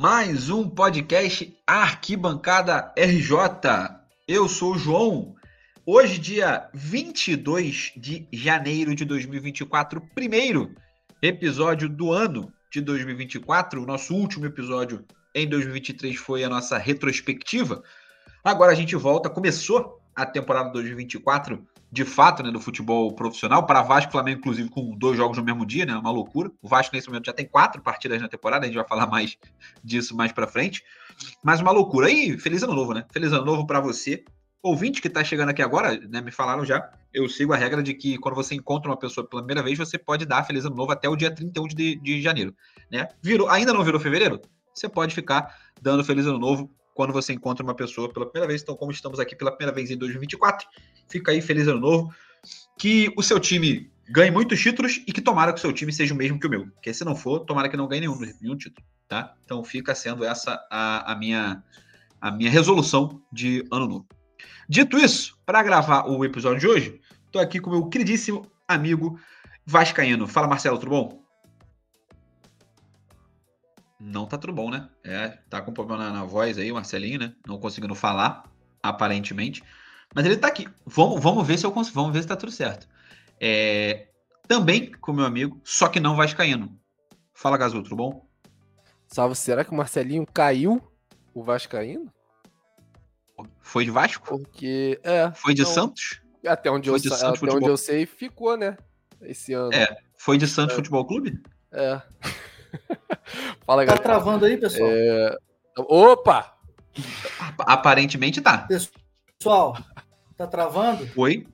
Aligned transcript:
mais 0.00 0.48
um 0.48 0.66
podcast 0.66 1.54
Arquibancada 1.66 2.90
RJ. 2.96 3.36
Eu 4.26 4.48
sou 4.48 4.72
o 4.72 4.78
João. 4.78 5.34
Hoje, 5.84 6.18
dia 6.18 6.70
22 6.72 7.92
de 7.98 8.26
janeiro 8.32 8.94
de 8.94 9.04
2024, 9.04 10.00
primeiro 10.14 10.74
episódio 11.20 11.86
do 11.86 12.12
ano 12.12 12.50
de 12.72 12.80
2024. 12.80 13.82
O 13.82 13.86
nosso 13.86 14.14
último 14.14 14.46
episódio 14.46 15.04
em 15.34 15.46
2023 15.46 16.16
foi 16.16 16.44
a 16.44 16.48
nossa 16.48 16.78
retrospectiva. 16.78 17.82
Agora 18.42 18.72
a 18.72 18.74
gente 18.74 18.96
volta, 18.96 19.28
começou 19.28 20.00
a 20.16 20.24
temporada 20.24 20.72
2024 20.72 21.62
de 21.92 22.04
fato, 22.04 22.42
né, 22.42 22.50
do 22.50 22.60
futebol 22.60 23.12
profissional, 23.12 23.66
para 23.66 23.82
Vasco 23.82 24.10
e 24.10 24.12
Flamengo, 24.12 24.38
inclusive, 24.38 24.68
com 24.68 24.96
dois 24.96 25.16
jogos 25.16 25.38
no 25.38 25.44
mesmo 25.44 25.66
dia, 25.66 25.84
né, 25.84 25.96
uma 25.96 26.10
loucura. 26.10 26.50
O 26.62 26.68
Vasco, 26.68 26.94
nesse 26.94 27.08
momento, 27.08 27.26
já 27.26 27.32
tem 27.32 27.46
quatro 27.46 27.82
partidas 27.82 28.20
na 28.20 28.28
temporada, 28.28 28.64
a 28.64 28.68
gente 28.68 28.76
vai 28.76 28.86
falar 28.86 29.06
mais 29.06 29.36
disso 29.82 30.16
mais 30.16 30.30
para 30.30 30.46
frente. 30.46 30.84
Mas 31.42 31.60
uma 31.60 31.72
loucura. 31.72 32.06
aí 32.06 32.38
feliz 32.38 32.62
ano 32.62 32.74
novo, 32.74 32.94
né? 32.94 33.04
Feliz 33.12 33.32
ano 33.32 33.44
novo 33.44 33.66
para 33.66 33.80
você. 33.80 34.24
Ouvinte 34.62 35.00
que 35.00 35.08
está 35.08 35.24
chegando 35.24 35.48
aqui 35.48 35.62
agora, 35.62 35.98
né, 36.08 36.20
me 36.20 36.30
falaram 36.30 36.66
já, 36.66 36.90
eu 37.14 37.26
sigo 37.30 37.54
a 37.54 37.56
regra 37.56 37.82
de 37.82 37.94
que 37.94 38.18
quando 38.18 38.34
você 38.34 38.54
encontra 38.54 38.90
uma 38.90 38.96
pessoa 38.96 39.26
pela 39.26 39.42
primeira 39.42 39.62
vez, 39.62 39.78
você 39.78 39.96
pode 39.96 40.26
dar 40.26 40.44
feliz 40.44 40.66
ano 40.66 40.76
novo 40.76 40.92
até 40.92 41.08
o 41.08 41.16
dia 41.16 41.30
31 41.34 41.66
de, 41.68 41.96
de 41.96 42.20
janeiro, 42.20 42.54
né? 42.92 43.08
Virou, 43.22 43.48
ainda 43.48 43.72
não 43.72 43.82
virou 43.82 43.98
fevereiro? 43.98 44.38
Você 44.74 44.86
pode 44.86 45.14
ficar 45.14 45.56
dando 45.80 46.04
feliz 46.04 46.26
ano 46.26 46.38
novo 46.38 46.70
quando 47.00 47.14
você 47.14 47.32
encontra 47.32 47.64
uma 47.64 47.74
pessoa 47.74 48.12
pela 48.12 48.26
primeira 48.26 48.46
vez. 48.46 48.60
Então, 48.60 48.76
como 48.76 48.92
estamos 48.92 49.18
aqui 49.18 49.34
pela 49.34 49.50
primeira 49.50 49.74
vez 49.74 49.90
em 49.90 49.96
2024, 49.96 50.68
fica 51.08 51.32
aí 51.32 51.40
feliz 51.40 51.66
ano 51.66 51.80
novo. 51.80 52.14
Que 52.78 53.10
o 53.16 53.22
seu 53.22 53.40
time 53.40 53.90
ganhe 54.06 54.30
muitos 54.30 54.60
títulos 54.60 55.02
e 55.06 55.10
que 55.10 55.22
tomara 55.22 55.50
que 55.50 55.58
o 55.58 55.62
seu 55.62 55.72
time 55.72 55.90
seja 55.94 56.12
o 56.12 56.16
mesmo 56.16 56.38
que 56.38 56.46
o 56.46 56.50
meu. 56.50 56.66
Porque 56.66 56.92
se 56.92 57.02
não 57.02 57.16
for, 57.16 57.40
tomara 57.40 57.70
que 57.70 57.76
não 57.76 57.88
ganhe 57.88 58.02
nenhum, 58.02 58.18
nenhum 58.38 58.54
título, 58.54 58.86
tá? 59.08 59.34
Então 59.46 59.64
fica 59.64 59.94
sendo 59.94 60.26
essa 60.26 60.62
a, 60.70 61.12
a 61.12 61.16
minha 61.16 61.64
a 62.20 62.30
minha 62.30 62.50
resolução 62.50 63.22
de 63.32 63.64
ano 63.72 63.88
novo. 63.88 64.06
Dito 64.68 64.98
isso, 64.98 65.38
para 65.46 65.62
gravar 65.62 66.06
o 66.06 66.22
episódio 66.22 66.60
de 66.60 66.66
hoje, 66.66 67.00
estou 67.24 67.40
aqui 67.40 67.58
com 67.60 67.70
meu 67.70 67.86
queridíssimo 67.86 68.46
amigo 68.68 69.18
Vascaíno. 69.64 70.28
Fala, 70.28 70.46
Marcelo, 70.46 70.78
tudo 70.78 70.90
bom? 70.90 71.19
Não 74.00 74.26
tá 74.26 74.38
tudo 74.38 74.52
bom, 74.52 74.70
né? 74.70 74.88
É, 75.04 75.28
tá 75.50 75.60
com 75.60 75.72
problema 75.72 76.04
na, 76.04 76.10
na, 76.10 76.24
voz 76.24 76.56
aí, 76.56 76.72
o 76.72 76.74
Marcelinho, 76.74 77.20
né? 77.20 77.34
Não 77.46 77.58
conseguindo 77.58 77.94
falar, 77.94 78.44
aparentemente. 78.82 79.62
Mas 80.14 80.24
ele 80.24 80.36
tá 80.36 80.48
aqui. 80.48 80.66
Vamos, 80.86 81.20
vamos 81.22 81.46
ver 81.46 81.58
se 81.58 81.66
eu 81.66 81.72
consigo, 81.72 81.96
vamos 81.96 82.12
ver 82.12 82.22
se 82.22 82.28
tá 82.28 82.36
tudo 82.36 82.50
certo. 82.50 82.88
É, 83.38 84.08
também 84.48 84.90
com 84.90 85.12
meu 85.12 85.26
amigo, 85.26 85.60
só 85.62 85.88
que 85.88 86.00
não 86.00 86.16
vascaíno. 86.16 86.80
Fala, 87.34 87.58
Gazu, 87.58 87.82
tudo 87.82 87.96
bom? 87.96 88.26
Salve, 89.06 89.34
será 89.34 89.64
que 89.64 89.70
o 89.70 89.74
Marcelinho 89.74 90.26
caiu 90.26 90.82
o 91.34 91.42
vascaíno? 91.42 92.12
Foi 93.60 93.84
de 93.84 93.90
Vasco? 93.90 94.26
Porque, 94.26 95.00
é. 95.02 95.30
Foi 95.32 95.54
de 95.54 95.64
Santos? 95.64 96.20
Até 96.46 96.70
onde, 96.70 96.88
eu, 96.88 96.94
até 96.94 97.54
onde 97.54 97.66
eu 97.66 97.76
sei, 97.76 98.06
ficou, 98.06 98.56
né? 98.56 98.76
Esse 99.22 99.52
ano. 99.52 99.72
É. 99.72 99.96
Foi 100.16 100.38
de 100.38 100.46
Santos 100.46 100.72
é. 100.72 100.76
Futebol 100.76 101.04
Clube? 101.06 101.40
É. 101.72 102.00
Fala, 103.66 103.84
tá 103.84 103.86
galera. 103.86 103.96
Tá 103.96 104.02
travando 104.02 104.44
aí, 104.44 104.56
pessoal? 104.56 104.88
É... 104.90 105.36
Opa! 105.76 106.54
Aparentemente 107.58 108.40
tá. 108.40 108.66
Pessoal, 109.38 109.76
tá 110.36 110.46
travando? 110.46 111.08
Oi? 111.16 111.46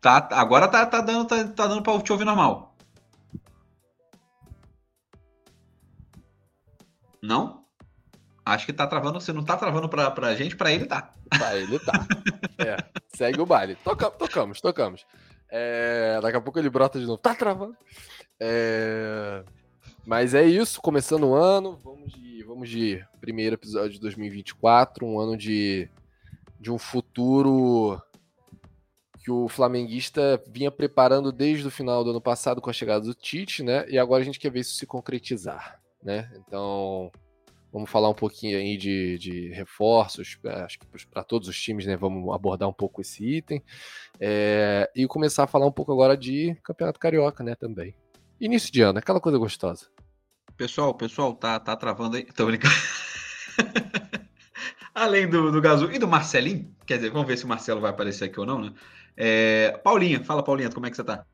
Tá, 0.00 0.28
agora 0.32 0.68
tá, 0.68 0.86
tá 0.86 1.00
dando, 1.00 1.26
tá, 1.26 1.44
tá 1.44 1.66
dando 1.66 1.82
pra 1.82 2.00
te 2.00 2.12
ouvir 2.12 2.24
normal. 2.24 2.76
Não? 7.22 7.64
Acho 8.44 8.64
que 8.64 8.72
tá 8.72 8.86
travando. 8.86 9.20
Se 9.20 9.32
não 9.32 9.44
tá 9.44 9.56
travando 9.56 9.88
pra, 9.88 10.10
pra 10.10 10.34
gente, 10.34 10.56
pra 10.56 10.72
ele 10.72 10.86
tá. 10.86 11.12
Pra 11.28 11.56
ele 11.56 11.78
tá. 11.78 11.92
é, 12.58 12.76
segue 13.14 13.40
o 13.40 13.46
baile. 13.46 13.74
Toca, 13.76 14.10
tocamos, 14.10 14.60
tocamos. 14.60 15.04
É, 15.50 16.18
daqui 16.22 16.36
a 16.36 16.40
pouco 16.40 16.58
ele 16.58 16.70
brota 16.70 16.98
de 16.98 17.06
novo. 17.06 17.18
Tá 17.18 17.34
travando. 17.34 17.76
É... 18.40 19.42
Mas 20.08 20.32
é 20.32 20.42
isso, 20.42 20.80
começando 20.80 21.24
o 21.24 21.34
ano, 21.34 21.76
vamos 21.84 22.14
de, 22.14 22.42
vamos 22.42 22.70
de 22.70 23.04
primeiro 23.20 23.56
episódio 23.56 23.90
de 23.90 24.00
2024, 24.00 25.04
um 25.04 25.20
ano 25.20 25.36
de, 25.36 25.86
de 26.58 26.72
um 26.72 26.78
futuro 26.78 28.00
que 29.22 29.30
o 29.30 29.48
flamenguista 29.48 30.42
vinha 30.48 30.70
preparando 30.70 31.30
desde 31.30 31.66
o 31.66 31.70
final 31.70 32.02
do 32.02 32.08
ano 32.08 32.22
passado 32.22 32.58
com 32.58 32.70
a 32.70 32.72
chegada 32.72 33.04
do 33.04 33.12
Tite, 33.12 33.62
né? 33.62 33.84
E 33.86 33.98
agora 33.98 34.22
a 34.22 34.24
gente 34.24 34.38
quer 34.38 34.50
ver 34.50 34.60
isso 34.60 34.76
se 34.76 34.86
concretizar, 34.86 35.78
né? 36.02 36.32
Então, 36.38 37.12
vamos 37.70 37.90
falar 37.90 38.08
um 38.08 38.14
pouquinho 38.14 38.56
aí 38.56 38.78
de, 38.78 39.18
de 39.18 39.50
reforços, 39.50 40.38
é, 40.42 40.62
acho 40.62 40.78
que 40.78 40.86
para 41.10 41.22
todos 41.22 41.48
os 41.48 41.60
times, 41.60 41.84
né? 41.84 41.98
Vamos 41.98 42.34
abordar 42.34 42.66
um 42.66 42.72
pouco 42.72 43.02
esse 43.02 43.22
item 43.22 43.62
é, 44.18 44.90
e 44.96 45.06
começar 45.06 45.44
a 45.44 45.46
falar 45.46 45.66
um 45.66 45.72
pouco 45.72 45.92
agora 45.92 46.16
de 46.16 46.56
Campeonato 46.62 46.98
Carioca, 46.98 47.44
né? 47.44 47.54
Também. 47.54 47.94
Início 48.40 48.72
de 48.72 48.82
ano, 48.82 48.98
aquela 48.98 49.20
coisa 49.20 49.36
gostosa. 49.36 49.86
Pessoal, 50.56 50.94
pessoal, 50.94 51.34
tá, 51.34 51.58
tá 51.58 51.76
travando 51.76 52.16
aí. 52.16 52.24
Tô 52.24 52.46
brincando. 52.46 52.74
Além 54.94 55.28
do, 55.28 55.50
do 55.50 55.60
Gazu 55.60 55.90
e 55.92 55.98
do 55.98 56.08
Marcelinho, 56.08 56.74
quer 56.86 56.96
dizer, 56.96 57.10
vamos 57.10 57.26
ver 57.26 57.36
se 57.36 57.44
o 57.44 57.48
Marcelo 57.48 57.80
vai 57.80 57.90
aparecer 57.90 58.24
aqui 58.24 58.38
ou 58.38 58.46
não, 58.46 58.60
né? 58.60 58.72
É, 59.16 59.72
Paulinha, 59.82 60.22
fala 60.24 60.42
Paulinha, 60.42 60.70
como 60.70 60.86
é 60.86 60.90
que 60.90 60.96
você 60.96 61.04
tá? 61.04 61.24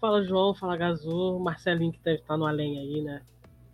Fala 0.00 0.24
João, 0.24 0.54
fala 0.54 0.76
Gazu, 0.76 1.38
Marcelinho 1.40 1.92
que 1.92 2.00
deve 2.00 2.20
estar 2.20 2.36
no 2.36 2.46
além 2.46 2.78
aí, 2.78 3.02
né? 3.02 3.22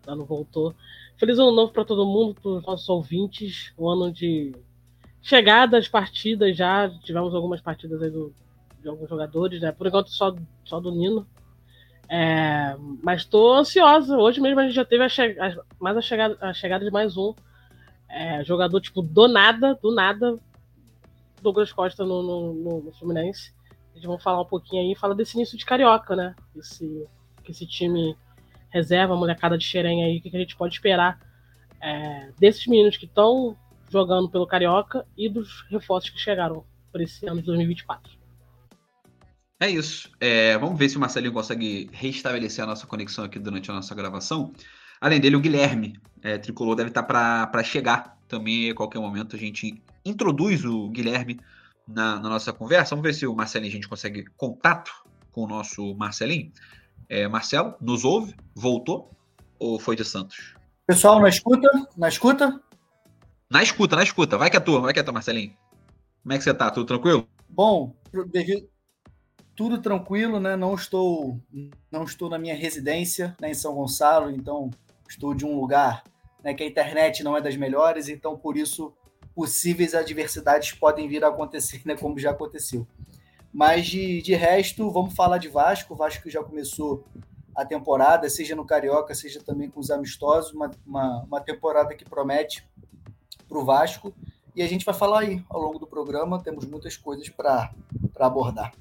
Já 0.06 0.15
não 0.15 0.25
voltou. 0.25 0.75
Feliz 1.19 1.38
ano 1.38 1.53
novo 1.53 1.72
para 1.72 1.84
todo 1.84 2.06
mundo, 2.06 2.34
para 2.41 2.50
os 2.50 2.65
nossos 2.65 2.88
ouvintes. 2.88 3.72
Um 3.78 3.88
ano 3.88 4.10
de 4.10 4.54
chegadas, 5.20 5.88
partidas 5.88 6.56
já. 6.56 6.88
Tivemos 7.03 7.34
algumas 7.34 7.60
partidas 7.60 8.03
aí 8.03 8.10
do, 8.10 8.32
de 8.81 8.88
alguns 8.88 9.09
jogadores, 9.09 9.60
né? 9.60 9.72
Por 9.72 9.87
enquanto 9.87 10.10
só, 10.10 10.34
só 10.65 10.81
do 10.81 10.91
Nino. 10.91 11.26
É, 12.12 12.76
mas 13.04 13.22
estou 13.22 13.54
ansiosa. 13.54 14.19
Hoje 14.19 14.41
mesmo 14.41 14.59
a 14.59 14.65
gente 14.65 14.75
já 14.75 14.84
teve 14.84 15.04
a, 15.04 15.06
a 15.06 15.65
mais 15.78 15.97
a 15.97 16.03
chegada, 16.03 16.37
a 16.41 16.53
chegada 16.53 16.84
de 16.84 16.91
mais 16.91 17.16
um 17.16 17.32
é, 18.09 18.43
jogador, 18.43 18.81
tipo, 18.81 19.00
do 19.00 19.28
nada, 19.28 19.78
do 19.81 19.94
nada, 19.94 20.37
Douglas 21.41 21.72
Costa 21.72 22.04
no, 22.04 22.53
no, 22.53 22.81
no 22.82 22.93
Fluminense. 22.93 23.54
A 23.93 23.94
gente 23.94 24.09
vai 24.09 24.19
falar 24.19 24.43
um 24.43 24.47
pouquinho 24.47 24.82
aí, 24.82 24.97
fala 24.97 25.15
desse 25.15 25.37
início 25.37 25.56
de 25.56 25.65
Carioca, 25.65 26.16
né? 26.16 26.34
Esse, 26.56 27.06
esse 27.49 27.65
time 27.65 28.16
reserva, 28.70 29.15
molecada 29.15 29.56
de 29.56 29.65
Xerém 29.65 30.04
aí, 30.04 30.19
o 30.19 30.20
que, 30.20 30.31
que 30.31 30.37
a 30.37 30.41
gente 30.41 30.56
pode 30.56 30.75
esperar 30.75 31.20
é, 31.81 32.32
desses 32.38 32.66
meninos 32.66 32.97
que 32.97 33.06
estão 33.06 33.56
jogando 33.88 34.28
pelo 34.28 34.47
Carioca 34.47 35.06
e 35.16 35.28
dos 35.28 35.62
reforços 35.70 36.10
que 36.10 36.19
chegaram 36.19 36.65
para 36.91 37.04
esse 37.04 37.25
ano 37.26 37.41
de 37.41 37.47
2024. 37.47 38.19
É 39.60 39.69
isso. 39.69 40.10
É, 40.19 40.56
vamos 40.56 40.78
ver 40.78 40.88
se 40.88 40.97
o 40.97 41.00
Marcelinho 41.00 41.34
consegue 41.34 41.91
restabelecer 41.93 42.65
a 42.65 42.66
nossa 42.66 42.87
conexão 42.87 43.26
aqui 43.26 43.38
durante 43.38 43.71
a 43.71 43.75
nossa 43.75 43.94
gravação. 43.94 44.54
Além 44.98 45.21
dele, 45.21 45.37
o 45.37 45.41
Guilherme, 45.41 46.00
é, 46.22 46.38
tricolor, 46.38 46.75
deve 46.75 46.88
estar 46.88 47.03
para 47.03 47.62
chegar 47.62 48.19
também 48.26 48.70
a 48.70 48.75
qualquer 48.75 48.99
momento. 48.99 49.37
A 49.37 49.38
gente 49.38 49.82
introduz 50.03 50.65
o 50.65 50.88
Guilherme 50.88 51.38
na, 51.87 52.19
na, 52.19 52.31
nossa 52.31 52.54
conversa. 52.54 52.94
Vamos 52.94 53.03
ver 53.03 53.12
se 53.12 53.26
o 53.26 53.34
Marcelinho 53.34 53.70
a 53.70 53.75
gente 53.75 53.88
consegue 53.88 54.25
contato 54.34 54.91
com 55.31 55.44
o 55.44 55.47
nosso 55.47 55.94
Marcelinho. 55.94 56.50
É, 57.06 57.29
Marcelo, 57.29 57.75
nos 57.82 58.02
ouve? 58.02 58.34
Voltou? 58.55 59.11
Ou 59.58 59.79
foi 59.79 59.94
de 59.94 60.06
Santos? 60.06 60.55
Pessoal, 60.87 61.20
na 61.20 61.29
escuta? 61.29 61.69
Na 61.99 62.08
escuta? 62.08 62.61
Na 63.50 63.62
escuta, 63.62 63.94
na 63.94 64.02
escuta. 64.02 64.38
Vai 64.38 64.49
que 64.49 64.56
é 64.56 64.61
tua, 64.61 64.81
vai 64.81 64.94
que 64.94 65.00
é 65.00 65.02
tua, 65.02 65.12
Marcelinho. 65.12 65.52
Como 66.23 66.32
é 66.32 66.38
que 66.38 66.44
você 66.44 66.55
tá? 66.55 66.70
Tudo 66.70 66.87
tranquilo? 66.87 67.29
Bom, 67.49 67.94
devido, 68.32 68.67
tudo 69.60 69.76
tranquilo, 69.76 70.40
né? 70.40 70.56
Não 70.56 70.74
estou, 70.74 71.38
não 71.92 72.04
estou 72.04 72.30
na 72.30 72.38
minha 72.38 72.54
residência, 72.54 73.36
né, 73.38 73.50
em 73.50 73.54
São 73.54 73.74
Gonçalo, 73.74 74.30
então 74.30 74.70
estou 75.06 75.34
de 75.34 75.44
um 75.44 75.54
lugar 75.60 76.02
né, 76.42 76.54
que 76.54 76.62
a 76.62 76.66
internet 76.66 77.22
não 77.22 77.36
é 77.36 77.42
das 77.42 77.58
melhores, 77.58 78.08
então 78.08 78.38
por 78.38 78.56
isso 78.56 78.90
possíveis 79.34 79.94
adversidades 79.94 80.72
podem 80.72 81.06
vir 81.06 81.22
a 81.22 81.28
acontecer, 81.28 81.82
né, 81.84 81.94
como 81.94 82.18
já 82.18 82.30
aconteceu. 82.30 82.86
Mas 83.52 83.84
de, 83.86 84.22
de 84.22 84.34
resto, 84.34 84.90
vamos 84.90 85.14
falar 85.14 85.36
de 85.36 85.48
Vasco. 85.48 85.92
O 85.92 85.96
Vasco 85.96 86.30
já 86.30 86.42
começou 86.42 87.04
a 87.54 87.62
temporada, 87.62 88.30
seja 88.30 88.56
no 88.56 88.64
Carioca, 88.64 89.14
seja 89.14 89.42
também 89.42 89.68
com 89.68 89.78
os 89.78 89.90
amistosos, 89.90 90.54
uma, 90.54 90.70
uma, 90.86 91.22
uma 91.24 91.40
temporada 91.42 91.94
que 91.94 92.06
promete 92.06 92.66
para 93.46 93.58
o 93.58 93.64
Vasco. 93.66 94.14
E 94.56 94.62
a 94.62 94.66
gente 94.66 94.86
vai 94.86 94.94
falar 94.94 95.20
aí 95.20 95.44
ao 95.50 95.60
longo 95.60 95.78
do 95.78 95.86
programa, 95.86 96.42
temos 96.42 96.64
muitas 96.64 96.96
coisas 96.96 97.28
para 97.28 97.74
abordar. 98.18 98.72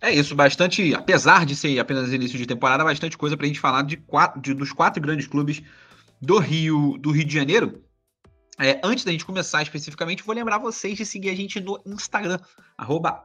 É 0.00 0.12
isso, 0.12 0.34
bastante, 0.34 0.94
apesar 0.94 1.44
de 1.44 1.56
ser 1.56 1.78
apenas 1.78 2.12
início 2.12 2.38
de 2.38 2.46
temporada, 2.46 2.84
bastante 2.84 3.18
coisa 3.18 3.36
para 3.36 3.46
a 3.46 3.48
gente 3.48 3.58
falar 3.58 3.82
de 3.82 3.96
quatro, 3.96 4.40
de, 4.40 4.54
dos 4.54 4.72
quatro 4.72 5.02
grandes 5.02 5.26
clubes 5.26 5.60
do 6.22 6.38
Rio, 6.38 6.96
do 6.98 7.10
Rio 7.10 7.24
de 7.24 7.34
Janeiro. 7.34 7.82
É, 8.60 8.80
antes 8.82 9.04
da 9.04 9.10
gente 9.10 9.24
começar 9.24 9.62
especificamente, 9.62 10.22
vou 10.22 10.34
lembrar 10.34 10.58
vocês 10.58 10.96
de 10.96 11.04
seguir 11.04 11.30
a 11.30 11.34
gente 11.34 11.60
no 11.60 11.80
Instagram, 11.86 12.38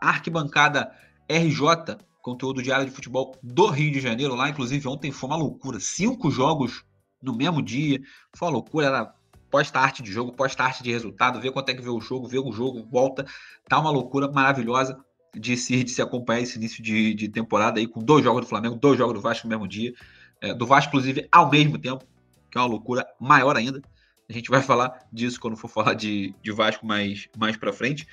arquibancadaRJ. 0.02 1.98
conteúdo 2.22 2.62
diário 2.62 2.86
de 2.86 2.92
futebol 2.92 3.38
do 3.42 3.68
Rio 3.68 3.92
de 3.92 4.00
Janeiro 4.00 4.34
lá. 4.34 4.50
Inclusive, 4.50 4.88
ontem 4.88 5.12
foi 5.12 5.30
uma 5.30 5.38
loucura. 5.38 5.80
Cinco 5.80 6.32
jogos 6.32 6.84
no 7.22 7.36
mesmo 7.36 7.62
dia. 7.62 8.00
Foi 8.36 8.48
uma 8.48 8.54
loucura. 8.54 8.88
Era 8.88 9.14
posta 9.50 9.80
arte 9.80 10.02
de 10.02 10.12
jogo, 10.12 10.34
posta 10.34 10.64
arte 10.64 10.82
de 10.82 10.92
resultado, 10.92 11.40
ver 11.40 11.52
quanto 11.52 11.70
é 11.70 11.76
que 11.76 11.82
vê 11.82 11.90
o 11.90 12.02
jogo, 12.02 12.28
vê 12.28 12.40
o 12.40 12.52
jogo, 12.52 12.88
volta. 12.90 13.26
Tá 13.68 13.80
uma 13.80 13.92
loucura 13.92 14.32
maravilhosa 14.32 14.98
de 15.34 15.58
se, 15.58 15.84
de 15.84 15.92
se 15.92 16.02
acompanhar 16.02 16.42
esse 16.42 16.58
início 16.58 16.84
de, 16.84 17.14
de 17.14 17.30
temporada 17.30 17.80
aí, 17.80 17.88
com 17.88 18.00
dois 18.00 18.24
jogos 18.24 18.42
do 18.42 18.48
Flamengo, 18.48 18.76
dois 18.76 18.98
jogos 18.98 19.14
do 19.14 19.22
Vasco 19.22 19.48
no 19.48 19.50
mesmo 19.50 19.68
dia. 19.68 19.94
É, 20.42 20.54
do 20.54 20.66
Vasco, 20.66 20.90
inclusive, 20.90 21.28
ao 21.32 21.50
mesmo 21.50 21.78
tempo, 21.78 22.06
que 22.52 22.58
é 22.58 22.62
uma 22.62 22.68
loucura 22.68 23.06
maior 23.20 23.56
ainda. 23.56 23.82
A 24.30 24.34
gente 24.34 24.50
vai 24.50 24.62
falar 24.62 25.06
disso 25.12 25.40
quando 25.40 25.58
for 25.58 25.68
falar 25.68 25.94
de, 25.94 26.34
de 26.42 26.52
Vasco 26.52 26.86
mais, 26.86 27.28
mais 27.38 27.58
pra 27.58 27.74
frente. 27.74 28.08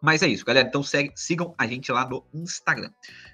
Mas 0.00 0.22
é 0.22 0.28
isso, 0.28 0.44
galera. 0.44 0.68
Então 0.68 0.82
segue, 0.82 1.12
sigam 1.16 1.54
a 1.56 1.66
gente 1.66 1.90
lá 1.90 2.08
no 2.08 2.24
Instagram. 2.34 2.90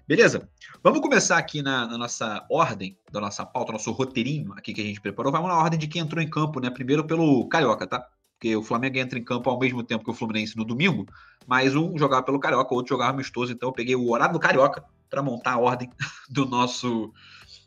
Beleza? 0.07 0.49
Vamos 0.83 1.01
começar 1.01 1.39
aqui 1.39 1.61
na, 1.61 1.87
na, 1.87 1.99
nossa 1.99 2.47
ordem, 2.51 2.97
da 3.11 3.21
nossa 3.21 3.45
pauta, 3.45 3.73
nosso 3.73 3.91
roteirinho 3.91 4.53
aqui 4.53 4.73
que 4.73 4.81
a 4.81 4.85
gente 4.85 5.01
preparou. 5.01 5.33
Vamos 5.33 5.49
na 5.49 5.59
ordem 5.59 5.79
de 5.79 5.89
quem 5.89 6.03
entrou 6.03 6.23
em 6.23 6.31
campo, 6.31 6.61
né? 6.61 6.71
Primeiro 6.71 7.05
pelo 7.05 7.49
Carioca, 7.49 7.87
tá? 7.87 8.07
Porque 8.41 8.57
o 8.57 8.63
Flamengo 8.63 8.97
entra 8.97 9.19
em 9.19 9.23
campo 9.23 9.51
ao 9.51 9.59
mesmo 9.59 9.83
tempo 9.83 10.03
que 10.03 10.11
o 10.11 10.15
Fluminense 10.15 10.57
no 10.57 10.65
domingo, 10.65 11.05
mas 11.47 11.77
um 11.77 11.99
jogava 11.99 12.23
pelo 12.23 12.41
Carioca, 12.41 12.73
o 12.73 12.77
outro 12.79 12.89
jogava 12.89 13.11
amistoso. 13.11 13.53
Então 13.53 13.69
eu 13.69 13.73
peguei 13.75 13.95
o 13.95 14.11
horário 14.11 14.33
do 14.33 14.41
Carioca 14.41 14.83
para 15.11 15.23
montar 15.23 15.53
a 15.53 15.59
ordem 15.59 15.91
do 16.31 16.47
nosso, 16.47 17.13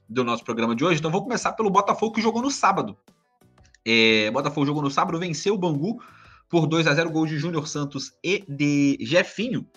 do 0.09 0.23
nosso 0.23 0.43
programa 0.43 0.75
de 0.75 0.83
hoje. 0.83 0.97
Então 0.97 1.11
vou 1.11 1.21
começar 1.21 1.53
pelo 1.53 1.69
Botafogo 1.69 2.15
que 2.15 2.21
jogou 2.21 2.41
no 2.41 2.49
sábado. 2.49 2.97
É, 3.85 4.31
Botafogo 4.31 4.65
jogou 4.65 4.81
no 4.81 4.89
sábado, 4.89 5.19
venceu 5.19 5.53
o 5.53 5.57
Bangu 5.59 6.01
por 6.49 6.65
2 6.65 6.87
a 6.87 6.95
0 6.95 7.11
gols 7.11 7.29
de 7.29 7.37
Júnior 7.37 7.67
Santos 7.67 8.11
e 8.23 8.43
de 8.49 8.97
Jefinho. 8.99 9.67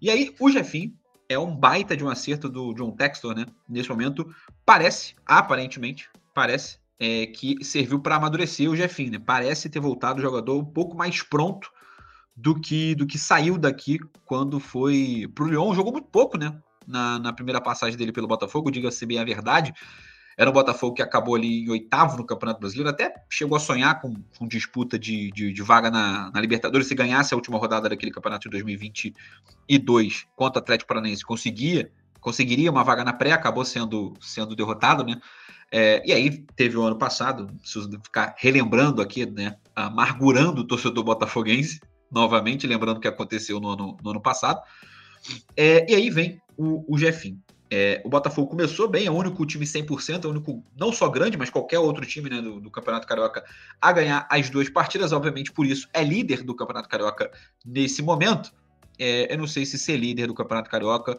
E 0.00 0.08
aí, 0.08 0.32
o 0.38 0.48
Jefinho 0.48 0.94
é 1.28 1.36
um 1.36 1.56
baita 1.56 1.96
de 1.96 2.04
um 2.04 2.08
acerto 2.08 2.48
do 2.48 2.72
John 2.74 2.92
Textor, 2.92 3.34
né? 3.34 3.46
Nesse 3.68 3.88
momento, 3.88 4.32
parece, 4.64 5.14
aparentemente, 5.26 6.08
parece 6.32 6.78
é, 6.98 7.26
que 7.26 7.62
serviu 7.64 8.00
para 8.00 8.16
amadurecer 8.16 8.70
o 8.70 8.76
Jefinho, 8.76 9.12
né? 9.12 9.18
Parece 9.18 9.68
ter 9.68 9.80
voltado 9.80 10.18
o 10.18 10.22
jogador 10.22 10.58
um 10.58 10.64
pouco 10.64 10.96
mais 10.96 11.22
pronto 11.22 11.70
do 12.34 12.58
que 12.58 12.94
do 12.94 13.06
que 13.06 13.18
saiu 13.18 13.56
daqui 13.56 13.98
quando 14.24 14.60
foi 14.60 15.30
pro 15.34 15.46
Lyon. 15.46 15.74
Jogou 15.74 15.92
muito 15.92 16.08
pouco, 16.08 16.38
né? 16.38 16.56
Na, 16.86 17.18
na 17.18 17.32
primeira 17.32 17.60
passagem 17.60 17.96
dele 17.96 18.12
pelo 18.12 18.28
Botafogo, 18.28 18.70
diga-se 18.70 19.04
bem 19.04 19.18
a 19.18 19.24
verdade. 19.24 19.74
Era 20.38 20.50
um 20.50 20.52
Botafogo 20.52 20.94
que 20.94 21.02
acabou 21.02 21.34
ali 21.34 21.64
em 21.64 21.70
oitavo 21.70 22.18
no 22.18 22.24
Campeonato 22.24 22.60
Brasileiro, 22.60 22.90
até 22.90 23.12
chegou 23.30 23.56
a 23.56 23.60
sonhar 23.60 24.00
com, 24.00 24.14
com 24.38 24.46
disputa 24.46 24.98
de, 24.98 25.32
de, 25.32 25.50
de 25.50 25.62
vaga 25.62 25.90
na, 25.90 26.30
na, 26.30 26.40
Libertadores. 26.40 26.86
Se 26.86 26.94
ganhasse 26.94 27.32
a 27.32 27.36
última 27.36 27.58
rodada 27.58 27.88
daquele 27.88 28.12
campeonato 28.12 28.42
de 28.42 28.50
2022 28.50 30.26
contra 30.36 30.60
o 30.60 30.62
Atlético 30.62 30.88
Paranaense, 30.88 31.24
conseguia, 31.24 31.90
conseguiria 32.20 32.70
uma 32.70 32.84
vaga 32.84 33.02
na 33.02 33.14
pré, 33.14 33.32
acabou 33.32 33.64
sendo, 33.64 34.12
sendo 34.20 34.54
derrotado, 34.54 35.04
né? 35.04 35.18
É, 35.72 36.02
e 36.06 36.12
aí 36.12 36.44
teve 36.54 36.76
o 36.76 36.82
ano 36.82 36.96
passado, 36.96 37.48
preciso 37.60 37.90
ficar 38.02 38.34
relembrando 38.38 39.02
aqui, 39.02 39.26
né? 39.26 39.56
Amargurando 39.74 40.62
o 40.62 40.66
torcedor 40.66 41.04
botafoguense, 41.04 41.80
novamente, 42.10 42.66
lembrando 42.66 42.98
o 42.98 43.00
que 43.00 43.08
aconteceu 43.08 43.60
no 43.60 43.70
ano, 43.70 43.96
no 44.02 44.10
ano 44.10 44.20
passado. 44.20 44.60
É, 45.56 45.90
e 45.90 45.94
aí 45.94 46.10
vem 46.10 46.40
o, 46.56 46.84
o 46.92 46.98
Jefinho. 46.98 47.42
É, 47.68 48.00
o 48.04 48.08
Botafogo 48.08 48.48
começou 48.48 48.88
bem, 48.88 49.06
é 49.06 49.10
o 49.10 49.14
único 49.14 49.44
time 49.44 49.64
100%, 49.64 50.24
é 50.24 50.26
o 50.28 50.30
único, 50.30 50.64
não 50.78 50.92
só 50.92 51.08
grande, 51.08 51.36
mas 51.36 51.50
qualquer 51.50 51.80
outro 51.80 52.06
time 52.06 52.30
né, 52.30 52.40
do, 52.40 52.60
do, 52.60 52.70
Campeonato 52.70 53.08
Carioca 53.08 53.44
a 53.80 53.92
ganhar 53.92 54.26
as 54.30 54.48
duas 54.48 54.68
partidas. 54.68 55.12
Obviamente, 55.12 55.52
por 55.52 55.66
isso, 55.66 55.88
é 55.92 56.04
líder 56.04 56.44
do 56.44 56.54
Campeonato 56.54 56.88
Carioca 56.88 57.30
nesse 57.64 58.02
momento. 58.02 58.52
É, 58.98 59.32
eu 59.32 59.38
não 59.38 59.48
sei 59.48 59.66
se 59.66 59.78
ser 59.78 59.96
líder 59.96 60.28
do 60.28 60.34
Campeonato 60.34 60.70
Carioca 60.70 61.18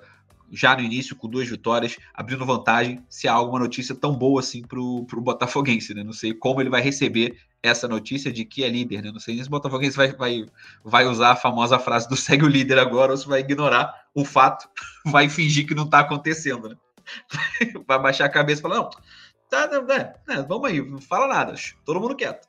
já 0.52 0.76
no 0.76 0.82
início, 0.82 1.16
com 1.16 1.28
duas 1.28 1.48
vitórias, 1.48 1.98
abrindo 2.14 2.46
vantagem, 2.46 3.04
se 3.10 3.28
há 3.28 3.34
alguma 3.34 3.60
notícia 3.60 3.94
tão 3.94 4.16
boa 4.16 4.40
assim 4.40 4.62
para 4.62 4.80
o 4.80 5.06
Botafoguense, 5.22 5.94
né? 5.94 6.04
Não 6.04 6.14
sei 6.14 6.34
como 6.34 6.62
ele 6.62 6.70
vai 6.70 6.82
receber 6.82 7.38
essa 7.62 7.88
notícia 7.88 8.32
de 8.32 8.46
que 8.46 8.64
é 8.64 8.70
líder, 8.70 9.02
né? 9.02 9.12
Não 9.12 9.20
sei 9.20 9.42
se 9.42 9.48
o 9.48 9.52
Botafoguense 9.52 9.98
vai, 9.98 10.14
vai, 10.14 10.46
vai 10.84 11.06
usar 11.06 11.32
a 11.32 11.36
famosa 11.36 11.78
frase 11.80 12.08
do 12.08 12.16
segue 12.18 12.46
o 12.46 12.50
líder 12.50 12.80
agora 12.80 13.12
ou 13.12 13.18
se 13.18 13.28
vai 13.28 13.42
ignorar 13.42 13.94
o 14.14 14.24
fato, 14.24 14.70
vai 15.06 15.30
fingir 15.30 15.68
que 15.68 15.76
não 15.76 15.86
está 15.86 16.00
acontecendo, 16.00 16.70
né? 16.70 16.76
Vai 17.88 18.02
baixar 18.02 18.26
a 18.26 18.30
cabeça 18.30 18.60
e 18.60 18.64
falar, 18.64 18.76
não, 18.76 18.90
tá, 19.50 19.82
né, 19.82 20.14
né, 20.28 20.46
vamos 20.46 20.70
aí, 20.70 20.82
não 20.82 21.00
fala 21.00 21.26
nada, 21.26 21.56
todo 21.86 22.02
mundo 22.02 22.18
quieto. 22.18 22.46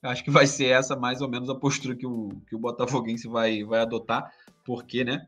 Acho 0.00 0.22
que 0.22 0.30
vai 0.30 0.46
ser 0.46 0.66
essa 0.66 0.94
mais 0.94 1.20
ou 1.20 1.28
menos 1.28 1.50
a 1.50 1.56
postura 1.56 1.96
que 1.96 2.06
o, 2.06 2.28
que 2.48 2.54
o 2.54 2.58
Botafoguense 2.58 3.26
vai, 3.26 3.64
vai 3.64 3.80
adotar, 3.80 4.32
porque, 4.64 5.02
né, 5.02 5.26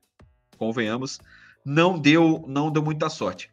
convenhamos, 0.56 1.18
não 1.64 1.98
deu, 1.98 2.44
não 2.46 2.70
deu 2.70 2.82
muita 2.82 3.08
sorte. 3.08 3.50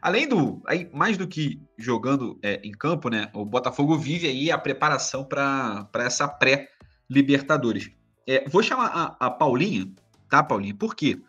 Além 0.00 0.28
do, 0.28 0.62
aí, 0.66 0.88
mais 0.92 1.16
do 1.16 1.26
que 1.26 1.60
jogando 1.76 2.38
é, 2.42 2.60
em 2.62 2.72
campo, 2.72 3.08
né? 3.08 3.30
O 3.32 3.44
Botafogo 3.44 3.96
vive 3.98 4.26
aí 4.28 4.50
a 4.50 4.58
preparação 4.58 5.24
para 5.24 5.88
essa 5.94 6.28
pré-Libertadores. 6.28 7.90
É, 8.26 8.48
vou 8.48 8.62
chamar 8.62 8.86
a, 8.86 9.26
a, 9.26 9.30
Paulinha, 9.30 9.90
tá, 10.28 10.42
Paulinha? 10.42 10.74
Por 10.74 10.94
quê? 10.94 11.20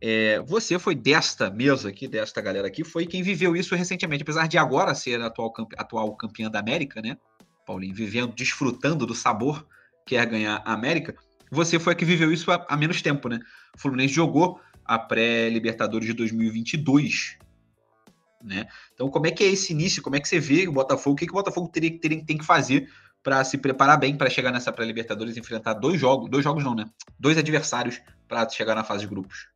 É, 0.00 0.40
você 0.40 0.78
foi 0.78 0.94
desta 0.94 1.50
mesa 1.50 1.88
aqui, 1.88 2.08
desta 2.08 2.40
galera 2.40 2.66
aqui, 2.66 2.82
foi 2.84 3.06
quem 3.06 3.22
viveu 3.22 3.54
isso 3.54 3.74
recentemente, 3.74 4.22
apesar 4.22 4.48
de 4.48 4.58
agora 4.58 4.94
ser 4.94 5.20
atual, 5.20 5.52
atual 5.76 6.16
campeã 6.16 6.50
da 6.50 6.58
América, 6.58 7.00
né? 7.00 7.16
Paulinho, 7.66 7.94
vivendo, 7.94 8.34
desfrutando 8.34 9.06
do 9.06 9.14
sabor 9.14 9.66
que 10.06 10.16
é 10.16 10.26
ganhar 10.26 10.62
a 10.64 10.72
América. 10.72 11.14
Você 11.50 11.78
foi 11.78 11.92
a 11.92 11.96
que 11.96 12.04
viveu 12.04 12.32
isso 12.32 12.50
há, 12.50 12.66
há 12.68 12.76
menos 12.76 13.00
tempo, 13.02 13.28
né? 13.28 13.38
O 13.76 13.80
Fluminense 13.80 14.14
jogou 14.14 14.60
a 14.84 14.98
pré-Libertadores 14.98 16.06
de 16.06 16.12
2022. 16.14 17.38
Né? 18.42 18.66
Então, 18.92 19.08
como 19.08 19.26
é 19.26 19.30
que 19.30 19.44
é 19.44 19.46
esse 19.46 19.72
início? 19.72 20.02
Como 20.02 20.16
é 20.16 20.20
que 20.20 20.28
você 20.28 20.40
vê 20.40 20.66
o 20.66 20.72
Botafogo? 20.72 21.14
O 21.14 21.16
que, 21.16 21.26
que 21.26 21.32
o 21.32 21.36
Botafogo 21.36 21.68
teria, 21.68 21.98
teria, 21.98 22.24
tem 22.24 22.36
que 22.36 22.44
fazer 22.44 22.88
para 23.22 23.44
se 23.44 23.56
preparar 23.56 23.98
bem 23.98 24.16
para 24.16 24.28
chegar 24.28 24.50
nessa 24.50 24.72
pré-Libertadores 24.72 25.36
e 25.36 25.40
enfrentar 25.40 25.74
dois 25.74 26.00
jogos, 26.00 26.28
dois 26.28 26.42
jogos 26.42 26.64
não, 26.64 26.74
né? 26.74 26.86
Dois 27.18 27.38
adversários 27.38 28.00
para 28.26 28.48
chegar 28.48 28.74
na 28.74 28.82
fase 28.82 29.02
de 29.02 29.06
grupos. 29.06 29.48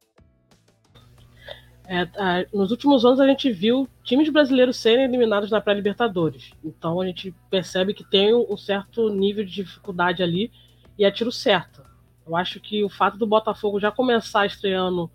É, 1.88 2.48
nos 2.52 2.72
últimos 2.72 3.04
anos 3.04 3.20
a 3.20 3.26
gente 3.28 3.50
viu 3.50 3.88
times 4.02 4.28
brasileiros 4.28 4.76
serem 4.76 5.04
eliminados 5.04 5.50
na 5.50 5.60
pré-Libertadores. 5.60 6.50
Então 6.64 7.00
a 7.00 7.06
gente 7.06 7.34
percebe 7.48 7.94
que 7.94 8.08
tem 8.08 8.34
um 8.34 8.56
certo 8.56 9.08
nível 9.08 9.44
de 9.44 9.52
dificuldade 9.52 10.22
ali 10.22 10.50
e 10.98 11.04
é 11.04 11.10
tiro 11.10 11.30
certo. 11.30 11.85
Eu 12.26 12.36
acho 12.36 12.60
que 12.60 12.82
o 12.82 12.88
fato 12.88 13.16
do 13.16 13.26
Botafogo 13.26 13.78
já 13.78 13.92
começar 13.92 14.46
estreando, 14.46 15.10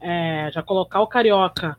é, 0.00 0.50
já 0.52 0.62
colocar 0.62 1.00
o 1.00 1.06
Carioca, 1.06 1.78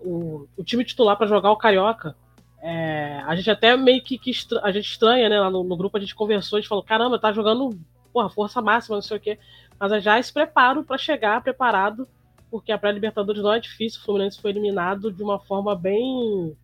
o, 0.00 0.46
o 0.56 0.62
time 0.62 0.84
titular 0.84 1.16
para 1.16 1.26
jogar 1.26 1.50
o 1.50 1.56
Carioca, 1.56 2.14
é, 2.60 3.20
a 3.26 3.34
gente 3.34 3.50
até 3.50 3.76
meio 3.76 4.02
que, 4.02 4.18
que 4.18 4.30
a 4.62 4.70
gente 4.70 4.86
estranha, 4.86 5.28
né? 5.28 5.40
Lá 5.40 5.50
no, 5.50 5.64
no, 5.64 5.76
grupo 5.76 5.96
a 5.96 6.00
gente 6.00 6.14
conversou, 6.14 6.56
a 6.56 6.60
gente 6.60 6.68
falou: 6.68 6.84
caramba, 6.84 7.18
tá 7.18 7.32
jogando 7.32 7.76
porra, 8.12 8.28
força 8.28 8.60
máxima, 8.60 8.96
não 8.96 9.02
sei 9.02 9.16
o 9.16 9.20
quê. 9.20 9.38
Mas 9.80 10.04
já 10.04 10.18
esse 10.18 10.32
preparo 10.32 10.84
para 10.84 10.98
chegar 10.98 11.42
preparado, 11.42 12.06
porque 12.50 12.70
a 12.70 12.78
pré-Libertadores 12.78 13.42
não 13.42 13.52
é 13.52 13.58
difícil. 13.58 14.00
O 14.00 14.04
Fluminense 14.04 14.40
foi 14.40 14.50
eliminado 14.50 15.10
de 15.10 15.22
uma 15.22 15.40
forma 15.40 15.74
bem, 15.74 16.56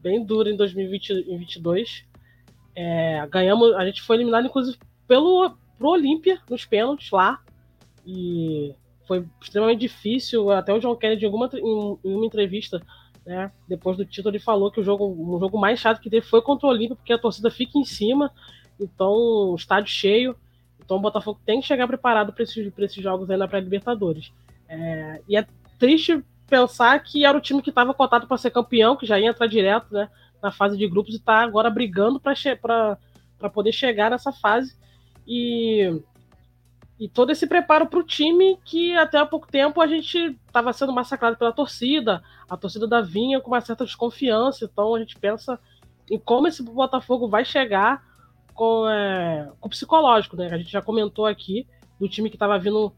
bem 0.00 0.24
dura 0.24 0.50
em 0.50 0.56
2022. 0.56 2.04
É, 2.74 3.26
ganhamos, 3.30 3.74
a 3.74 3.84
gente 3.84 4.02
foi 4.02 4.16
eliminado, 4.16 4.46
inclusive, 4.46 4.78
pelo, 5.06 5.56
pro 5.78 5.88
Olímpia 5.88 6.40
nos 6.50 6.64
pênaltis 6.64 7.10
lá. 7.10 7.40
E 8.06 8.74
foi 9.06 9.24
extremamente 9.40 9.80
difícil. 9.80 10.50
Até 10.50 10.72
o 10.72 10.80
John 10.80 10.96
Kennedy, 10.96 11.24
em, 11.24 11.26
alguma, 11.26 11.48
em, 11.54 11.98
em 12.04 12.14
uma 12.14 12.26
entrevista, 12.26 12.82
né, 13.24 13.52
depois 13.66 13.96
do 13.96 14.04
título, 14.04 14.34
ele 14.34 14.42
falou 14.42 14.70
que 14.70 14.80
o 14.80 14.84
jogo, 14.84 15.04
o 15.04 15.38
jogo 15.38 15.58
mais 15.58 15.78
chato 15.78 16.00
que 16.00 16.10
teve 16.10 16.26
foi 16.26 16.42
contra 16.42 16.66
o 16.66 16.70
Olímpia, 16.70 16.96
porque 16.96 17.12
a 17.12 17.18
torcida 17.18 17.50
fica 17.50 17.78
em 17.78 17.84
cima, 17.84 18.32
então 18.80 19.54
estádio 19.56 19.92
cheio. 19.92 20.36
Então 20.82 20.96
o 20.96 21.00
Botafogo 21.00 21.38
tem 21.44 21.60
que 21.60 21.66
chegar 21.66 21.86
preparado 21.86 22.32
para 22.32 22.42
esses, 22.42 22.72
esses 22.78 23.02
jogos 23.02 23.30
aí 23.30 23.36
na 23.36 23.46
pré-Libertadores. 23.46 24.32
É, 24.68 25.20
e 25.28 25.36
é 25.36 25.46
triste 25.78 26.22
pensar 26.48 26.98
que 27.00 27.24
era 27.24 27.36
o 27.36 27.40
time 27.40 27.60
que 27.60 27.68
estava 27.68 27.92
cotado 27.92 28.26
para 28.26 28.38
ser 28.38 28.50
campeão, 28.50 28.96
que 28.96 29.04
já 29.06 29.20
ia 29.20 29.28
entrar 29.28 29.46
direto 29.46 29.92
né, 29.92 30.08
na 30.42 30.50
fase 30.50 30.76
de 30.78 30.88
grupos 30.88 31.12
e 31.12 31.18
está 31.18 31.40
agora 31.42 31.68
brigando 31.68 32.18
para 32.18 33.50
poder 33.52 33.72
chegar 33.72 34.10
nessa 34.10 34.32
fase. 34.32 34.74
E, 35.28 36.00
e 36.98 37.06
todo 37.06 37.30
esse 37.30 37.46
preparo 37.46 37.86
para 37.86 37.98
o 37.98 38.02
time 38.02 38.58
que 38.64 38.96
até 38.96 39.18
há 39.18 39.26
pouco 39.26 39.46
tempo 39.46 39.78
a 39.82 39.86
gente 39.86 40.38
estava 40.46 40.72
sendo 40.72 40.90
massacrado 40.90 41.36
pela 41.36 41.52
torcida, 41.52 42.22
a 42.48 42.56
torcida 42.56 42.86
da 42.86 43.02
Vinha 43.02 43.38
com 43.38 43.50
uma 43.50 43.60
certa 43.60 43.84
desconfiança, 43.84 44.64
então 44.64 44.94
a 44.94 44.98
gente 44.98 45.16
pensa 45.18 45.60
em 46.10 46.18
como 46.18 46.48
esse 46.48 46.62
Botafogo 46.62 47.28
vai 47.28 47.44
chegar 47.44 48.02
com, 48.54 48.88
é, 48.88 49.50
com 49.60 49.68
o 49.68 49.70
psicológico, 49.70 50.34
né? 50.34 50.48
A 50.50 50.56
gente 50.56 50.72
já 50.72 50.80
comentou 50.80 51.26
aqui 51.26 51.66
do 52.00 52.08
time 52.08 52.30
que 52.30 52.36
estava 52.36 52.58
vindo 52.58 52.90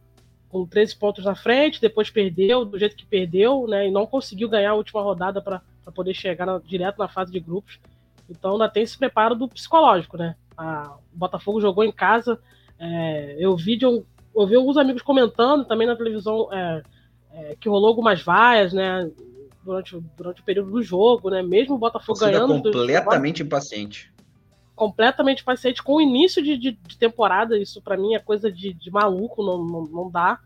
com 0.48 0.64
13 0.64 0.96
pontos 0.96 1.24
na 1.24 1.34
frente, 1.34 1.80
depois 1.80 2.10
perdeu 2.10 2.64
do 2.64 2.78
jeito 2.78 2.96
que 2.96 3.04
perdeu, 3.04 3.66
né? 3.66 3.88
E 3.88 3.90
não 3.90 4.06
conseguiu 4.06 4.48
ganhar 4.48 4.70
a 4.70 4.74
última 4.74 5.02
rodada 5.02 5.42
para 5.42 5.60
poder 5.94 6.14
chegar 6.14 6.46
na, 6.46 6.58
direto 6.58 6.98
na 6.98 7.08
fase 7.08 7.32
de 7.32 7.40
grupos. 7.40 7.80
Então 8.28 8.52
ainda 8.52 8.68
tem 8.68 8.84
esse 8.84 8.96
preparo 8.96 9.34
do 9.34 9.48
psicológico, 9.48 10.16
né? 10.16 10.36
A, 10.60 10.96
o 11.12 11.16
Botafogo 11.16 11.60
jogou 11.60 11.84
em 11.84 11.92
casa. 11.92 12.38
É, 12.78 13.36
eu 13.38 13.56
vi 13.56 13.76
de 13.76 13.86
um, 13.86 14.04
ouvi 14.34 14.54
alguns 14.54 14.76
amigos 14.76 15.02
comentando 15.02 15.64
também 15.64 15.86
na 15.86 15.96
televisão. 15.96 16.52
É, 16.52 16.82
é, 17.32 17.56
que 17.58 17.68
rolou 17.68 17.88
algumas 17.88 18.22
vaias, 18.22 18.72
né? 18.72 19.10
Durante, 19.62 19.98
durante 20.16 20.40
o 20.40 20.44
período 20.44 20.70
do 20.70 20.82
jogo, 20.82 21.30
né? 21.30 21.42
Mesmo 21.42 21.74
o 21.74 21.78
Botafogo 21.78 22.18
ganhando. 22.18 22.62
completamente 22.62 23.42
impaciente. 23.42 24.12
Completamente 24.74 25.42
impaciente 25.42 25.82
com 25.82 25.96
o 25.96 26.00
início 26.00 26.42
de, 26.42 26.56
de, 26.56 26.72
de 26.72 26.98
temporada. 26.98 27.58
Isso 27.58 27.80
para 27.82 27.96
mim 27.96 28.14
é 28.14 28.18
coisa 28.18 28.50
de, 28.50 28.72
de 28.72 28.90
maluco, 28.90 29.44
não, 29.44 29.62
não, 29.62 29.84
não 29.84 30.10
dá. 30.10 30.40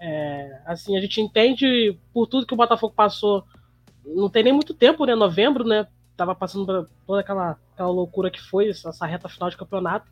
É, 0.00 0.60
assim, 0.64 0.96
a 0.96 1.00
gente 1.00 1.20
entende 1.20 1.96
por 2.12 2.26
tudo 2.26 2.46
que 2.46 2.54
o 2.54 2.56
Botafogo 2.56 2.94
passou. 2.94 3.44
Não 4.04 4.28
tem 4.28 4.44
nem 4.44 4.52
muito 4.52 4.74
tempo, 4.74 5.04
né? 5.04 5.14
Novembro, 5.14 5.64
né? 5.64 5.86
Tava 6.16 6.34
passando 6.34 6.66
por 6.66 6.88
toda 7.06 7.20
aquela, 7.20 7.58
aquela 7.82 7.90
loucura 7.90 8.30
que 8.30 8.40
foi 8.40 8.68
essa 8.68 9.06
reta 9.06 9.28
final 9.28 9.50
de 9.50 9.56
campeonato. 9.56 10.10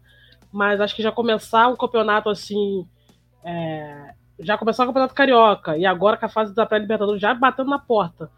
Mas 0.52 0.80
acho 0.80 0.94
que 0.96 1.02
já 1.02 1.12
começar 1.12 1.68
um 1.68 1.76
campeonato 1.76 2.28
assim. 2.28 2.86
É, 3.44 4.14
já 4.40 4.58
começou 4.58 4.84
o 4.84 4.88
Campeonato 4.88 5.14
Carioca 5.14 5.76
e 5.76 5.86
agora 5.86 6.16
com 6.16 6.26
a 6.26 6.28
fase 6.28 6.54
da 6.54 6.66
pré-Libertadores 6.66 7.20
já 7.20 7.32
batendo 7.32 7.70
na 7.70 7.78
porta 7.78 8.30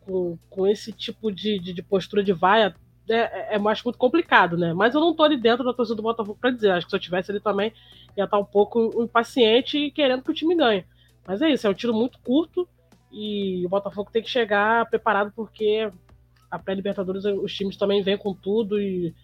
com, 0.00 0.38
com 0.48 0.66
esse 0.66 0.92
tipo 0.92 1.32
de, 1.32 1.58
de, 1.58 1.72
de 1.72 1.82
postura 1.82 2.22
de 2.22 2.32
vaia 2.32 2.74
é, 3.08 3.14
é, 3.14 3.54
é 3.54 3.58
mais 3.58 3.82
muito 3.82 3.98
complicado, 3.98 4.56
né? 4.56 4.72
Mas 4.72 4.94
eu 4.94 5.00
não 5.00 5.14
tô 5.14 5.22
ali 5.22 5.36
dentro 5.36 5.64
da 5.64 5.72
torcida 5.72 5.96
do 5.96 6.02
Botafogo 6.02 6.38
para 6.40 6.50
dizer. 6.50 6.70
Acho 6.70 6.86
que 6.86 6.90
se 6.90 6.96
eu 6.96 7.00
tivesse 7.00 7.30
ali 7.30 7.40
também 7.40 7.72
ia 8.16 8.24
estar 8.24 8.36
tá 8.36 8.38
um 8.38 8.44
pouco 8.44 9.02
impaciente 9.02 9.78
e 9.78 9.90
querendo 9.90 10.22
que 10.22 10.30
o 10.30 10.34
time 10.34 10.54
ganhe. 10.54 10.84
Mas 11.26 11.42
é 11.42 11.50
isso, 11.50 11.66
é 11.66 11.70
um 11.70 11.74
tiro 11.74 11.92
muito 11.92 12.18
curto 12.20 12.68
e 13.10 13.64
o 13.66 13.68
Botafogo 13.68 14.10
tem 14.12 14.22
que 14.22 14.30
chegar 14.30 14.88
preparado 14.88 15.32
porque 15.34 15.90
a 16.50 16.58
pré-Libertadores 16.58 17.24
os 17.24 17.54
times 17.54 17.76
também 17.76 18.02
vêm 18.02 18.16
com 18.16 18.34
tudo 18.34 18.80
e 18.80 19.14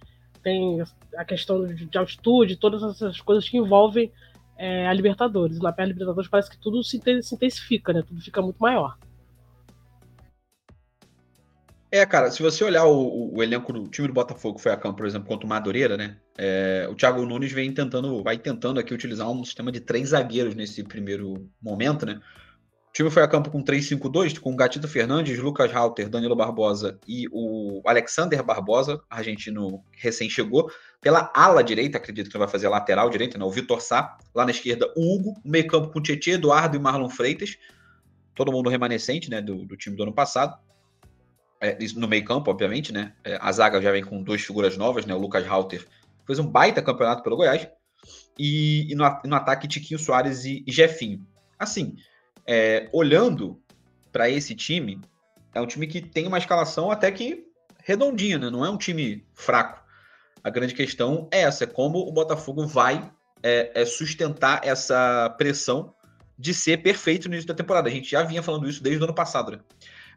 tem 0.43 0.83
a 1.17 1.25
questão 1.25 1.65
de 1.67 1.97
altitude, 1.97 2.57
todas 2.57 2.83
essas 2.83 3.21
coisas 3.21 3.49
que 3.49 3.57
envolvem 3.57 4.13
é, 4.59 4.87
a 4.87 4.93
Libertadores. 4.93 5.59
Na 5.59 5.73
pré-Libertadores 5.73 6.29
parece 6.29 6.51
que 6.51 6.59
tudo 6.59 6.83
se 6.83 6.97
intensifica, 6.97 7.93
né? 7.93 8.03
Tudo 8.03 8.21
fica 8.21 8.43
muito 8.43 8.59
maior. 8.59 8.97
É, 11.95 12.07
cara, 12.07 12.31
se 12.31 12.43
você 12.43 12.65
olhar 12.65 12.87
o, 12.87 13.35
o, 13.35 13.43
elenco 13.43 13.71
do 13.71 13.87
time 13.87 14.09
do 14.09 14.15
Botafogo 14.15 14.59
foi 14.59 14.73
a 14.73 14.77
campo, 14.79 14.97
por 14.97 15.07
exemplo, 15.07 15.29
contra 15.29 15.45
o 15.45 15.49
Madureira, 15.49 15.95
né? 15.95 16.17
É, 16.39 16.89
o 16.91 16.95
Thiago 16.95 17.27
Nunes 17.27 17.53
vem 17.53 17.71
tentando, 17.71 18.23
vai 18.23 18.39
tentando 18.39 18.81
aqui 18.81 18.95
utilizar 18.95 19.31
um 19.31 19.45
sistema 19.45 19.71
de 19.71 19.79
três 19.79 20.09
zagueiros 20.09 20.55
nesse 20.55 20.83
primeiro 20.83 21.51
momento, 21.61 22.07
né? 22.07 22.19
O 22.93 22.95
time 22.95 23.11
foi 23.11 23.23
a 23.23 23.29
campo 23.29 23.51
com 23.51 23.65
3-5-2, 23.65 24.39
com 24.39 24.55
Gatito 24.55 24.87
Fernandes, 24.87 25.39
Lucas 25.39 25.73
Halter, 25.73 26.11
Danilo 26.11 26.37
Barbosa 26.37 27.01
e 27.09 27.27
o 27.33 27.81
Alexander 27.87 28.43
Barbosa, 28.43 29.01
argentino 29.09 29.83
recém 29.93 30.29
chegou. 30.29 30.71
Pela 31.01 31.33
ala 31.35 31.65
direita, 31.65 31.97
acredito 31.97 32.29
que 32.29 32.37
vai 32.37 32.47
fazer 32.47 32.67
a 32.67 32.71
lateral 32.71 33.09
direita, 33.09 33.39
né? 33.39 33.47
O 33.47 33.51
Vitor 33.51 33.81
Sá. 33.81 34.19
Lá 34.35 34.45
na 34.45 34.51
esquerda, 34.51 34.93
o 34.95 35.15
Hugo. 35.15 35.41
Meio 35.43 35.67
campo 35.69 35.89
com 35.89 36.03
Tietchan, 36.03 36.33
Eduardo 36.33 36.77
e 36.77 36.79
Marlon 36.79 37.09
Freitas. 37.09 37.57
Todo 38.35 38.53
mundo 38.53 38.69
remanescente, 38.69 39.31
né? 39.31 39.41
Do, 39.41 39.65
do 39.65 39.75
time 39.75 39.97
do 39.97 40.03
ano 40.03 40.13
passado. 40.13 40.55
É, 41.63 41.79
no 41.97 42.07
meio 42.07 42.27
campo, 42.27 42.51
obviamente, 42.51 42.93
né? 42.93 43.15
É, 43.25 43.39
a 43.41 43.51
zaga 43.53 43.81
já 43.81 43.91
vem 43.91 44.05
com 44.05 44.23
duas 44.23 44.43
figuras 44.43 44.77
novas, 44.77 45.07
né? 45.07 45.15
O 45.15 45.19
Lucas 45.19 45.47
Halter 45.47 45.87
fez 46.27 46.39
um 46.39 46.47
baita 46.47 46.83
campeonato 46.83 47.23
pelo 47.23 47.39
Goiás. 47.39 47.67
E, 48.39 48.93
e 48.93 48.95
no, 48.95 49.05
no, 49.25 49.35
ataque, 49.35 49.67
Tiquinho 49.67 49.99
Soares 49.99 50.45
e, 50.45 50.63
e 50.67 50.71
Jefinho. 50.71 51.27
Assim, 51.59 51.97
é, 52.47 52.89
olhando 52.93 53.61
para 54.11 54.29
esse 54.29 54.55
time, 54.55 55.01
é 55.55 55.61
um 55.61 55.67
time 55.67 55.87
que 55.87 56.01
tem 56.01 56.27
uma 56.27 56.39
escalação 56.39 56.91
até 56.91 57.11
que 57.11 57.47
redondinha, 57.85 58.39
né? 58.39 58.51
Não 58.51 58.65
é 58.65 58.71
um 58.71 58.79
time 58.79 59.27
fraco. 59.35 59.83
A 60.43 60.51
grande 60.51 60.75
questão 60.75 61.29
é 61.31 61.43
essa: 61.43 61.65
é 61.65 61.67
como 61.67 61.99
o 61.99 62.13
Botafogo 62.13 62.67
vai 62.67 63.11
é, 63.43 63.83
é 63.83 63.85
sustentar 63.85 64.61
essa 64.65 65.31
pressão 65.37 65.95
de 66.39 66.55
ser 66.55 66.79
perfeito 66.79 67.29
no 67.29 67.35
início 67.35 67.49
da 67.49 67.55
temporada. 67.55 67.89
A 67.89 67.93
gente 67.93 68.11
já 68.11 68.23
vinha 68.23 68.43
falando 68.43 68.69
isso 68.69 68.83
desde 68.83 69.01
o 69.01 69.05
ano 69.05 69.15
passado, 69.15 69.53
né? 69.53 69.61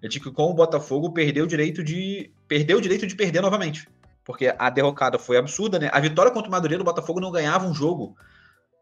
de 0.08 0.20
que 0.20 0.32
com 0.32 0.51
o 0.51 0.53
Botafogo 0.53 1.12
perdeu 1.12 1.46
o 1.46 1.48
direito 1.48 1.84
de 1.84 2.32
perdeu 2.48 2.77
o 2.77 2.82
direito 2.82 3.08
de 3.08 3.15
perder 3.15 3.41
novamente, 3.41 3.88
porque 4.24 4.53
a 4.58 4.70
derrocada 4.70 5.17
foi 5.17 5.38
absurda, 5.38 5.79
né? 5.79 5.89
A 5.91 6.00
vitória 6.00 6.32
contra 6.32 6.48
o 6.48 6.51
Madureira, 6.51 6.82
o 6.82 6.86
Botafogo 6.86 7.20
não 7.20 7.32
ganhava 7.32 7.65
um 7.67 7.74
jogo 7.74 8.15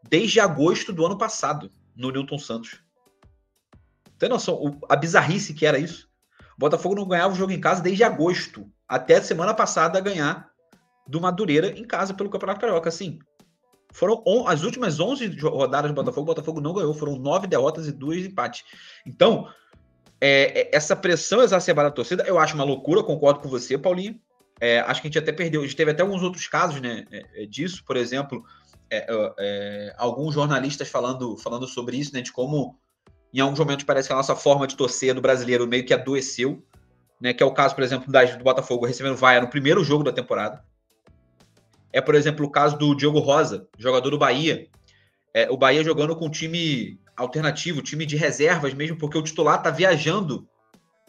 desde 0.02 0.40
agosto 0.40 0.92
do 0.92 1.04
ano 1.04 1.16
passado 1.16 1.70
no 1.96 2.10
Newton 2.10 2.38
Santos. 2.38 2.83
Tem 4.24 4.30
noção 4.30 4.54
o, 4.54 4.78
a 4.88 4.96
bizarrice 4.96 5.52
que 5.52 5.66
era 5.66 5.78
isso? 5.78 6.08
O 6.56 6.60
Botafogo 6.60 6.94
não 6.94 7.06
ganhava 7.06 7.34
um 7.34 7.36
jogo 7.36 7.52
em 7.52 7.60
casa 7.60 7.82
desde 7.82 8.02
agosto 8.02 8.66
até 8.88 9.20
semana 9.20 9.52
passada 9.52 10.00
ganhar 10.00 10.48
do 11.06 11.20
Madureira 11.20 11.78
em 11.78 11.84
casa 11.84 12.14
pelo 12.14 12.30
Campeonato 12.30 12.58
Carioca, 12.58 12.88
assim. 12.88 13.18
Foram 13.92 14.22
on, 14.26 14.48
as 14.48 14.62
últimas 14.62 14.98
11 14.98 15.26
rodadas 15.40 15.90
do 15.90 15.94
Botafogo, 15.94 16.22
o 16.22 16.34
Botafogo 16.34 16.58
não 16.58 16.72
ganhou, 16.72 16.94
foram 16.94 17.16
nove 17.16 17.46
derrotas 17.46 17.86
e 17.86 17.92
dois 17.92 18.24
empates. 18.24 18.64
Então, 19.04 19.46
é, 20.18 20.62
é, 20.62 20.70
essa 20.74 20.96
pressão 20.96 21.42
exacerbada 21.42 21.90
da 21.90 21.94
torcida, 21.94 22.24
eu 22.26 22.38
acho 22.38 22.54
uma 22.54 22.64
loucura, 22.64 23.02
concordo 23.02 23.40
com 23.40 23.48
você, 23.50 23.76
Paulinho. 23.76 24.18
É, 24.58 24.80
acho 24.80 25.02
que 25.02 25.08
a 25.08 25.10
gente 25.10 25.18
até 25.18 25.32
perdeu, 25.32 25.60
a 25.60 25.64
gente 25.64 25.76
teve 25.76 25.90
até 25.90 26.00
alguns 26.00 26.22
outros 26.22 26.46
casos 26.48 26.80
né, 26.80 27.04
é, 27.12 27.42
é, 27.42 27.46
disso, 27.46 27.84
por 27.84 27.94
exemplo, 27.94 28.42
é, 28.90 29.94
alguns 29.98 30.32
jornalistas 30.32 30.88
falando, 30.88 31.36
falando 31.36 31.66
sobre 31.66 31.98
isso, 31.98 32.14
né, 32.14 32.22
de 32.22 32.32
como 32.32 32.82
em 33.38 33.42
alguns 33.42 33.58
momentos 33.58 33.84
parece 33.84 34.08
que 34.08 34.12
a 34.12 34.16
nossa 34.16 34.36
forma 34.36 34.66
de 34.66 34.76
torcer 34.76 35.14
do 35.14 35.20
brasileiro 35.20 35.66
meio 35.66 35.84
que 35.84 35.92
adoeceu, 35.92 36.64
né, 37.20 37.32
que 37.32 37.42
é 37.42 37.46
o 37.46 37.52
caso, 37.52 37.74
por 37.74 37.82
exemplo, 37.82 38.10
do 38.10 38.44
Botafogo 38.44 38.86
recebendo 38.86 39.16
vaia 39.16 39.40
no 39.40 39.48
primeiro 39.48 39.82
jogo 39.82 40.04
da 40.04 40.12
temporada. 40.12 40.64
É, 41.92 42.00
por 42.00 42.14
exemplo, 42.14 42.44
o 42.44 42.50
caso 42.50 42.76
do 42.76 42.94
Diogo 42.94 43.20
Rosa, 43.20 43.68
jogador 43.78 44.10
do 44.10 44.18
Bahia. 44.18 44.68
o 45.48 45.56
Bahia 45.56 45.82
jogando 45.82 46.16
com 46.16 46.26
um 46.26 46.30
time 46.30 47.00
alternativo, 47.16 47.82
time 47.82 48.04
de 48.04 48.16
reservas 48.16 48.74
mesmo, 48.74 48.98
porque 48.98 49.16
o 49.16 49.22
titular 49.22 49.62
tá 49.62 49.70
viajando, 49.70 50.48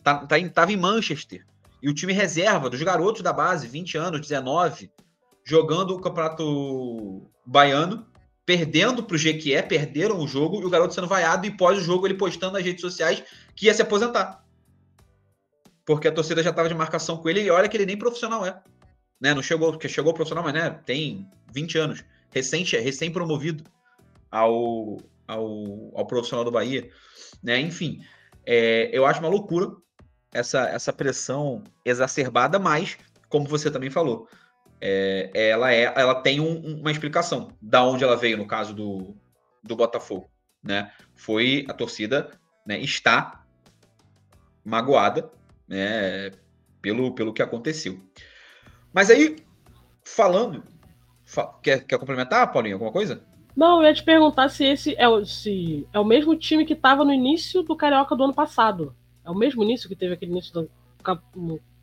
tá, 0.03 0.25
tá 0.25 0.37
em, 0.37 0.47
tava 0.47 0.71
em 0.71 0.77
Manchester. 0.77 1.45
E 1.81 1.89
o 1.89 1.93
time 1.93 2.13
reserva 2.13 2.69
dos 2.69 2.81
garotos 2.81 3.21
da 3.21 3.33
base, 3.33 3.67
20 3.67 3.97
anos, 3.97 4.21
19, 4.21 4.91
jogando 5.43 5.95
o 5.95 6.01
campeonato 6.01 7.29
baiano, 7.45 8.07
perdendo 8.45 9.03
para 9.03 9.15
o 9.15 9.17
Jequié, 9.17 9.61
perderam 9.61 10.19
o 10.19 10.27
jogo 10.27 10.61
e 10.61 10.65
o 10.65 10.69
garoto 10.69 10.93
sendo 10.93 11.07
vaiado. 11.07 11.47
E 11.47 11.51
pós 11.51 11.77
o 11.79 11.81
jogo, 11.81 12.05
ele 12.05 12.13
postando 12.13 12.53
nas 12.53 12.63
redes 12.63 12.81
sociais 12.81 13.23
que 13.55 13.65
ia 13.65 13.73
se 13.73 13.81
aposentar. 13.81 14.43
Porque 15.85 16.07
a 16.07 16.11
torcida 16.11 16.43
já 16.43 16.51
estava 16.51 16.69
de 16.69 16.75
marcação 16.75 17.17
com 17.17 17.29
ele 17.29 17.41
e 17.41 17.49
olha 17.49 17.67
que 17.67 17.75
ele 17.77 17.85
nem 17.85 17.97
profissional 17.97 18.45
é. 18.45 18.61
Né? 19.19 19.33
Não 19.33 19.41
chegou, 19.41 19.71
porque 19.71 19.89
chegou 19.89 20.13
profissional, 20.13 20.43
mas 20.43 20.53
né, 20.53 20.69
tem 20.85 21.27
20 21.53 21.77
anos, 21.77 22.05
recente, 22.31 22.77
recém-promovido 22.77 23.63
ao, 24.29 24.97
ao, 25.27 25.91
ao 25.95 26.05
profissional 26.05 26.43
do 26.43 26.51
Bahia, 26.51 26.89
né? 27.41 27.59
Enfim, 27.59 28.01
é, 28.45 28.89
eu 28.91 29.05
acho 29.05 29.19
uma 29.19 29.29
loucura 29.29 29.71
essa, 30.33 30.67
essa 30.67 30.91
pressão 30.91 31.63
exacerbada, 31.85 32.59
mas, 32.59 32.97
como 33.29 33.47
você 33.47 33.71
também 33.71 33.89
falou, 33.89 34.27
é, 34.81 35.29
ela, 35.33 35.73
é, 35.73 35.93
ela 35.95 36.15
tem 36.15 36.39
um, 36.39 36.79
uma 36.79 36.91
explicação 36.91 37.51
da 37.61 37.83
onde 37.83 38.03
ela 38.03 38.15
veio 38.15 38.37
no 38.37 38.47
caso 38.47 38.73
do, 38.73 39.15
do 39.63 39.75
Botafogo, 39.75 40.29
né? 40.63 40.91
Foi 41.15 41.65
a 41.69 41.73
torcida 41.73 42.31
né, 42.65 42.79
está 42.79 43.43
magoada, 44.63 45.29
né? 45.67 46.31
Pelo, 46.81 47.13
pelo 47.13 47.33
que 47.33 47.41
aconteceu. 47.41 47.99
Mas 48.93 49.09
aí, 49.09 49.37
falando, 50.03 50.63
quer, 51.61 51.83
quer 51.83 51.97
complementar, 51.97 52.51
Paulinho, 52.51 52.75
alguma 52.75 52.91
coisa? 52.91 53.23
Não, 53.55 53.81
eu 53.81 53.87
ia 53.87 53.93
te 53.93 54.03
perguntar 54.03 54.49
se 54.49 54.65
esse 54.65 54.95
é 54.97 55.07
o, 55.07 55.25
se 55.25 55.87
é 55.93 55.99
o 55.99 56.05
mesmo 56.05 56.35
time 56.35 56.65
que 56.65 56.73
estava 56.73 57.05
no 57.05 57.13
início 57.13 57.63
do 57.63 57.75
Carioca 57.75 58.15
do 58.15 58.23
ano 58.23 58.33
passado. 58.33 58.95
É 59.23 59.29
o 59.29 59.35
mesmo 59.35 59.63
início 59.63 59.87
que 59.87 59.95
teve 59.95 60.13
aquele 60.13 60.31
início 60.31 60.53
do 60.53 60.69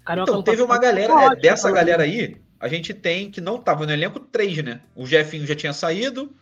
Carioca 0.04 0.30
então, 0.30 0.42
teve 0.42 0.62
uma 0.62 0.78
galera, 0.78 1.32
é, 1.32 1.36
dessa 1.36 1.70
galera 1.70 2.02
aí, 2.02 2.40
a 2.62 2.68
gente 2.68 2.94
tem 2.94 3.28
que 3.28 3.40
não 3.40 3.56
estava 3.56 3.84
no 3.84 3.92
elenco 3.92 4.20
três, 4.20 4.56
né? 4.62 4.80
O 4.94 5.04
Jefinho 5.04 5.44
já 5.44 5.56
tinha 5.56 5.72
saído, 5.72 6.32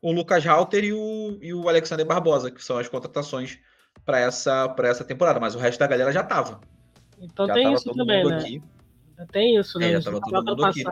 o 0.00 0.12
Lucas 0.12 0.46
Halter 0.46 0.84
e 0.84 0.92
o, 0.92 1.36
e 1.42 1.52
o 1.52 1.68
Alexander 1.68 2.06
Barbosa, 2.06 2.48
que 2.48 2.62
são 2.62 2.78
as 2.78 2.88
contratações 2.88 3.58
para 4.04 4.20
essa, 4.20 4.72
essa 4.84 5.04
temporada, 5.04 5.40
mas 5.40 5.56
o 5.56 5.58
resto 5.58 5.80
da 5.80 5.88
galera 5.88 6.12
já 6.12 6.20
estava. 6.20 6.60
Então 7.18 7.48
já 7.48 7.54
tem 7.54 7.72
isso 7.72 7.92
também, 7.92 8.24
né? 8.24 8.36
Aqui. 8.36 8.62
Tem 9.32 9.56
isso, 9.56 9.78
né? 9.80 9.88
É, 9.88 10.00
já 10.00 10.12
tava 10.12 10.20
todo 10.20 10.46
mundo 10.46 10.64
aqui. 10.64 10.84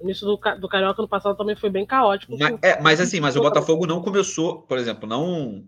O 0.00 0.04
início 0.04 0.26
do, 0.26 0.36
do 0.58 0.68
Carioca 0.68 1.00
no 1.00 1.08
passado 1.08 1.36
também 1.36 1.54
foi 1.54 1.70
bem 1.70 1.86
caótico. 1.86 2.36
Mas, 2.36 2.58
é, 2.60 2.80
mas 2.82 3.00
assim, 3.00 3.20
mas 3.20 3.36
o 3.36 3.40
Botafogo 3.40 3.86
não 3.86 4.02
começou, 4.02 4.62
por 4.62 4.78
exemplo, 4.78 5.08
não 5.08 5.64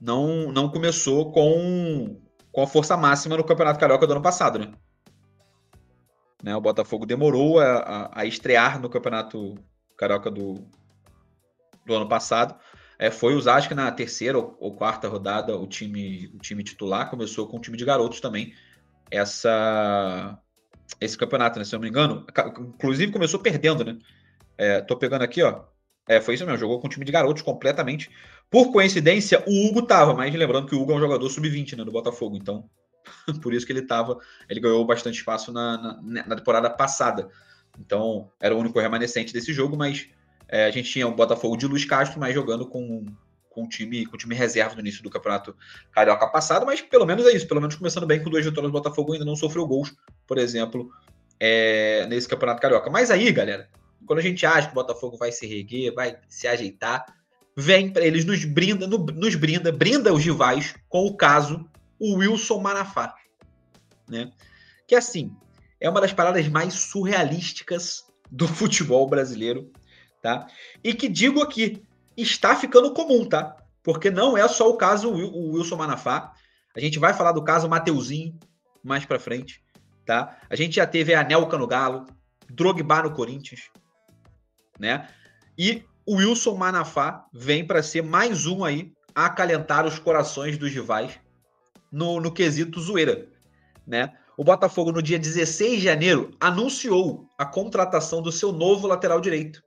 não, 0.00 0.50
não 0.50 0.70
começou 0.70 1.30
com, 1.32 2.18
com 2.50 2.62
a 2.62 2.66
força 2.66 2.96
máxima 2.96 3.36
no 3.36 3.44
Campeonato 3.44 3.78
Carioca 3.78 4.06
do 4.06 4.12
ano 4.12 4.22
passado, 4.22 4.58
né? 4.58 4.72
Né 6.44 6.54
o 6.54 6.60
Botafogo 6.60 7.06
demorou 7.06 7.58
a, 7.58 7.78
a, 7.78 8.20
a, 8.20 8.26
estrear 8.26 8.78
no 8.80 8.90
Campeonato 8.90 9.54
Carioca 9.96 10.30
do, 10.30 10.66
do 11.86 11.94
ano 11.94 12.08
passado. 12.08 12.54
É, 12.98 13.10
foi 13.10 13.34
usar, 13.34 13.54
acho 13.54 13.68
que 13.68 13.74
na 13.74 13.90
terceira 13.90 14.38
ou, 14.38 14.56
ou, 14.60 14.76
quarta 14.76 15.08
rodada, 15.08 15.56
o 15.56 15.66
time, 15.66 16.30
o 16.34 16.38
time 16.38 16.62
titular 16.62 17.10
começou 17.10 17.48
com 17.48 17.56
o 17.56 17.60
time 17.60 17.76
de 17.76 17.84
garotos 17.84 18.20
também. 18.20 18.52
Essa 19.10 20.38
esse 21.00 21.16
campeonato, 21.16 21.58
né? 21.58 21.64
Se 21.64 21.74
eu 21.74 21.78
não 21.78 21.84
me 21.84 21.88
engano. 21.88 22.26
Inclusive 22.60 23.10
começou 23.10 23.40
perdendo, 23.40 23.84
né? 23.84 23.98
É, 24.56 24.80
tô 24.82 24.96
pegando 24.96 25.22
aqui, 25.22 25.42
ó. 25.42 25.64
É, 26.06 26.20
foi 26.20 26.34
isso 26.34 26.44
mesmo, 26.44 26.58
jogou 26.58 26.78
com 26.78 26.86
um 26.86 26.90
time 26.90 27.04
de 27.04 27.12
garotos 27.12 27.42
completamente. 27.42 28.10
Por 28.50 28.70
coincidência, 28.70 29.42
o 29.46 29.66
Hugo 29.66 29.82
tava, 29.82 30.12
mas 30.12 30.34
lembrando 30.34 30.68
que 30.68 30.74
o 30.74 30.82
Hugo 30.82 30.92
é 30.92 30.96
um 30.96 31.00
jogador 31.00 31.28
sub-20, 31.30 31.78
né, 31.78 31.84
do 31.84 31.90
Botafogo, 31.90 32.36
então 32.36 32.68
por 33.42 33.54
isso 33.54 33.66
que 33.66 33.72
ele 33.72 33.82
tava, 33.82 34.18
ele 34.48 34.60
ganhou 34.60 34.84
bastante 34.84 35.18
espaço 35.18 35.52
na, 35.52 36.00
na, 36.02 36.26
na 36.26 36.36
temporada 36.36 36.70
passada. 36.70 37.28
Então, 37.78 38.30
era 38.40 38.54
o 38.54 38.58
único 38.58 38.78
remanescente 38.78 39.32
desse 39.32 39.52
jogo, 39.52 39.76
mas 39.76 40.08
é, 40.48 40.66
a 40.66 40.70
gente 40.70 40.90
tinha 40.90 41.06
o 41.06 41.14
Botafogo 41.14 41.56
de 41.56 41.66
Luiz 41.66 41.84
Castro, 41.84 42.20
mas 42.20 42.34
jogando 42.34 42.66
com, 42.66 43.06
com, 43.50 43.68
time, 43.68 44.06
com 44.06 44.16
time 44.16 44.34
reserva 44.34 44.74
no 44.74 44.80
início 44.80 45.02
do 45.02 45.10
campeonato 45.10 45.56
carioca 45.92 46.26
passado, 46.28 46.66
mas 46.66 46.80
pelo 46.80 47.06
menos 47.06 47.26
é 47.26 47.32
isso, 47.32 47.48
pelo 47.48 47.60
menos 47.60 47.76
começando 47.76 48.06
bem 48.06 48.22
com 48.22 48.30
duas 48.30 48.44
vitórias 48.44 48.70
do 48.70 48.76
Botafogo, 48.76 49.12
ainda 49.12 49.24
não 49.24 49.36
sofreu 49.36 49.66
gols, 49.66 49.94
por 50.26 50.38
exemplo, 50.38 50.90
é, 51.40 52.06
nesse 52.06 52.28
campeonato 52.28 52.60
carioca. 52.60 52.90
Mas 52.90 53.10
aí, 53.10 53.30
galera, 53.32 53.68
quando 54.06 54.18
a 54.18 54.22
gente 54.22 54.44
acha 54.46 54.68
que 54.68 54.72
o 54.72 54.76
Botafogo 54.76 55.16
vai 55.16 55.32
se 55.32 55.46
reguer, 55.46 55.92
vai 55.92 56.16
se 56.28 56.46
ajeitar, 56.46 57.04
vem 57.56 57.90
para 57.90 58.04
eles 58.04 58.24
nos 58.24 58.44
brinda, 58.44 58.86
nos 58.86 59.34
brinda, 59.34 59.72
brinda 59.72 60.12
os 60.12 60.24
rivais 60.24 60.74
com 60.88 61.06
o 61.06 61.16
caso 61.16 61.68
o 61.98 62.16
Wilson 62.16 62.60
Manafá, 62.60 63.14
né? 64.08 64.32
Que 64.86 64.94
assim, 64.94 65.34
é 65.80 65.88
uma 65.88 66.00
das 66.00 66.12
paradas 66.12 66.46
mais 66.48 66.74
surrealísticas 66.74 68.04
do 68.30 68.48
futebol 68.48 69.08
brasileiro, 69.08 69.70
tá? 70.22 70.46
E 70.82 70.94
que 70.94 71.08
digo 71.08 71.42
aqui, 71.42 71.82
está 72.16 72.56
ficando 72.56 72.92
comum, 72.92 73.28
tá? 73.28 73.56
Porque 73.82 74.10
não 74.10 74.36
é 74.36 74.46
só 74.48 74.68
o 74.68 74.76
caso 74.76 75.10
o 75.10 75.52
Wilson 75.52 75.76
Manafá. 75.76 76.32
A 76.74 76.80
gente 76.80 76.98
vai 76.98 77.12
falar 77.12 77.32
do 77.32 77.44
caso 77.44 77.68
Mateuzinho 77.68 78.38
mais 78.82 79.04
para 79.04 79.20
frente, 79.20 79.62
tá? 80.04 80.38
A 80.48 80.56
gente 80.56 80.76
já 80.76 80.86
teve 80.86 81.14
a 81.14 81.20
Anelka 81.20 81.56
no 81.56 81.66
Galo, 81.66 82.06
Drogba 82.48 83.02
no 83.02 83.12
Corinthians, 83.12 83.70
né? 84.78 85.08
E 85.56 85.84
o 86.06 86.16
Wilson 86.16 86.54
Manafá 86.56 87.26
vem 87.32 87.66
para 87.66 87.82
ser 87.82 88.02
mais 88.02 88.46
um 88.46 88.64
aí 88.64 88.92
a 89.14 89.26
acalentar 89.26 89.86
os 89.86 89.98
corações 89.98 90.58
dos 90.58 90.72
rivais 90.72 91.18
no, 91.94 92.20
no 92.20 92.32
quesito 92.32 92.80
zoeira, 92.80 93.28
né? 93.86 94.12
O 94.36 94.42
Botafogo, 94.42 94.90
no 94.90 95.00
dia 95.00 95.16
16 95.16 95.78
de 95.78 95.84
janeiro, 95.84 96.32
anunciou 96.40 97.28
a 97.38 97.46
contratação 97.46 98.20
do 98.20 98.32
seu 98.32 98.50
novo 98.50 98.88
lateral 98.88 99.20
direito, 99.20 99.62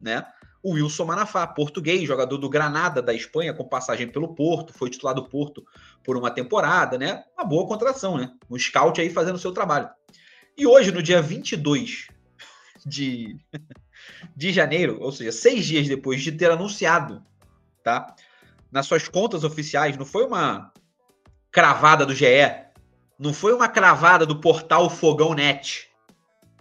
né? 0.00 0.24
O 0.62 0.72
Wilson 0.72 1.04
Manafá, 1.04 1.46
português, 1.46 2.08
jogador 2.08 2.38
do 2.38 2.48
Granada 2.48 3.02
da 3.02 3.12
Espanha, 3.12 3.52
com 3.52 3.68
passagem 3.68 4.08
pelo 4.08 4.34
Porto, 4.34 4.72
foi 4.72 4.88
titular 4.88 5.14
do 5.14 5.28
Porto 5.28 5.62
por 6.02 6.16
uma 6.16 6.30
temporada, 6.30 6.96
né? 6.96 7.22
Uma 7.36 7.44
boa 7.44 7.66
contratação, 7.66 8.16
né? 8.16 8.32
Um 8.48 8.58
scout 8.58 8.98
aí 8.98 9.10
fazendo 9.10 9.34
o 9.34 9.38
seu 9.38 9.52
trabalho. 9.52 9.90
E 10.56 10.66
hoje, 10.66 10.90
no 10.90 11.02
dia 11.02 11.20
22 11.20 12.08
de, 12.86 13.36
de 14.34 14.50
janeiro, 14.50 14.96
ou 14.98 15.12
seja, 15.12 15.32
seis 15.32 15.66
dias 15.66 15.86
depois 15.86 16.22
de 16.22 16.32
ter 16.32 16.50
anunciado, 16.50 17.22
tá? 17.84 18.14
Nas 18.72 18.86
suas 18.86 19.08
contas 19.08 19.44
oficiais, 19.44 19.98
não 19.98 20.06
foi 20.06 20.24
uma 20.24 20.72
cravada 21.50 22.06
do 22.06 22.14
GE, 22.14 22.26
não 23.18 23.34
foi 23.34 23.52
uma 23.52 23.68
cravada 23.68 24.24
do 24.24 24.40
portal 24.40 24.88
Fogão 24.88 25.34
Net, 25.34 25.88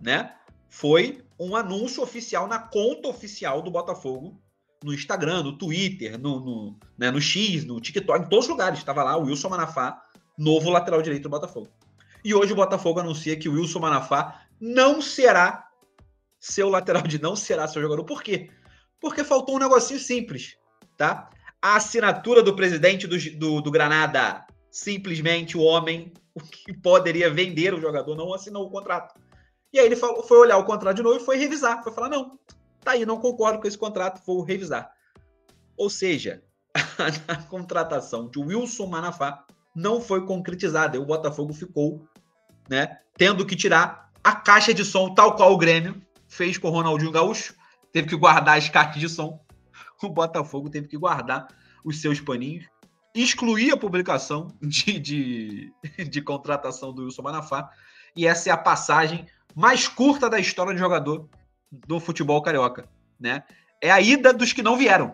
né? 0.01 0.33
Foi 0.69 1.23
um 1.39 1.55
anúncio 1.55 2.03
oficial 2.03 2.47
na 2.47 2.59
conta 2.59 3.07
oficial 3.07 3.61
do 3.61 3.71
Botafogo, 3.71 4.41
no 4.83 4.93
Instagram, 4.93 5.43
no 5.43 5.57
Twitter, 5.57 6.19
no, 6.19 6.39
no, 6.39 6.79
né, 6.97 7.11
no 7.11 7.21
X, 7.21 7.65
no 7.65 7.79
TikTok, 7.79 8.25
em 8.25 8.29
todos 8.29 8.45
os 8.45 8.51
lugares. 8.51 8.79
Estava 8.79 9.03
lá 9.03 9.17
o 9.17 9.23
Wilson 9.23 9.49
Manafá, 9.49 10.01
novo 10.37 10.69
lateral 10.69 11.01
direito 11.01 11.23
do 11.23 11.29
Botafogo. 11.29 11.69
E 12.23 12.33
hoje 12.33 12.53
o 12.53 12.55
Botafogo 12.55 12.99
anuncia 12.99 13.37
que 13.37 13.47
o 13.47 13.53
Wilson 13.53 13.79
Manafá 13.79 14.41
não 14.59 15.01
será 15.01 15.67
seu 16.39 16.69
lateral 16.69 17.03
de 17.03 17.21
não 17.21 17.35
será 17.35 17.67
seu 17.67 17.81
jogador. 17.81 18.03
Por 18.03 18.23
quê? 18.23 18.49
Porque 18.99 19.23
faltou 19.23 19.55
um 19.55 19.59
negocinho 19.59 19.99
simples, 19.99 20.57
tá? 20.97 21.29
A 21.61 21.75
assinatura 21.75 22.41
do 22.41 22.55
presidente 22.55 23.07
do, 23.07 23.17
do, 23.37 23.61
do 23.61 23.71
Granada, 23.71 24.45
simplesmente 24.71 25.57
o 25.57 25.61
homem 25.61 26.13
que 26.51 26.73
poderia 26.73 27.29
vender 27.29 27.73
o 27.73 27.81
jogador 27.81 28.15
não 28.15 28.33
assinou 28.33 28.65
o 28.65 28.69
contrato. 28.69 29.19
E 29.71 29.79
aí 29.79 29.85
ele 29.85 29.95
falou, 29.95 30.23
foi 30.23 30.37
olhar 30.37 30.57
o 30.57 30.63
contrato 30.63 30.97
de 30.97 31.03
novo 31.03 31.17
e 31.17 31.25
foi 31.25 31.37
revisar. 31.37 31.83
Foi 31.83 31.91
falar, 31.91 32.09
não, 32.09 32.39
tá 32.81 32.91
aí, 32.91 33.05
não 33.05 33.19
concordo 33.19 33.59
com 33.59 33.67
esse 33.67 33.77
contrato, 33.77 34.21
vou 34.25 34.41
revisar. 34.41 34.91
Ou 35.77 35.89
seja, 35.89 36.43
a 37.27 37.35
contratação 37.43 38.29
de 38.29 38.39
Wilson 38.39 38.87
Manafá 38.87 39.45
não 39.75 40.01
foi 40.01 40.25
concretizada. 40.25 40.97
E 40.97 40.99
o 40.99 41.05
Botafogo 41.05 41.53
ficou 41.53 42.07
né, 42.69 42.99
tendo 43.17 43.45
que 43.45 43.55
tirar 43.55 44.09
a 44.23 44.35
caixa 44.35 44.73
de 44.73 44.83
som, 44.83 45.13
tal 45.13 45.35
qual 45.35 45.53
o 45.53 45.57
Grêmio 45.57 46.01
fez 46.27 46.57
com 46.57 46.67
o 46.67 46.71
Ronaldinho 46.71 47.11
Gaúcho. 47.11 47.55
Teve 47.91 48.07
que 48.07 48.15
guardar 48.15 48.57
as 48.57 48.69
caixas 48.69 48.99
de 48.99 49.09
som. 49.09 49.39
O 50.01 50.09
Botafogo 50.09 50.69
teve 50.69 50.87
que 50.87 50.97
guardar 50.97 51.47
os 51.83 51.99
seus 52.01 52.21
paninhos 52.21 52.65
excluir 53.21 53.71
a 53.71 53.77
publicação 53.77 54.47
de, 54.61 54.99
de, 54.99 55.73
de, 56.09 56.21
contratação 56.21 56.93
do 56.93 57.03
Wilson 57.03 57.21
Manafá. 57.23 57.69
E 58.15 58.25
essa 58.25 58.49
é 58.49 58.51
a 58.51 58.57
passagem 58.57 59.25
mais 59.55 59.87
curta 59.87 60.29
da 60.29 60.39
história 60.39 60.73
de 60.73 60.79
jogador 60.79 61.27
do 61.71 61.99
futebol 61.99 62.41
carioca. 62.41 62.87
Né? 63.19 63.43
É 63.81 63.91
a 63.91 64.01
ida 64.01 64.33
dos 64.33 64.53
que 64.53 64.63
não 64.63 64.77
vieram. 64.77 65.13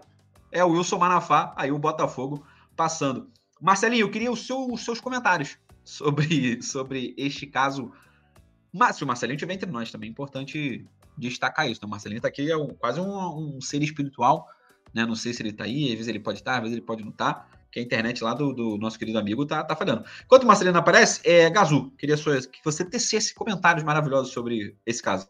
É 0.51 0.63
o 0.63 0.69
Wilson 0.69 0.97
Manafá, 0.97 1.53
aí 1.55 1.71
o 1.71 1.79
Botafogo 1.79 2.45
passando. 2.75 3.29
Marcelinho, 3.61 4.03
eu 4.03 4.11
queria 4.11 4.33
seu, 4.35 4.67
os 4.71 4.83
seus 4.83 4.99
comentários 5.01 5.57
sobre, 5.83 6.61
sobre 6.63 7.13
este 7.17 7.47
caso. 7.47 7.91
Mas 8.71 8.97
se 8.97 9.03
o 9.03 9.07
Marcelinho 9.07 9.35
estiver 9.35 9.53
entre 9.53 9.69
nós 9.69 9.91
também, 9.91 10.09
é 10.09 10.11
importante 10.11 10.85
destacar 11.17 11.69
isso. 11.69 11.81
Né? 11.81 11.87
O 11.87 11.89
Marcelinho 11.89 12.19
está 12.19 12.27
aqui, 12.27 12.49
é 12.49 12.57
um, 12.57 12.67
quase 12.67 12.99
um, 12.99 13.55
um, 13.55 13.61
ser 13.61 13.81
espiritual. 13.81 14.47
Né? 14.93 15.05
Não 15.05 15.15
sei 15.15 15.33
se 15.33 15.41
ele 15.41 15.49
está 15.49 15.63
aí, 15.63 15.85
às 15.85 15.93
vezes 15.93 16.07
ele 16.07 16.19
pode 16.19 16.39
estar, 16.39 16.55
às 16.55 16.61
vezes 16.61 16.77
ele 16.77 16.85
pode 16.85 17.03
não 17.03 17.11
estar 17.11 17.49
que 17.75 17.79
a 17.81 17.83
internet 17.83 18.23
lá 18.23 18.33
do, 18.33 18.53
do, 18.53 18.77
nosso 18.77 18.97
querido 18.97 19.19
amigo 19.19 19.45
tá, 19.45 19.61
tá 19.61 19.75
falhando. 19.75 20.05
Enquanto 20.23 20.43
o 20.43 20.47
Marcelino 20.47 20.77
aparece, 20.77 21.19
é, 21.25 21.49
Gazu, 21.49 21.91
queria 21.97 22.15
só 22.15 22.31
que 22.39 22.63
você 22.63 22.85
tecesse 22.85 23.35
comentários 23.35 23.83
maravilhosos 23.83 24.31
sobre 24.31 24.77
esse 24.85 25.03
caso. 25.03 25.27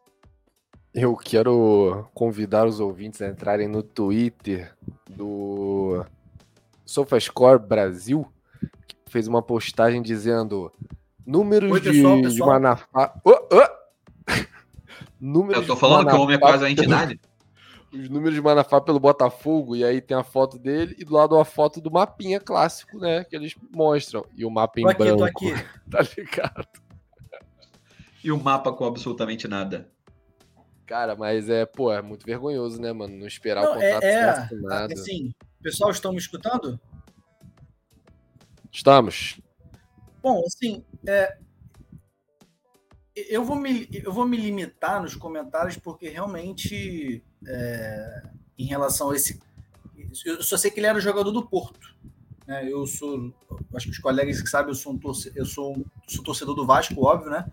Eu 0.93 1.15
quero 1.15 2.08
convidar 2.13 2.67
os 2.67 2.79
ouvintes 2.79 3.19
a 3.19 3.27
entrarem 3.27 3.67
no 3.67 3.81
Twitter 3.81 4.71
do 5.10 6.05
SofaScore 6.86 7.58
Brasil, 7.58 8.31
que 8.88 8.95
fez 9.08 9.27
uma 9.27 9.41
postagem 9.41 10.03
dizendo 10.03 10.71
números 11.25 11.71
Oi, 11.71 11.81
pessoal, 11.81 12.17
de, 12.17 12.21
pessoal. 12.21 12.49
de 12.49 12.53
Manafá. 12.53 13.19
Oh, 13.25 13.39
oh! 13.51 14.31
números 15.19 15.63
Eu 15.63 15.67
tô 15.67 15.75
falando 15.75 16.10
que 16.10 16.15
o 16.15 16.21
homem 16.21 16.36
é 16.36 16.39
quase 16.39 16.63
uma 16.63 16.69
entidade 16.69 17.19
os 17.99 18.10
números 18.10 18.34
de 18.36 18.41
Manafá 18.41 18.81
pelo 18.81 18.99
Botafogo, 18.99 19.75
e 19.75 19.84
aí 19.84 20.01
tem 20.01 20.15
a 20.15 20.23
foto 20.23 20.60
dele 20.60 20.95
e 20.97 21.05
do 21.05 21.13
lado 21.13 21.38
a 21.38 21.45
foto 21.45 21.79
do 21.79 21.91
mapinha 21.91 22.39
clássico, 22.39 22.97
né? 22.97 23.23
Que 23.23 23.36
eles 23.36 23.55
mostram. 23.71 24.25
E 24.36 24.45
o 24.45 24.49
mapa 24.49 24.79
em 24.79 24.84
tô 24.84 24.89
aqui, 24.89 24.97
branco. 24.97 25.17
Tô 25.17 25.23
aqui. 25.25 25.53
tá 25.89 26.01
ligado? 26.17 26.67
E 28.23 28.31
o 28.31 28.41
mapa 28.41 28.73
com 28.73 28.86
absolutamente 28.86 29.47
nada. 29.47 29.89
Cara, 30.86 31.15
mas 31.15 31.49
é, 31.49 31.65
pô, 31.65 31.91
é 31.91 32.01
muito 32.01 32.25
vergonhoso, 32.25 32.79
né, 32.79 32.93
mano? 32.93 33.15
Não 33.15 33.25
esperar 33.25 33.63
Não, 33.63 33.71
o 33.71 33.73
contrato 33.73 34.03
é, 34.03 34.13
é, 34.13 34.55
nada. 34.62 34.93
Assim, 34.93 35.34
pessoal, 35.62 35.89
estão 35.91 36.12
me 36.12 36.17
escutando? 36.17 36.79
Estamos. 38.71 39.39
Bom, 40.21 40.43
assim, 40.45 40.84
é, 41.08 41.38
eu, 43.15 43.43
vou 43.43 43.55
me, 43.55 43.88
eu 43.93 44.12
vou 44.12 44.27
me 44.27 44.38
limitar 44.38 45.01
nos 45.01 45.15
comentários 45.15 45.77
porque 45.77 46.10
realmente 46.10 47.23
é, 47.47 48.23
em 48.58 48.65
relação 48.65 49.12
a 49.12 49.15
esse. 49.15 49.39
Eu 50.25 50.41
só 50.41 50.58
sei 50.58 50.71
que 50.71 50.79
ele 50.79 50.88
era 50.88 50.99
jogador 50.99 51.31
do 51.31 51.45
Porto. 51.45 51.95
Né? 52.47 52.67
Eu 52.71 52.86
sou. 52.86 53.34
Acho 53.73 53.88
que 53.88 53.91
os 53.91 53.99
colegas 53.99 54.41
que 54.41 54.49
sabem, 54.49 54.71
eu 54.71 54.75
sou 54.75 54.93
um 54.93 54.97
torcedor, 54.97 55.38
eu 55.38 55.45
sou, 55.45 55.77
um, 55.77 55.86
sou 56.08 56.23
torcedor 56.23 56.55
do 56.55 56.65
Vasco, 56.65 57.03
óbvio, 57.03 57.29
né? 57.29 57.45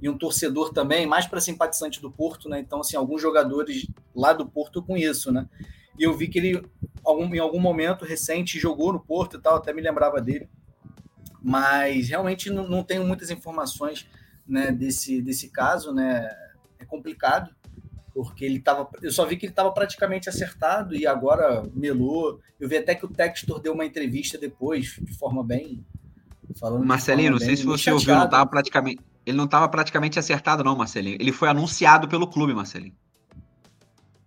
E 0.00 0.08
um 0.08 0.18
torcedor 0.18 0.72
também, 0.72 1.06
mais 1.06 1.26
para 1.26 1.40
simpatizante 1.40 2.00
do 2.00 2.10
Porto, 2.10 2.48
né? 2.48 2.60
Então, 2.60 2.80
assim, 2.80 2.96
alguns 2.96 3.22
jogadores 3.22 3.86
lá 4.14 4.32
do 4.32 4.46
Porto 4.46 4.78
eu 4.78 4.82
conheço, 4.82 5.32
né? 5.32 5.48
E 5.98 6.02
eu 6.02 6.16
vi 6.16 6.28
que 6.28 6.38
ele, 6.38 6.62
em 7.32 7.38
algum 7.38 7.60
momento 7.60 8.04
recente, 8.04 8.58
jogou 8.58 8.92
no 8.92 9.00
Porto 9.00 9.36
e 9.36 9.40
tal, 9.40 9.56
até 9.56 9.72
me 9.72 9.80
lembrava 9.80 10.20
dele. 10.20 10.48
Mas 11.40 12.08
realmente 12.08 12.50
não, 12.50 12.68
não 12.68 12.82
tenho 12.82 13.04
muitas 13.04 13.30
informações 13.30 14.08
né, 14.46 14.72
desse, 14.72 15.22
desse 15.22 15.48
caso, 15.48 15.92
né? 15.92 16.28
É 16.78 16.84
complicado 16.84 17.54
porque 18.14 18.44
ele 18.44 18.60
tava, 18.60 18.88
eu 19.02 19.10
só 19.10 19.26
vi 19.26 19.36
que 19.36 19.44
ele 19.46 19.52
estava 19.52 19.72
praticamente 19.72 20.28
acertado 20.28 20.94
e 20.94 21.04
agora 21.04 21.68
melou. 21.74 22.40
Eu 22.60 22.68
vi 22.68 22.76
até 22.76 22.94
que 22.94 23.04
o 23.04 23.08
Textor 23.08 23.60
deu 23.60 23.72
uma 23.72 23.84
entrevista 23.84 24.38
depois, 24.38 24.96
de 25.00 25.12
forma 25.18 25.42
bem 25.42 25.84
falando. 26.58 26.86
Marcelinho, 26.86 27.32
não 27.32 27.38
sei 27.40 27.56
se 27.56 27.64
você 27.64 27.90
chateado. 27.90 28.00
ouviu, 28.00 28.14
não 28.14 28.30
tava 28.30 28.46
praticamente, 28.46 29.00
ele 29.26 29.36
não 29.36 29.46
estava 29.46 29.68
praticamente 29.68 30.16
acertado 30.16 30.62
não, 30.62 30.76
Marcelinho. 30.76 31.16
Ele 31.20 31.32
foi 31.32 31.48
anunciado 31.48 32.06
pelo 32.06 32.28
clube, 32.28 32.54
Marcelinho. 32.54 32.94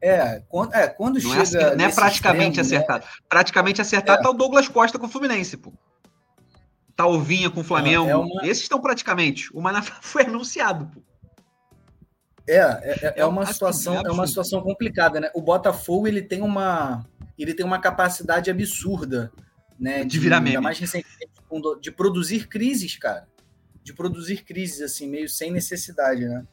É, 0.01 0.43
quando, 0.49 0.73
é, 0.73 0.87
quando 0.87 1.19
não 1.23 1.33
é 1.33 1.45
chega. 1.45 1.63
É, 1.63 1.75
não 1.75 1.85
é 1.85 1.91
praticamente 1.91 2.59
extremo, 2.59 2.83
acertado. 2.83 3.05
Né? 3.05 3.11
Praticamente 3.29 3.81
acertado 3.81 4.19
é. 4.19 4.23
tá 4.23 4.29
o 4.29 4.33
Douglas 4.33 4.67
Costa 4.67 4.99
com 4.99 5.05
o 5.05 5.09
Fluminense, 5.09 5.55
pô. 5.55 5.71
Tá 6.93 7.05
o 7.07 7.19
Vinha 7.21 7.49
com 7.49 7.61
o 7.61 7.63
Flamengo. 7.63 8.09
É 8.09 8.15
uma... 8.15 8.45
Esses 8.45 8.63
estão 8.63 8.81
praticamente. 8.81 9.49
O 9.53 9.61
Manafá 9.61 9.97
foi 10.01 10.23
anunciado, 10.23 10.87
pô. 10.87 11.01
É, 12.47 12.55
é, 12.55 12.99
é, 13.01 13.13
é 13.17 13.25
uma 13.25 13.43
assim, 13.43 13.53
situação, 13.53 13.95
é 13.95 14.11
uma 14.11 14.25
situação 14.25 14.61
complicada, 14.61 15.19
né? 15.19 15.29
O 15.33 15.41
Botafogo 15.41 16.07
ele 16.07 16.21
tem 16.21 16.41
uma, 16.41 17.05
ele 17.37 17.53
tem 17.53 17.65
uma 17.65 17.79
capacidade 17.79 18.49
absurda, 18.49 19.31
né? 19.77 20.05
De, 20.05 20.17
virar 20.17 20.39
meme. 20.39 20.57
mais 20.59 20.79
recentemente, 20.79 21.29
de 21.81 21.91
produzir 21.91 22.47
crises, 22.47 22.95
cara. 22.95 23.27
De 23.83 23.93
produzir 23.93 24.43
crises 24.43 24.81
assim, 24.81 25.07
meio 25.07 25.27
sem 25.27 25.51
necessidade, 25.51 26.25
né? 26.25 26.45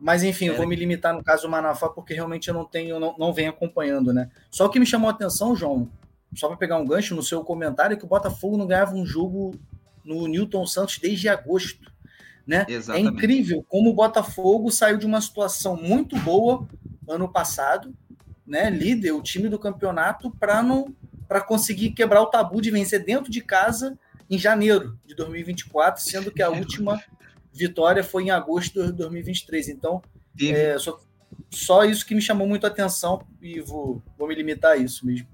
Mas 0.00 0.22
enfim, 0.22 0.46
é. 0.46 0.50
eu 0.50 0.56
vou 0.56 0.66
me 0.66 0.76
limitar 0.76 1.12
no 1.12 1.22
caso 1.22 1.42
do 1.42 1.48
Manafá 1.50 1.88
porque 1.88 2.14
realmente 2.14 2.48
eu 2.48 2.54
não 2.54 2.64
tenho, 2.64 2.98
não, 2.98 3.14
não 3.18 3.32
venho 3.32 3.50
acompanhando, 3.50 4.12
né? 4.12 4.30
Só 4.50 4.66
o 4.66 4.70
que 4.70 4.80
me 4.80 4.86
chamou 4.86 5.08
a 5.08 5.12
atenção, 5.12 5.54
João, 5.54 5.90
só 6.34 6.48
para 6.48 6.56
pegar 6.56 6.78
um 6.78 6.86
gancho 6.86 7.14
no 7.14 7.22
seu 7.22 7.42
comentário, 7.42 7.94
é 7.94 7.96
que 7.96 8.04
o 8.04 8.08
Botafogo 8.08 8.56
não 8.56 8.66
ganhava 8.66 8.94
um 8.94 9.04
jogo 9.04 9.54
no 10.04 10.26
Newton 10.26 10.66
Santos 10.66 10.98
desde 10.98 11.28
agosto. 11.28 11.92
Né? 12.48 12.64
É 12.94 12.98
incrível 12.98 13.62
como 13.68 13.90
o 13.90 13.94
Botafogo 13.94 14.70
saiu 14.70 14.96
de 14.96 15.04
uma 15.04 15.20
situação 15.20 15.76
muito 15.76 16.18
boa 16.20 16.66
ano 17.06 17.30
passado, 17.30 17.94
né? 18.46 18.70
líder, 18.70 19.12
o 19.12 19.22
time 19.22 19.50
do 19.50 19.58
campeonato, 19.58 20.30
para 20.30 20.62
não 20.62 20.96
para 21.28 21.42
conseguir 21.42 21.90
quebrar 21.90 22.22
o 22.22 22.26
tabu 22.26 22.62
de 22.62 22.70
vencer 22.70 23.04
dentro 23.04 23.30
de 23.30 23.42
casa 23.42 23.98
em 24.30 24.38
janeiro 24.38 24.98
de 25.04 25.14
2024, 25.14 26.02
sendo 26.02 26.30
que 26.30 26.42
a 26.42 26.48
última 26.48 26.98
vitória 27.52 28.02
foi 28.02 28.24
em 28.24 28.30
agosto 28.30 28.82
de 28.82 28.92
2023. 28.92 29.68
Então, 29.68 30.00
é, 30.40 30.78
só, 30.78 30.98
só 31.50 31.84
isso 31.84 32.06
que 32.06 32.14
me 32.14 32.22
chamou 32.22 32.48
muito 32.48 32.64
a 32.64 32.68
atenção 32.68 33.20
e 33.42 33.60
vou, 33.60 34.02
vou 34.16 34.26
me 34.26 34.34
limitar 34.34 34.72
a 34.72 34.76
isso 34.78 35.04
mesmo. 35.04 35.28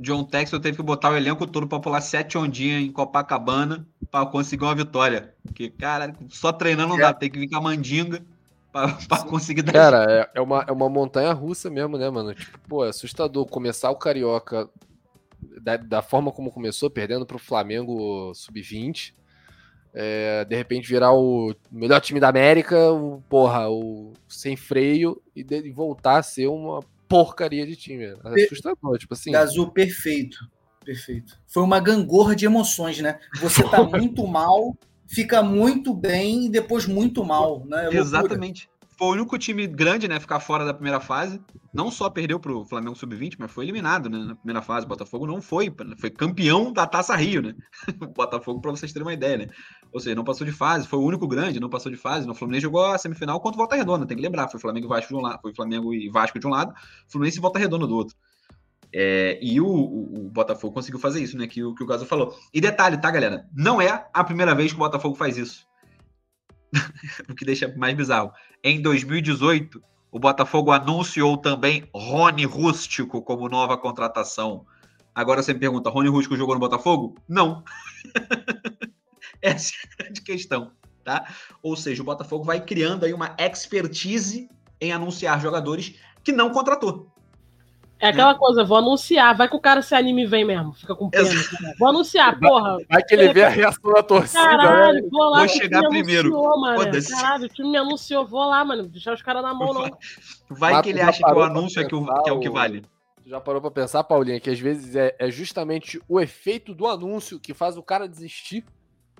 John 0.00 0.24
Texel 0.24 0.58
teve 0.58 0.78
que 0.78 0.82
botar 0.82 1.10
o 1.10 1.16
elenco 1.16 1.46
todo 1.46 1.68
para 1.68 1.78
pular 1.78 2.00
sete 2.00 2.36
ondinhas 2.36 2.82
em 2.82 2.90
Copacabana 2.90 3.86
para 4.12 4.26
conseguir 4.26 4.64
uma 4.64 4.74
vitória. 4.74 5.34
Porque, 5.42 5.70
cara, 5.70 6.14
só 6.28 6.52
treinando 6.52 6.90
não 6.90 6.98
é. 6.98 7.00
dá, 7.00 7.14
tem 7.14 7.30
que 7.30 7.38
vir 7.38 7.48
com 7.48 7.56
a 7.56 7.60
mandinga 7.62 8.22
para 8.70 8.92
conseguir 9.24 9.62
dar. 9.62 9.72
Cara, 9.72 10.06
é, 10.08 10.30
é, 10.34 10.40
uma, 10.40 10.64
é 10.68 10.70
uma 10.70 10.90
montanha 10.90 11.32
russa 11.32 11.70
mesmo, 11.70 11.96
né, 11.96 12.10
mano? 12.10 12.34
Tipo, 12.34 12.58
pô, 12.68 12.84
é 12.84 12.90
assustador 12.90 13.46
começar 13.46 13.90
o 13.90 13.96
Carioca 13.96 14.68
da, 15.62 15.78
da 15.78 16.02
forma 16.02 16.30
como 16.30 16.52
começou, 16.52 16.90
perdendo 16.90 17.24
para 17.24 17.36
o 17.36 17.40
Flamengo 17.40 18.32
sub-20. 18.34 19.14
É, 19.94 20.44
de 20.46 20.56
repente 20.56 20.88
virar 20.88 21.12
o 21.12 21.54
melhor 21.70 22.00
time 22.00 22.18
da 22.18 22.28
América, 22.28 22.92
o, 22.92 23.22
porra, 23.28 23.68
o 23.68 24.12
sem 24.26 24.56
freio 24.56 25.20
e, 25.36 25.44
de, 25.44 25.70
voltar 25.70 26.18
a 26.18 26.22
ser 26.22 26.46
uma 26.46 26.80
porcaria 27.08 27.66
de 27.66 27.76
time. 27.76 28.04
É 28.04 28.44
assustador, 28.44 28.98
tipo 28.98 29.14
assim. 29.14 29.34
Azul, 29.34 29.70
perfeito. 29.70 30.38
Perfeito. 30.84 31.38
Foi 31.46 31.62
uma 31.62 31.80
gangorra 31.80 32.34
de 32.34 32.44
emoções, 32.44 32.98
né? 33.00 33.18
Você 33.40 33.62
tá 33.68 33.82
muito 33.82 34.26
mal, 34.26 34.76
fica 35.06 35.42
muito 35.42 35.94
bem 35.94 36.46
e 36.46 36.48
depois 36.48 36.86
muito 36.86 37.24
mal, 37.24 37.64
né? 37.66 37.88
É 37.92 37.96
Exatamente. 37.96 38.68
Foi 38.98 39.08
o 39.08 39.12
único 39.12 39.36
time 39.36 39.66
grande, 39.66 40.06
né? 40.06 40.20
Ficar 40.20 40.38
fora 40.38 40.64
da 40.64 40.72
primeira 40.72 41.00
fase. 41.00 41.40
Não 41.72 41.90
só 41.90 42.08
perdeu 42.08 42.38
pro 42.38 42.64
Flamengo 42.64 42.94
Sub-20, 42.94 43.34
mas 43.38 43.50
foi 43.50 43.64
eliminado 43.64 44.08
né, 44.08 44.18
na 44.18 44.36
primeira 44.36 44.62
fase. 44.62 44.86
O 44.86 44.88
Botafogo 44.88 45.26
não 45.26 45.40
foi. 45.40 45.74
Foi 45.98 46.10
campeão 46.10 46.72
da 46.72 46.86
Taça 46.86 47.16
Rio, 47.16 47.42
né? 47.42 47.54
O 48.00 48.06
Botafogo, 48.14 48.60
para 48.60 48.70
vocês 48.70 48.92
terem 48.92 49.06
uma 49.06 49.12
ideia, 49.12 49.38
né? 49.38 49.48
Ou 49.92 49.98
seja, 49.98 50.14
não 50.14 50.22
passou 50.22 50.46
de 50.46 50.52
fase. 50.52 50.86
Foi 50.86 50.98
o 50.98 51.02
único 51.02 51.26
grande, 51.26 51.58
não 51.58 51.70
passou 51.70 51.90
de 51.90 51.98
fase. 51.98 52.26
No 52.26 52.34
Fluminense 52.34 52.62
jogou 52.62 52.84
a 52.84 52.98
semifinal 52.98 53.40
contra 53.40 53.56
o 53.56 53.58
Volta 53.58 53.74
Redonda, 53.74 54.06
tem 54.06 54.16
que 54.16 54.22
lembrar. 54.22 54.48
Foi 54.48 54.60
Flamengo 54.60 54.86
e 54.86 54.88
Vasco 54.88 55.08
de 55.08 55.18
um 55.18 55.22
lado. 55.22 55.40
Foi 55.40 55.54
Flamengo 55.54 55.92
e 55.94 56.08
Vasco 56.08 56.38
de 56.38 56.46
um 56.46 56.50
lado, 56.50 56.72
Fluminense 57.08 57.38
e 57.38 57.40
Volta 57.40 57.58
Redonda 57.58 57.86
do 57.86 57.96
outro. 57.96 58.14
É, 58.94 59.38
e 59.40 59.60
o, 59.60 59.66
o, 59.66 60.26
o, 60.26 60.30
Botafogo 60.30 60.74
conseguiu 60.74 61.00
fazer 61.00 61.22
isso, 61.22 61.36
né? 61.38 61.46
Que, 61.46 61.60
que 61.74 61.82
o 61.82 61.86
Gaso 61.86 62.04
falou. 62.04 62.36
E 62.52 62.60
detalhe, 62.60 62.98
tá, 62.98 63.10
galera? 63.10 63.46
Não 63.54 63.80
é 63.80 64.06
a 64.12 64.22
primeira 64.22 64.54
vez 64.54 64.70
que 64.70 64.76
o 64.76 64.80
Botafogo 64.80 65.14
faz 65.14 65.38
isso. 65.38 65.66
o 67.28 67.34
que 67.34 67.44
deixa 67.44 67.72
mais 67.76 67.96
bizarro. 67.96 68.32
Em 68.62 68.82
2018, 68.82 69.82
o 70.10 70.18
Botafogo 70.18 70.70
anunciou 70.70 71.38
também 71.38 71.88
Rony 71.94 72.44
Rústico 72.44 73.22
como 73.22 73.48
nova 73.48 73.78
contratação. 73.78 74.66
Agora 75.14 75.42
você 75.42 75.54
me 75.54 75.60
pergunta, 75.60 75.90
Rony 75.90 76.08
Rústico 76.08 76.36
jogou 76.36 76.54
no 76.54 76.60
Botafogo? 76.60 77.16
Não. 77.28 77.64
Essa 79.40 79.72
é 79.74 79.78
a 79.78 80.04
grande 80.04 80.22
questão, 80.22 80.72
tá? 81.02 81.34
Ou 81.62 81.76
seja, 81.76 82.02
o 82.02 82.04
Botafogo 82.04 82.44
vai 82.44 82.60
criando 82.64 83.04
aí 83.04 83.12
uma 83.12 83.34
expertise 83.38 84.48
em 84.80 84.92
anunciar 84.92 85.40
jogadores 85.40 85.96
que 86.22 86.32
não 86.32 86.50
contratou. 86.50 87.11
É 88.02 88.08
aquela 88.08 88.34
coisa, 88.34 88.64
vou 88.64 88.78
anunciar, 88.78 89.32
vai 89.36 89.48
que 89.48 89.54
o 89.54 89.60
cara 89.60 89.80
se 89.80 89.94
anime 89.94 90.24
e 90.24 90.26
vem 90.26 90.44
mesmo, 90.44 90.72
fica 90.72 90.92
com 90.92 91.08
pena. 91.08 91.30
Vou 91.78 91.88
anunciar, 91.88 92.36
porra. 92.36 92.78
Vai 92.90 93.00
que 93.00 93.14
ele 93.14 93.32
vê 93.32 93.44
a 93.44 93.48
reação 93.48 93.92
da 93.92 94.02
torcida. 94.02 94.42
Caralho, 94.42 95.04
né? 95.04 95.08
vou 95.08 95.30
lá. 95.30 95.38
Vou 95.38 95.48
chegar 95.48 95.88
primeiro. 95.88 96.30
Anunciou, 96.30 96.60
mano. 96.60 96.92
Caralho, 97.08 97.44
o 97.44 97.48
time 97.48 97.70
me 97.70 97.78
anunciou, 97.78 98.26
vou 98.26 98.44
lá, 98.44 98.64
mano. 98.64 98.88
Deixar 98.88 99.14
os 99.14 99.22
caras 99.22 99.40
na 99.40 99.54
mão, 99.54 99.72
não. 99.72 99.88
Vai, 100.50 100.82
que 100.82 100.90
ele 100.90 101.00
acha 101.00 101.24
que 101.24 101.32
o 101.32 101.42
anúncio 101.42 101.80
é, 101.80 101.84
que, 101.84 101.94
o, 101.94 102.04
que 102.24 102.30
é 102.30 102.32
o 102.32 102.40
que 102.40 102.50
vale. 102.50 102.84
Já 103.24 103.40
parou 103.40 103.60
pra 103.60 103.70
pensar, 103.70 104.02
Paulinha, 104.02 104.40
que 104.40 104.50
às 104.50 104.58
vezes 104.58 104.96
é, 104.96 105.14
é 105.16 105.30
justamente 105.30 106.02
o 106.08 106.20
efeito 106.20 106.74
do 106.74 106.88
anúncio 106.88 107.38
que 107.38 107.54
faz 107.54 107.76
o 107.76 107.84
cara 107.84 108.08
desistir 108.08 108.64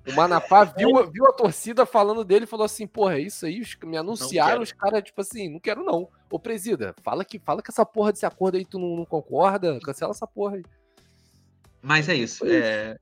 o 0.06 0.12
Manapá 0.14 0.64
viu, 0.64 1.10
viu 1.10 1.26
a 1.26 1.32
torcida 1.32 1.86
falando 1.86 2.24
dele 2.24 2.44
e 2.44 2.48
falou 2.48 2.66
assim: 2.66 2.86
porra, 2.86 3.16
é 3.16 3.20
isso 3.20 3.46
aí, 3.46 3.62
me 3.84 3.96
anunciaram, 3.96 4.62
os 4.62 4.72
caras, 4.72 5.02
tipo 5.02 5.20
assim, 5.20 5.48
não 5.48 5.60
quero 5.60 5.84
não. 5.84 6.08
Ô, 6.30 6.38
presida, 6.38 6.94
fala 7.02 7.24
que, 7.24 7.38
fala 7.38 7.62
que 7.62 7.70
essa 7.70 7.86
porra 7.86 8.12
desse 8.12 8.26
acordo 8.26 8.56
aí 8.56 8.64
tu 8.64 8.78
não, 8.78 8.96
não 8.96 9.04
concorda, 9.04 9.78
cancela 9.80 10.10
essa 10.10 10.26
porra 10.26 10.56
aí. 10.56 10.64
Mas 11.80 12.08
é 12.08 12.14
isso. 12.14 12.44
É... 12.46 12.98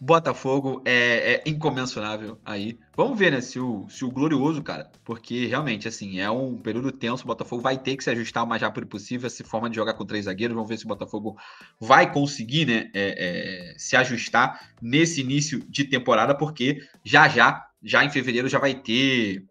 Botafogo 0.00 0.80
é, 0.84 1.34
é, 1.34 1.42
incomensurável 1.44 2.38
aí. 2.44 2.78
Vamos 2.96 3.18
ver, 3.18 3.32
né, 3.32 3.40
se 3.40 3.58
o, 3.58 3.88
se 3.88 4.04
o 4.04 4.10
glorioso, 4.10 4.62
cara, 4.62 4.90
porque 5.04 5.46
realmente, 5.46 5.88
assim, 5.88 6.20
é 6.20 6.30
um 6.30 6.56
período 6.56 6.92
tenso. 6.92 7.24
O 7.24 7.26
Botafogo 7.26 7.60
vai 7.60 7.76
ter 7.76 7.96
que 7.96 8.04
se 8.04 8.10
ajustar 8.10 8.44
o 8.44 8.46
mais 8.46 8.62
rápido 8.62 8.86
possível 8.86 9.26
essa 9.26 9.42
forma 9.44 9.68
de 9.68 9.74
jogar 9.74 9.94
com 9.94 10.06
três 10.06 10.26
zagueiros. 10.26 10.54
Vamos 10.54 10.68
ver 10.68 10.78
se 10.78 10.84
o 10.84 10.88
Botafogo 10.88 11.36
vai 11.80 12.12
conseguir, 12.12 12.66
né, 12.66 12.90
é, 12.94 13.72
é, 13.72 13.74
se 13.76 13.96
ajustar 13.96 14.70
nesse 14.80 15.20
início 15.20 15.58
de 15.68 15.84
temporada, 15.84 16.32
porque 16.32 16.80
já 17.04 17.28
já, 17.28 17.66
já 17.82 18.04
em 18.04 18.10
fevereiro, 18.10 18.48
já 18.48 18.60
vai 18.60 18.74
ter 18.74 19.44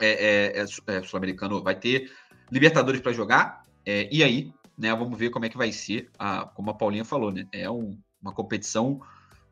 é, 0.00 0.54
é, 0.56 0.64
é 0.86 1.02
sul-americano, 1.02 1.62
vai 1.62 1.74
ter 1.74 2.10
Libertadores 2.50 3.02
para 3.02 3.12
jogar. 3.12 3.62
e 3.84 4.24
aí, 4.24 4.50
né, 4.78 4.94
vamos 4.94 5.18
ver 5.18 5.28
como 5.28 5.44
é 5.44 5.50
que 5.50 5.58
vai 5.58 5.70
ser, 5.72 6.08
a, 6.18 6.46
como 6.46 6.70
a 6.70 6.74
Paulinha 6.74 7.04
falou, 7.04 7.30
né, 7.30 7.46
é 7.52 7.70
um, 7.70 7.98
uma 8.22 8.32
competição 8.32 9.02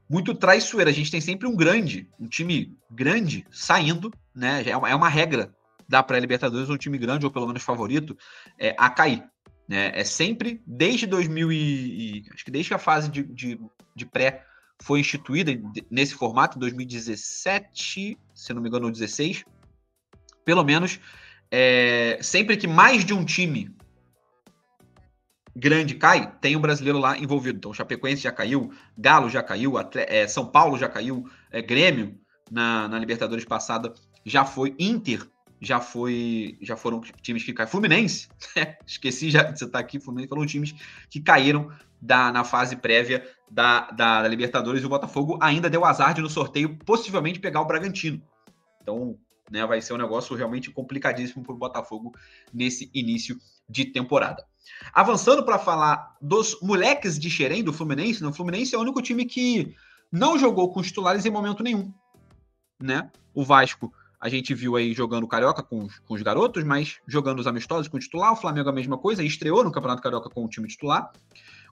muito 0.08 0.34
traiçoeira. 0.34 0.90
A 0.90 0.94
gente 0.94 1.10
tem 1.10 1.20
sempre 1.20 1.46
um 1.46 1.56
grande, 1.56 2.08
um 2.18 2.28
time 2.28 2.76
grande 2.90 3.46
saindo, 3.50 4.12
né? 4.34 4.62
É 4.66 4.76
uma, 4.76 4.88
é 4.90 4.94
uma 4.94 5.08
regra 5.08 5.54
da 5.88 6.02
pré-Libertadores, 6.02 6.68
um 6.68 6.76
time 6.76 6.98
grande, 6.98 7.24
ou 7.24 7.30
pelo 7.30 7.46
menos 7.46 7.62
favorito, 7.62 8.16
é, 8.58 8.74
a 8.78 8.90
cair. 8.90 9.24
Né? 9.68 9.92
É 9.94 10.04
sempre, 10.04 10.62
desde 10.66 11.06
2000 11.06 11.52
e, 11.52 11.56
e 11.56 12.24
Acho 12.32 12.44
que 12.44 12.50
desde 12.50 12.70
que 12.70 12.74
a 12.74 12.78
fase 12.78 13.10
de, 13.10 13.22
de, 13.22 13.60
de 13.94 14.06
pré 14.06 14.44
foi 14.82 15.00
instituída 15.00 15.52
nesse 15.90 16.14
formato, 16.14 16.58
em 16.58 16.60
2017, 16.60 18.18
se 18.34 18.54
não 18.54 18.60
me 18.60 18.68
engano, 18.68 18.90
16, 18.90 19.44
pelo 20.44 20.62
menos, 20.62 21.00
é, 21.50 22.18
sempre 22.20 22.56
que 22.56 22.66
mais 22.66 23.04
de 23.04 23.14
um 23.14 23.24
time 23.24 23.74
grande 25.56 25.94
cai, 25.94 26.30
tem 26.38 26.54
um 26.54 26.60
brasileiro 26.60 26.98
lá 26.98 27.16
envolvido. 27.16 27.56
Então, 27.56 27.72
Chapecoense 27.72 28.22
já 28.22 28.30
caiu, 28.30 28.70
Galo 28.96 29.30
já 29.30 29.42
caiu, 29.42 29.74
é, 29.94 30.28
São 30.28 30.46
Paulo 30.46 30.76
já 30.76 30.88
caiu, 30.88 31.24
é, 31.50 31.62
Grêmio 31.62 32.18
na, 32.50 32.86
na, 32.86 32.98
Libertadores 32.98 33.44
passada 33.44 33.94
já 34.24 34.44
foi, 34.44 34.74
Inter 34.78 35.26
já 35.58 35.80
foi, 35.80 36.58
já 36.60 36.76
foram 36.76 37.00
times 37.22 37.42
que 37.42 37.54
caíram. 37.54 37.70
Fluminense, 37.70 38.28
esqueci 38.86 39.30
já 39.30 39.42
de 39.42 39.58
você 39.58 39.64
estar 39.64 39.78
aqui, 39.78 39.98
Fluminense 39.98 40.28
foram 40.28 40.44
times 40.44 40.74
que 41.08 41.20
caíram 41.20 41.70
da, 42.00 42.30
na 42.30 42.44
fase 42.44 42.76
prévia 42.76 43.26
da, 43.50 43.90
da, 43.90 44.22
da 44.22 44.28
Libertadores 44.28 44.82
e 44.82 44.86
o 44.86 44.90
Botafogo 44.90 45.38
ainda 45.40 45.70
deu 45.70 45.86
azar 45.86 46.12
de 46.12 46.20
no 46.20 46.28
sorteio 46.28 46.76
possivelmente 46.84 47.40
pegar 47.40 47.62
o 47.62 47.66
Bragantino. 47.66 48.20
Então, 48.82 49.18
né, 49.50 49.64
vai 49.66 49.80
ser 49.80 49.92
um 49.92 49.98
negócio 49.98 50.35
realmente 50.35 50.70
complicadíssimo 50.70 51.44
para 51.44 51.54
o 51.54 51.59
Botafogo 51.59 52.12
nesse 52.52 52.90
início 52.92 53.38
de 53.68 53.85
temporada. 53.87 54.44
Avançando 54.92 55.44
para 55.44 55.59
falar 55.59 56.16
dos 56.20 56.61
moleques 56.61 57.18
de 57.18 57.30
Xerém 57.30 57.62
do 57.62 57.72
Fluminense, 57.72 58.22
né? 58.22 58.28
o 58.28 58.32
Fluminense 58.32 58.74
é 58.74 58.78
o 58.78 58.80
único 58.80 59.00
time 59.00 59.24
que 59.24 59.74
não 60.11 60.38
jogou 60.38 60.72
com 60.72 60.80
os 60.80 60.88
titulares 60.88 61.24
em 61.24 61.30
momento 61.30 61.62
nenhum, 61.62 61.92
né? 62.80 63.11
O 63.35 63.44
Vasco, 63.44 63.92
a 64.20 64.28
gente 64.28 64.54
viu 64.54 64.76
aí 64.76 64.92
jogando 64.92 65.26
Carioca 65.26 65.62
com, 65.62 65.87
com 66.06 66.14
os 66.14 66.22
garotos, 66.22 66.64
mas 66.64 66.98
jogando 67.06 67.38
os 67.38 67.46
amistosos 67.46 67.88
com 67.88 67.96
o 67.96 68.00
titular, 68.00 68.32
o 68.32 68.37
Flamengo 68.37 68.68
a 68.68 68.72
mesma 68.72 68.96
coisa, 68.98 69.22
estreou 69.22 69.62
no 69.62 69.70
Campeonato 69.70 70.02
Carioca 70.02 70.30
com 70.30 70.44
o 70.44 70.48
time 70.48 70.68
titular. 70.68 71.11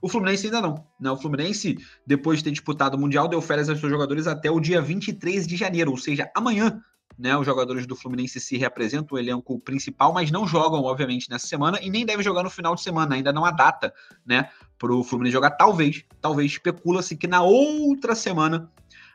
O 0.01 0.07
Fluminense 0.07 0.45
ainda 0.45 0.61
não, 0.61 0.85
né? 0.99 1.09
O 1.09 1.17
Fluminense, 1.17 1.77
depois 2.05 2.39
de 2.39 2.45
ter 2.45 2.51
disputado 2.51 2.95
o 2.95 2.99
Mundial, 2.99 3.27
deu 3.27 3.41
férias 3.41 3.69
aos 3.69 3.79
seus 3.79 3.91
jogadores 3.91 4.27
até 4.27 4.51
o 4.51 4.59
dia 4.59 4.81
23 4.81 5.47
de 5.47 5.55
janeiro, 5.55 5.91
ou 5.91 5.97
seja, 5.97 6.29
amanhã 6.35 6.81
né, 7.17 7.35
os 7.37 7.45
jogadores 7.45 7.87
do 7.87 7.95
Fluminense 7.95 8.39
se 8.39 8.57
representam 8.57 9.15
o 9.15 9.19
elenco 9.19 9.59
principal, 9.59 10.13
mas 10.13 10.31
não 10.31 10.47
jogam, 10.47 10.83
obviamente, 10.83 11.29
nessa 11.29 11.47
semana 11.47 11.79
e 11.81 11.89
nem 11.89 12.05
devem 12.05 12.23
jogar 12.23 12.43
no 12.43 12.49
final 12.49 12.75
de 12.75 12.81
semana. 12.81 13.15
Ainda 13.15 13.31
não 13.31 13.45
há 13.45 13.51
data, 13.51 13.93
né, 14.25 14.49
para 14.77 14.93
o 14.93 15.03
Fluminense 15.03 15.33
jogar. 15.33 15.51
Talvez, 15.51 16.03
talvez 16.21 16.51
especula-se 16.51 17.15
que 17.15 17.27
na 17.27 17.41
outra 17.41 18.15
semana 18.15 18.69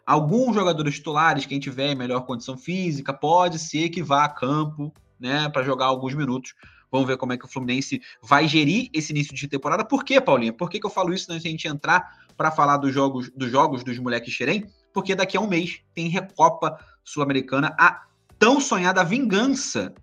alguns 0.07 0.55
jogadores 0.55 0.95
titulares, 0.95 1.47
quem 1.47 1.61
tiver 1.61 1.95
melhor 1.95 2.23
condição 2.23 2.57
física, 2.57 3.13
pode 3.13 3.59
ser 3.59 3.91
que 3.91 4.03
vá 4.03 4.25
a 4.25 4.29
campo, 4.29 4.93
né, 5.19 5.49
para 5.51 5.63
jogar 5.63 5.87
alguns 5.87 6.15
minutos. 6.15 6.55
Vamos 6.91 7.07
ver 7.07 7.17
como 7.17 7.33
é 7.33 7.39
que 7.39 7.45
o 7.45 7.49
Fluminense 7.49 8.01
vai 8.23 8.49
gerir 8.49 8.89
esse 8.93 9.13
início 9.13 9.35
de 9.35 9.47
temporada. 9.47 9.85
Por 9.85 10.03
quê, 10.03 10.21
Paulinha? 10.21 10.53
Por 10.53 10.69
que, 10.69 10.81
que 10.81 10.87
eu 10.87 10.91
falo 10.91 11.15
isso 11.15 11.31
antes 11.31 11.43
de 11.43 11.49
a 11.49 11.51
gente 11.53 11.69
entrar 11.69 12.19
para 12.37 12.51
falar 12.51 12.79
dos 12.79 12.93
jogos, 12.93 13.31
dos 13.31 13.51
jogos 13.51 13.85
dos 13.85 13.99
moleques 13.99 14.35
xerém? 14.35 14.67
Porque 14.93 15.15
daqui 15.15 15.37
a 15.37 15.41
um 15.41 15.47
mês 15.47 15.81
tem 15.95 16.09
Recopa 16.09 16.77
Sul-Americana, 17.05 17.75
a 17.79 18.07
tão 18.39 18.61
sonhada 18.61 19.05
vingança 19.05 19.95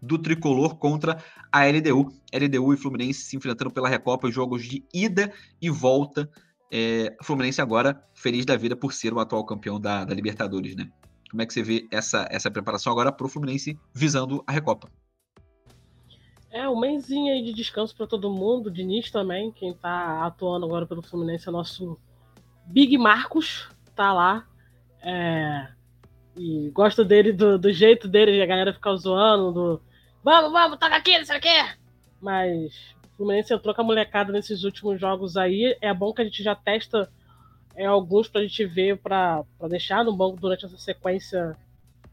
do 0.00 0.18
tricolor 0.18 0.76
contra 0.76 1.22
a 1.52 1.66
LDU. 1.66 2.12
LDU 2.32 2.74
e 2.74 2.76
Fluminense 2.76 3.22
se 3.22 3.36
enfrentando 3.36 3.70
pela 3.70 3.88
Recopa, 3.88 4.30
jogos 4.30 4.64
de 4.64 4.84
ida 4.92 5.32
e 5.60 5.68
volta. 5.68 6.30
É, 6.72 7.16
Fluminense 7.22 7.60
agora 7.60 8.02
feliz 8.14 8.46
da 8.46 8.56
vida 8.56 8.76
por 8.76 8.92
ser 8.92 9.12
o 9.12 9.18
atual 9.18 9.44
campeão 9.44 9.80
da, 9.80 10.04
da 10.04 10.14
Libertadores, 10.14 10.76
né? 10.76 10.90
Como 11.30 11.42
é 11.42 11.46
que 11.46 11.52
você 11.52 11.62
vê 11.62 11.88
essa, 11.90 12.26
essa 12.30 12.50
preparação 12.50 12.92
agora 12.92 13.12
para 13.12 13.26
o 13.26 13.28
Fluminense 13.28 13.78
visando 13.94 14.42
a 14.46 14.52
Recopa? 14.52 14.90
É, 16.50 16.68
um 16.68 16.78
mêsinho 16.78 17.32
aí 17.32 17.44
de 17.44 17.52
descanso 17.52 17.94
para 17.96 18.08
todo 18.08 18.28
mundo, 18.28 18.70
Diniz 18.70 19.10
também, 19.10 19.52
quem 19.52 19.70
está 19.70 20.26
atuando 20.26 20.66
agora 20.66 20.84
pelo 20.84 21.02
Fluminense 21.02 21.48
é 21.48 21.52
nosso 21.52 21.96
Big 22.66 22.98
Marcos, 22.98 23.68
tá 23.94 24.12
lá. 24.12 24.48
É, 25.00 25.68
e 26.40 26.70
gosto 26.70 27.04
dele, 27.04 27.32
do, 27.32 27.58
do 27.58 27.70
jeito 27.70 28.08
dele, 28.08 28.40
a 28.40 28.46
galera 28.46 28.72
fica 28.72 28.96
zoando, 28.96 29.52
do 29.52 29.82
vamos, 30.24 30.50
vamos, 30.50 30.78
toca 30.78 30.96
aqui, 30.96 31.18
não 31.18 31.24
sei 31.26 31.36
o 31.36 31.40
quê. 31.40 31.66
Mas 32.18 32.94
o 33.12 33.16
Fluminense 33.18 33.52
entrou 33.52 33.74
com 33.74 33.82
a 33.82 33.84
molecada 33.84 34.32
nesses 34.32 34.64
últimos 34.64 34.98
jogos 34.98 35.36
aí, 35.36 35.76
é 35.82 35.92
bom 35.92 36.14
que 36.14 36.22
a 36.22 36.24
gente 36.24 36.42
já 36.42 36.54
testa 36.54 37.10
é, 37.76 37.84
alguns 37.84 38.26
para 38.26 38.40
a 38.40 38.44
gente 38.44 38.64
ver, 38.64 38.96
para 38.96 39.44
deixar 39.68 40.02
no 40.02 40.16
banco 40.16 40.40
durante 40.40 40.64
essa 40.64 40.78
sequência 40.78 41.54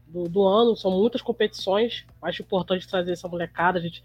do, 0.06 0.24
do, 0.24 0.46
ano. 0.46 0.76
São 0.76 0.90
muitas 0.90 1.22
competições. 1.22 2.04
Acho 2.22 2.42
importante 2.42 2.86
trazer 2.86 3.12
essa 3.12 3.28
molecada. 3.28 3.78
A 3.78 3.82
gente, 3.82 4.02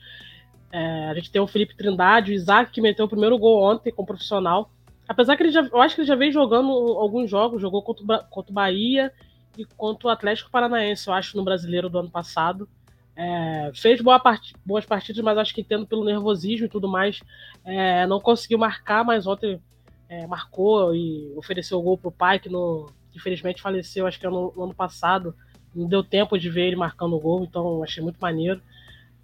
é, 0.72 1.10
a 1.10 1.14
gente 1.14 1.32
tem 1.32 1.42
o 1.42 1.48
Felipe 1.48 1.76
Trindade, 1.76 2.32
o 2.32 2.34
Isaac, 2.34 2.72
que 2.72 2.82
meteu 2.82 3.06
o 3.06 3.10
primeiro 3.10 3.38
gol 3.38 3.62
ontem 3.62 3.92
como 3.92 4.08
profissional. 4.08 4.72
Apesar 5.08 5.36
que 5.36 5.44
ele 5.44 5.52
já, 5.52 5.62
eu 5.64 5.82
acho 5.82 5.96
que 5.96 6.02
ele 6.02 6.08
já 6.08 6.16
vem 6.16 6.32
jogando 6.32 6.72
alguns 6.72 7.30
jogos, 7.30 7.62
jogou 7.62 7.82
contra, 7.82 8.20
contra 8.20 8.52
o 8.52 8.56
Bahia 8.56 9.12
e 9.58 9.66
contra 9.66 10.08
o 10.08 10.12
Atlético 10.12 10.50
Paranaense, 10.50 11.08
eu 11.08 11.14
acho, 11.14 11.38
no 11.38 11.44
brasileiro 11.44 11.90
do 11.90 12.00
ano 12.00 12.10
passado. 12.10 12.68
É, 13.16 13.72
fez 13.76 14.02
boa 14.02 14.20
part... 14.20 14.54
boas 14.66 14.86
partidas, 14.86 15.24
mas 15.24 15.38
acho 15.38 15.54
que 15.54 15.64
tendo 15.64 15.86
pelo 15.86 16.04
nervosismo 16.04 16.66
e 16.66 16.70
tudo 16.70 16.88
mais, 16.88 17.22
é, 17.64 18.08
não 18.08 18.20
conseguiu 18.20 18.58
marcar, 18.58 19.04
mas 19.04 19.28
ontem 19.28 19.62
é, 20.10 20.26
marcou 20.26 20.96
e 20.96 21.32
ofereceu 21.36 21.80
o 21.80 21.82
gol 21.82 21.98
pro 21.98 22.12
pai, 22.12 22.40
que 22.40 22.50
no, 22.50 22.90
infelizmente 23.16 23.62
faleceu, 23.62 24.08
acho 24.08 24.20
que 24.20 24.28
no, 24.28 24.54
no, 24.56 24.64
ano 24.64 24.74
passado. 24.74 25.36
Não 25.76 25.88
deu 25.88 26.04
tempo 26.04 26.38
de 26.38 26.50
ver 26.50 26.68
ele 26.68 26.76
marcando 26.76 27.16
o 27.16 27.20
gol, 27.20 27.44
então 27.44 27.84
achei 27.84 28.04
muito 28.04 28.20
maneiro. 28.20 28.62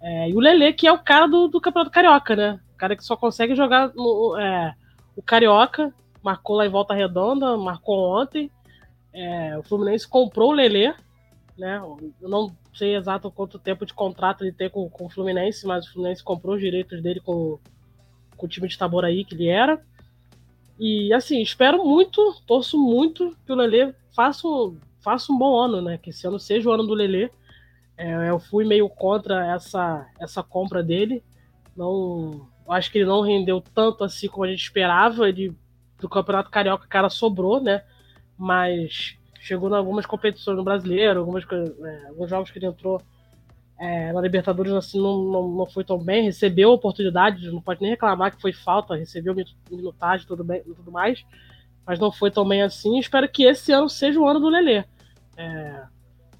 É, 0.00 0.30
e 0.30 0.34
o 0.34 0.40
Lele, 0.40 0.72
que 0.72 0.86
é 0.86 0.92
o 0.92 0.98
cara 0.98 1.26
do, 1.26 1.46
do 1.46 1.60
Campeonato 1.60 1.92
Carioca, 1.92 2.34
né? 2.34 2.58
O 2.74 2.76
cara 2.76 2.96
que 2.96 3.04
só 3.04 3.16
consegue 3.16 3.54
jogar 3.54 3.92
no, 3.94 4.36
é, 4.36 4.74
o 5.14 5.22
Carioca, 5.22 5.92
marcou 6.22 6.56
lá 6.56 6.66
em 6.66 6.70
Volta 6.70 6.94
Redonda, 6.94 7.56
marcou 7.56 8.20
ontem. 8.20 8.50
É, 9.12 9.58
o 9.58 9.62
Fluminense 9.62 10.06
comprou 10.06 10.50
o 10.50 10.54
Lele, 10.54 10.94
né? 11.58 11.80
Eu 12.20 12.28
não 12.28 12.56
sei 12.72 12.96
exato 12.96 13.30
quanto 13.30 13.58
tempo 13.58 13.84
de 13.84 13.92
contrato 13.92 14.44
ele 14.44 14.52
tem 14.52 14.70
com, 14.70 14.88
com 14.88 15.06
o 15.06 15.10
Fluminense, 15.10 15.66
mas 15.66 15.86
o 15.86 15.92
Fluminense 15.92 16.22
comprou 16.22 16.54
os 16.54 16.60
direitos 16.60 17.02
dele 17.02 17.20
com, 17.20 17.58
com 18.36 18.46
o 18.46 18.48
time 18.48 18.68
de 18.68 18.74
Itaboraí 18.74 19.24
que 19.24 19.34
ele 19.34 19.48
era. 19.48 19.82
E 20.78 21.12
assim, 21.12 21.42
espero 21.42 21.84
muito, 21.84 22.40
torço 22.46 22.78
muito 22.78 23.36
que 23.44 23.52
o 23.52 23.54
Lele 23.54 23.94
faça 24.14 24.48
um, 24.48 24.78
faça 25.00 25.32
um 25.32 25.38
bom 25.38 25.56
ano, 25.56 25.82
né? 25.82 25.98
Que 25.98 26.10
esse 26.10 26.26
ano 26.26 26.38
seja 26.38 26.68
o 26.68 26.72
ano 26.72 26.86
do 26.86 26.94
Lele. 26.94 27.30
É, 27.98 28.30
eu 28.30 28.38
fui 28.38 28.64
meio 28.64 28.88
contra 28.88 29.46
essa, 29.54 30.06
essa 30.18 30.42
compra 30.42 30.82
dele. 30.82 31.22
Não, 31.76 32.48
acho 32.68 32.90
que 32.90 32.98
ele 32.98 33.04
não 33.06 33.20
rendeu 33.20 33.62
tanto 33.74 34.04
assim 34.04 34.26
como 34.26 34.44
a 34.44 34.48
gente 34.48 34.62
esperava. 34.62 35.28
Ele, 35.28 35.54
do 35.98 36.08
Campeonato 36.08 36.50
Carioca, 36.50 36.86
cara 36.88 37.10
sobrou, 37.10 37.60
né? 37.60 37.82
Mas 38.40 39.18
chegou 39.38 39.68
em 39.68 39.74
algumas 39.74 40.06
competições 40.06 40.56
no 40.56 40.64
brasileiro, 40.64 41.20
algumas, 41.20 41.44
é, 41.44 42.06
alguns 42.08 42.30
jogos 42.30 42.50
que 42.50 42.58
ele 42.58 42.66
entrou 42.66 43.02
é, 43.78 44.12
na 44.12 44.20
Libertadores 44.20 44.72
assim 44.72 44.98
não, 44.98 45.22
não, 45.24 45.48
não, 45.48 45.66
foi 45.66 45.84
tão 45.84 45.98
bem, 45.98 46.24
recebeu 46.24 46.70
oportunidade, 46.70 47.50
não 47.50 47.60
pode 47.60 47.82
nem 47.82 47.90
reclamar 47.90 48.34
que 48.34 48.40
foi 48.40 48.52
falta, 48.52 48.94
recebeu 48.94 49.34
minutagem 49.70 50.26
tudo 50.26 50.42
bem 50.42 50.62
tudo 50.62 50.90
mais, 50.90 51.24
mas 51.86 51.98
não 51.98 52.10
foi 52.10 52.30
tão 52.30 52.46
bem 52.48 52.62
assim. 52.62 52.98
Espero 52.98 53.28
que 53.28 53.44
esse 53.44 53.72
ano 53.72 53.88
seja 53.88 54.18
o 54.18 54.26
ano 54.26 54.40
do 54.40 54.48
Lelê. 54.48 54.84
É, 55.36 55.82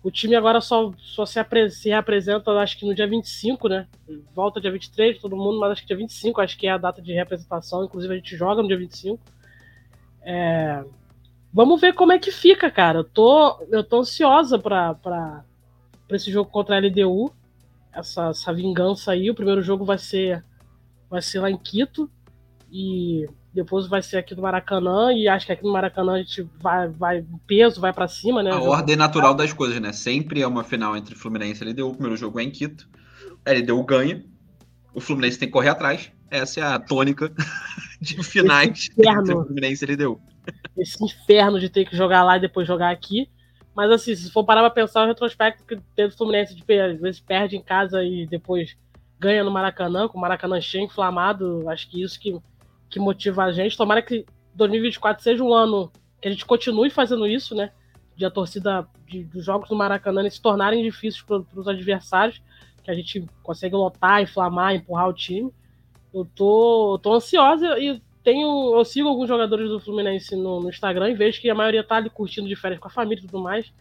o 0.03 0.11
time 0.11 0.35
agora 0.35 0.61
só, 0.63 0.93
só 0.97 1.27
se, 1.27 1.39
apre 1.39 1.69
se 1.69 1.91
reapresenta, 1.91 2.51
acho 2.53 2.79
que 2.79 2.87
no 2.87 2.95
dia 2.95 3.07
25, 3.07 3.69
né? 3.69 3.87
Volta 4.35 4.61
dia 4.61 4.71
23, 4.71 5.19
todo 5.19 5.37
mundo, 5.37 5.61
mas 5.61 5.73
acho 5.73 5.83
que 5.83 5.89
dia 5.89 5.97
25, 5.97 6.41
acho 6.41 6.57
que 6.57 6.67
é 6.67 6.71
a 6.71 6.79
data 6.79 7.03
de 7.03 7.13
representação. 7.13 7.85
Inclusive 7.85 8.15
a 8.15 8.17
gente 8.17 8.35
joga 8.35 8.63
no 8.63 8.69
dia 8.69 8.79
25. 8.79 9.21
É, 10.23 10.83
vamos 11.53 11.81
ver 11.81 11.95
como 11.95 12.13
é 12.13 12.19
que 12.19 12.31
fica, 12.31 12.71
cara. 12.71 13.01
Eu 13.01 13.05
tô, 13.05 13.61
eu 13.71 13.83
tô 13.83 14.01
ansiosa 14.01 14.59
pra, 14.59 14.95
pra, 14.95 15.45
para 16.07 16.17
esse 16.17 16.31
jogo 16.31 16.51
contra 16.51 16.77
a 16.77 16.81
LDU. 16.81 17.33
Essa, 17.93 18.29
essa 18.29 18.53
vingança 18.53 19.13
aí. 19.13 19.31
O 19.31 19.35
primeiro 19.35 19.63
jogo 19.63 19.85
vai 19.85 19.99
ser 19.99 20.45
vai 21.09 21.21
ser 21.21 21.41
lá 21.41 21.51
em 21.51 21.59
Quito 21.59 22.09
e 22.71 23.29
depois 23.53 23.89
vai 23.89 24.01
ser 24.01 24.19
aqui 24.19 24.33
no 24.33 24.43
Maracanã 24.43 25.13
e 25.13 25.27
acho 25.27 25.45
que 25.45 25.51
aqui 25.51 25.65
no 25.65 25.73
Maracanã 25.73 26.15
a 26.15 26.19
gente 26.19 26.49
vai 26.61 26.89
vai 26.89 27.19
o 27.19 27.39
peso 27.47 27.81
vai 27.81 27.93
para 27.93 28.07
cima, 28.07 28.45
né? 28.45 28.53
A 28.53 28.61
ordem 28.61 28.95
natural 28.95 29.35
das 29.35 29.53
coisas, 29.53 29.81
né? 29.81 29.93
Sempre 29.93 30.41
é 30.41 30.47
uma 30.47 30.63
final 30.63 30.97
entre 30.97 31.17
Fluminense 31.17 31.65
e 31.65 31.69
LDU. 31.69 31.89
O 31.89 31.93
primeiro 31.95 32.17
jogo 32.17 32.39
é 32.39 32.45
em 32.45 32.51
Quito. 32.51 32.89
A 33.45 33.51
LDU 33.53 33.83
ganha. 33.83 34.25
O 34.95 35.01
Fluminense 35.01 35.39
tem 35.39 35.49
que 35.49 35.53
correr 35.53 35.71
atrás. 35.71 36.13
Essa 36.31 36.61
é 36.61 36.63
a 36.63 36.79
tônica 36.79 37.33
de 38.01 38.23
finais 38.23 38.89
entre 38.97 39.35
Fluminense 39.35 39.85
e 39.85 39.93
LDU. 39.93 40.21
Esse 40.77 41.05
inferno 41.05 41.59
de 41.61 41.69
ter 41.69 41.85
que 41.85 41.97
jogar 41.97 42.25
lá 42.25 42.37
e 42.37 42.41
depois 42.41 42.67
jogar 42.67 42.91
aqui. 42.91 43.29
Mas 43.75 43.91
assim, 43.91 44.15
se 44.15 44.31
for 44.31 44.45
parar 44.45 44.61
pra 44.61 44.71
pensar 44.71 45.05
o 45.05 45.07
retrospecto 45.07 45.65
que 45.65 45.77
teve 45.95 46.13
o 46.13 46.17
Fluminense, 46.17 46.55
de, 46.55 46.81
às 46.81 47.01
vezes 47.01 47.21
perde 47.21 47.57
em 47.57 47.63
casa 47.63 48.03
e 48.03 48.27
depois 48.27 48.77
ganha 49.19 49.45
no 49.45 49.51
Maracanã, 49.51 50.09
com 50.09 50.19
o 50.19 50.21
Maracanã 50.21 50.61
cheio, 50.61 50.85
inflamado, 50.85 51.69
acho 51.69 51.89
que 51.89 52.03
isso 52.03 52.19
que, 52.19 52.39
que 52.89 52.99
motiva 52.99 53.45
a 53.45 53.53
gente. 53.53 53.77
Tomara 53.77 54.03
que 54.03 54.25
2024 54.55 55.23
seja 55.23 55.45
um 55.45 55.53
ano 55.53 55.91
que 56.21 56.29
a 56.29 56.31
gente 56.31 56.45
continue 56.45 56.91
fazendo 56.91 57.27
isso, 57.27 57.55
né? 57.55 57.71
De 58.17 58.25
a 58.25 58.31
torcida 58.31 58.87
de, 59.07 59.25
dos 59.25 59.45
jogos 59.45 59.69
do 59.69 59.77
Maracanã 59.77 60.29
se 60.29 60.41
tornarem 60.41 60.83
difíceis 60.83 61.23
para 61.23 61.43
os 61.55 61.69
adversários, 61.69 62.43
que 62.83 62.91
a 62.91 62.95
gente 62.95 63.27
consegue 63.43 63.75
lotar, 63.75 64.23
inflamar, 64.23 64.75
empurrar 64.75 65.09
o 65.09 65.15
time. 65.15 65.53
Eu 66.13 66.25
tô, 66.25 66.99
tô 67.03 67.15
ansiosa 67.15 67.79
e 67.79 68.03
tenho, 68.23 68.75
eu 68.77 68.85
sigo 68.85 69.09
alguns 69.09 69.29
jogadores 69.29 69.69
do 69.69 69.81
Fluminense 69.81 70.37
no, 70.37 70.61
no, 70.61 70.69
Instagram 70.69 71.11
e 71.11 71.15
vejo 71.15 71.41
que 71.41 71.49
a 71.49 71.55
maioria 71.55 71.85
tá 71.85 71.97
ali 71.97 72.11
curtindo 72.11 72.49
de 72.49 72.57
férias 72.57 72.81
com 72.81 72.89
a 72.89 72.91
família 72.91 73.23
e 73.23 73.27
tudo 73.27 73.43
mais. 73.43 73.73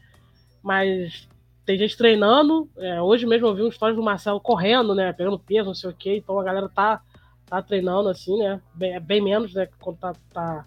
Mas 0.63 1.28
tem 1.65 1.78
gente 1.78 1.97
treinando. 1.97 2.69
É, 2.78 3.02
hoje 3.02 3.25
mesmo 3.25 3.47
eu 3.47 3.56
vi 3.56 3.63
um 3.63 3.71
stories 3.71 3.95
do 3.95 4.04
Marcelo 4.04 4.39
correndo, 4.39 4.95
né? 4.95 5.13
Pegando 5.13 5.39
peso, 5.39 5.67
não 5.67 5.75
sei 5.75 5.89
o 5.89 5.93
quê. 5.93 6.17
Então 6.17 6.39
a 6.39 6.43
galera 6.43 6.69
tá, 6.69 7.02
tá 7.45 7.62
treinando 7.62 8.10
assim, 8.10 8.38
né? 8.38 8.62
Bem, 8.73 8.99
bem 8.99 9.21
menos, 9.21 9.54
né? 9.54 9.67
Quando 9.80 9.97
tá, 9.97 10.13
tá, 10.34 10.65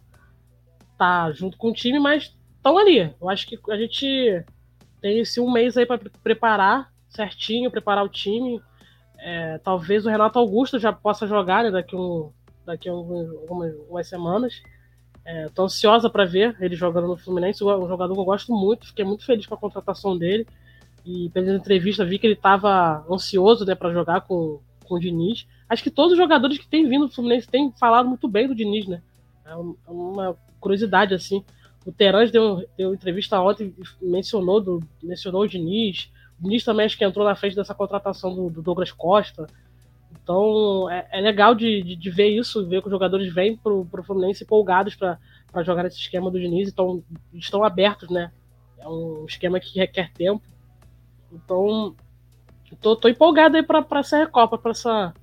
tá 0.99 1.33
junto 1.33 1.57
com 1.57 1.71
o 1.71 1.75
time, 1.75 1.99
mas 1.99 2.37
estão 2.57 2.79
ali. 2.79 3.13
Eu 3.21 3.29
acho 3.29 3.47
que 3.47 3.59
a 3.71 3.77
gente 3.77 4.45
tem 5.01 5.19
esse 5.19 5.41
um 5.41 5.51
mês 5.51 5.77
aí 5.77 5.85
para 5.85 5.99
preparar 6.23 6.93
certinho, 7.09 7.71
preparar 7.71 8.05
o 8.05 8.09
time. 8.09 8.63
É, 9.19 9.59
talvez 9.59 10.05
o 10.05 10.09
Renato 10.09 10.39
Augusto 10.39 10.79
já 10.79 10.93
possa 10.93 11.27
jogar 11.27 11.65
né, 11.65 11.71
daqui 11.71 11.95
um 11.95 12.33
daqui 12.65 12.89
a 12.89 12.93
algumas, 12.93 13.29
algumas 13.79 14.09
semanas. 14.09 14.63
Estou 15.47 15.65
é, 15.65 15.67
ansiosa 15.67 16.11
para 16.11 16.25
ver 16.25 16.57
ele 16.61 16.75
jogando 16.75 17.07
no 17.07 17.17
Fluminense, 17.17 17.63
um 17.63 17.89
jogador 17.89 18.13
que 18.15 18.21
eu 18.21 18.25
gosto 18.25 18.53
muito, 18.53 18.89
fiquei 18.89 19.05
muito 19.05 19.25
feliz 19.25 19.47
com 19.47 19.55
a 19.55 19.59
contratação 19.59 20.19
dele. 20.19 20.47
E 21.05 21.31
pela 21.31 21.55
entrevista 21.55 22.05
vi 22.05 22.19
que 22.19 22.27
ele 22.27 22.35
estava 22.35 23.05
ansioso 23.11 23.65
né, 23.65 23.75
para 23.75 23.93
jogar 23.93 24.23
com, 24.23 24.61
com 24.85 24.95
o 24.97 25.01
Diniz. 25.01 25.47
Acho 25.69 25.83
que 25.83 25.91
todos 25.91 26.13
os 26.13 26.19
jogadores 26.19 26.59
que 26.59 26.67
têm 26.67 26.89
vindo 26.89 27.07
do 27.07 27.15
Fluminense 27.15 27.49
têm 27.49 27.73
falado 27.79 28.09
muito 28.09 28.29
bem 28.29 28.47
do 28.47 28.55
Diniz, 28.55 28.87
né? 28.87 29.03
É 29.45 29.55
uma 29.91 30.37
curiosidade 30.61 31.15
assim. 31.15 31.45
O 31.85 31.91
Terãs 31.91 32.31
deu, 32.31 32.65
deu 32.77 32.95
entrevista 32.95 33.41
ontem 33.41 33.75
e 34.01 34.07
mencionou, 34.07 34.61
do, 34.61 34.81
mencionou 35.03 35.43
o 35.43 35.49
Diniz. 35.49 36.11
O 36.39 36.45
Diniz 36.45 36.65
também 36.65 36.87
acho 36.87 36.97
que 36.97 37.05
entrou 37.05 37.27
na 37.27 37.35
frente 37.35 37.57
dessa 37.57 37.75
contratação 37.75 38.35
do, 38.35 38.49
do 38.49 38.63
Douglas 38.63 38.93
Costa. 38.93 39.47
Então 40.23 40.89
é, 40.89 41.07
é 41.11 41.21
legal 41.21 41.55
de, 41.55 41.83
de, 41.83 41.97
de, 41.97 42.11
ver 42.11 42.29
isso, 42.29 42.67
ver 42.67 42.81
que 42.81 42.87
os 42.87 42.93
jogadores 42.93 43.33
vêm 43.33 43.57
pro, 43.57 43.85
pro 43.87 44.05
Fluminense 44.05 44.45
empolgados 44.45 44.95
para 44.95 45.19
jogar 45.65 45.85
esse 45.87 45.99
esquema 45.99 46.31
do 46.31 46.39
Diniz, 46.39 46.69
então 46.69 47.03
estão 47.35 47.65
abertos, 47.65 48.09
né? 48.09 48.31
É 48.79 48.89
um 48.89 49.25
esquema 49.27 49.59
que 49.59 49.79
requer 49.79 50.13
tempo. 50.13 50.43
Então, 51.33 51.95
tô, 52.81 52.95
tô 52.97 53.09
empolgado 53.09 53.57
aí 53.57 53.63
para 53.63 53.85
essa 53.99 54.19
Recopa, 54.19 54.59
para 54.59 54.71
essa 54.71 55.15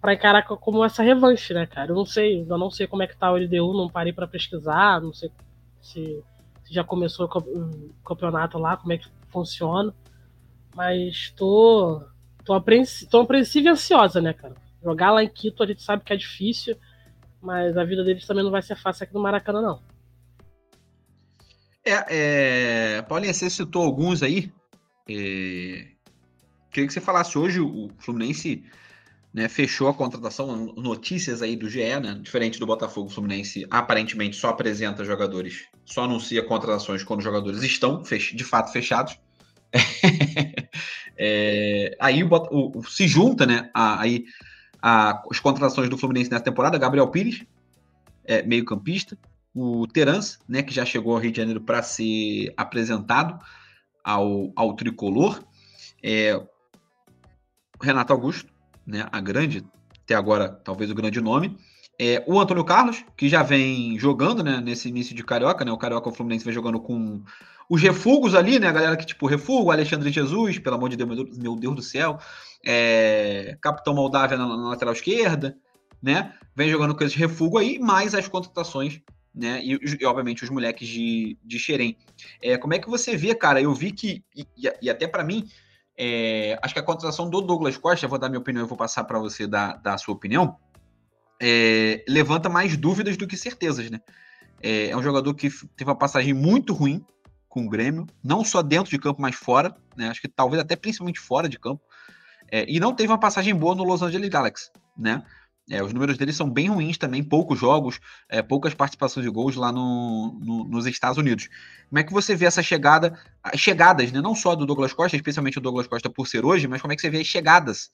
para 0.00 0.14
encarar 0.14 0.42
como 0.42 0.84
essa 0.84 1.00
revanche, 1.00 1.54
né, 1.54 1.64
cara? 1.64 1.92
Eu 1.92 1.94
não 1.94 2.04
sei, 2.04 2.44
eu 2.48 2.58
não 2.58 2.72
sei 2.72 2.88
como 2.88 3.04
é 3.04 3.06
que 3.06 3.16
tá 3.16 3.30
o 3.30 3.36
LDU, 3.36 3.72
não 3.72 3.88
parei 3.88 4.12
para 4.12 4.26
pesquisar, 4.26 5.00
não 5.00 5.12
sei 5.12 5.30
se, 5.80 6.24
se, 6.64 6.74
já 6.74 6.82
começou 6.82 7.26
o 7.26 8.02
campeonato 8.04 8.58
lá, 8.58 8.76
como 8.76 8.92
é 8.92 8.98
que 8.98 9.06
funciona. 9.28 9.94
Mas 10.74 11.32
tô 11.36 12.02
tô, 12.44 12.54
apreensi 12.54 13.06
tô 13.06 13.20
apreensiva 13.20 13.68
e 13.68 13.70
ansiosa, 13.70 14.20
né, 14.20 14.32
cara? 14.32 14.54
Jogar 14.82 15.12
lá 15.12 15.22
em 15.22 15.28
Quito 15.28 15.62
a 15.62 15.66
gente 15.66 15.82
sabe 15.82 16.02
que 16.04 16.12
é 16.12 16.16
difícil, 16.16 16.76
mas 17.40 17.76
a 17.76 17.84
vida 17.84 18.02
deles 18.04 18.26
também 18.26 18.44
não 18.44 18.50
vai 18.50 18.62
ser 18.62 18.76
fácil 18.76 19.04
aqui 19.04 19.14
no 19.14 19.20
Maracanã, 19.20 19.60
não. 19.60 19.82
É, 21.84 22.96
é... 22.96 23.02
Paulinha, 23.02 23.32
você 23.32 23.50
citou 23.50 23.82
alguns 23.82 24.22
aí. 24.22 24.52
É... 25.08 25.88
Queria 26.70 26.86
que 26.86 26.92
você 26.92 27.00
falasse 27.00 27.36
hoje, 27.36 27.60
o 27.60 27.90
Fluminense 27.98 28.64
né, 29.32 29.48
fechou 29.48 29.88
a 29.88 29.94
contratação, 29.94 30.72
notícias 30.76 31.42
aí 31.42 31.56
do 31.56 31.68
GE, 31.68 32.00
né, 32.00 32.18
diferente 32.20 32.58
do 32.58 32.66
Botafogo, 32.66 33.08
o 33.08 33.12
Fluminense 33.12 33.66
aparentemente 33.70 34.36
só 34.36 34.48
apresenta 34.48 35.04
jogadores, 35.04 35.66
só 35.84 36.04
anuncia 36.04 36.42
contratações 36.42 37.02
quando 37.02 37.20
os 37.20 37.24
jogadores 37.24 37.62
estão 37.62 38.02
de 38.02 38.44
fato 38.44 38.72
fechados. 38.72 39.18
é, 41.16 41.96
aí 42.00 42.22
o, 42.22 42.28
o, 42.30 42.84
se 42.84 43.06
junta, 43.06 43.46
né, 43.46 43.70
a, 43.74 44.00
aí 44.00 44.24
a, 44.80 45.22
as 45.30 45.40
contratações 45.40 45.88
do 45.88 45.98
Fluminense 45.98 46.30
nessa 46.30 46.44
temporada, 46.44 46.78
Gabriel 46.78 47.08
Pires, 47.08 47.44
é, 48.24 48.42
meio 48.42 48.64
campista, 48.64 49.16
o 49.54 49.86
Terans, 49.86 50.38
né, 50.48 50.62
que 50.62 50.72
já 50.72 50.84
chegou 50.84 51.14
ao 51.14 51.20
Rio 51.20 51.32
de 51.32 51.38
Janeiro 51.38 51.60
para 51.60 51.82
ser 51.82 52.52
apresentado 52.56 53.38
ao, 54.02 54.52
ao 54.56 54.74
tricolor, 54.74 55.42
é, 56.02 56.40
Renato 57.80 58.12
Augusto, 58.12 58.50
né, 58.86 59.06
a 59.12 59.20
grande, 59.20 59.64
até 60.02 60.14
agora 60.14 60.48
talvez 60.48 60.90
o 60.90 60.94
grande 60.94 61.20
nome, 61.20 61.56
é, 61.98 62.24
o 62.26 62.40
Antônio 62.40 62.64
Carlos, 62.64 63.04
que 63.16 63.28
já 63.28 63.42
vem 63.42 63.98
jogando 63.98 64.42
né, 64.42 64.60
nesse 64.60 64.88
início 64.88 65.14
de 65.14 65.22
Carioca, 65.22 65.64
né, 65.64 65.70
o 65.70 65.78
Carioca 65.78 66.08
o 66.08 66.12
Fluminense 66.12 66.44
vem 66.44 66.54
jogando 66.54 66.80
com 66.80 67.22
os 67.72 67.80
refugos 67.80 68.34
ali, 68.34 68.58
né, 68.58 68.68
a 68.68 68.72
galera 68.72 68.96
que 68.98 69.06
tipo 69.06 69.26
refugo, 69.26 69.70
Alexandre 69.70 70.12
Jesus, 70.12 70.58
pelo 70.58 70.76
amor 70.76 70.90
de 70.90 70.96
Deus, 70.96 71.38
meu 71.38 71.56
Deus, 71.56 71.74
do 71.74 71.80
céu, 71.80 72.18
é, 72.62 73.56
Capitão 73.62 73.94
Moldávia 73.94 74.36
na, 74.36 74.46
na 74.46 74.68
lateral 74.68 74.92
esquerda, 74.92 75.56
né, 76.02 76.34
vem 76.54 76.68
jogando 76.68 76.94
com 76.94 77.02
esse 77.02 77.16
refugo 77.16 77.56
aí, 77.56 77.78
mais 77.78 78.14
as 78.14 78.28
contratações 78.28 79.00
né? 79.34 79.62
E, 79.64 79.80
e, 79.98 80.04
obviamente 80.04 80.44
os 80.44 80.50
moleques 80.50 80.86
de, 80.86 81.38
de 81.42 81.58
Xerém. 81.58 81.96
É, 82.42 82.58
como 82.58 82.74
é 82.74 82.78
que 82.78 82.90
você 82.90 83.16
vê, 83.16 83.34
cara? 83.34 83.62
Eu 83.62 83.72
vi 83.72 83.90
que, 83.90 84.22
e, 84.36 84.46
e 84.82 84.90
até 84.90 85.08
para 85.08 85.24
mim, 85.24 85.48
é, 85.96 86.58
acho 86.60 86.74
que 86.74 86.80
a 86.80 86.82
contratação 86.82 87.30
do 87.30 87.40
Douglas 87.40 87.78
Costa, 87.78 88.06
vou 88.06 88.18
dar 88.18 88.28
minha 88.28 88.40
opinião 88.40 88.66
e 88.66 88.68
vou 88.68 88.76
passar 88.76 89.04
para 89.04 89.18
você 89.18 89.46
dar, 89.46 89.78
dar 89.78 89.94
a 89.94 89.98
sua 89.98 90.12
opinião, 90.14 90.58
é, 91.40 92.04
levanta 92.06 92.50
mais 92.50 92.76
dúvidas 92.76 93.16
do 93.16 93.26
que 93.26 93.34
certezas, 93.34 93.90
né? 93.90 94.00
É, 94.62 94.90
é, 94.90 94.96
um 94.96 95.02
jogador 95.02 95.32
que 95.32 95.48
teve 95.74 95.88
uma 95.88 95.96
passagem 95.96 96.34
muito 96.34 96.74
ruim 96.74 97.02
com 97.52 97.66
o 97.66 97.68
Grêmio, 97.68 98.06
não 98.24 98.42
só 98.42 98.62
dentro 98.62 98.90
de 98.90 98.98
campo, 98.98 99.20
mas 99.20 99.34
fora, 99.34 99.76
né? 99.94 100.08
Acho 100.08 100.22
que 100.22 100.28
talvez 100.28 100.58
até 100.58 100.74
principalmente 100.74 101.20
fora 101.20 101.46
de 101.46 101.58
campo. 101.58 101.82
É, 102.50 102.64
e 102.66 102.80
não 102.80 102.94
teve 102.94 103.12
uma 103.12 103.20
passagem 103.20 103.54
boa 103.54 103.74
no 103.74 103.84
Los 103.84 104.00
Angeles 104.00 104.30
Galaxy, 104.30 104.70
né? 104.96 105.22
É, 105.70 105.82
os 105.82 105.92
números 105.92 106.16
dele 106.16 106.32
são 106.32 106.48
bem 106.48 106.68
ruins 106.68 106.96
também, 106.96 107.22
poucos 107.22 107.58
jogos, 107.58 108.00
é, 108.26 108.40
poucas 108.40 108.72
participações 108.72 109.26
de 109.26 109.30
gols 109.30 109.54
lá 109.54 109.70
no, 109.70 110.38
no, 110.40 110.64
nos 110.64 110.86
Estados 110.86 111.18
Unidos. 111.18 111.50
Como 111.90 111.98
é 111.98 112.02
que 112.02 112.12
você 112.12 112.34
vê 112.34 112.46
essa 112.46 112.62
chegada, 112.62 113.18
as 113.42 113.60
chegadas, 113.60 114.10
né, 114.10 114.22
não 114.22 114.34
só 114.34 114.54
do 114.54 114.64
Douglas 114.64 114.94
Costa, 114.94 115.14
especialmente 115.14 115.58
o 115.58 115.60
Douglas 115.60 115.86
Costa 115.86 116.08
por 116.08 116.26
ser 116.26 116.46
hoje, 116.46 116.66
mas 116.66 116.80
como 116.80 116.94
é 116.94 116.96
que 116.96 117.02
você 117.02 117.10
vê 117.10 117.20
as 117.20 117.26
chegadas 117.26 117.90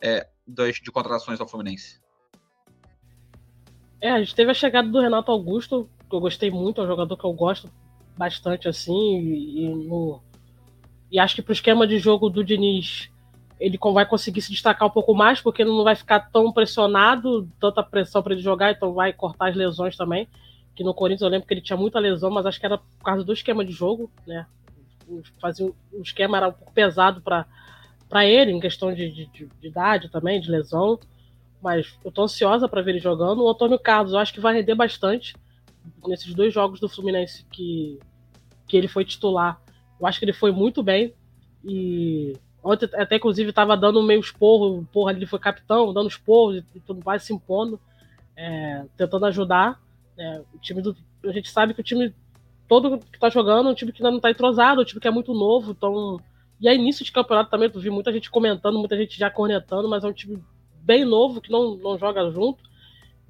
é, 0.00 0.24
das, 0.46 0.76
de 0.76 0.90
contratações 0.92 1.40
ao 1.40 1.48
Fluminense? 1.48 2.00
É, 4.00 4.12
a 4.12 4.20
gente 4.20 4.36
teve 4.36 4.52
a 4.52 4.54
chegada 4.54 4.88
do 4.88 5.00
Renato 5.00 5.32
Augusto, 5.32 5.90
que 6.08 6.14
eu 6.14 6.20
gostei 6.20 6.50
muito, 6.50 6.80
é 6.80 6.84
um 6.84 6.86
jogador 6.86 7.16
que 7.16 7.26
eu 7.26 7.32
gosto 7.32 7.68
bastante 8.20 8.68
assim, 8.68 9.18
e, 9.18 9.64
e, 9.64 9.68
no, 9.74 10.20
e 11.10 11.18
acho 11.18 11.34
que 11.34 11.40
para 11.40 11.52
o 11.52 11.54
esquema 11.54 11.86
de 11.86 11.98
jogo 11.98 12.28
do 12.28 12.44
Diniz 12.44 13.10
ele 13.58 13.78
vai 13.94 14.04
conseguir 14.04 14.42
se 14.42 14.50
destacar 14.50 14.86
um 14.86 14.90
pouco 14.90 15.14
mais, 15.14 15.40
porque 15.40 15.62
ele 15.62 15.70
não 15.70 15.84
vai 15.84 15.94
ficar 15.94 16.20
tão 16.30 16.52
pressionado, 16.52 17.48
tanta 17.58 17.82
pressão 17.82 18.22
para 18.22 18.34
ele 18.34 18.42
jogar, 18.42 18.72
então 18.72 18.92
vai 18.92 19.12
cortar 19.12 19.48
as 19.48 19.56
lesões 19.56 19.96
também. 19.96 20.28
Que 20.74 20.84
no 20.84 20.94
Corinthians 20.94 21.22
eu 21.22 21.28
lembro 21.28 21.46
que 21.46 21.52
ele 21.52 21.60
tinha 21.60 21.76
muita 21.76 21.98
lesão, 21.98 22.30
mas 22.30 22.46
acho 22.46 22.60
que 22.60 22.64
era 22.64 22.78
por 22.78 23.04
causa 23.04 23.24
do 23.24 23.32
esquema 23.32 23.64
de 23.64 23.72
jogo, 23.72 24.10
né? 24.26 24.46
Fazia, 25.40 25.66
o 25.66 26.02
esquema 26.02 26.38
era 26.38 26.48
um 26.48 26.52
pouco 26.52 26.72
pesado 26.72 27.20
para 27.20 28.26
ele, 28.26 28.52
em 28.52 28.60
questão 28.60 28.94
de, 28.94 29.10
de, 29.10 29.26
de, 29.26 29.48
idade 29.66 30.08
também, 30.10 30.40
de 30.40 30.50
lesão. 30.50 30.98
Mas 31.60 31.98
eu 32.02 32.10
tô 32.10 32.22
ansiosa 32.22 32.66
para 32.66 32.80
ver 32.80 32.92
ele 32.92 33.00
jogando. 33.00 33.42
O 33.42 33.50
Antônio 33.50 33.78
Carlos, 33.78 34.12
eu 34.12 34.18
acho 34.18 34.32
que 34.32 34.40
vai 34.40 34.54
render 34.54 34.74
bastante 34.74 35.34
nesses 36.06 36.34
dois 36.34 36.52
jogos 36.52 36.80
do 36.80 36.88
Fluminense 36.88 37.44
que, 37.50 37.98
que 38.70 38.76
ele 38.76 38.86
foi 38.86 39.04
titular. 39.04 39.60
Eu 40.00 40.06
acho 40.06 40.18
que 40.18 40.24
ele 40.24 40.32
foi 40.32 40.52
muito 40.52 40.82
bem. 40.82 41.12
E 41.64 42.34
Ontem, 42.62 42.88
até 42.94 43.16
inclusive, 43.16 43.50
estava 43.50 43.76
dando 43.76 44.02
meio 44.02 44.20
esporro, 44.20 44.86
porra, 44.92 45.12
ele 45.12 45.26
foi 45.26 45.38
capitão, 45.38 45.92
dando 45.94 46.08
esporro 46.08 46.56
e 46.56 46.80
tudo 46.80 47.02
mais, 47.04 47.22
se 47.22 47.32
impondo, 47.32 47.80
é, 48.36 48.84
tentando 48.96 49.24
ajudar. 49.26 49.80
É, 50.18 50.42
o 50.54 50.58
time 50.58 50.82
do, 50.82 50.94
a 51.24 51.32
gente 51.32 51.50
sabe 51.50 51.72
que 51.72 51.80
o 51.80 51.84
time 51.84 52.14
todo 52.68 52.98
que 52.98 53.16
está 53.16 53.30
jogando 53.30 53.68
é 53.68 53.72
um 53.72 53.74
time 53.74 53.92
que 53.92 54.02
ainda 54.02 54.10
não 54.10 54.18
está 54.18 54.30
entrosado, 54.30 54.82
um 54.82 54.84
time 54.84 55.00
que 55.00 55.08
é 55.08 55.10
muito 55.10 55.32
novo, 55.32 55.72
então. 55.72 56.20
E 56.60 56.68
aí, 56.68 56.76
início 56.76 57.02
de 57.02 57.10
campeonato 57.10 57.50
também, 57.50 57.70
tu 57.70 57.80
vi 57.80 57.88
muita 57.88 58.12
gente 58.12 58.30
comentando, 58.30 58.78
muita 58.78 58.96
gente 58.96 59.18
já 59.18 59.30
cornetando, 59.30 59.88
mas 59.88 60.04
é 60.04 60.08
um 60.08 60.12
time 60.12 60.38
bem 60.82 61.06
novo 61.06 61.40
que 61.40 61.50
não, 61.50 61.76
não 61.76 61.98
joga 61.98 62.30
junto. 62.30 62.62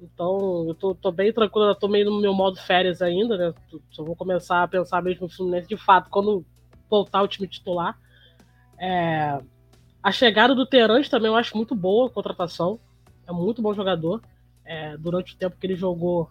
Então, 0.01 0.65
eu 0.67 0.73
tô, 0.73 0.95
tô 0.95 1.11
bem 1.11 1.31
tranquilo, 1.31 1.75
tô 1.75 1.87
meio 1.87 2.09
no 2.09 2.19
meu 2.19 2.33
modo 2.33 2.57
férias 2.57 3.03
ainda, 3.03 3.37
né? 3.37 3.53
Só 3.91 4.03
vou 4.03 4.15
começar 4.15 4.63
a 4.63 4.67
pensar 4.67 5.01
mesmo 5.03 5.27
no 5.27 5.29
Fluminense 5.29 5.67
de 5.67 5.77
fato 5.77 6.09
quando 6.09 6.43
voltar 6.89 7.21
o 7.21 7.27
time 7.27 7.47
titular. 7.47 7.95
É, 8.79 9.39
a 10.01 10.11
chegada 10.11 10.55
do 10.55 10.65
Terãs 10.65 11.07
também 11.07 11.29
eu 11.29 11.35
acho 11.35 11.55
muito 11.55 11.75
boa 11.75 12.07
a 12.07 12.09
contratação. 12.09 12.79
É 13.27 13.31
muito 13.31 13.61
bom 13.61 13.75
jogador. 13.75 14.21
É, 14.65 14.97
durante 14.97 15.35
o 15.35 15.37
tempo 15.37 15.55
que 15.57 15.67
ele 15.67 15.75
jogou 15.75 16.29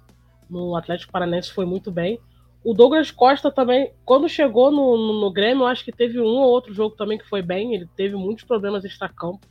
no 0.49 0.75
Atlético 0.75 1.13
Paranense 1.13 1.53
foi 1.53 1.65
muito 1.65 1.93
bem. 1.93 2.19
O 2.65 2.75
Douglas 2.75 3.13
Costa 3.13 3.53
também, 3.53 3.93
quando 4.05 4.29
chegou 4.29 4.73
no, 4.73 4.97
no, 4.97 5.21
no, 5.21 5.33
Grêmio, 5.33 5.63
eu 5.63 5.67
acho 5.69 5.85
que 5.85 5.93
teve 5.93 6.21
um 6.21 6.25
ou 6.25 6.51
outro 6.51 6.75
jogo 6.75 6.97
também 6.97 7.17
que 7.17 7.29
foi 7.29 7.41
bem. 7.41 7.73
Ele 7.73 7.89
teve 7.97 8.17
muitos 8.17 8.45
problemas 8.45 8.85
extra-campo. 8.85 9.47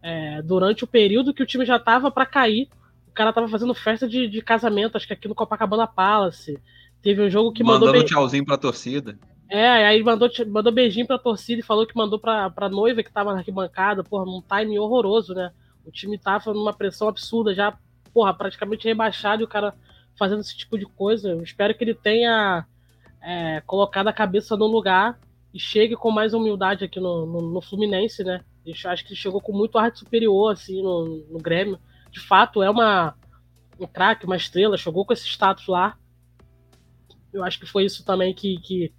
É, 0.00 0.40
durante 0.40 0.84
o 0.84 0.86
período 0.86 1.34
que 1.34 1.42
o 1.42 1.46
time 1.46 1.66
já 1.66 1.76
estava 1.76 2.12
para 2.12 2.24
cair, 2.24 2.68
cara 3.16 3.30
estava 3.30 3.48
fazendo 3.48 3.74
festa 3.74 4.06
de, 4.06 4.28
de, 4.28 4.42
casamento, 4.42 4.96
acho 4.96 5.06
que 5.06 5.12
aqui 5.14 5.26
no 5.26 5.34
Copacabana 5.34 5.86
Palace. 5.86 6.58
Teve 7.02 7.22
um 7.22 7.30
jogo 7.30 7.52
que 7.52 7.62
Mandando 7.62 7.86
mandou. 7.86 7.94
Mandando 7.94 8.08
tchauzinho 8.08 8.44
pra 8.44 8.58
torcida. 8.58 9.18
É, 9.48 9.86
aí 9.86 10.02
mandou, 10.02 10.28
mandou 10.48 10.72
beijinho 10.72 11.06
pra 11.06 11.18
torcida 11.18 11.60
e 11.60 11.64
falou 11.64 11.86
que 11.86 11.96
mandou 11.96 12.18
pra, 12.18 12.50
pra 12.50 12.68
noiva 12.68 13.02
que 13.02 13.12
tava 13.12 13.32
na 13.32 13.38
arquibancada, 13.38 14.02
porra, 14.02 14.24
num 14.24 14.42
time 14.42 14.78
horroroso, 14.78 15.34
né? 15.34 15.52
O 15.84 15.90
time 15.90 16.18
tava 16.18 16.52
numa 16.52 16.72
pressão 16.72 17.08
absurda, 17.08 17.54
já, 17.54 17.78
porra, 18.12 18.34
praticamente 18.34 18.86
rebaixado 18.86 19.42
e 19.42 19.44
o 19.44 19.48
cara 19.48 19.72
fazendo 20.18 20.40
esse 20.40 20.56
tipo 20.56 20.76
de 20.76 20.84
coisa. 20.84 21.30
Eu 21.30 21.42
espero 21.42 21.74
que 21.74 21.84
ele 21.84 21.94
tenha 21.94 22.66
é, 23.22 23.62
colocado 23.64 24.08
a 24.08 24.12
cabeça 24.12 24.56
no 24.56 24.66
lugar 24.66 25.18
e 25.54 25.60
chegue 25.60 25.94
com 25.96 26.10
mais 26.10 26.34
humildade 26.34 26.84
aqui 26.84 27.00
no, 27.00 27.24
no, 27.24 27.40
no 27.40 27.60
Fluminense, 27.62 28.24
né? 28.24 28.42
Eu 28.64 28.90
acho 28.90 29.04
que 29.04 29.12
ele 29.12 29.20
chegou 29.20 29.40
com 29.40 29.52
muito 29.52 29.78
arte 29.78 30.00
superior, 30.00 30.52
assim, 30.52 30.82
no, 30.82 31.24
no 31.30 31.38
Grêmio. 31.38 31.78
De 32.16 32.20
fato, 32.20 32.62
é 32.62 32.70
uma, 32.70 33.14
um 33.78 33.86
craque, 33.86 34.24
uma 34.24 34.36
estrela, 34.36 34.78
chegou 34.78 35.04
com 35.04 35.12
esse 35.12 35.26
status 35.26 35.66
lá. 35.66 35.98
Eu 37.30 37.44
acho 37.44 37.60
que 37.60 37.66
foi 37.66 37.84
isso 37.84 38.02
também 38.06 38.32
que, 38.32 38.58
que 38.60 38.90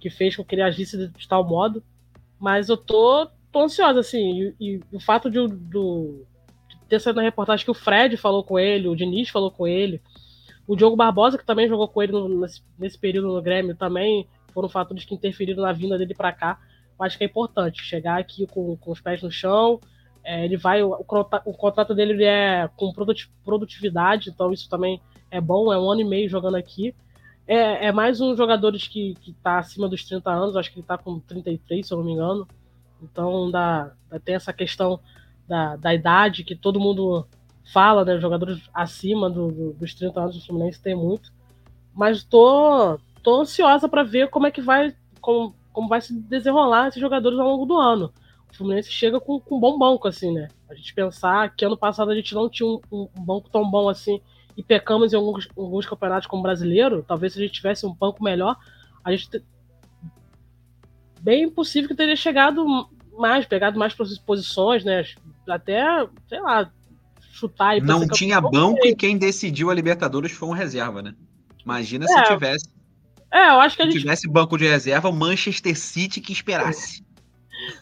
que 0.00 0.10
fez 0.10 0.34
com 0.34 0.44
que 0.44 0.56
ele 0.56 0.62
agisse 0.62 1.08
de 1.08 1.28
tal 1.28 1.44
modo. 1.44 1.84
Mas 2.36 2.68
eu 2.68 2.76
tô, 2.76 3.28
tô 3.52 3.60
ansiosa, 3.60 4.00
assim. 4.00 4.54
E, 4.60 4.74
e 4.74 4.80
o 4.92 4.98
fato 4.98 5.30
de, 5.30 5.46
do, 5.46 6.26
de 6.68 6.76
ter 6.88 7.00
saído 7.00 7.18
na 7.18 7.22
reportagem 7.22 7.64
que 7.64 7.70
o 7.70 7.74
Fred 7.74 8.16
falou 8.16 8.44
com 8.44 8.58
ele, 8.58 8.88
o 8.88 8.96
Diniz 8.96 9.28
falou 9.28 9.52
com 9.52 9.66
ele, 9.66 10.00
o 10.66 10.76
Diogo 10.76 10.96
Barbosa, 10.96 11.38
que 11.38 11.46
também 11.46 11.68
jogou 11.68 11.86
com 11.88 12.02
ele 12.02 12.12
no, 12.12 12.40
nesse, 12.40 12.62
nesse, 12.76 12.98
período 12.98 13.28
no 13.28 13.40
Grêmio, 13.40 13.74
também 13.74 14.28
foram 14.52 14.68
fatores 14.68 15.04
que 15.04 15.14
interferiram 15.14 15.62
na 15.62 15.72
vinda 15.72 15.96
dele 15.96 16.14
para 16.14 16.32
cá. 16.32 16.58
Eu 16.98 17.04
acho 17.04 17.16
que 17.16 17.24
é 17.24 17.26
importante 17.26 17.82
chegar 17.82 18.18
aqui 18.18 18.46
com, 18.46 18.76
com 18.76 18.90
os 18.90 19.00
pés 19.00 19.22
no 19.22 19.30
chão. 19.30 19.80
É, 20.24 20.44
ele 20.44 20.56
vai, 20.56 20.82
o, 20.82 20.92
o, 20.92 21.54
contrato 21.54 21.94
dele 21.94 22.24
é 22.24 22.68
com 22.76 22.92
produtividade, 23.44 24.30
então 24.30 24.52
isso 24.52 24.68
também 24.68 25.00
é 25.30 25.40
bom. 25.40 25.72
É 25.72 25.78
um 25.78 25.90
ano 25.90 26.00
e 26.00 26.04
meio 26.04 26.28
jogando 26.28 26.56
aqui. 26.56 26.94
É, 27.46 27.86
é 27.86 27.92
mais 27.92 28.20
um 28.20 28.36
jogador 28.36 28.72
que, 28.72 29.14
que 29.20 29.32
tá 29.42 29.58
acima 29.58 29.88
dos 29.88 30.04
30 30.04 30.30
anos, 30.30 30.56
acho 30.56 30.70
que 30.70 30.78
ele 30.78 30.86
tá 30.86 30.98
com 30.98 31.18
33, 31.18 31.86
se 31.86 31.92
eu 31.92 31.98
não 31.98 32.04
me 32.04 32.12
engano. 32.12 32.46
Então 33.02 33.50
dá, 33.50 33.92
tem 34.24 34.34
essa 34.34 34.52
questão 34.52 35.00
da, 35.46 35.76
da 35.76 35.94
idade 35.94 36.44
que 36.44 36.54
todo 36.54 36.80
mundo 36.80 37.26
fala, 37.72 38.04
né? 38.04 38.18
Jogadores 38.18 38.60
acima 38.72 39.30
do, 39.30 39.48
do, 39.50 39.72
dos 39.72 39.94
30 39.94 40.20
anos 40.20 40.36
do 40.36 40.44
Fluminense 40.44 40.82
tem 40.82 40.94
muito. 40.94 41.32
Mas 41.94 42.22
tô, 42.22 42.98
tô 43.22 43.40
ansiosa 43.40 43.88
para 43.88 44.02
ver 44.02 44.28
como 44.28 44.46
é 44.46 44.50
que 44.50 44.60
vai. 44.60 44.94
Como, 45.20 45.54
como 45.72 45.88
vai 45.88 46.00
se 46.00 46.12
desenrolar 46.12 46.88
esses 46.88 47.00
jogadores 47.00 47.38
ao 47.38 47.48
longo 47.48 47.66
do 47.66 47.76
ano. 47.78 48.12
O 48.52 48.56
Fluminense 48.56 48.90
chega 48.90 49.20
com, 49.20 49.38
com 49.40 49.56
um 49.56 49.60
bom 49.60 49.78
banco, 49.78 50.08
assim, 50.08 50.32
né? 50.32 50.48
A 50.68 50.74
gente 50.74 50.94
pensar 50.94 51.54
que 51.54 51.64
ano 51.64 51.76
passado 51.76 52.10
a 52.10 52.14
gente 52.14 52.34
não 52.34 52.48
tinha 52.48 52.68
um, 52.68 52.80
um 52.90 53.24
banco 53.24 53.48
tão 53.50 53.68
bom 53.68 53.88
assim 53.88 54.20
e 54.56 54.62
pecamos 54.62 55.12
em 55.12 55.16
alguns, 55.16 55.48
alguns 55.56 55.86
campeonatos 55.86 56.26
como 56.26 56.42
brasileiro, 56.42 57.04
talvez 57.06 57.32
se 57.32 57.38
a 57.38 57.42
gente 57.42 57.54
tivesse 57.54 57.86
um 57.86 57.94
banco 57.94 58.24
melhor, 58.24 58.56
a 59.04 59.12
gente 59.12 59.40
bem 61.20 61.48
possível 61.48 61.88
que 61.88 61.94
teria 61.94 62.16
chegado 62.16 62.88
mais, 63.16 63.46
pegado 63.46 63.78
mais 63.78 63.94
posições, 63.94 64.84
né? 64.84 65.04
Até, 65.48 66.06
sei 66.28 66.40
lá, 66.40 66.70
chutar 67.32 67.76
e 67.76 67.80
Não 67.80 68.06
tinha 68.06 68.40
banco 68.40 68.84
e 68.84 68.94
quem 68.94 69.16
decidiu 69.16 69.70
a 69.70 69.74
Libertadores 69.74 70.32
foi 70.32 70.48
um 70.48 70.52
reserva, 70.52 71.02
né? 71.02 71.14
Imagina 71.64 72.04
é, 72.04 72.08
se 72.08 72.32
tivesse. 72.32 72.68
É, 73.30 73.50
eu 73.50 73.60
acho 73.60 73.76
que 73.76 73.82
a 73.82 73.84
gente. 73.84 74.00
tivesse 74.00 74.28
banco 74.28 74.56
de 74.56 74.66
reserva, 74.66 75.08
o 75.08 75.12
Manchester 75.12 75.78
City 75.78 76.20
que 76.20 76.32
esperasse. 76.32 77.04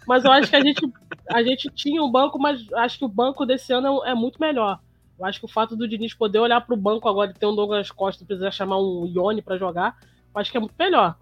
Mas 0.07 0.25
eu 0.25 0.33
acho 0.33 0.51
que 0.51 0.57
a 0.57 0.61
gente, 0.61 0.93
a 1.31 1.43
gente 1.43 1.71
tinha 1.71 2.03
um 2.03 2.11
banco, 2.11 2.39
mas 2.39 2.71
acho 2.75 2.99
que 2.99 3.05
o 3.05 3.09
banco 3.09 3.45
desse 3.45 3.73
ano 3.73 4.05
é, 4.05 4.15
muito 4.15 4.41
melhor. 4.41 4.81
Eu 5.19 5.25
acho 5.25 5.39
que 5.39 5.47
o 5.47 5.49
fato 5.49 5.77
do 5.77 5.89
Diniz 5.89 6.15
poder 6.15 6.39
olhar 6.39 6.61
para 6.61 6.75
o 6.75 6.79
banco 6.79 7.09
agora 7.09 7.31
e 7.31 7.35
ter 7.35 7.47
um 7.47 7.55
Douglas 7.55 7.91
Costa 7.91 8.23
e 8.23 8.27
precisar 8.27 8.51
chamar 8.51 8.79
um 8.79 9.07
Ione 9.07 9.43
para 9.43 9.57
jogar, 9.57 9.97
eu 10.35 10.41
acho 10.41 10.51
que 10.51 10.57
é 10.57 10.61
muito 10.61 10.75
melhor. 10.79 11.17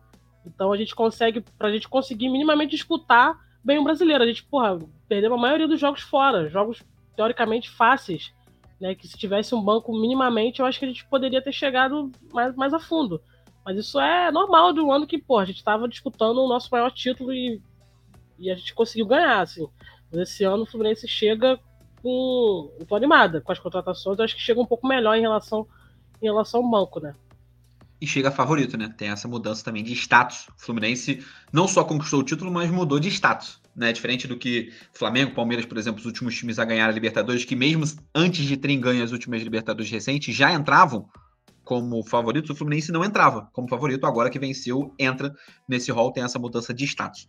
Então 0.45 0.73
a 0.73 0.77
gente 0.77 0.95
consegue, 0.95 1.41
para 1.57 1.69
a 1.69 1.73
gente 1.73 1.89
conseguir 1.89 2.29
minimamente 2.29 2.73
disputar 2.73 3.39
bem 3.63 3.79
o 3.79 3.85
brasileiro. 3.85 4.23
A 4.23 4.27
gente, 4.27 4.45
porra, 4.45 4.79
perdeu 5.09 5.33
a 5.33 5.39
maioria 5.39 5.69
dos 5.69 5.81
jogos 5.81 6.03
fora, 6.03 6.49
jogos 6.49 6.83
teoricamente 7.17 7.71
fáceis, 7.71 8.33
né? 8.81 8.95
Que 8.95 9.09
se 9.09 9.17
tivesse 9.17 9.55
um 9.55 9.63
banco 9.63 9.93
minimamente, 9.93 10.61
eu 10.61 10.67
acho 10.67 10.79
que 10.79 10.85
a 10.85 10.89
gente 10.89 11.07
poderia 11.07 11.41
ter 11.41 11.53
chegado 11.53 12.11
mais, 12.33 12.55
mais 12.55 12.75
a 12.75 12.79
fundo. 12.79 13.21
Mas 13.65 13.79
isso 13.79 13.99
é 13.99 14.31
normal 14.31 14.73
de 14.73 14.81
um 14.81 14.93
ano 14.93 15.07
que, 15.07 15.17
pô, 15.17 15.39
a 15.39 15.45
gente 15.45 15.57
estava 15.57 15.89
disputando 15.89 16.39
o 16.39 16.49
nosso 16.49 16.69
maior 16.71 16.91
título 16.91 17.33
e, 17.33 17.63
e 18.39 18.51
a 18.51 18.55
gente 18.55 18.75
conseguiu 18.75 19.07
ganhar, 19.07 19.41
assim. 19.41 19.67
Mas 20.11 20.29
esse 20.29 20.45
ano 20.45 20.63
o 20.63 20.67
Fluminense 20.67 21.07
chega 21.09 21.59
com. 22.03 22.71
Eu 22.79 22.87
tô 22.87 22.95
animada 22.95 23.41
com 23.41 23.53
as 23.53 23.59
contratações, 23.59 24.19
eu 24.19 24.25
acho 24.25 24.37
que 24.37 24.43
chega 24.43 24.61
um 24.61 24.67
pouco 24.67 24.87
melhor 24.87 25.17
em 25.17 25.23
relação, 25.23 25.67
em 26.21 26.27
relação 26.27 26.63
ao 26.63 26.71
banco, 26.71 27.01
né? 27.01 27.15
E 28.01 28.07
chega 28.07 28.31
favorito, 28.31 28.77
né? 28.77 28.93
Tem 28.97 29.09
essa 29.09 29.27
mudança 29.27 29.65
também 29.65 29.83
de 29.83 29.93
status. 29.95 30.49
O 30.49 30.65
Fluminense 30.65 31.25
não 31.53 31.67
só 31.67 31.83
conquistou 31.85 32.21
o 32.21 32.25
título, 32.25 32.53
mas 32.53 32.71
mudou 32.71 33.01
de 33.01 33.09
status. 33.09 33.63
Né, 33.77 33.93
diferente 33.93 34.29
do 34.29 34.37
que 34.37 34.73
Flamengo, 34.93 35.35
Palmeiras, 35.35 35.67
por 35.67 35.77
exemplo, 35.77 35.99
os 35.99 36.07
últimos 36.07 36.37
times 36.37 36.61
a 36.61 36.65
ganhar 36.65 36.89
a 36.89 36.93
Libertadores, 36.93 37.45
que 37.45 37.57
mesmo 37.57 37.85
antes 38.15 38.45
de 38.45 38.57
terem 38.57 38.81
ganho 38.81 39.03
as 39.03 39.11
últimas 39.11 39.43
Libertadores 39.43 39.91
recentes, 39.91 40.33
já 40.33 40.53
entravam 40.53 41.09
como 41.65 42.05
favorito, 42.05 42.53
o 42.53 42.55
Fluminense 42.55 42.93
não 42.93 43.05
entrava 43.05 43.49
como 43.53 43.69
favorito, 43.69 44.07
agora 44.07 44.31
que 44.31 44.39
venceu, 44.39 44.95
entra 44.97 45.35
nesse 45.69 45.91
rol, 45.91 46.13
tem 46.13 46.23
essa 46.23 46.39
mudança 46.39 46.73
de 46.73 46.85
status. 46.85 47.27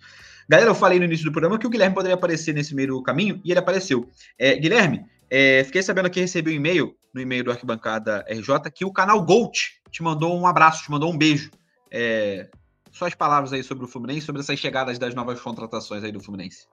Galera, 0.48 0.70
eu 0.70 0.76
falei 0.76 1.00
no 1.00 1.06
início 1.06 1.26
do 1.26 1.32
programa 1.32 1.58
que 1.58 1.66
o 1.66 1.70
Guilherme 1.70 1.96
poderia 1.96 2.16
aparecer 2.16 2.54
nesse 2.54 2.76
meio 2.76 3.02
caminho 3.02 3.42
e 3.44 3.52
ele 3.52 3.60
apareceu. 3.60 4.08
É, 4.38 4.56
Guilherme, 4.56 5.04
é, 5.30 5.64
fiquei 5.64 5.82
sabendo 5.82 6.10
que 6.10 6.20
recebi 6.20 6.52
um 6.52 6.56
e-mail, 6.56 6.96
no 7.14 7.20
e-mail 7.20 7.44
do 7.44 7.52
Arquibancada 7.52 8.24
RJ, 8.30 8.72
que 8.74 8.86
o 8.86 8.94
canal 8.94 9.24
Gold 9.26 9.58
te 9.90 10.04
mandou 10.04 10.38
um 10.38 10.46
abraço, 10.46 10.84
te 10.84 10.92
mandou 10.92 11.12
um 11.12 11.18
beijo. 11.18 11.50
É, 11.92 12.48
só 12.92 13.08
as 13.08 13.16
palavras 13.16 13.54
aí 13.54 13.64
sobre 13.64 13.86
o 13.86 13.88
Fluminense, 13.88 14.26
sobre 14.26 14.42
essas 14.42 14.60
chegadas 14.60 15.00
das 15.00 15.16
novas 15.16 15.42
contratações 15.42 16.04
aí 16.04 16.12
do 16.12 16.22
Fluminense. 16.22 16.68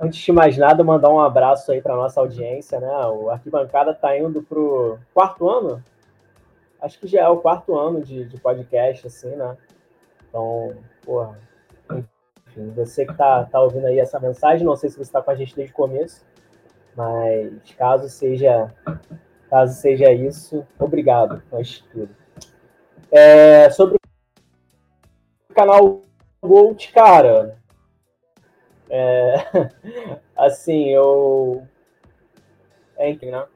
Antes 0.00 0.20
de 0.20 0.32
mais 0.32 0.56
nada, 0.56 0.82
mandar 0.84 1.10
um 1.10 1.20
abraço 1.20 1.72
aí 1.72 1.82
para 1.82 1.96
nossa 1.96 2.20
audiência, 2.20 2.78
né? 2.78 2.88
O 3.08 3.30
Arquibancada 3.30 3.90
está 3.90 4.16
indo 4.16 4.42
para 4.42 4.58
o 4.58 4.98
quarto 5.12 5.48
ano? 5.50 5.82
Acho 6.80 6.98
que 6.98 7.06
já 7.06 7.22
é 7.22 7.28
o 7.28 7.38
quarto 7.38 7.76
ano 7.76 8.00
de, 8.00 8.24
de 8.24 8.40
podcast, 8.40 9.06
assim, 9.06 9.34
né? 9.34 9.56
Então, 10.28 10.76
porra, 11.04 11.38
enfim, 12.46 12.70
você 12.70 13.04
que 13.04 13.12
está 13.12 13.44
tá 13.44 13.60
ouvindo 13.60 13.86
aí 13.86 13.98
essa 13.98 14.20
mensagem, 14.20 14.66
não 14.66 14.76
sei 14.76 14.90
se 14.90 14.96
você 14.96 15.02
está 15.02 15.22
com 15.22 15.30
a 15.30 15.34
gente 15.34 15.56
desde 15.56 15.72
o 15.72 15.76
começo, 15.76 16.24
mas 16.94 17.52
caso 17.76 18.08
seja, 18.08 18.72
caso 19.50 19.74
seja 19.74 20.12
isso, 20.12 20.66
obrigado, 20.78 21.42
de 21.60 21.82
tudo. 21.84 22.14
É, 23.10 23.70
sobre 23.70 23.96
o 25.50 25.54
canal 25.54 26.02
Gold, 26.40 26.92
cara, 26.92 27.58
é, 28.90 29.34
assim, 30.36 30.88
eu. 30.88 31.66
É 32.96 33.10
incrível, 33.10 33.40
né? 33.40 33.46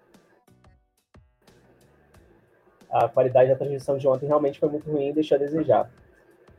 A 2.93 3.09
qualidade 3.09 3.49
da 3.49 3.57
transmissão 3.57 3.97
de 3.97 4.07
ontem 4.07 4.27
realmente 4.27 4.61
foi 4.61 4.69
muito 4.69 4.91
ruim 4.91 5.13
deixou 5.13 5.37
a 5.37 5.39
desejar. 5.39 5.91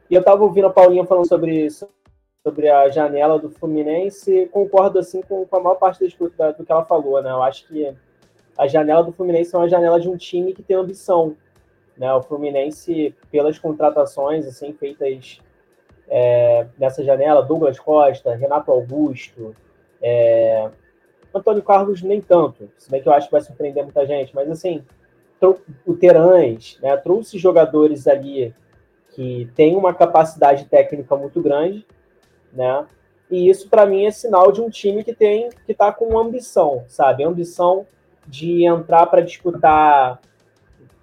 E 0.09 0.15
eu 0.15 0.19
estava 0.19 0.43
ouvindo 0.43 0.67
a 0.67 0.71
Paulinha 0.71 1.05
falando 1.05 1.27
sobre, 1.27 1.67
sobre 1.69 2.69
a 2.69 2.89
janela 2.89 3.38
do 3.38 3.49
Fluminense, 3.49 4.47
concordo 4.51 4.99
assim 4.99 5.21
com, 5.21 5.45
com 5.45 5.55
a 5.55 5.59
maior 5.59 5.75
parte 5.75 5.99
da, 6.38 6.51
do 6.51 6.65
que 6.65 6.71
ela 6.71 6.84
falou, 6.84 7.21
né? 7.21 7.29
Eu 7.29 7.43
acho 7.43 7.67
que 7.67 7.95
a 8.57 8.67
janela 8.67 9.03
do 9.03 9.11
Fluminense 9.11 9.55
é 9.55 9.57
uma 9.57 9.69
janela 9.69 9.99
de 9.99 10.09
um 10.09 10.17
time 10.17 10.53
que 10.53 10.63
tem 10.63 10.75
ambição. 10.75 11.36
Né? 11.97 12.11
O 12.13 12.21
Fluminense, 12.21 13.15
pelas 13.31 13.57
contratações 13.59 14.47
assim 14.47 14.73
feitas 14.73 15.39
é, 16.07 16.67
nessa 16.77 17.03
janela, 17.03 17.43
Douglas 17.43 17.79
Costa, 17.79 18.36
Renato 18.36 18.71
Augusto, 18.71 19.55
é, 20.01 20.69
Antônio 21.34 21.63
Carlos 21.63 22.01
nem 22.01 22.21
tanto, 22.21 22.69
se 22.77 22.89
bem 22.91 23.01
que 23.01 23.07
eu 23.07 23.13
acho 23.13 23.27
que 23.27 23.31
vai 23.31 23.41
surpreender 23.41 23.84
muita 23.84 24.05
gente, 24.05 24.36
mas 24.36 24.49
assim, 24.49 24.84
o 25.85 25.93
Terãs 25.95 26.77
né, 26.81 26.95
trouxe 26.97 27.37
jogadores 27.37 28.07
ali 28.07 28.53
que 29.13 29.49
têm 29.55 29.75
uma 29.75 29.93
capacidade 29.93 30.65
técnica 30.65 31.15
muito 31.15 31.41
grande, 31.41 31.85
né? 32.51 32.85
E 33.29 33.49
isso 33.49 33.69
para 33.69 33.85
mim 33.85 34.05
é 34.05 34.11
sinal 34.11 34.51
de 34.51 34.61
um 34.61 34.69
time 34.69 35.03
que 35.03 35.13
tem 35.13 35.49
que 35.65 35.71
está 35.71 35.91
com 35.91 36.17
ambição, 36.17 36.83
sabe? 36.87 37.23
Ambição 37.23 37.85
de 38.27 38.65
entrar 38.65 39.05
para 39.07 39.21
disputar, 39.21 40.19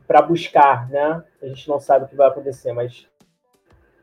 para 0.07 0.23
buscar, 0.23 0.89
né? 0.91 1.23
A 1.43 1.47
gente 1.47 1.69
não 1.69 1.81
sabe 1.81 2.05
o 2.05 2.09
que 2.09 2.17
vai 2.17 2.29
acontecer, 2.29 2.73
mas 2.73 3.07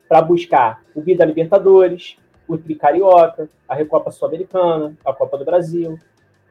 para 0.07 0.21
buscar 0.21 0.83
o 0.95 1.01
Vida 1.01 1.25
Libertadores, 1.25 2.17
o 2.47 2.57
Tricarioca, 2.57 3.49
a 3.67 3.75
Recopa 3.75 4.11
Sul-Americana, 4.11 4.95
a 5.03 5.13
Copa 5.13 5.38
do 5.38 5.45
Brasil, 5.45 5.99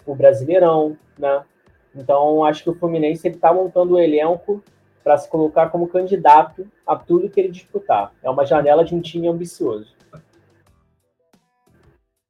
o 0.04 0.14
Brasileirão, 0.14 0.96
né? 1.18 1.42
Então, 1.96 2.44
acho 2.44 2.62
que 2.62 2.70
o 2.70 2.74
Fluminense 2.74 3.26
está 3.28 3.52
montando 3.52 3.94
o 3.94 3.96
um 3.96 3.98
elenco 3.98 4.62
para 5.02 5.16
se 5.16 5.28
colocar 5.28 5.70
como 5.70 5.88
candidato 5.88 6.66
a 6.86 6.96
tudo 6.96 7.30
que 7.30 7.40
ele 7.40 7.50
disputar. 7.50 8.12
É 8.22 8.28
uma 8.28 8.44
janela 8.44 8.84
de 8.84 8.94
um 8.94 9.00
time 9.00 9.28
ambicioso. 9.28 9.94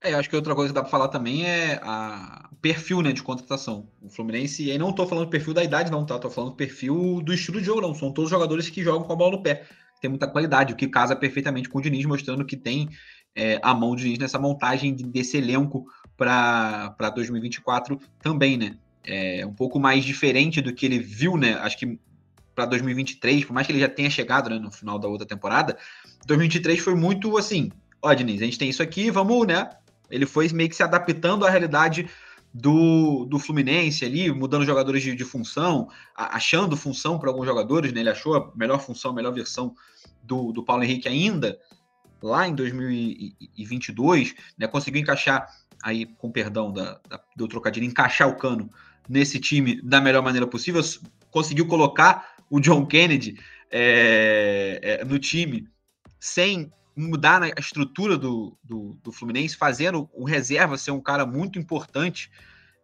É, 0.02 0.14
acho 0.14 0.30
que 0.30 0.36
outra 0.36 0.54
coisa 0.54 0.70
que 0.70 0.74
dá 0.74 0.82
para 0.82 0.90
falar 0.90 1.08
também 1.08 1.46
é 1.46 1.80
a 1.82 2.48
perfil 2.62 3.02
né, 3.02 3.12
de 3.12 3.22
contratação. 3.22 3.88
O 4.00 4.08
Fluminense, 4.08 4.64
e 4.64 4.70
aí 4.70 4.78
não 4.78 4.90
estou 4.90 5.06
falando 5.06 5.28
perfil 5.28 5.54
da 5.54 5.64
idade, 5.64 5.90
não, 5.90 6.06
tá? 6.06 6.16
Estou 6.16 6.30
falando 6.30 6.54
perfil 6.54 7.20
do 7.22 7.32
estilo 7.32 7.58
de 7.58 7.66
jogo, 7.66 7.80
não. 7.80 7.94
São 7.94 8.12
todos 8.12 8.30
jogadores 8.30 8.68
que 8.68 8.82
jogam 8.82 9.02
com 9.02 9.12
a 9.12 9.16
bola 9.16 9.32
no 9.32 9.42
pé 9.42 9.64
tem 10.00 10.10
muita 10.10 10.28
qualidade, 10.28 10.72
o 10.72 10.76
que 10.76 10.88
casa 10.88 11.16
perfeitamente 11.16 11.68
com 11.68 11.78
o 11.78 11.82
Diniz, 11.82 12.04
mostrando 12.04 12.44
que 12.44 12.56
tem 12.56 12.88
é, 13.34 13.58
a 13.62 13.74
mão 13.74 13.90
do 13.90 13.96
Diniz 13.96 14.18
nessa 14.18 14.38
montagem 14.38 14.94
desse 14.94 15.36
elenco 15.36 15.86
para 16.16 17.10
2024 17.14 17.98
também, 18.20 18.56
né? 18.56 18.76
É 19.06 19.46
um 19.46 19.54
pouco 19.54 19.78
mais 19.78 20.04
diferente 20.04 20.60
do 20.60 20.72
que 20.74 20.84
ele 20.84 20.98
viu, 20.98 21.36
né? 21.36 21.54
Acho 21.54 21.78
que 21.78 21.98
para 22.54 22.66
2023, 22.66 23.44
por 23.44 23.52
mais 23.52 23.66
que 23.66 23.72
ele 23.72 23.80
já 23.80 23.88
tenha 23.88 24.10
chegado 24.10 24.50
né, 24.50 24.58
no 24.58 24.72
final 24.72 24.98
da 24.98 25.06
outra 25.06 25.26
temporada, 25.26 25.76
2023 26.26 26.80
foi 26.80 26.94
muito 26.94 27.36
assim: 27.36 27.70
ó, 28.02 28.12
Diniz, 28.14 28.40
a 28.42 28.44
gente 28.44 28.58
tem 28.58 28.68
isso 28.68 28.82
aqui, 28.82 29.10
vamos, 29.10 29.46
né? 29.46 29.70
Ele 30.10 30.26
foi 30.26 30.48
meio 30.48 30.68
que 30.68 30.76
se 30.76 30.82
adaptando 30.82 31.44
à 31.44 31.50
realidade 31.50 32.08
do, 32.52 33.26
do 33.26 33.38
Fluminense 33.38 34.04
ali, 34.04 34.32
mudando 34.32 34.64
jogadores 34.64 35.02
de, 35.02 35.14
de 35.14 35.24
função, 35.24 35.88
achando 36.14 36.76
função 36.76 37.18
para 37.18 37.28
alguns 37.28 37.44
jogadores, 37.44 37.92
né? 37.92 38.00
Ele 38.00 38.10
achou 38.10 38.34
a 38.34 38.52
melhor 38.56 38.80
função, 38.80 39.10
a 39.10 39.14
melhor 39.14 39.32
versão 39.32 39.74
do, 40.22 40.52
do 40.52 40.64
Paulo 40.64 40.82
Henrique 40.82 41.08
ainda 41.08 41.58
lá 42.22 42.48
em 42.48 42.54
2022, 42.54 44.34
né? 44.58 44.66
Conseguiu 44.66 45.02
encaixar 45.02 45.46
aí, 45.82 46.06
com 46.06 46.30
perdão 46.30 46.72
da, 46.72 46.98
da, 47.08 47.20
do 47.36 47.46
trocadilho, 47.46 47.86
encaixar 47.86 48.28
o 48.28 48.36
cano 48.36 48.70
nesse 49.08 49.38
time 49.38 49.80
da 49.82 50.00
melhor 50.00 50.22
maneira 50.22 50.46
possível, 50.46 50.80
conseguiu 51.30 51.66
colocar 51.66 52.36
o 52.50 52.60
John 52.60 52.86
Kennedy 52.86 53.38
é, 53.70 54.80
é, 54.82 55.04
no 55.04 55.18
time 55.18 55.68
sem 56.18 56.72
mudar 56.96 57.42
a 57.42 57.48
estrutura 57.58 58.16
do, 58.16 58.56
do, 58.64 58.98
do, 59.02 59.12
Fluminense, 59.12 59.56
fazendo 59.56 60.08
o 60.14 60.24
reserva 60.24 60.78
ser 60.78 60.92
um 60.92 61.00
cara 61.00 61.26
muito 61.26 61.58
importante 61.58 62.30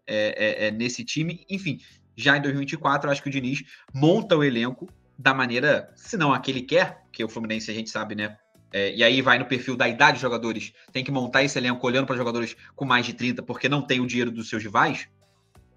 é, 0.07 0.65
é, 0.65 0.67
é 0.67 0.71
nesse 0.71 1.03
time. 1.03 1.45
Enfim, 1.49 1.81
já 2.15 2.37
em 2.37 2.43
2024, 2.43 3.11
acho 3.11 3.23
que 3.23 3.29
o 3.29 3.33
Diniz 3.33 3.63
monta 3.93 4.37
o 4.37 4.45
elenco 4.45 4.89
da 5.19 5.33
maneira, 5.33 5.91
se 5.95 6.17
não 6.17 6.33
a 6.33 6.41
que 6.41 6.51
ele 6.51 6.63
quer, 6.63 7.05
que 7.11 7.25
o 7.25 7.29
Fluminense 7.29 7.71
a 7.71 7.75
gente 7.75 7.91
sabe, 7.91 8.15
né? 8.15 8.37
É, 8.73 8.95
e 8.95 9.05
aí 9.05 9.21
vai 9.21 9.39
no 9.39 9.45
perfil 9.45 9.77
da 9.77 9.87
idade 9.87 10.13
dos 10.13 10.23
jogadores, 10.23 10.73
tem 10.93 11.05
que 11.05 11.11
montar 11.11 11.43
esse 11.43 11.59
elenco 11.59 11.87
olhando 11.87 12.07
para 12.07 12.17
jogadores 12.17 12.57
com 12.75 12.85
mais 12.85 13.05
de 13.05 13.13
30, 13.13 13.43
porque 13.43 13.69
não 13.69 13.83
tem 13.83 14.01
o 14.01 14.07
dinheiro 14.07 14.31
dos 14.31 14.49
seus 14.49 14.63
rivais. 14.63 15.09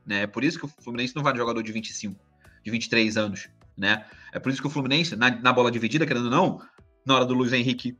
Né? 0.06 0.24
É 0.24 0.28
por 0.28 0.44
isso 0.44 0.60
que 0.60 0.66
o 0.66 0.68
Fluminense 0.68 1.16
não 1.16 1.24
vai 1.24 1.34
no 1.34 1.40
jogador 1.40 1.62
de 1.62 1.72
25, 1.72 2.20
de 2.64 2.72
23 2.72 3.18
anos. 3.18 3.50
Né? 3.78 4.06
É 4.32 4.40
por 4.40 4.52
isso 4.52 4.62
que 4.62 4.68
o 4.68 4.70
Fluminense, 4.70 5.16
na, 5.16 5.32
na 5.32 5.52
bola 5.52 5.72
dividida, 5.72 6.06
querendo 6.06 6.26
ou 6.26 6.32
não, 6.32 6.62
na 7.06 7.16
hora 7.16 7.26
do 7.26 7.34
Luiz 7.34 7.54
Henrique 7.54 7.98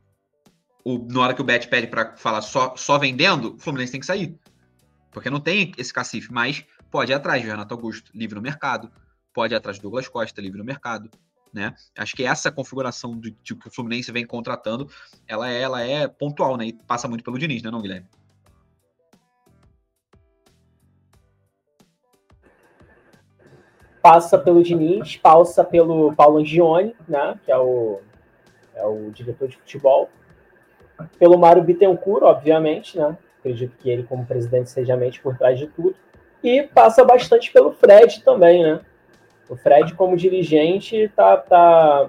o, 0.86 0.98
na 0.98 1.20
hora 1.20 1.34
que 1.34 1.40
o 1.40 1.44
Bet 1.44 1.66
pede 1.66 1.88
para 1.88 2.16
falar 2.16 2.40
só, 2.42 2.76
só 2.76 2.96
vendendo, 2.96 3.56
o 3.56 3.58
Fluminense 3.58 3.90
tem 3.90 3.98
que 3.98 4.06
sair. 4.06 4.38
Porque 5.10 5.28
não 5.28 5.40
tem 5.40 5.72
esse 5.76 5.92
cacife, 5.92 6.32
mas 6.32 6.64
pode 6.92 7.10
ir 7.10 7.14
atrás 7.16 7.42
de 7.42 7.48
Renato 7.48 7.74
Augusto, 7.74 8.12
livre 8.14 8.36
no 8.36 8.40
mercado, 8.42 8.88
pode 9.34 9.52
ir 9.52 9.56
atrás 9.56 9.78
do 9.78 9.82
Douglas 9.82 10.06
Costa, 10.06 10.40
livre 10.40 10.58
no 10.58 10.64
mercado, 10.64 11.10
né? 11.52 11.74
Acho 11.98 12.14
que 12.14 12.22
essa 12.22 12.52
configuração 12.52 13.18
de 13.18 13.32
que 13.32 13.52
o 13.52 13.70
Fluminense 13.72 14.12
vem 14.12 14.24
contratando, 14.24 14.88
ela 15.26 15.50
é, 15.50 15.60
ela 15.60 15.82
é 15.82 16.06
pontual, 16.06 16.56
né? 16.56 16.66
E 16.66 16.72
passa 16.72 17.08
muito 17.08 17.24
pelo 17.24 17.36
Diniz, 17.36 17.64
né, 17.64 17.70
não, 17.70 17.82
Guilherme? 17.82 18.06
Passa 24.06 24.38
pelo 24.38 24.62
Diniz, 24.62 25.16
passa 25.16 25.64
pelo 25.64 26.14
Paulo 26.14 26.38
Angione, 26.38 26.94
né? 27.08 27.36
Que 27.44 27.50
é 27.50 27.58
o, 27.58 27.98
é 28.72 28.86
o 28.86 29.10
diretor 29.10 29.48
de 29.48 29.56
futebol. 29.56 30.08
Pelo 31.18 31.36
Mário 31.36 31.64
Bittencourt, 31.64 32.22
obviamente, 32.22 32.96
né? 32.96 33.18
Acredito 33.40 33.76
que 33.76 33.90
ele, 33.90 34.04
como 34.04 34.24
presidente, 34.24 34.70
seja 34.70 34.96
mente 34.96 35.20
por 35.20 35.36
trás 35.36 35.58
de 35.58 35.66
tudo. 35.66 35.96
E 36.40 36.62
passa 36.62 37.04
bastante 37.04 37.52
pelo 37.52 37.72
Fred 37.72 38.22
também, 38.22 38.62
né? 38.62 38.78
O 39.48 39.56
Fred, 39.56 39.92
como 39.94 40.16
dirigente, 40.16 41.10
tá, 41.16 41.36
tá. 41.38 42.08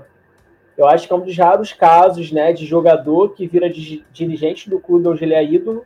Eu 0.77 0.85
acho 0.85 1.07
que 1.07 1.13
é 1.13 1.15
um 1.15 1.21
dos 1.21 1.35
raros 1.35 1.73
casos 1.73 2.31
né, 2.31 2.53
de 2.53 2.63
jogador 2.63 3.33
que 3.33 3.47
vira 3.47 3.71
dirigente 3.71 4.69
do 4.69 4.79
clube 4.79 5.07
onde 5.07 5.23
ele 5.23 5.33
é 5.33 5.43
ídolo 5.43 5.83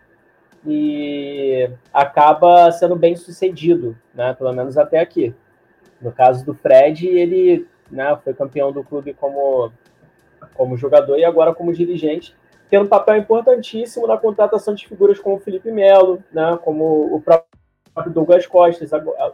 e 0.68 1.70
acaba 1.93 2.70
sendo 2.74 2.97
bem 2.97 3.16
sucedido, 3.16 3.97
né, 4.14 4.34
pelo 4.34 4.51
menos 4.51 4.78
até 4.78 4.99
aqui. 4.99 5.34
No 6.02 6.12
caso 6.12 6.45
do 6.45 6.54
Fred, 6.54 7.08
ele 7.08 7.68
né, 7.91 8.18
foi 8.24 8.34
campeão 8.34 8.72
do 8.72 8.84
clube 8.84 9.14
como, 9.14 9.72
como 10.56 10.78
jogador 10.78 11.18
e 11.18 11.26
agora 11.26 11.54
como 11.54 11.74
dirigente, 11.74 12.36
tendo 12.70 12.86
um 12.86 12.89
papel 12.89 13.18
importantíssimo 13.18 14.08
na 14.08 14.18
contratação 14.18 14.74
de 14.74 14.88
figuras 14.88 15.20
como 15.20 15.36
o 15.36 15.39
Felipe 15.39 15.72
Melo, 15.72 16.24
né, 16.32 16.58
como 16.64 17.14
o 17.14 17.22
próprio 17.22 18.14
Douglas 18.14 18.47
Costa, 18.47 18.86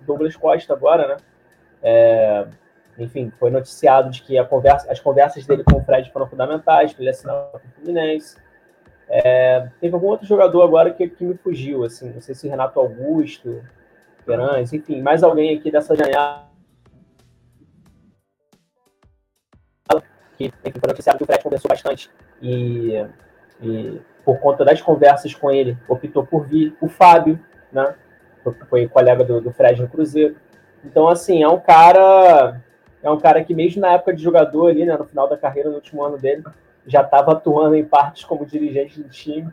Douglas 0.02 0.36
Costa 0.36 0.74
agora, 0.74 1.08
né, 1.08 1.18
é, 1.84 2.48
enfim, 2.98 3.32
foi 3.40 3.52
noticiado 3.52 4.10
de 4.10 4.24
que 4.24 4.44
conversa, 4.46 4.92
as 4.92 5.00
conversas 5.00 5.46
dele 5.46 5.64
com 5.64 5.78
o 5.78 5.84
Fred 5.84 6.12
foram 6.12 6.28
fundamentais 6.28 6.92
para 6.92 7.04
ele 7.04 7.12
assinar 7.12 7.36
o 7.54 7.60
Fluminense. 7.76 8.36
É, 9.08 9.70
teve 9.80 9.94
algum 9.94 10.08
outro 10.08 10.26
jogador 10.26 10.64
agora 10.64 10.92
que, 10.92 11.08
que, 11.08 11.24
me 11.24 11.36
fugiu, 11.36 11.86
assim, 11.86 12.10
não 12.12 12.20
sei 12.20 12.36
se 12.36 12.48
Renato 12.48 12.80
Augusto, 12.80 13.64
Perães, 14.26 14.74
enfim, 14.74 15.02
mais 15.02 15.24
alguém 15.24 15.56
aqui 15.56 15.72
dessa 15.72 15.96
janela 15.96 16.47
que 20.38 20.54
foi 20.80 20.88
noticiado 20.88 21.18
que 21.18 21.24
o 21.24 21.28
Fred 21.28 21.44
conversou 21.44 21.70
bastante 21.70 22.12
e, 22.42 23.04
e, 23.62 24.00
por 24.24 24.40
conta 24.40 24.64
das 24.64 24.82
conversas 24.82 25.34
com 25.34 25.50
ele 25.50 25.78
optou 25.88 26.26
por 26.26 26.46
vir 26.46 26.76
o 26.80 26.88
Fábio, 26.88 27.40
né? 27.72 27.96
Foi 28.70 28.88
colega 28.88 29.24
do, 29.24 29.42
do 29.42 29.52
Fred 29.52 29.82
no 29.82 29.90
Cruzeiro. 29.90 30.36
Então, 30.86 31.08
assim, 31.08 31.44
é 31.44 31.48
um 31.48 31.60
cara. 31.60 32.62
É 33.04 33.10
um 33.10 33.20
cara 33.20 33.44
que, 33.44 33.54
mesmo 33.54 33.82
na 33.82 33.94
época 33.94 34.14
de 34.14 34.24
jogador 34.24 34.68
ali, 34.68 34.86
né, 34.86 34.96
no 34.98 35.06
final 35.06 35.28
da 35.28 35.38
carreira, 35.38 35.70
no 35.70 35.76
último 35.76 36.04
ano 36.04 36.18
dele, 36.18 36.44
já 36.86 37.02
estava 37.02 37.34
atuando 37.34 37.76
em 37.76 37.86
partes 37.86 38.24
como 38.24 38.46
dirigente 38.46 39.02
do 39.02 39.10
time, 39.10 39.52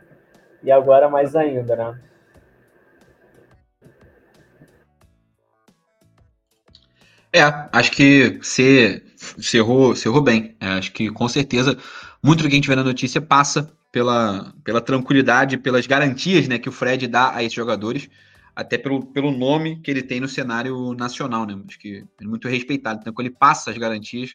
e 0.63 0.71
agora 0.71 1.09
mais 1.09 1.35
ainda, 1.35 1.75
né? 1.75 1.99
É, 7.33 7.41
acho 7.73 7.91
que 7.91 8.39
você 8.41 9.04
cerrou, 9.39 9.95
cerrou 9.95 10.21
bem. 10.21 10.55
É, 10.59 10.67
acho 10.69 10.91
que 10.91 11.09
com 11.09 11.27
certeza 11.27 11.77
muito 12.23 12.43
do 12.43 12.49
que 12.49 12.55
a 12.55 12.57
gente 12.57 12.67
vê 12.67 12.75
na 12.75 12.83
notícia 12.83 13.21
passa 13.21 13.71
pela, 13.91 14.53
pela 14.63 14.81
tranquilidade, 14.81 15.57
pelas 15.57 15.87
garantias 15.87 16.47
né, 16.47 16.57
que 16.57 16.69
o 16.69 16.71
Fred 16.71 17.07
dá 17.07 17.33
a 17.33 17.43
esses 17.43 17.53
jogadores 17.53 18.09
até 18.55 18.77
pelo, 18.77 19.05
pelo 19.05 19.31
nome 19.31 19.79
que 19.81 19.91
ele 19.91 20.01
tem 20.01 20.19
no 20.19 20.29
cenário 20.29 20.93
nacional, 20.93 21.45
né? 21.45 21.59
Acho 21.67 21.77
que 21.77 21.89
ele 21.89 22.07
é 22.21 22.25
muito 22.25 22.47
respeitado. 22.47 22.99
Então, 23.01 23.13
quando 23.13 23.27
ele 23.27 23.35
passa 23.37 23.69
as 23.69 23.77
garantias, 23.77 24.31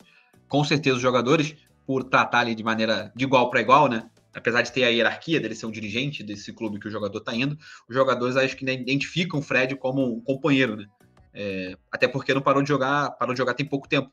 com 0.47 0.63
certeza 0.63 0.97
os 0.97 1.03
jogadores, 1.03 1.55
por 1.87 2.05
tratar 2.05 2.41
ali 2.41 2.55
de 2.55 2.63
maneira 2.63 3.11
de 3.17 3.25
igual 3.25 3.49
para 3.49 3.61
igual, 3.61 3.89
né? 3.89 4.09
Apesar 4.35 4.63
de 4.63 4.71
ter 4.71 4.85
a 4.85 4.89
hierarquia 4.89 5.41
dele 5.41 5.55
ser 5.55 5.67
um 5.67 5.71
dirigente 5.71 6.23
desse 6.23 6.53
clube 6.53 6.79
que 6.79 6.87
o 6.87 6.91
jogador 6.91 7.19
está 7.19 7.35
indo, 7.35 7.59
os 7.89 7.95
jogadores 7.95 8.37
acho 8.37 8.57
que 8.57 8.65
identificam 8.65 9.41
o 9.41 9.43
Fred 9.43 9.75
como 9.77 10.07
um 10.07 10.21
companheiro, 10.21 10.77
né? 10.77 10.87
É, 11.33 11.77
até 11.91 12.07
porque 12.07 12.35
não 12.35 12.43
parou 12.43 12.63
de 12.63 12.69
jogar, 12.69 13.11
parou 13.13 13.35
de 13.35 13.39
jogar 13.39 13.55
tem 13.55 13.67
pouco 13.67 13.89
tempo. 13.89 14.11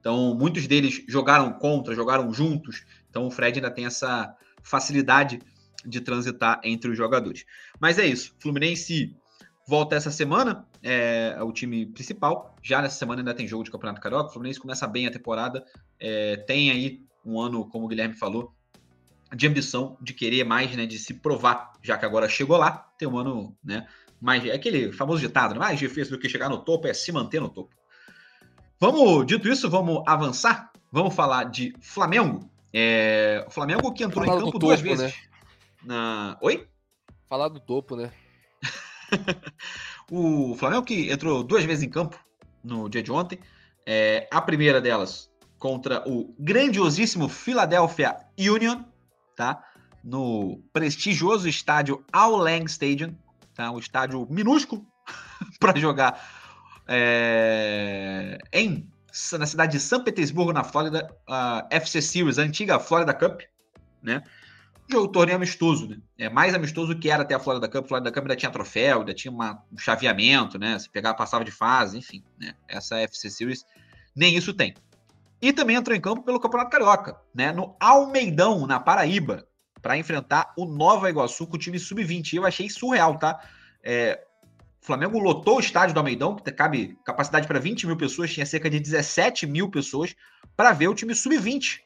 Então, 0.00 0.34
muitos 0.34 0.66
deles 0.66 1.04
jogaram 1.06 1.52
contra, 1.52 1.94
jogaram 1.94 2.32
juntos. 2.32 2.84
Então, 3.08 3.26
o 3.26 3.30
Fred 3.30 3.58
ainda 3.58 3.70
tem 3.70 3.84
essa 3.84 4.34
facilidade 4.62 5.40
de 5.84 6.00
transitar 6.00 6.60
entre 6.64 6.90
os 6.90 6.96
jogadores. 6.96 7.44
Mas 7.78 7.98
é 7.98 8.06
isso. 8.06 8.34
Fluminense 8.38 9.14
volta 9.66 9.94
essa 9.94 10.10
semana, 10.10 10.66
é, 10.82 11.34
é, 11.36 11.42
o 11.42 11.52
time 11.52 11.86
principal. 11.86 12.56
Já 12.62 12.82
nessa 12.82 12.96
semana 12.96 13.20
ainda 13.20 13.34
tem 13.34 13.46
jogo 13.46 13.62
de 13.62 13.70
Campeonato 13.70 14.00
Carioca. 14.00 14.30
O 14.30 14.32
Fluminense 14.32 14.58
começa 14.58 14.86
bem 14.86 15.06
a 15.06 15.10
temporada. 15.10 15.64
É, 15.98 16.36
tem 16.38 16.70
aí 16.70 17.02
um 17.24 17.38
ano, 17.38 17.66
como 17.68 17.84
o 17.84 17.88
Guilherme 17.88 18.14
falou, 18.14 18.54
de 19.34 19.46
ambição, 19.46 19.96
de 20.00 20.12
querer 20.12 20.44
mais, 20.44 20.74
né? 20.74 20.86
De 20.86 20.98
se 20.98 21.14
provar, 21.14 21.72
já 21.82 21.96
que 21.96 22.04
agora 22.04 22.28
chegou 22.28 22.56
lá, 22.56 22.90
tem 22.98 23.06
um 23.06 23.16
ano, 23.16 23.56
né? 23.62 23.86
Mais, 24.20 24.44
é 24.44 24.52
aquele 24.52 24.92
famoso 24.92 25.20
ditado, 25.20 25.54
né? 25.54 25.60
mais 25.60 25.78
difícil 25.78 26.14
do 26.14 26.20
que 26.20 26.28
chegar 26.28 26.48
no 26.48 26.58
topo 26.58 26.86
é 26.86 26.92
se 26.92 27.10
manter 27.10 27.40
no 27.40 27.48
topo. 27.48 27.74
Vamos, 28.80 29.26
dito 29.26 29.46
isso, 29.46 29.68
vamos 29.68 30.02
avançar. 30.06 30.72
Vamos 30.90 31.14
falar 31.14 31.44
de 31.44 31.74
Flamengo. 31.82 32.50
É, 32.72 33.44
o 33.46 33.50
Flamengo 33.50 33.92
que 33.92 34.02
entrou 34.02 34.24
Falar 34.24 34.38
em 34.38 34.40
campo 34.40 34.52
topo, 34.52 34.66
duas 34.66 34.80
vezes. 34.80 35.12
Né? 35.12 35.12
Na... 35.84 36.38
Oi? 36.40 36.66
Falar 37.28 37.48
do 37.48 37.60
topo, 37.60 37.94
né? 37.94 38.10
o 40.10 40.56
Flamengo 40.56 40.82
que 40.82 41.10
entrou 41.10 41.44
duas 41.44 41.62
vezes 41.62 41.84
em 41.84 41.90
campo 41.90 42.18
no 42.64 42.88
dia 42.88 43.02
de 43.02 43.12
ontem. 43.12 43.38
É, 43.86 44.26
a 44.30 44.40
primeira 44.40 44.80
delas 44.80 45.30
contra 45.58 46.02
o 46.08 46.34
grandiosíssimo 46.38 47.28
Philadelphia 47.28 48.16
Union, 48.38 48.82
tá? 49.36 49.62
No 50.02 50.62
prestigioso 50.72 51.46
estádio 51.46 52.02
Lang 52.14 52.64
Stadium, 52.64 53.14
tá? 53.54 53.70
Um 53.70 53.78
estádio 53.78 54.26
minúsculo 54.30 54.86
para 55.60 55.78
jogar 55.78 56.39
é, 56.90 58.38
em 58.52 58.86
na 59.38 59.46
cidade 59.46 59.72
de 59.72 59.80
São 59.80 60.04
Petersburgo, 60.04 60.52
na 60.52 60.62
Flórida, 60.62 61.12
a 61.26 61.66
FC 61.70 62.00
Series, 62.00 62.38
a 62.38 62.42
antiga 62.42 62.78
Florida 62.78 63.12
Cup, 63.12 63.40
né? 64.02 64.22
jogo 64.90 65.08
torneio 65.08 65.36
amistoso, 65.36 65.88
né? 65.88 65.98
É 66.18 66.28
mais 66.28 66.54
amistoso 66.54 66.98
que 66.98 67.08
era 67.08 67.22
até 67.22 67.34
a 67.34 67.38
Florida 67.38 67.68
Cup. 67.68 67.84
A 67.84 67.88
Florida 67.88 68.10
Cup 68.10 68.22
ainda 68.22 68.36
tinha 68.36 68.50
troféu, 68.50 69.00
ainda 69.00 69.14
tinha 69.14 69.30
uma, 69.30 69.62
um 69.72 69.78
chaveamento, 69.78 70.58
né? 70.58 70.78
Se 70.78 70.88
pegar, 70.88 71.14
passava 71.14 71.44
de 71.44 71.50
fase, 71.50 71.98
enfim, 71.98 72.22
né? 72.38 72.54
Essa 72.68 72.98
FC 72.98 73.30
Series 73.30 73.64
nem 74.14 74.36
isso 74.36 74.52
tem. 74.52 74.74
E 75.40 75.52
também 75.52 75.76
entrou 75.76 75.96
em 75.96 76.00
campo 76.00 76.22
pelo 76.22 76.40
Campeonato 76.40 76.70
Carioca, 76.70 77.16
né? 77.34 77.52
No 77.52 77.76
Almeidão, 77.78 78.66
na 78.66 78.80
Paraíba, 78.80 79.46
para 79.80 79.96
enfrentar 79.96 80.52
o 80.56 80.66
Nova 80.66 81.08
Iguaçu 81.08 81.46
com 81.46 81.56
o 81.56 81.58
time 81.58 81.78
sub-20. 81.78 82.34
Eu 82.34 82.44
achei 82.44 82.68
surreal, 82.68 83.16
tá? 83.16 83.40
É, 83.82 84.22
o 84.82 84.86
Flamengo 84.86 85.18
lotou 85.18 85.56
o 85.56 85.60
estádio 85.60 85.94
do 85.94 85.98
Almeidão, 85.98 86.36
que 86.36 86.50
cabe 86.52 86.98
capacidade 87.04 87.46
para 87.46 87.58
20 87.58 87.86
mil 87.86 87.96
pessoas, 87.96 88.32
tinha 88.32 88.46
cerca 88.46 88.70
de 88.70 88.80
17 88.80 89.46
mil 89.46 89.70
pessoas 89.70 90.14
para 90.56 90.72
ver 90.72 90.88
o 90.88 90.94
time 90.94 91.14
sub-20 91.14 91.80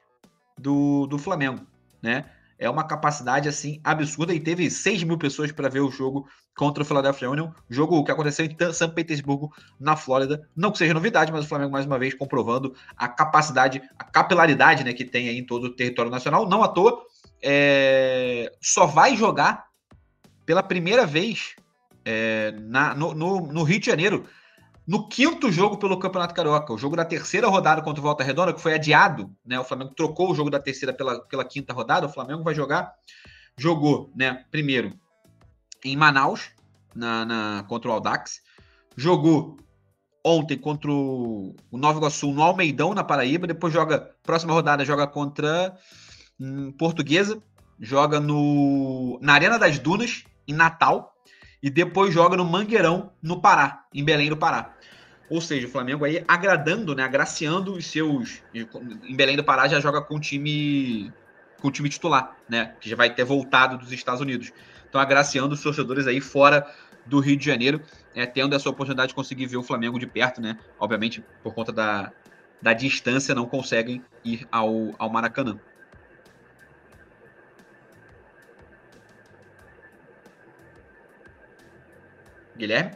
do, 0.58 1.06
do 1.06 1.18
Flamengo, 1.18 1.66
né? 2.02 2.24
é 2.58 2.70
uma 2.70 2.84
capacidade 2.84 3.48
assim 3.48 3.80
absurda 3.82 4.34
e 4.34 4.40
teve 4.40 4.70
6 4.70 5.02
mil 5.02 5.18
pessoas 5.18 5.52
para 5.52 5.68
ver 5.68 5.80
o 5.80 5.90
jogo 5.90 6.26
contra 6.56 6.82
o 6.82 6.86
Philadelphia 6.86 7.28
Union, 7.28 7.50
jogo 7.68 8.04
que 8.04 8.12
aconteceu 8.12 8.46
em 8.46 8.72
São 8.72 8.88
Petersburgo, 8.88 9.52
na 9.78 9.96
Flórida. 9.96 10.48
Não 10.54 10.70
que 10.70 10.78
seja 10.78 10.94
novidade, 10.94 11.32
mas 11.32 11.44
o 11.44 11.48
Flamengo 11.48 11.72
mais 11.72 11.84
uma 11.84 11.98
vez 11.98 12.14
comprovando 12.14 12.74
a 12.96 13.08
capacidade, 13.08 13.82
a 13.98 14.04
capilaridade 14.04 14.84
né, 14.84 14.92
que 14.92 15.04
tem 15.04 15.28
em 15.28 15.44
todo 15.44 15.64
o 15.64 15.74
território 15.74 16.10
nacional. 16.10 16.48
Não 16.48 16.62
à 16.62 16.68
toa, 16.68 17.02
é... 17.42 18.52
só 18.60 18.86
vai 18.86 19.16
jogar 19.16 19.66
pela 20.46 20.62
primeira 20.62 21.04
vez 21.04 21.56
é, 22.04 22.52
na, 22.60 22.94
no, 22.94 23.14
no, 23.14 23.40
no 23.40 23.62
Rio 23.62 23.80
de 23.80 23.86
Janeiro 23.86 24.24
no 24.86 25.08
quinto 25.08 25.50
jogo 25.50 25.78
pelo 25.78 25.98
Campeonato 25.98 26.34
Carioca, 26.34 26.72
o 26.72 26.78
jogo 26.78 26.94
da 26.94 27.04
terceira 27.04 27.48
rodada 27.48 27.80
contra 27.80 28.00
o 28.00 28.02
Volta 28.02 28.22
Redonda, 28.22 28.52
que 28.52 28.60
foi 28.60 28.74
adiado, 28.74 29.34
né? 29.44 29.58
O 29.58 29.64
Flamengo 29.64 29.94
trocou 29.94 30.30
o 30.30 30.34
jogo 30.34 30.50
da 30.50 30.60
terceira 30.60 30.92
pela, 30.92 31.20
pela 31.20 31.44
quinta 31.44 31.72
rodada. 31.72 32.06
O 32.06 32.10
Flamengo 32.10 32.42
vai 32.42 32.54
jogar, 32.54 32.92
jogou, 33.56 34.10
né? 34.14 34.44
Primeiro 34.50 34.92
em 35.82 35.96
Manaus, 35.96 36.50
na, 36.94 37.24
na 37.24 37.64
contra 37.66 37.90
o 37.90 37.94
Aldax, 37.94 38.42
jogou 38.96 39.58
ontem 40.22 40.56
contra 40.56 40.90
o, 40.90 41.54
o 41.70 41.76
Nova 41.76 41.98
Iguaçu 41.98 42.32
no 42.32 42.42
Almeidão, 42.42 42.94
na 42.94 43.04
Paraíba. 43.04 43.46
Depois 43.46 43.72
joga, 43.72 44.14
próxima 44.22 44.52
rodada, 44.52 44.84
joga 44.84 45.06
contra 45.06 45.74
hum, 46.38 46.72
Portuguesa, 46.72 47.42
joga 47.80 48.20
no, 48.20 49.18
na 49.20 49.34
Arena 49.34 49.58
das 49.58 49.78
Dunas, 49.78 50.24
em 50.46 50.52
Natal, 50.54 51.13
e 51.64 51.70
depois 51.70 52.12
joga 52.12 52.36
no 52.36 52.44
Mangueirão, 52.44 53.10
no 53.22 53.40
Pará, 53.40 53.86
em 53.94 54.04
Belém 54.04 54.28
do 54.28 54.36
Pará. 54.36 54.74
Ou 55.30 55.40
seja, 55.40 55.66
o 55.66 55.70
Flamengo 55.70 56.04
aí 56.04 56.22
agradando, 56.28 56.94
né, 56.94 57.02
agraciando 57.02 57.72
os 57.72 57.86
seus. 57.86 58.42
Em 58.52 59.16
Belém 59.16 59.34
do 59.34 59.42
Pará 59.42 59.66
já 59.66 59.80
joga 59.80 60.02
com 60.02 60.16
o 60.16 60.20
time 60.20 61.10
com 61.62 61.68
o 61.68 61.70
time 61.70 61.88
titular, 61.88 62.36
né, 62.46 62.74
que 62.78 62.90
já 62.90 62.94
vai 62.94 63.08
ter 63.08 63.24
voltado 63.24 63.78
dos 63.78 63.90
Estados 63.90 64.20
Unidos. 64.20 64.52
Então 64.86 65.00
agraciando 65.00 65.54
os 65.54 65.62
torcedores 65.62 66.06
aí 66.06 66.20
fora 66.20 66.70
do 67.06 67.18
Rio 67.18 67.34
de 67.34 67.46
Janeiro, 67.46 67.80
é, 68.14 68.26
tendo 68.26 68.54
essa 68.54 68.68
oportunidade 68.68 69.08
de 69.08 69.14
conseguir 69.14 69.46
ver 69.46 69.56
o 69.56 69.62
Flamengo 69.62 69.98
de 69.98 70.06
perto, 70.06 70.42
né? 70.42 70.58
Obviamente 70.78 71.24
por 71.42 71.54
conta 71.54 71.72
da, 71.72 72.12
da 72.60 72.74
distância 72.74 73.34
não 73.34 73.46
conseguem 73.46 74.04
ir 74.22 74.46
ao, 74.52 74.94
ao 74.98 75.08
Maracanã. 75.08 75.58
Guilherme? 82.56 82.92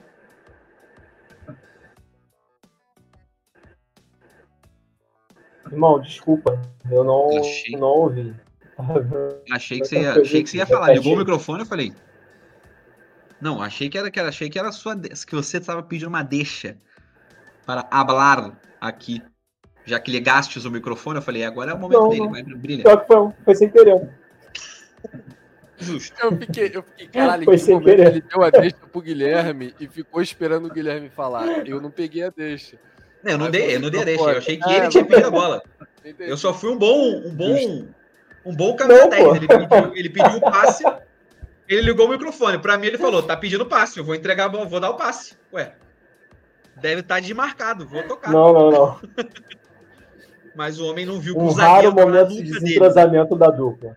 Irmão, 5.71 6.01
desculpa, 6.01 6.61
eu 6.91 7.05
não, 7.05 7.39
achei, 7.39 7.77
não 7.77 7.89
ouvi. 7.89 8.35
Achei 9.53 9.81
que, 9.81 9.87
você 9.87 10.01
ia, 10.01 10.13
achei 10.13 10.43
que 10.43 10.51
você 10.51 10.57
ia 10.59 10.67
falar. 10.67 10.95
Ligou 10.95 11.15
o 11.15 11.19
microfone, 11.19 11.61
eu 11.61 11.67
falei. 11.67 11.93
Não, 13.41 13.63
achei 13.63 13.89
que 13.89 13.99
era 13.99 14.11
que 14.11 14.19
era, 14.19 14.29
achei 14.29 14.49
que 14.49 14.59
era 14.59 14.73
sua 14.73 14.97
que 14.97 15.35
você 15.35 15.59
estava 15.59 15.83
pedindo 15.83 16.09
uma 16.09 16.23
deixa 16.23 16.77
para 17.67 17.87
falar 17.91 18.59
aqui. 18.81 19.23
Já 19.85 19.99
que 19.99 20.11
ligaste 20.11 20.59
o 20.59 20.71
microfone, 20.71 21.19
eu 21.19 21.23
falei, 21.23 21.45
agora 21.45 21.71
é 21.71 21.75
o 21.75 21.79
momento 21.79 22.01
não, 22.01 22.09
dele, 22.09 22.29
vai 22.29 22.43
brilha. 22.43 22.83
Só 22.83 22.97
que 22.97 23.07
foi, 23.07 23.33
foi 23.45 23.55
sem 23.55 23.71
querer. 23.71 24.11
Justo. 25.79 26.15
Eu 26.21 26.37
fiquei, 26.37 26.71
eu 26.75 26.83
fiquei 26.83 27.07
caralho, 27.13 27.45
foi 27.45 27.59
sem 27.59 27.81
querer. 27.81 28.09
ele 28.09 28.21
deu 28.21 28.43
a 28.43 28.51
deixa 28.51 28.77
pro 28.91 29.01
Guilherme 29.01 29.75
e 29.79 29.87
ficou 29.87 30.21
esperando 30.21 30.67
o 30.67 30.71
Guilherme 30.71 31.09
falar. 31.09 31.67
Eu 31.67 31.81
não 31.81 31.91
peguei 31.91 32.25
a 32.25 32.31
deixa. 32.31 32.79
Não, 33.23 33.33
eu 33.33 33.39
não 33.39 33.51
dei, 33.51 33.77
eu 33.77 33.81
não 33.81 33.91
dei 33.91 34.01
a 34.01 34.05
deixa. 34.05 34.23
Eu 34.23 34.39
achei 34.39 34.57
que 34.57 34.71
ele 34.71 34.89
tinha 34.89 35.05
pedido 35.05 35.27
a 35.27 35.31
bola. 35.31 35.63
Eu 36.19 36.37
só 36.37 36.53
fui 36.53 36.71
um 36.71 36.79
bom, 36.79 37.23
um 37.25 37.35
bom, 37.35 37.87
um 38.45 38.55
bom 38.55 38.77
camisa 38.77 39.09
10. 39.09 39.37
Ele 39.37 39.47
pediu, 39.47 39.95
ele 39.95 40.11
pediu 40.11 40.39
o 40.39 40.41
passe, 40.41 40.85
ele 41.69 41.83
ligou 41.83 42.07
o 42.07 42.11
microfone. 42.11 42.59
Pra 42.59 42.79
mim, 42.79 42.87
ele 42.87 42.99
falou: 42.99 43.23
tá 43.23 43.37
pedindo 43.37 43.67
passe, 43.67 43.99
eu 43.99 44.05
vou 44.05 44.15
entregar 44.15 44.47
a 44.47 44.49
bola, 44.49 44.67
vou 44.67 44.81
dar 44.81 44.91
o 44.91 44.97
passe. 44.97 45.37
Ué, 45.53 45.75
deve 46.77 47.01
estar 47.01 47.17
tá 47.17 47.21
desmarcado, 47.21 47.87
vou 47.87 48.03
tocar. 48.05 48.33
Não, 48.33 48.53
não, 48.53 48.71
não. 48.71 49.01
Mas 50.57 50.81
o 50.81 50.91
homem 50.91 51.07
não 51.07 51.21
viu 51.21 51.35
que 51.35 51.41
um 51.41 51.47
o 51.47 51.53
raro 51.53 51.93
momento 51.93 52.31
de 52.31 52.43
desentrosamento 52.43 53.37
dele. 53.37 53.41
da 53.41 53.57
dupla. 53.57 53.97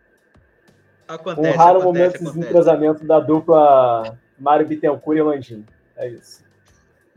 Acontece, 1.16 1.56
um 1.56 1.58
raro 1.58 1.82
acontece, 1.82 1.86
momento 1.86 2.16
acontece. 2.16 2.34
de 2.34 2.40
desentrosamento 2.40 3.06
da 3.06 3.20
dupla 3.20 4.18
Mário 4.40 4.68
Bittencourt 4.68 5.18
e 5.18 5.22
Landim. 5.22 5.66
É 5.98 6.10
isso. 6.10 6.44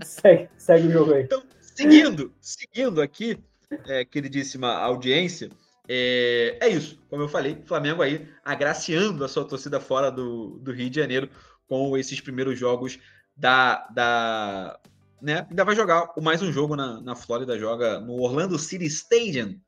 Segue, 0.03 0.49
segue 0.57 0.89
o 0.89 0.91
jogo 0.91 1.15
aí. 1.15 1.23
Então, 1.23 1.43
seguindo, 1.61 2.33
seguindo 2.41 3.01
aqui, 3.01 3.39
é, 3.87 4.05
queridíssima 4.05 4.69
audiência, 4.69 5.51
é, 5.89 6.57
é, 6.61 6.69
isso. 6.69 6.99
Como 7.09 7.23
eu 7.23 7.29
falei, 7.29 7.63
Flamengo 7.67 8.03
aí 8.03 8.29
agraciando 8.45 9.25
a 9.25 9.29
sua 9.29 9.45
torcida 9.45 9.79
fora 9.79 10.11
do, 10.11 10.59
do 10.59 10.73
Rio 10.73 10.91
de 10.91 11.01
Janeiro 11.01 11.29
com 11.69 11.97
esses 11.97 12.21
primeiros 12.21 12.59
jogos 12.59 12.99
da. 13.37 13.87
da 13.89 14.79
né? 15.21 15.47
Ainda 15.49 15.65
vai 15.65 15.77
jogar 15.77 16.13
mais 16.21 16.43
um 16.43 16.53
jogo 16.53 16.75
na, 16.75 17.01
na 17.01 17.15
Flórida, 17.15 17.59
joga 17.59 18.01
no 18.01 18.21
Orlando 18.21 18.59
City 18.59 18.87
Stadium 18.87 19.59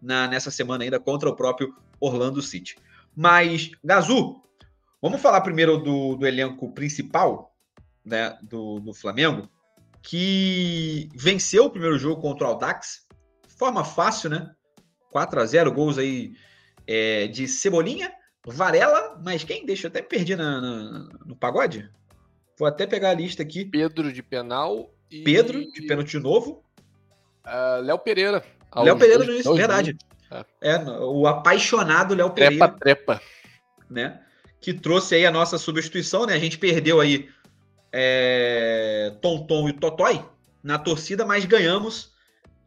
na, 0.00 0.26
nessa 0.26 0.50
semana 0.50 0.84
ainda 0.84 0.98
contra 0.98 1.28
o 1.28 1.36
próprio 1.36 1.74
Orlando 2.00 2.42
City. 2.42 2.76
Mas, 3.16 3.70
Gazu, 3.82 4.42
vamos 5.00 5.22
falar 5.22 5.40
primeiro 5.40 5.78
do, 5.78 6.16
do 6.16 6.26
elenco 6.26 6.72
principal 6.72 7.56
né, 8.04 8.38
do, 8.42 8.78
do 8.78 8.92
Flamengo 8.92 9.48
que 10.02 11.08
venceu 11.16 11.64
o 11.64 11.70
primeiro 11.70 11.98
jogo 11.98 12.20
contra 12.20 12.46
o 12.46 12.50
Aldax, 12.50 13.06
forma 13.58 13.82
fácil, 13.82 14.30
né? 14.30 14.52
4 15.10 15.40
a 15.40 15.44
0 15.44 15.72
gols 15.72 15.98
aí 15.98 16.32
é, 16.86 17.26
de 17.26 17.48
Cebolinha, 17.48 18.12
Varela, 18.46 19.20
mas 19.24 19.42
quem? 19.42 19.66
Deixa 19.66 19.86
eu 19.86 19.90
até 19.90 20.00
perdi 20.00 20.36
na, 20.36 20.60
na, 20.60 21.08
no 21.24 21.34
pagode. 21.34 21.90
Vou 22.56 22.68
até 22.68 22.86
pegar 22.86 23.10
a 23.10 23.14
lista 23.14 23.42
aqui. 23.42 23.64
Pedro 23.64 24.12
de 24.12 24.22
penal 24.22 24.94
e... 25.10 25.24
Pedro 25.24 25.60
de 25.72 25.82
pênalti 25.82 26.18
novo. 26.20 26.62
Uh, 27.44 27.82
Léo 27.82 27.98
Pereira. 27.98 28.44
Léo 28.76 28.96
Pereira 28.96 29.24
no 29.24 29.32
início, 29.32 29.54
verdade. 29.54 29.96
É. 30.30 30.44
é. 30.72 30.78
o 31.00 31.26
apaixonado 31.26 32.14
Léo 32.14 32.30
Pereira. 32.30 32.68
Trepa, 32.68 32.78
trepa. 32.78 33.22
Né? 33.88 34.20
Que 34.60 34.72
trouxe 34.72 35.14
aí 35.14 35.26
a 35.26 35.30
nossa 35.30 35.58
substituição, 35.58 36.26
né? 36.26 36.34
A 36.34 36.38
gente 36.38 36.58
perdeu 36.58 37.00
aí 37.00 37.28
é, 37.92 39.12
Tonton 39.20 39.68
e 39.68 39.72
Totói 39.72 40.24
na 40.62 40.78
torcida, 40.78 41.24
mas 41.24 41.44
ganhamos 41.44 42.12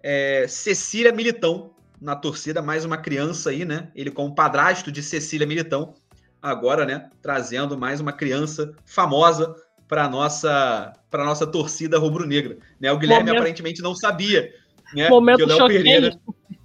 é, 0.01 0.45
Cecília 0.47 1.11
Militão 1.11 1.75
na 2.01 2.15
torcida, 2.15 2.61
mais 2.61 2.85
uma 2.85 2.97
criança 2.97 3.49
aí, 3.49 3.65
né? 3.65 3.91
Ele 3.93 4.09
como 4.09 4.33
padrasto 4.33 4.91
de 4.91 5.03
Cecília 5.03 5.45
Militão, 5.45 5.93
agora, 6.41 6.85
né? 6.85 7.09
Trazendo 7.21 7.77
mais 7.77 7.99
uma 7.99 8.13
criança 8.13 8.73
famosa 8.85 9.53
para 9.87 10.07
nossa 10.07 10.93
para 11.09 11.25
nossa 11.25 11.45
torcida 11.45 11.97
rubro-negra. 11.97 12.57
Né? 12.79 12.91
O 12.91 12.97
Guilherme 12.97 13.25
Momento... 13.25 13.39
aparentemente 13.39 13.81
não 13.81 13.95
sabia, 13.95 14.53
né? 14.93 15.09
Momento 15.09 15.37
que 15.37 15.43
o 15.43 15.47
Léo 15.47 15.67
Pereira. 15.67 16.19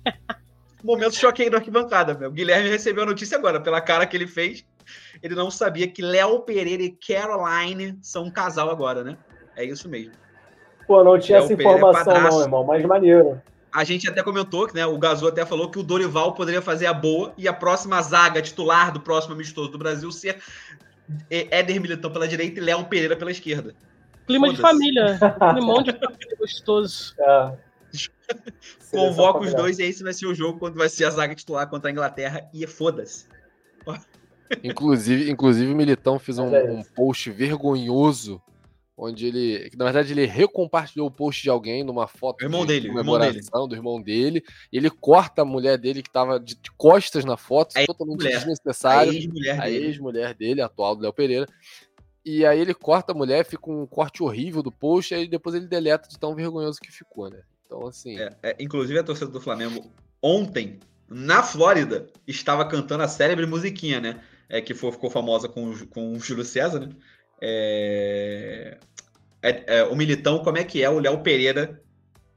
Momento 0.85 1.17
choquei 1.17 1.51
da 1.51 1.57
arquibancada. 1.57 2.15
Meu. 2.15 2.29
O 2.29 2.33
Guilherme 2.33 2.69
recebeu 2.69 3.03
a 3.03 3.07
notícia 3.07 3.37
agora, 3.37 3.61
pela 3.61 3.81
cara 3.81 4.07
que 4.07 4.17
ele 4.17 4.27
fez 4.27 4.65
ele 5.23 5.35
não 5.35 5.51
sabia 5.51 5.89
que 5.89 6.03
Léo 6.03 6.41
Pereira 6.41 6.83
e 6.83 6.91
Caroline 6.91 7.99
são 8.03 8.25
um 8.25 8.31
casal 8.31 8.71
agora, 8.71 9.03
né? 9.03 9.17
É 9.57 9.65
isso 9.65 9.89
mesmo. 9.89 10.13
Pô, 10.87 11.03
não 11.03 11.19
tinha 11.19 11.39
Léo 11.39 11.45
essa 11.45 11.53
é 11.55 11.57
informação, 11.57 12.15
é 12.15 12.21
não, 12.21 12.43
irmão, 12.43 12.65
mas 12.65 12.85
maneiro. 12.85 13.41
A 13.73 13.83
gente 13.83 14.09
até 14.09 14.23
comentou 14.23 14.67
que, 14.67 14.75
né? 14.75 14.87
O 14.87 14.99
Gazou 14.99 15.29
até 15.29 15.45
falou 15.45 15.71
que 15.71 15.79
o 15.79 15.83
Dorival 15.83 16.35
poderia 16.35 16.63
fazer 16.63 16.87
a 16.87 16.93
boa 16.93 17.33
e 17.37 17.49
a 17.49 17.53
próxima 17.53 18.01
zaga 18.03 18.41
titular 18.41 18.93
do 18.93 19.01
próximo 19.01 19.35
amistoso 19.35 19.71
do 19.71 19.79
Brasil 19.79 20.13
ser 20.13 20.39
Éder 21.31 21.81
Militão 21.81 22.11
pela 22.11 22.29
direita 22.29 22.61
e 22.61 22.63
Léo 22.63 22.85
Pereira 22.85 23.17
pela 23.17 23.31
esquerda. 23.31 23.75
Clima 24.27 24.51
de 24.51 24.61
família. 24.61 25.19
Climão 25.53 25.83
de 25.83 25.93
família 25.93 26.37
gostoso. 26.39 27.15
É. 27.21 27.74
Convoca 28.91 29.41
os 29.41 29.55
dois 29.55 29.79
e 29.79 29.85
esse 29.85 30.03
vai 30.03 30.13
ser 30.13 30.27
o 30.27 30.35
jogo 30.35 30.59
quando 30.59 30.77
vai 30.77 30.89
ser 30.89 31.05
a 31.05 31.11
zaga 31.11 31.35
titular 31.35 31.69
contra 31.69 31.91
a 31.91 31.93
Inglaterra 31.93 32.49
e 32.53 32.67
foda-se. 32.67 33.27
Inclusive, 34.63 35.31
inclusive 35.31 35.73
o 35.73 35.77
Militão 35.77 36.19
fez 36.19 36.39
um, 36.39 36.55
um, 36.55 36.83
post 36.83 37.31
vergonhoso 37.31 38.41
onde 38.97 39.27
ele, 39.27 39.71
na 39.77 39.87
verdade, 39.87 40.13
ele 40.13 40.25
recompartilhou 40.25 41.09
o 41.09 41.11
post 41.11 41.43
de 41.43 41.51
alguém 41.51 41.83
numa 41.83 42.07
foto 42.07 42.41
o 42.41 42.45
irmão 42.45 42.61
de 42.61 42.75
dele, 42.75 42.89
comemoração 42.89 43.41
irmão 43.41 43.69
dele. 43.69 43.69
do 43.69 43.75
irmão 43.75 44.01
dele. 44.03 44.45
E 44.73 44.77
ele 44.77 44.89
corta 44.89 45.43
a 45.43 45.45
mulher 45.45 45.77
dele 45.77 46.03
que 46.03 46.09
estava 46.09 46.39
de, 46.39 46.57
costas 46.77 47.25
na 47.25 47.37
foto, 47.37 47.77
a 47.77 47.85
totalmente 47.85 48.23
mulher. 48.23 48.39
desnecessário. 48.39 49.13
A 49.61 49.69
ex-mulher 49.69 50.35
dele. 50.35 50.51
dele, 50.51 50.63
atual 50.63 50.95
do 50.95 51.03
Léo 51.03 51.13
Pereira. 51.13 51.47
E 52.25 52.47
aí 52.47 52.59
ele 52.59 52.73
corta 52.73 53.13
a 53.13 53.15
mulher, 53.15 53.45
fica 53.45 53.71
um 53.71 53.87
corte 53.87 54.23
horrível 54.23 54.63
do 54.63 54.73
post, 54.73 55.13
e 55.13 55.17
aí 55.17 55.29
depois 55.29 55.55
ele 55.55 55.67
deleta 55.67 56.09
de 56.09 56.19
tão 56.19 56.35
vergonhoso 56.35 56.81
que 56.81 56.91
ficou, 56.91 57.29
né? 57.29 57.43
Então, 57.77 57.89
assim. 57.89 58.19
É, 58.19 58.37
é, 58.43 58.57
inclusive, 58.61 58.99
a 58.99 59.05
torcida 59.05 59.31
do 59.31 59.41
Flamengo 59.41 59.91
ontem, 60.23 60.81
na 61.09 61.43
Flórida, 61.43 62.07
estava 62.27 62.65
cantando 62.65 63.03
a 63.03 63.09
célebre 63.09 63.47
musiquinha, 63.47 64.01
né? 64.01 64.21
é, 64.49 64.61
que 64.61 64.75
foi, 64.75 64.93
ficou 64.93 65.11
famosa 65.11 65.49
com, 65.49 65.75
com 65.89 66.13
o 66.13 66.21
Júlio 66.21 66.45
César, 66.45 66.81
né? 66.81 66.89
É, 67.41 68.79
é, 69.43 69.79
é, 69.79 69.85
o 69.85 69.95
Militão, 69.95 70.43
como 70.43 70.59
é 70.59 70.65
que 70.65 70.83
é 70.83 70.89
o 70.89 70.99
Léo 70.99 71.23
Pereira 71.23 71.83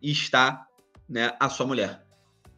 está 0.01 0.65
né, 1.07 1.33
a 1.39 1.49
sua 1.49 1.65
mulher. 1.65 2.03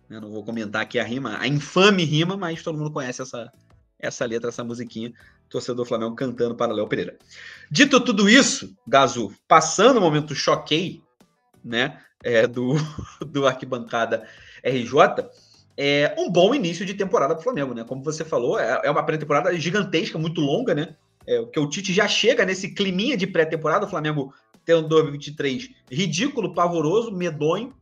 Eu 0.10 0.22
não 0.22 0.32
vou 0.32 0.44
comentar 0.44 0.82
aqui 0.82 0.98
a 0.98 1.04
rima, 1.04 1.38
a 1.38 1.48
infame 1.48 2.04
rima, 2.04 2.36
mas 2.36 2.64
todo 2.64 2.78
mundo 2.78 2.92
conhece 2.92 3.22
essa, 3.22 3.52
essa 4.00 4.26
letra, 4.26 4.50
essa 4.50 4.64
musiquinha. 4.64 5.14
Torcedor 5.48 5.86
Flamengo 5.86 6.16
cantando 6.16 6.56
para 6.56 6.74
Léo 6.74 6.88
Pereira. 6.88 7.18
Dito 7.70 8.00
tudo 8.00 8.30
isso, 8.30 8.76
Gazu, 8.88 9.34
passando 9.48 9.98
o 9.98 10.02
momento 10.02 10.34
choquei, 10.34 11.02
né, 11.64 12.00
é, 12.24 12.48
do, 12.48 12.76
do 13.26 13.48
arquibancada 13.48 14.28
RJ, 14.64 15.30
é 15.82 16.14
um 16.18 16.30
bom 16.30 16.54
início 16.54 16.86
de 16.86 16.94
temporada 16.94 17.34
para 17.34 17.40
o 17.40 17.44
Flamengo, 17.44 17.74
né? 17.74 17.86
Como 17.86 18.04
você 18.04 18.26
falou, 18.26 18.60
é, 18.60 18.82
é 18.84 18.92
uma 18.92 19.02
pré-temporada 19.02 19.58
gigantesca, 19.58 20.20
muito 20.20 20.42
longa, 20.42 20.76
né? 20.76 20.98
É, 21.26 21.42
que 21.46 21.60
o 21.60 21.70
Tite 21.70 21.94
já 21.94 22.06
chega 22.06 22.44
nesse 22.44 22.74
climinha 22.74 23.16
de 23.16 23.26
pré-temporada, 23.26 23.86
o 23.86 23.90
Flamengo 23.90 24.34
tendo 24.66 24.90
2023 24.90 25.70
ridículo, 25.90 26.54
pavoroso, 26.54 27.12
medonho, 27.14 27.74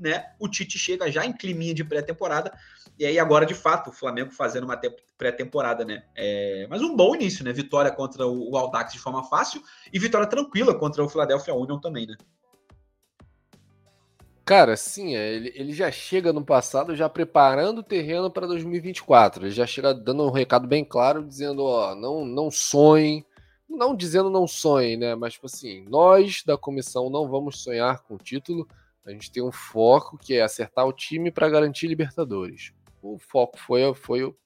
né? 0.00 0.24
O 0.38 0.48
Tite 0.48 0.78
chega 0.78 1.12
já 1.12 1.26
em 1.26 1.34
climinha 1.34 1.74
de 1.74 1.84
pré-temporada, 1.84 2.50
e 2.98 3.04
aí 3.04 3.18
agora, 3.18 3.44
de 3.44 3.54
fato, 3.54 3.90
o 3.90 3.92
Flamengo 3.92 4.30
fazendo 4.30 4.64
uma 4.64 4.80
pré-temporada, 5.18 5.84
né? 5.84 6.02
É, 6.16 6.66
mas 6.70 6.80
um 6.80 6.96
bom 6.96 7.14
início, 7.14 7.44
né? 7.44 7.52
Vitória 7.52 7.90
contra 7.90 8.26
o, 8.26 8.52
o 8.52 8.56
Aldax 8.56 8.94
de 8.94 8.98
forma 8.98 9.22
fácil 9.22 9.62
e 9.92 9.98
vitória 9.98 10.26
tranquila 10.26 10.74
contra 10.74 11.04
o 11.04 11.08
Philadelphia 11.10 11.54
Union 11.54 11.78
também, 11.78 12.06
né? 12.06 12.16
Cara, 14.44 14.76
sim, 14.76 15.16
é, 15.16 15.32
ele, 15.32 15.52
ele 15.54 15.72
já 15.72 15.90
chega 15.90 16.30
no 16.30 16.44
passado 16.44 16.94
já 16.94 17.08
preparando 17.08 17.78
o 17.78 17.82
terreno 17.82 18.30
para 18.30 18.46
2024. 18.46 19.46
Ele 19.46 19.50
já 19.50 19.66
chega 19.66 19.94
dando 19.94 20.22
um 20.24 20.30
recado 20.30 20.68
bem 20.68 20.84
claro, 20.84 21.24
dizendo, 21.24 21.64
ó, 21.64 21.94
não, 21.94 22.26
não 22.26 22.50
sonhem, 22.50 23.24
não 23.66 23.96
dizendo 23.96 24.28
não 24.28 24.46
sonhem, 24.46 24.98
né? 24.98 25.14
Mas, 25.14 25.34
tipo 25.34 25.46
assim, 25.46 25.86
nós 25.88 26.42
da 26.44 26.58
comissão 26.58 27.08
não 27.08 27.26
vamos 27.26 27.62
sonhar 27.62 28.02
com 28.02 28.16
o 28.16 28.18
título. 28.18 28.68
A 29.06 29.10
gente 29.12 29.32
tem 29.32 29.42
um 29.42 29.52
foco 29.52 30.18
que 30.18 30.34
é 30.34 30.42
acertar 30.42 30.86
o 30.86 30.92
time 30.92 31.30
para 31.30 31.48
garantir 31.48 31.86
Libertadores. 31.86 32.72
O 33.02 33.18
foco 33.18 33.58
foi, 33.58 33.94
foi 33.94 34.24
o 34.24 34.36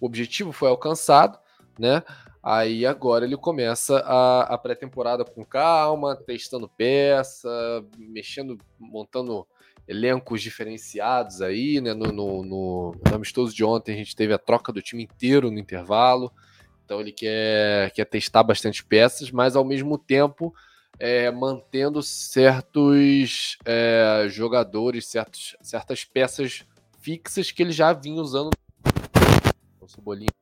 objetivo 0.00 0.52
foi 0.52 0.68
alcançado, 0.68 1.38
né? 1.76 2.02
Aí 2.42 2.86
agora 2.86 3.24
ele 3.24 3.36
começa 3.36 3.98
a, 3.98 4.54
a 4.54 4.58
pré-temporada 4.58 5.24
com 5.24 5.44
calma, 5.44 6.16
testando 6.16 6.68
peça, 6.68 7.48
mexendo, 7.98 8.56
montando 8.78 9.46
elencos 9.86 10.40
diferenciados 10.40 11.42
aí, 11.42 11.80
né? 11.80 11.92
No, 11.92 12.06
no, 12.06 12.42
no, 12.42 12.94
no 13.06 13.14
amistoso 13.14 13.54
de 13.54 13.62
ontem 13.62 13.92
a 13.92 13.96
gente 13.96 14.16
teve 14.16 14.32
a 14.32 14.38
troca 14.38 14.72
do 14.72 14.80
time 14.80 15.02
inteiro 15.04 15.50
no 15.50 15.58
intervalo. 15.58 16.32
Então 16.84 17.00
ele 17.00 17.12
quer, 17.12 17.90
quer 17.92 18.06
testar 18.06 18.42
bastante 18.42 18.84
peças, 18.84 19.30
mas 19.30 19.54
ao 19.54 19.64
mesmo 19.64 19.98
tempo 19.98 20.54
é, 20.98 21.30
mantendo 21.30 22.02
certos 22.02 23.58
é, 23.64 24.26
jogadores, 24.28 25.06
certos, 25.06 25.56
certas 25.60 26.04
peças 26.04 26.64
fixas 27.00 27.50
que 27.50 27.62
ele 27.62 27.72
já 27.72 27.92
vinha 27.92 28.20
usando. 28.20 28.50
O 29.80 29.88
Cebolinha. 29.88 30.39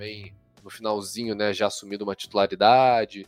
Também 0.00 0.34
no 0.62 0.70
finalzinho, 0.70 1.34
né, 1.34 1.52
já 1.52 1.66
assumido 1.66 2.04
uma 2.04 2.16
titularidade. 2.16 3.26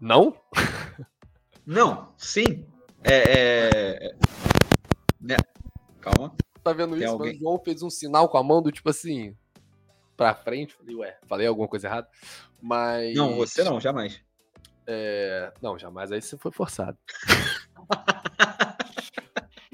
Não? 0.00 0.34
Não, 1.64 2.12
sim. 2.16 2.66
É, 3.04 3.14
é... 3.14 4.16
Né? 5.20 5.36
Calma 6.00 6.34
tá 6.64 6.72
vendo 6.72 6.96
Tem 6.96 7.04
isso, 7.04 7.12
alguém... 7.12 7.32
mas 7.34 7.36
o 7.36 7.40
João 7.40 7.62
fez 7.64 7.82
um 7.84 7.90
sinal 7.90 8.28
com 8.28 8.36
a 8.36 8.42
mão 8.42 8.60
do 8.60 8.72
tipo 8.72 8.90
assim, 8.90 9.36
pra 10.16 10.34
frente. 10.34 10.74
Falei, 10.74 10.96
ué, 10.96 11.18
falei 11.28 11.46
alguma 11.46 11.68
coisa 11.68 11.86
errada. 11.86 12.08
Mas. 12.60 13.14
Não, 13.14 13.36
você 13.36 13.62
não, 13.62 13.80
jamais. 13.80 14.20
É... 14.88 15.52
Não, 15.62 15.78
jamais 15.78 16.10
aí 16.10 16.20
você 16.20 16.36
foi 16.36 16.50
forçado. 16.50 16.98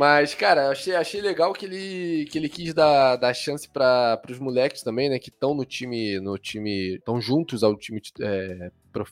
Mas, 0.05 0.35
cara, 0.35 0.69
achei, 0.69 0.95
achei 0.95 1.23
legal 1.23 1.55
que 1.55 1.65
ele, 1.65 2.27
que 2.27 2.37
ele 2.37 2.51
quis 2.51 2.75
dar, 2.75 3.17
dar 3.17 3.33
chance 3.33 3.67
para 3.67 4.21
os 4.29 4.39
moleques 4.39 4.83
também, 4.83 5.09
né? 5.09 5.19
Que 5.19 5.31
estão 5.31 5.55
no 5.55 5.65
time, 5.65 6.21
no 6.21 6.37
time. 6.37 6.97
estão 6.97 7.19
juntos 7.19 7.65
ao 7.65 7.75
time, 7.75 8.03
é, 8.21 8.71
prof, 8.93 9.11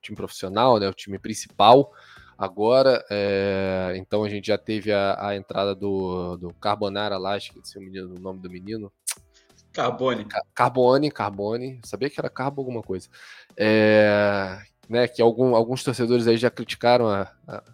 time 0.00 0.14
profissional, 0.16 0.78
né? 0.78 0.88
O 0.88 0.94
time 0.94 1.18
principal 1.18 1.90
agora. 2.38 3.04
É, 3.10 3.94
então 3.96 4.22
a 4.22 4.28
gente 4.28 4.46
já 4.46 4.56
teve 4.56 4.92
a, 4.92 5.16
a, 5.18 5.34
entrada 5.34 5.74
do, 5.74 6.36
do 6.36 6.54
Carbonara 6.54 7.18
lá, 7.18 7.36
esqueci 7.36 7.76
o, 7.76 7.82
menino, 7.82 8.14
o 8.14 8.20
nome 8.20 8.38
do 8.38 8.48
menino. 8.48 8.92
Carbone. 9.72 10.24
Carbone, 10.54 11.10
Carbone. 11.10 11.80
Sabia 11.84 12.08
que 12.08 12.20
era 12.20 12.30
Carbo 12.30 12.60
alguma 12.60 12.80
coisa. 12.80 13.08
É, 13.56 14.56
né, 14.88 15.08
que 15.08 15.20
algum, 15.20 15.56
alguns 15.56 15.82
torcedores 15.82 16.28
aí 16.28 16.36
já 16.36 16.48
criticaram 16.48 17.08
a, 17.08 17.22
a, 17.48 17.64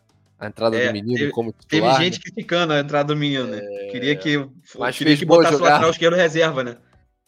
a 0.45 0.49
entrada 0.49 0.77
é, 0.77 0.87
do 0.87 0.93
menino 0.93 1.19
teve, 1.19 1.31
como 1.31 1.53
titular. 1.53 1.97
Teve 1.97 2.05
gente 2.05 2.19
né? 2.19 2.23
criticando 2.25 2.73
a 2.73 2.81
entrada 2.81 3.15
do 3.15 3.17
menino, 3.19 3.47
né? 3.47 3.61
É, 3.63 3.89
queria 3.91 4.17
que, 4.17 4.49
mas 4.79 4.97
queria 4.97 5.17
que 5.17 5.25
botasse 5.25 5.53
jogar. 5.53 5.67
o 5.67 5.71
lateral 5.71 5.91
esquerdo 5.91 6.15
reserva, 6.15 6.65
né? 6.65 6.77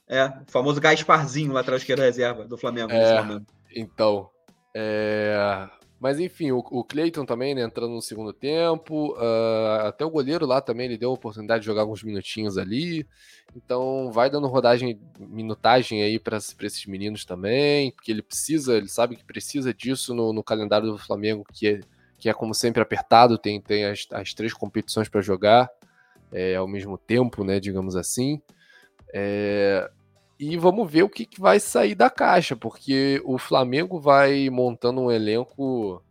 É, 0.08 0.26
o 0.26 0.50
famoso 0.50 0.80
Gasparzinho, 0.80 1.52
lateral 1.52 1.78
esquerdo 1.78 2.00
reserva 2.00 2.44
do 2.44 2.56
Flamengo 2.56 2.92
é, 2.92 3.40
Então, 3.74 4.28
é, 4.74 5.68
mas 5.98 6.20
enfim, 6.20 6.52
o, 6.52 6.58
o 6.58 6.84
Cleiton 6.84 7.24
também, 7.24 7.54
né, 7.54 7.62
entrando 7.62 7.92
no 7.94 8.02
segundo 8.02 8.32
tempo. 8.32 9.14
Uh, 9.14 9.86
até 9.86 10.04
o 10.04 10.10
goleiro 10.10 10.44
lá 10.44 10.60
também, 10.60 10.86
ele 10.86 10.98
deu 10.98 11.10
a 11.10 11.14
oportunidade 11.14 11.60
de 11.60 11.66
jogar 11.66 11.82
alguns 11.82 12.02
minutinhos 12.02 12.58
ali. 12.58 13.06
Então 13.54 14.10
vai 14.12 14.28
dando 14.28 14.46
rodagem, 14.46 15.00
minutagem 15.18 16.02
aí 16.02 16.18
para 16.18 16.36
esses 16.36 16.84
meninos 16.86 17.24
também, 17.24 17.90
porque 17.92 18.12
ele 18.12 18.20
precisa, 18.20 18.76
ele 18.76 18.88
sabe 18.88 19.16
que 19.16 19.24
precisa 19.24 19.72
disso 19.72 20.14
no, 20.14 20.32
no 20.32 20.44
calendário 20.44 20.88
do 20.88 20.98
Flamengo, 20.98 21.44
que 21.54 21.66
é, 21.66 21.80
que 22.18 22.28
é 22.28 22.32
como 22.32 22.54
sempre 22.54 22.82
apertado, 22.82 23.38
tem, 23.38 23.60
tem 23.60 23.84
as, 23.84 24.06
as 24.12 24.34
três 24.34 24.52
competições 24.52 25.08
para 25.08 25.20
jogar 25.20 25.70
é, 26.32 26.56
ao 26.56 26.66
mesmo 26.66 26.96
tempo, 26.96 27.44
né, 27.44 27.60
digamos 27.60 27.96
assim. 27.96 28.40
É, 29.12 29.90
e 30.38 30.56
vamos 30.56 30.90
ver 30.90 31.02
o 31.02 31.08
que, 31.08 31.24
que, 31.24 31.40
vai 31.40 31.58
sair 31.58 31.94
da 31.94 32.10
caixa, 32.10 32.54
porque 32.54 33.20
o 33.24 33.38
Flamengo 33.38 33.98
vai 33.98 34.50
montando 34.50 35.00
um 35.00 35.10
elenco 35.10 36.02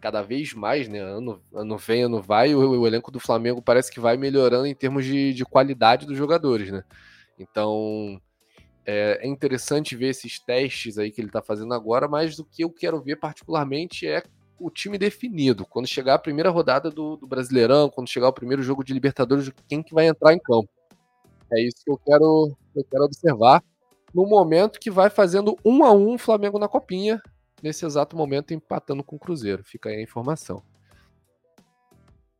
cada 0.00 0.22
vez 0.22 0.52
mais, 0.52 0.88
né? 0.88 0.98
Ano, 1.00 1.42
ano 1.52 1.78
vem, 1.78 2.02
ano 2.02 2.20
vai, 2.22 2.54
o, 2.54 2.80
o 2.80 2.86
elenco 2.86 3.10
do 3.10 3.20
Flamengo 3.20 3.62
parece 3.62 3.90
que 3.90 4.00
vai 4.00 4.16
melhorando 4.16 4.66
em 4.66 4.74
termos 4.74 5.04
de, 5.04 5.32
de 5.32 5.44
qualidade 5.44 6.06
dos 6.06 6.16
jogadores, 6.16 6.70
né? 6.70 6.84
Então 7.38 8.20
é, 8.86 9.20
é, 9.22 9.26
interessante 9.26 9.96
ver 9.96 10.08
esses 10.08 10.38
testes 10.38 10.98
aí 10.98 11.10
que 11.10 11.20
ele 11.20 11.28
está 11.28 11.40
fazendo 11.42 11.72
agora, 11.72 12.06
mas 12.06 12.38
o 12.38 12.44
que 12.44 12.62
eu 12.62 12.70
quero 12.70 13.00
ver 13.02 13.16
particularmente 13.16 14.06
é 14.06 14.22
o 14.58 14.70
time 14.70 14.98
definido. 14.98 15.66
Quando 15.66 15.86
chegar 15.86 16.14
a 16.14 16.18
primeira 16.18 16.50
rodada 16.50 16.90
do, 16.90 17.16
do 17.16 17.26
Brasileirão, 17.26 17.90
quando 17.90 18.08
chegar 18.08 18.28
o 18.28 18.32
primeiro 18.32 18.62
jogo 18.62 18.84
de 18.84 18.92
Libertadores, 18.92 19.50
quem 19.68 19.82
que 19.82 19.94
vai 19.94 20.06
entrar 20.06 20.32
em 20.32 20.38
campo. 20.38 20.68
É 21.52 21.60
isso 21.60 21.84
que 21.84 21.90
eu 21.90 21.98
quero, 21.98 22.56
eu 22.74 22.84
quero 22.84 23.04
observar 23.04 23.62
no 24.14 24.26
momento 24.26 24.78
que 24.78 24.90
vai 24.90 25.10
fazendo 25.10 25.56
um 25.64 25.84
a 25.84 25.92
um 25.92 26.16
Flamengo 26.16 26.58
na 26.58 26.68
copinha, 26.68 27.20
nesse 27.62 27.84
exato 27.84 28.16
momento 28.16 28.54
empatando 28.54 29.02
com 29.02 29.16
o 29.16 29.18
Cruzeiro. 29.18 29.64
Fica 29.64 29.88
aí 29.88 29.96
a 29.96 30.02
informação. 30.02 30.62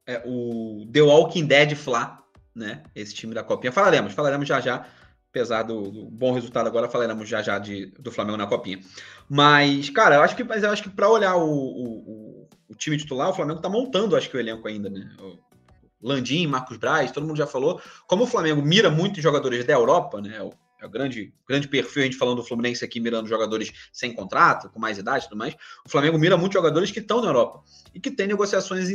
É 0.06 0.22
o 0.24 0.86
The 0.92 1.02
Walking 1.02 1.46
Dead 1.46 1.74
Fla, 1.74 2.22
né? 2.54 2.82
Esse 2.94 3.14
time 3.14 3.34
da 3.34 3.42
copinha. 3.42 3.72
Falaremos, 3.72 4.12
falaremos 4.12 4.46
já 4.46 4.60
já. 4.60 4.86
Apesar 5.35 5.64
do, 5.64 5.91
do 5.91 6.05
bom 6.05 6.30
resultado 6.30 6.68
agora, 6.68 6.89
falaremos 6.89 7.28
já 7.28 7.43
já 7.43 7.59
de, 7.59 7.87
do 7.99 8.12
Flamengo 8.12 8.37
na 8.37 8.47
copinha. 8.47 8.78
Mas, 9.28 9.91
cara, 9.91 10.14
eu 10.14 10.22
acho 10.22 10.37
que, 10.37 10.45
mas 10.45 10.62
eu 10.62 10.70
acho 10.70 10.85
que 10.85 10.89
para 10.89 11.11
olhar 11.11 11.35
o, 11.35 11.51
o, 11.51 12.49
o, 12.68 12.74
time 12.76 12.97
titular, 12.97 13.30
o 13.30 13.35
Flamengo 13.35 13.61
tá 13.61 13.68
montando, 13.68 14.14
acho 14.14 14.30
que 14.30 14.37
o 14.37 14.41
elenco 14.41 14.68
ainda, 14.68 14.89
né? 14.89 15.11
Landim, 16.01 16.47
Marcos 16.47 16.76
Braz, 16.76 17.11
todo 17.11 17.26
mundo 17.26 17.37
já 17.37 17.49
falou. 17.49 17.80
Como 18.07 18.22
o 18.22 18.26
Flamengo 18.28 18.62
mira 18.62 18.89
muito 18.89 19.20
jogadores 19.20 19.64
da 19.64 19.72
Europa, 19.72 20.20
né? 20.20 20.39
É 20.85 20.87
o 20.87 20.91
grande, 20.91 21.32
grande 21.49 21.66
perfil, 21.66 22.03
a 22.03 22.05
gente 22.05 22.18
falando 22.18 22.37
do 22.37 22.45
Fluminense 22.45 22.85
aqui, 22.85 23.01
mirando 23.01 23.26
jogadores 23.26 23.72
sem 23.91 24.12
contrato, 24.12 24.68
com 24.68 24.78
mais 24.78 24.99
idade 24.99 25.24
e 25.24 25.28
tudo 25.30 25.39
mais. 25.39 25.55
O 25.82 25.89
Flamengo 25.89 26.18
mira 26.18 26.37
muitos 26.37 26.53
jogadores 26.53 26.91
que 26.91 26.99
estão 26.99 27.22
na 27.22 27.28
Europa 27.28 27.64
e 27.95 27.99
que 27.99 28.11
tem 28.11 28.26
negociações 28.26 28.91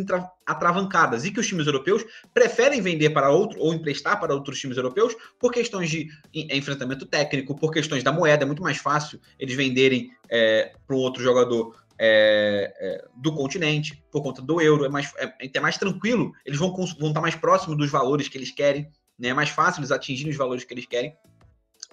atravancadas 0.46 1.26
e 1.26 1.32
que 1.32 1.40
os 1.40 1.48
times 1.48 1.66
europeus 1.66 2.06
preferem 2.32 2.80
vender 2.80 3.10
para 3.10 3.32
outro 3.32 3.60
ou 3.60 3.74
emprestar 3.74 4.20
para 4.20 4.36
outros 4.36 4.60
times 4.60 4.78
europeus 4.78 5.16
por 5.40 5.52
questões 5.52 5.90
de 5.90 6.10
enfrentamento 6.32 7.08
técnico, 7.08 7.56
por 7.56 7.72
questões 7.72 8.04
da 8.04 8.12
moeda. 8.12 8.44
É 8.44 8.46
muito 8.46 8.62
mais 8.62 8.78
fácil 8.78 9.20
eles 9.40 9.56
venderem 9.56 10.12
é, 10.30 10.74
para 10.86 10.96
um 10.96 11.00
outro 11.00 11.24
jogador 11.24 11.76
é, 11.98 12.72
é, 12.80 13.08
do 13.16 13.34
continente, 13.34 14.00
por 14.12 14.22
conta 14.22 14.44
do 14.44 14.62
euro, 14.62 14.86
é 14.86 14.90
mais, 14.90 15.12
é, 15.18 15.50
é 15.52 15.60
mais 15.60 15.80
tranquilo, 15.80 16.34
eles 16.46 16.60
vão, 16.60 16.72
vão 16.72 17.10
estar 17.10 17.20
mais 17.20 17.36
próximos 17.36 17.76
dos 17.76 17.90
valores 17.90 18.28
que 18.28 18.38
eles 18.38 18.52
querem, 18.52 18.92
né? 19.18 19.30
é 19.30 19.34
mais 19.34 19.50
fácil 19.50 19.80
eles 19.80 19.92
atingirem 19.92 20.32
os 20.32 20.38
valores 20.38 20.64
que 20.64 20.74
eles 20.74 20.86
querem, 20.86 21.14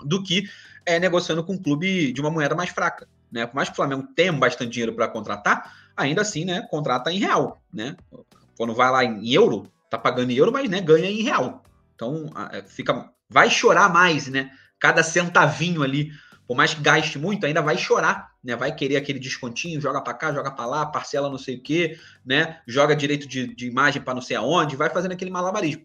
do 0.05 0.23
que 0.23 0.49
é, 0.85 0.99
negociando 0.99 1.43
com 1.45 1.55
um 1.55 1.63
clube 1.63 2.13
de 2.13 2.21
uma 2.21 2.31
moeda 2.31 2.55
mais 2.55 2.71
fraca. 2.71 3.09
Né? 3.31 3.47
Por 3.47 3.57
mais 3.57 3.69
que 3.69 3.73
o 3.73 3.77
Flamengo 3.77 4.07
tenha 4.15 4.33
bastante 4.33 4.71
dinheiro 4.71 4.95
para 4.95 5.09
contratar, 5.09 5.75
ainda 5.97 6.23
assim, 6.23 6.45
né, 6.45 6.63
contrata 6.71 7.13
em 7.13 7.19
real. 7.19 7.61
Né? 7.73 7.97
Quando 8.57 8.75
vai 8.75 8.91
lá 8.91 9.05
em 9.05 9.33
euro, 9.33 9.71
tá 9.91 9.99
pagando 9.99 10.31
em 10.31 10.37
euro, 10.37 10.53
mas 10.53 10.69
né, 10.69 10.81
ganha 10.81 11.11
em 11.11 11.23
real. 11.23 11.63
Então 11.95 12.31
é, 12.53 12.63
fica, 12.63 13.11
vai 13.29 13.51
chorar 13.51 13.93
mais, 13.93 14.29
né? 14.29 14.51
Cada 14.79 15.03
centavinho 15.03 15.83
ali 15.83 16.13
por 16.47 16.57
mais 16.57 16.73
que 16.73 16.81
gaste 16.81 17.19
muito, 17.19 17.45
ainda 17.45 17.61
vai 17.61 17.77
chorar, 17.77 18.31
né? 18.43 18.55
Vai 18.55 18.73
querer 18.73 18.97
aquele 18.97 19.19
descontinho, 19.19 19.81
joga 19.81 20.01
para 20.01 20.15
cá, 20.15 20.33
joga 20.33 20.51
para 20.51 20.67
lá, 20.67 20.87
parcela 20.87 21.29
não 21.29 21.39
sei 21.39 21.57
o 21.57 21.63
quê, 21.63 21.99
né? 22.25 22.61
Joga 22.67 22.95
direito 22.95 23.27
de, 23.27 23.53
de 23.53 23.67
imagem 23.67 24.01
para 24.01 24.15
não 24.15 24.23
sei 24.23 24.37
aonde, 24.37 24.77
vai 24.77 24.89
fazendo 24.89 25.13
aquele 25.13 25.31
malabarismo. 25.31 25.85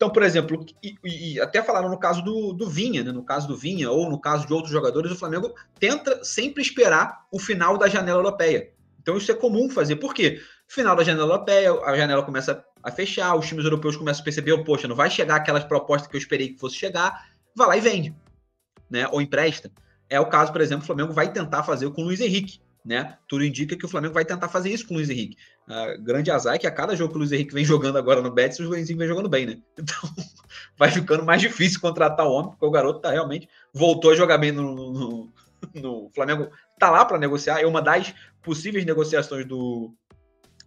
Então, 0.00 0.08
por 0.08 0.22
exemplo, 0.22 0.64
e, 0.82 0.96
e, 1.04 1.40
até 1.42 1.62
falaram 1.62 1.90
no 1.90 1.98
caso 1.98 2.22
do, 2.22 2.54
do 2.54 2.66
Vinha, 2.66 3.04
né? 3.04 3.12
no 3.12 3.22
caso 3.22 3.46
do 3.46 3.54
Vinha, 3.54 3.90
ou 3.90 4.08
no 4.08 4.18
caso 4.18 4.46
de 4.46 4.52
outros 4.54 4.72
jogadores, 4.72 5.12
o 5.12 5.14
Flamengo 5.14 5.54
tenta 5.78 6.24
sempre 6.24 6.62
esperar 6.62 7.26
o 7.30 7.38
final 7.38 7.76
da 7.76 7.86
janela 7.86 8.20
europeia. 8.20 8.72
Então, 8.98 9.18
isso 9.18 9.30
é 9.30 9.34
comum 9.34 9.68
fazer. 9.68 9.96
Por 9.96 10.14
quê? 10.14 10.40
Final 10.66 10.96
da 10.96 11.04
janela 11.04 11.34
europeia, 11.34 11.70
a 11.84 11.94
janela 11.94 12.22
começa 12.22 12.64
a 12.82 12.90
fechar, 12.90 13.34
os 13.34 13.46
times 13.46 13.66
europeus 13.66 13.94
começam 13.94 14.22
a 14.22 14.24
perceber, 14.24 14.56
poxa, 14.64 14.88
não 14.88 14.96
vai 14.96 15.10
chegar 15.10 15.36
aquelas 15.36 15.64
propostas 15.64 16.10
que 16.10 16.16
eu 16.16 16.20
esperei 16.20 16.48
que 16.48 16.58
fosse 16.58 16.76
chegar, 16.76 17.26
vai 17.54 17.68
lá 17.68 17.76
e 17.76 17.80
vende 17.82 18.14
né, 18.88 19.06
ou 19.12 19.20
empresta. 19.20 19.70
É 20.08 20.18
o 20.18 20.30
caso, 20.30 20.50
por 20.50 20.62
exemplo, 20.62 20.82
o 20.82 20.86
Flamengo 20.86 21.12
vai 21.12 21.30
tentar 21.30 21.62
fazer 21.62 21.90
com 21.90 22.00
o 22.00 22.04
Luiz 22.06 22.20
Henrique. 22.20 22.58
Né? 22.82 23.18
Tudo 23.28 23.44
indica 23.44 23.76
que 23.76 23.84
o 23.84 23.88
Flamengo 23.88 24.14
vai 24.14 24.24
tentar 24.24 24.48
fazer 24.48 24.70
isso 24.70 24.86
com 24.86 24.94
o 24.94 24.96
Luiz 24.96 25.10
Henrique. 25.10 25.36
Uh, 25.70 26.02
grande 26.02 26.32
azar 26.32 26.56
é 26.56 26.58
que 26.58 26.66
a 26.66 26.70
cada 26.70 26.96
jogo 26.96 27.12
que 27.12 27.16
o 27.16 27.18
Luiz 27.20 27.30
Henrique 27.30 27.54
vem 27.54 27.64
jogando 27.64 27.96
agora 27.96 28.20
no 28.20 28.32
Betis, 28.32 28.58
o 28.58 28.64
Luiz 28.64 28.78
Henrique 28.78 28.98
vem 28.98 29.06
jogando 29.06 29.28
bem, 29.28 29.46
né? 29.46 29.58
Então 29.78 30.10
vai 30.76 30.90
ficando 30.90 31.24
mais 31.24 31.40
difícil 31.40 31.80
contratar 31.80 32.26
o 32.26 32.32
homem, 32.32 32.50
porque 32.50 32.66
o 32.66 32.70
garoto 32.72 32.98
tá 32.98 33.12
realmente 33.12 33.48
voltou 33.72 34.10
a 34.10 34.16
jogar 34.16 34.36
bem 34.36 34.50
no, 34.50 34.74
no, 34.74 35.32
no 35.74 36.10
Flamengo. 36.12 36.50
Tá 36.76 36.90
lá 36.90 37.04
para 37.04 37.18
negociar, 37.18 37.60
é 37.60 37.66
uma 37.66 37.80
das 37.80 38.12
possíveis 38.42 38.84
negociações 38.84 39.46
do, 39.46 39.94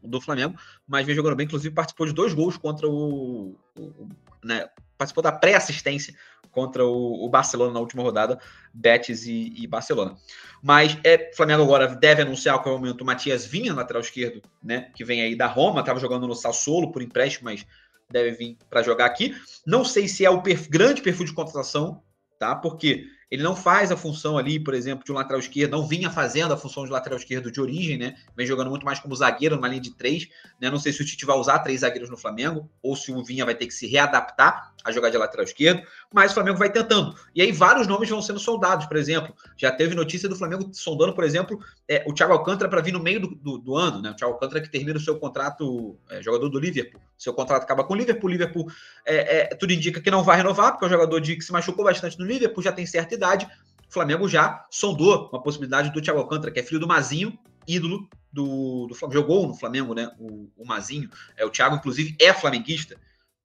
do 0.02 0.22
Flamengo, 0.22 0.56
mas 0.88 1.06
vem 1.06 1.16
jogando 1.16 1.36
bem, 1.36 1.48
inclusive 1.48 1.76
participou 1.76 2.08
de 2.08 2.14
dois 2.14 2.34
gols 2.34 2.56
contra 2.56 2.88
o, 2.88 3.58
o 3.78 4.08
né, 4.42 4.70
participou 4.98 5.22
da 5.22 5.34
pré-assistência 5.34 6.16
contra 6.54 6.86
o, 6.86 7.26
o, 7.26 7.30
Barcelona 7.30 7.74
na 7.74 7.80
última 7.80 8.04
rodada, 8.04 8.40
Betis 8.74 9.26
e, 9.26 9.54
e 9.58 9.68
Barcelona. 9.68 10.16
Mas 10.62 10.98
é, 11.04 11.32
o 11.34 11.36
Flamengo 11.36 11.64
agora 11.64 11.88
deve 11.88 12.22
anunciar 12.22 12.56
a 12.56 12.60
qualquer 12.60 12.80
momento 12.80 13.02
o 13.02 13.06
Matias 13.06 13.46
Vinha, 13.46 13.74
lateral 13.74 14.02
esquerdo, 14.02 14.42
né? 14.64 14.92
Que 14.96 15.04
vem 15.04 15.22
aí 15.22 15.36
da 15.36 15.48
Roma, 15.48 15.82
estava 15.82 16.00
jogando 16.00 16.28
no 16.28 16.36
Sassuolo 16.36 16.92
por 16.92 17.02
empréstimo, 17.02 17.46
mas 17.46 17.66
deve 18.10 18.32
vir 18.32 18.58
para 18.70 18.84
jogar 18.84 19.08
aqui. 19.08 19.36
Não 19.66 19.84
sei 19.84 20.08
se 20.08 20.24
é 20.24 20.30
o 20.30 20.42
grande 20.70 21.02
perfil 21.02 21.26
de 21.26 21.34
contratação, 21.34 22.02
tá? 22.40 22.56
Porque 22.56 23.08
ele 23.34 23.42
não 23.42 23.56
faz 23.56 23.92
a 23.92 23.98
função 23.98 24.38
ali, 24.38 24.60
por 24.60 24.76
exemplo, 24.76 25.04
de 25.04 25.12
um 25.12 25.16
lateral 25.16 25.40
esquerdo, 25.40 25.72
não 25.72 25.88
vinha 25.88 26.12
fazendo 26.12 26.54
a 26.54 26.58
função 26.58 26.86
de 26.86 26.92
lateral 26.92 27.18
esquerdo 27.18 27.52
de 27.52 27.60
origem, 27.60 27.98
né? 27.98 28.16
Vem 28.38 28.46
jogando 28.46 28.70
muito 28.70 28.86
mais 28.86 29.00
como 29.00 29.16
zagueiro 29.16 29.56
numa 29.56 29.68
linha 29.68 29.82
de 29.82 29.96
três, 29.96 30.30
né? 30.62 30.70
Não 30.70 30.78
sei 30.78 30.94
se 30.94 31.02
o 31.02 31.06
Tite 31.06 31.26
vai 31.26 31.36
usar 31.36 31.58
três 31.60 31.82
zagueiros 31.82 32.12
no 32.12 32.18
Flamengo, 32.18 32.70
ou 32.80 32.96
se 32.96 33.12
o 33.12 33.24
Vinha 33.24 33.44
vai 33.44 33.56
ter 33.56 33.66
que 33.66 33.74
se 33.74 33.88
readaptar 33.88 34.73
a 34.84 34.92
jogar 34.92 35.10
de 35.10 35.18
lateral 35.18 35.44
esquerdo, 35.44 35.82
mas 36.14 36.32
o 36.32 36.34
Flamengo 36.34 36.58
vai 36.58 36.72
tentando. 36.72 37.16
E 37.34 37.42
aí 37.42 37.52
vários 37.52 37.88
nomes 37.88 38.10
vão 38.10 38.22
sendo 38.22 38.40
soldados, 38.40 38.86
por 38.86 38.98
exemplo. 38.98 39.34
Já 39.58 39.72
teve 39.72 39.96
notícia 39.96 40.28
do 40.28 40.36
Flamengo 40.36 40.70
sondando, 40.74 41.14
por 41.14 41.24
exemplo, 41.24 41.60
é, 41.88 42.04
o 42.08 42.14
Thiago 42.14 42.34
Alcântara 42.34 42.70
para 42.70 42.82
vir 42.82 42.92
no 42.92 43.00
meio 43.00 43.20
do, 43.20 43.28
do, 43.36 43.58
do, 43.58 43.78
ano, 43.78 44.02
né? 44.02 44.12
O 44.12 44.16
Thiago 44.16 44.34
Alcântara 44.34 44.62
que 44.62 44.70
termina 44.70 44.98
o 44.98 45.02
seu 45.02 45.18
contrato, 45.18 45.98
é, 46.10 46.22
jogador 46.22 46.50
do 46.50 46.60
Liverpool. 46.60 47.00
Seu 47.18 47.34
contrato 47.34 47.64
acaba 47.64 47.84
com 47.84 47.94
o 47.94 47.98
Liverpool. 47.98 48.30
O 48.30 48.32
Liverpool, 48.32 48.68
é, 49.06 49.40
é, 49.40 49.46
tudo 49.56 49.72
indica 49.72 50.02
que 50.02 50.12
não 50.12 50.24
vai 50.24 50.38
renovar, 50.38 50.72
porque 50.72 50.86
é 50.86 50.88
um 50.88 50.92
jogador 50.92 51.20
de, 51.20 51.36
que 51.36 51.44
se 51.44 51.52
machucou 51.52 51.86
bastante 51.86 52.20
no 52.20 52.26
Liverpool, 52.26 52.64
já 52.64 52.72
tem 52.72 52.86
certa 52.86 53.14
idade 53.14 53.48
o 53.90 53.94
Flamengo 53.94 54.28
já 54.28 54.66
sondou 54.72 55.30
uma 55.32 55.40
possibilidade 55.40 55.92
do 55.92 56.02
Thiago 56.02 56.20
Alcântara, 56.20 56.52
que 56.52 56.60
é 56.60 56.64
filho 56.64 56.80
do 56.80 56.88
Mazinho, 56.88 57.38
ídolo 57.68 58.10
do, 58.32 58.88
do 58.88 58.96
Flamengo. 58.96 59.22
Jogou 59.22 59.48
no 59.48 59.54
Flamengo, 59.54 59.94
né? 59.94 60.12
O, 60.18 60.50
o 60.58 60.66
Mazinho. 60.66 61.08
É, 61.38 61.46
o 61.46 61.52
Thiago, 61.52 61.76
inclusive, 61.76 62.16
é 62.20 62.34
flamenguista. 62.34 62.98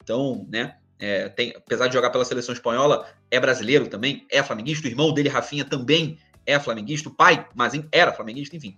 Então, 0.02 0.46
né? 0.48 0.77
É, 1.00 1.28
tem, 1.28 1.54
apesar 1.56 1.86
de 1.86 1.94
jogar 1.94 2.10
pela 2.10 2.24
seleção 2.24 2.52
espanhola, 2.52 3.08
é 3.30 3.38
brasileiro 3.38 3.86
também, 3.86 4.26
é 4.30 4.42
flamenguista. 4.42 4.86
O 4.86 4.90
irmão 4.90 5.12
dele, 5.12 5.28
Rafinha, 5.28 5.64
também 5.64 6.18
é 6.44 6.58
flamenguista. 6.58 7.08
O 7.08 7.14
pai, 7.14 7.46
Mazinho, 7.54 7.88
era 7.92 8.12
flamenguista, 8.12 8.56
enfim. 8.56 8.76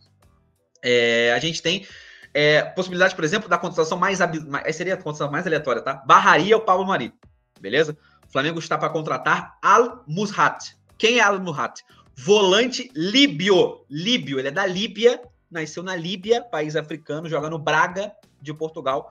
É, 0.83 1.33
a 1.35 1.39
gente 1.39 1.63
tem 1.63 1.87
é, 2.35 2.63
possibilidade, 2.63 3.15
por 3.15 3.25
exemplo, 3.25 3.49
da 3.49 3.59
contratação 3.59 3.99
mais, 3.99 4.19
mais 4.47 4.77
seria 4.77 4.95
a 4.95 4.97
contratação 4.97 5.31
mais 5.31 5.47
aleatória, 5.47 5.83
tá? 5.83 5.95
Barraria 6.07 6.57
o 6.57 6.61
Pablo 6.61 6.87
Mari, 6.87 7.13
beleza? 7.61 7.97
O 8.27 8.33
Flamengo 8.33 8.59
está 8.59 8.79
para 8.79 8.91
contratar 8.91 9.59
Al 9.63 10.05
Mushat, 10.07 10.77
quem 11.01 11.19
é 11.19 11.23
Al 11.23 11.41
Muhat? 11.41 11.83
Volante 12.15 12.91
líbio. 12.95 13.87
Líbio, 13.89 14.39
ele 14.39 14.49
é 14.49 14.51
da 14.51 14.67
Líbia, 14.67 15.19
nasceu 15.51 15.83
na 15.83 15.97
Líbia, 15.97 16.43
país 16.43 16.77
africano, 16.77 17.27
joga 17.27 17.49
no 17.49 17.59
Braga 17.59 18.13
de 18.39 18.53
Portugal. 18.53 19.11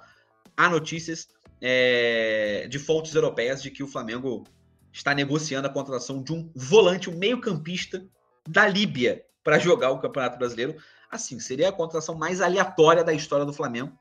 Há 0.56 0.70
notícias 0.70 1.28
é, 1.62 2.68
de 2.70 2.80
fontes 2.80 3.14
europeias 3.14 3.62
de 3.62 3.72
que 3.72 3.84
o 3.84 3.88
Flamengo 3.88 4.46
está 4.92 5.14
negociando 5.14 5.68
a 5.68 5.72
contratação 5.72 6.22
de 6.22 6.34
um 6.34 6.52
volante, 6.56 7.10
um 7.10 7.18
meio-campista 7.18 8.06
da 8.48 8.68
Líbia 8.68 9.24
para 9.44 9.60
jogar 9.60 9.92
o 9.92 10.00
Campeonato 10.00 10.38
Brasileiro. 10.38 10.76
Assim, 11.12 11.40
seria 11.40 11.70
a 11.70 11.74
contratação 11.74 12.16
mais 12.16 12.42
aleatória 12.42 13.04
da 13.04 13.14
história 13.14 13.46
do 13.46 13.54
Flamengo, 13.54 13.92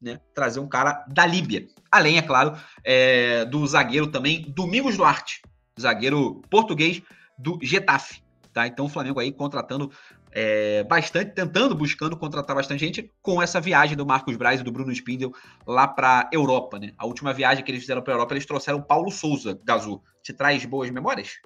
né? 0.00 0.20
Trazer 0.34 0.60
um 0.60 0.68
cara 0.68 1.04
da 1.08 1.26
Líbia. 1.26 1.66
Além, 1.90 2.18
é 2.18 2.22
claro, 2.22 2.56
é, 2.82 3.44
do 3.44 3.66
zagueiro 3.66 4.06
também, 4.06 4.42
Domingos 4.50 4.96
Duarte, 4.96 5.42
zagueiro 5.78 6.40
português 6.50 7.02
do 7.38 7.58
Getafe. 7.62 8.22
Tá? 8.52 8.66
Então 8.66 8.86
o 8.86 8.88
Flamengo 8.88 9.20
aí 9.20 9.30
contratando 9.30 9.90
é, 10.32 10.84
bastante, 10.84 11.32
tentando, 11.32 11.74
buscando 11.74 12.16
contratar 12.16 12.54
bastante 12.54 12.80
gente 12.80 13.12
com 13.20 13.42
essa 13.42 13.60
viagem 13.60 13.96
do 13.96 14.06
Marcos 14.06 14.36
Braz 14.36 14.60
e 14.60 14.64
do 14.64 14.72
Bruno 14.72 14.92
Spindel 14.92 15.32
lá 15.66 15.88
para 15.88 16.28
Europa, 16.32 16.78
né? 16.78 16.92
A 16.96 17.06
última 17.06 17.32
viagem 17.32 17.64
que 17.64 17.70
eles 17.70 17.80
fizeram 17.82 18.02
para 18.02 18.14
Europa, 18.14 18.34
eles 18.34 18.46
trouxeram 18.46 18.80
Paulo 18.80 19.10
Souza, 19.10 19.58
Gazu. 19.64 20.02
Te 20.22 20.32
traz 20.32 20.64
boas 20.64 20.90
memórias? 20.90 21.38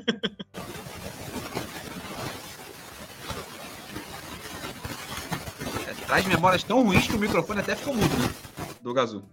é, 5.88 5.94
traz 6.06 6.26
memórias 6.26 6.64
tão 6.64 6.84
ruins 6.84 7.08
que 7.08 7.16
o 7.16 7.20
microfone 7.20 7.60
até 7.62 7.76
ficou 7.76 7.94
mudo, 7.94 8.18
né? 8.18 8.34
Do 8.82 8.94
Gazu. 8.94 9.24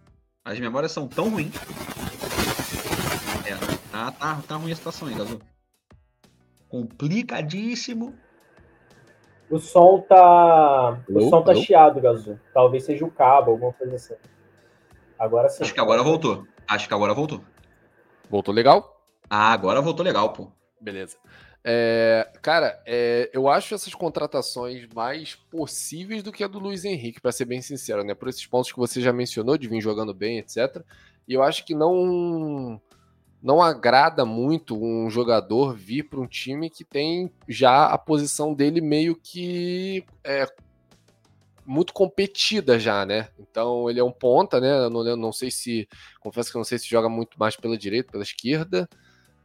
As 0.45 0.59
memórias 0.61 0.93
são 0.93 1.09
tão 1.09 1.29
ruins 1.29 1.55
Tá, 3.97 4.13
tá, 4.13 4.43
tá 4.47 4.57
ruim 4.57 4.73
a 4.73 4.77
situação 4.77 5.09
aí, 5.09 5.15
Gazu. 5.15 5.41
Complicadíssimo. 6.69 8.15
O 9.49 9.59
som 9.59 10.01
tá. 10.01 11.01
O 11.09 11.29
som 11.29 11.43
tá 11.43 11.55
chiado, 11.55 12.01
Gazu. 12.01 12.39
Talvez 12.53 12.85
seja 12.85 13.05
o 13.05 13.11
cabo, 13.11 13.53
alguma 13.53 13.73
coisa 13.73 13.97
assim. 13.97 14.15
Agora 15.19 15.49
sim. 15.49 15.63
Acho 15.63 15.73
que 15.73 15.81
agora 15.81 16.03
voltou. 16.03 16.47
Acho 16.69 16.89
que 16.89 16.95
agora 16.95 17.15
voltou. 17.15 17.41
Voltou 18.29 18.53
legal? 18.53 19.01
Ah, 19.31 19.53
agora 19.53 19.81
voltou 19.81 20.05
legal, 20.05 20.33
pô. 20.33 20.51
Beleza. 20.81 21.17
É, 21.69 22.31
cara, 22.43 22.81
é, 22.87 23.29
eu 23.33 23.49
acho 23.49 23.75
essas 23.75 23.93
contratações 23.93 24.87
mais 24.95 25.35
possíveis 25.35 26.23
do 26.23 26.31
que 26.31 26.45
a 26.45 26.47
do 26.47 26.61
Luiz 26.61 26.85
Henrique, 26.85 27.21
para 27.21 27.33
ser 27.33 27.45
bem 27.45 27.61
sincero, 27.61 28.05
né? 28.05 28.15
Por 28.15 28.29
esses 28.29 28.47
pontos 28.47 28.71
que 28.71 28.79
você 28.79 29.01
já 29.01 29.13
mencionou, 29.13 29.59
de 29.59 29.67
vir 29.69 29.81
jogando 29.81 30.15
bem, 30.15 30.39
etc. 30.39 30.81
E 31.27 31.35
eu 31.35 31.43
acho 31.43 31.65
que 31.65 31.75
não 31.75 32.81
não 33.43 33.63
agrada 33.63 34.25
muito 34.25 34.77
um 34.83 35.09
jogador 35.11 35.75
vir 35.75 36.05
para 36.05 36.21
um 36.21 36.27
time 36.27 36.71
que 36.71 36.85
tem 36.85 37.31
já 37.49 37.87
a 37.87 37.99
posição 37.99 38.55
dele 38.55 38.81
meio 38.81 39.15
que 39.15 40.05
é, 40.25 40.47
muito 41.65 41.93
competida 41.93 42.79
já, 42.79 43.05
né? 43.05 43.29
Então 43.39 43.91
ele 43.91 44.01
é 44.01 44.05
um 44.05 44.13
ponta, 44.13 44.61
né? 44.61 44.89
Não, 44.89 45.17
não 45.17 45.33
sei 45.33 45.51
se. 45.51 45.89
Confesso 46.21 46.51
que 46.51 46.57
eu 46.57 46.61
não 46.61 46.65
sei 46.65 46.79
se 46.79 46.89
joga 46.89 47.09
muito 47.09 47.39
mais 47.39 47.57
pela 47.57 47.77
direita, 47.77 48.13
pela 48.13 48.25
esquerda. 48.25 48.89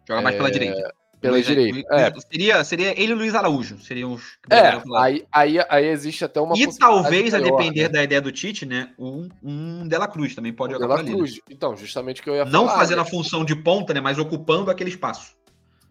Joga 0.07 0.21
mais 0.21 0.35
é, 0.35 0.37
pela 0.37 0.51
direita 0.51 1.00
pela 1.21 1.33
Luiz, 1.33 1.45
direita. 1.45 1.73
Luiz, 1.73 1.85
é. 1.91 2.13
Seria, 2.19 2.63
seria 2.63 2.99
ele 2.99 3.11
e 3.11 3.15
Luiz 3.15 3.35
Araújo. 3.35 3.79
Seriam 3.79 4.13
os. 4.13 4.39
É, 4.49 4.81
aí, 4.97 5.23
aí, 5.31 5.57
aí 5.69 5.85
existe 5.85 6.25
até 6.25 6.41
uma. 6.41 6.57
E 6.57 6.67
talvez, 6.77 7.31
maior, 7.31 7.45
a 7.45 7.57
depender 7.57 7.83
né? 7.83 7.89
da 7.89 8.03
ideia 8.03 8.19
do 8.19 8.31
Tite, 8.31 8.65
né? 8.65 8.91
Um, 8.97 9.29
um 9.43 9.87
Dela 9.87 10.07
Cruz 10.07 10.33
também 10.33 10.51
pode 10.51 10.73
jogar 10.73 10.87
Dela 10.87 11.03
Cruz. 11.03 11.33
Ali? 11.33 11.41
Então, 11.51 11.77
justamente 11.77 12.21
o 12.21 12.23
que 12.23 12.29
eu 12.31 12.35
ia 12.35 12.43
Não 12.45 12.51
falar. 12.51 12.65
Não 12.65 12.79
fazendo 12.79 12.97
né? 12.97 13.03
a 13.03 13.05
função 13.05 13.45
de 13.45 13.55
ponta, 13.55 13.93
né? 13.93 14.01
Mas 14.01 14.17
ocupando 14.17 14.71
aquele 14.71 14.89
espaço. 14.89 15.35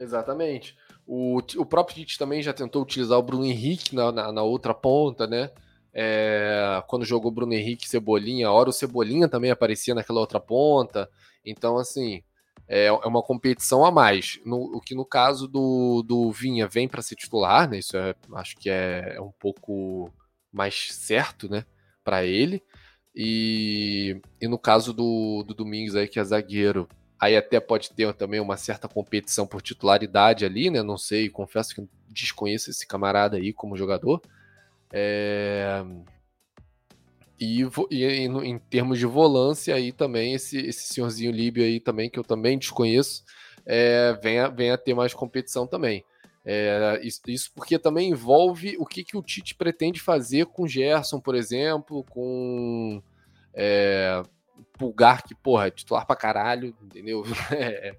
Exatamente. 0.01 0.77
O, 1.07 1.39
o 1.57 1.65
próprio 1.65 1.97
Tite 1.97 2.19
também 2.19 2.43
já 2.43 2.53
tentou 2.53 2.83
utilizar 2.83 3.17
o 3.17 3.23
Bruno 3.23 3.45
Henrique 3.45 3.95
na, 3.95 4.11
na, 4.11 4.33
na 4.33 4.43
outra 4.43 4.75
ponta, 4.75 5.29
né? 5.29 5.51
É, 5.95 6.83
quando 6.89 7.05
jogou 7.05 7.31
Bruno 7.31 7.53
Henrique 7.53 7.89
Cebolinha, 7.89 8.49
a 8.49 8.53
hora 8.53 8.71
o 8.71 8.73
Cebolinha 8.73 9.29
também 9.29 9.51
aparecia 9.53 9.95
naquela 9.95 10.21
outra 10.21 10.41
ponta. 10.41 11.09
Então, 11.45 11.79
assim, 11.79 12.23
é, 12.71 12.87
é 12.87 12.93
uma 12.93 13.21
competição 13.21 13.85
a 13.85 13.91
mais. 13.91 14.39
No, 14.47 14.77
o 14.77 14.81
que 14.81 14.95
no 14.95 15.05
caso 15.05 15.49
do, 15.49 16.05
do 16.07 16.31
Vinha 16.31 16.69
vem 16.69 16.87
para 16.89 17.03
ser 17.03 17.17
titular, 17.17 17.69
né? 17.69 17.81
Isso 17.81 17.97
é, 17.97 18.15
acho 18.35 18.57
que 18.57 18.71
é, 18.71 19.15
é 19.17 19.21
um 19.21 19.33
pouco 19.33 20.09
mais 20.53 20.95
certo, 20.95 21.49
né? 21.51 21.65
Para 22.05 22.25
ele. 22.25 22.63
E, 23.13 24.23
e 24.41 24.47
no 24.47 24.57
caso 24.57 24.93
do, 24.93 25.43
do 25.43 25.53
Domingos 25.53 25.97
aí, 25.97 26.07
que 26.07 26.21
é 26.21 26.25
zagueiro, 26.25 26.89
aí 27.19 27.37
até 27.37 27.59
pode 27.59 27.91
ter 27.91 28.15
também 28.15 28.39
uma 28.39 28.57
certa 28.57 28.89
competição 28.89 29.49
por 29.49 29.61
titularidade 29.61 30.45
ali, 30.45 30.71
né? 30.71 30.81
Não 30.81 30.97
sei, 30.97 31.29
confesso 31.29 31.75
que 31.75 31.89
desconheço 32.09 32.71
esse 32.71 32.87
camarada 32.87 33.37
aí 33.37 33.53
como 33.53 33.77
jogador. 33.77 34.23
É, 34.93 35.85
e, 37.41 37.67
e 37.91 38.05
em, 38.05 38.51
em, 38.51 38.59
termos 38.59 38.99
de 38.99 39.07
volância 39.07 39.75
aí 39.75 39.93
também, 39.93 40.35
esse, 40.35 40.59
esse 40.59 40.93
senhorzinho 40.93 41.33
Líbio 41.33 41.65
aí 41.65 41.81
também, 41.81 42.11
que 42.11 42.19
eu 42.19 42.25
também 42.25 42.59
desconheço, 42.59 43.25
é, 43.65 44.13
vem, 44.23 44.71
a, 44.71 44.77
ter 44.77 44.93
mais 44.93 45.15
competição 45.15 45.67
também. 45.67 46.05
É, 46.45 47.01
isso, 47.03 47.21
isso, 47.29 47.51
porque 47.55 47.79
também 47.79 48.11
envolve 48.11 48.77
o 48.79 48.85
que, 48.85 49.03
que 49.05 49.17
o 49.17 49.23
Tite 49.23 49.55
pretende 49.55 50.01
fazer 50.01 50.47
com 50.47 50.67
Gerson, 50.67 51.21
por 51.21 51.35
exemplo, 51.35 52.05
com 52.05 53.03
é, 53.55 54.23
Pulgar, 54.79 55.23
que, 55.23 55.35
porra, 55.35 55.69
é 55.69 55.71
titular 55.71 56.07
pra 56.07 56.17
caralho, 56.17 56.75
entendeu? 56.83 57.25
É, 57.53 57.97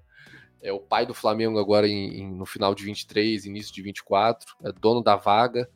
é 0.62 0.72
o 0.72 0.78
pai 0.78 1.04
do 1.04 1.12
Flamengo 1.12 1.58
agora 1.58 1.88
em, 1.88 2.20
em, 2.20 2.32
no 2.32 2.46
final 2.46 2.72
de 2.72 2.84
23, 2.84 3.46
início 3.46 3.74
de 3.74 3.82
24, 3.82 4.54
é 4.64 4.70
dono 4.70 5.02
da 5.02 5.16
vaga. 5.16 5.68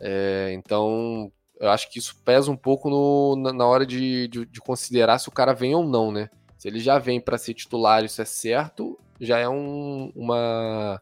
É, 0.00 0.52
então, 0.52 1.30
eu 1.60 1.70
acho 1.70 1.90
que 1.90 1.98
isso 1.98 2.16
pesa 2.24 2.50
um 2.50 2.56
pouco 2.56 2.90
no, 2.90 3.36
na, 3.36 3.52
na, 3.52 3.66
hora 3.66 3.86
de, 3.86 4.28
de, 4.28 4.44
de, 4.46 4.60
considerar 4.60 5.18
se 5.18 5.28
o 5.28 5.32
cara 5.32 5.52
vem 5.52 5.74
ou 5.74 5.84
não, 5.84 6.10
né? 6.10 6.28
Se 6.58 6.68
ele 6.68 6.80
já 6.80 6.98
vem 6.98 7.20
para 7.20 7.38
ser 7.38 7.54
titular, 7.54 8.04
isso 8.04 8.20
é 8.20 8.24
certo, 8.24 8.98
já 9.20 9.38
é 9.38 9.48
um, 9.48 10.12
uma, 10.14 11.00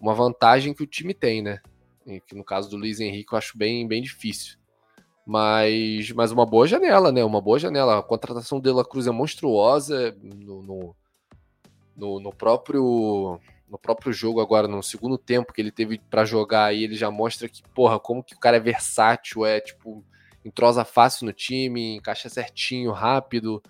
uma 0.00 0.14
vantagem 0.14 0.74
que 0.74 0.82
o 0.82 0.86
time 0.86 1.14
tem, 1.14 1.42
né? 1.42 1.60
E 2.06 2.20
que 2.20 2.34
no 2.34 2.44
caso 2.44 2.68
do 2.70 2.76
Luiz 2.76 3.00
Henrique 3.00 3.32
eu 3.32 3.38
acho 3.38 3.56
bem, 3.56 3.86
bem 3.86 4.02
difícil. 4.02 4.58
Mas, 5.26 6.12
mas 6.12 6.30
uma 6.30 6.46
boa 6.46 6.66
janela, 6.66 7.10
né? 7.10 7.24
Uma 7.24 7.40
boa 7.40 7.58
janela. 7.58 7.98
A 7.98 8.02
contratação 8.02 8.60
dele 8.60 8.84
Cruz 8.84 9.08
é 9.08 9.10
monstruosa 9.10 10.16
no, 10.22 10.62
no, 10.62 10.96
no, 11.96 12.20
no 12.20 12.32
próprio 12.32 13.40
no 13.68 13.78
próprio 13.78 14.12
jogo 14.12 14.40
agora, 14.40 14.68
no 14.68 14.82
segundo 14.82 15.18
tempo 15.18 15.52
que 15.52 15.60
ele 15.60 15.72
teve 15.72 15.98
para 15.98 16.24
jogar 16.24 16.66
aí, 16.66 16.84
ele 16.84 16.94
já 16.94 17.10
mostra 17.10 17.48
que, 17.48 17.62
porra, 17.74 17.98
como 17.98 18.22
que 18.22 18.34
o 18.34 18.38
cara 18.38 18.56
é 18.56 18.60
versátil, 18.60 19.44
é 19.44 19.60
tipo, 19.60 20.04
entrosa 20.44 20.84
fácil 20.84 21.26
no 21.26 21.32
time, 21.32 21.96
encaixa 21.96 22.28
certinho, 22.28 22.92
rápido. 22.92 23.62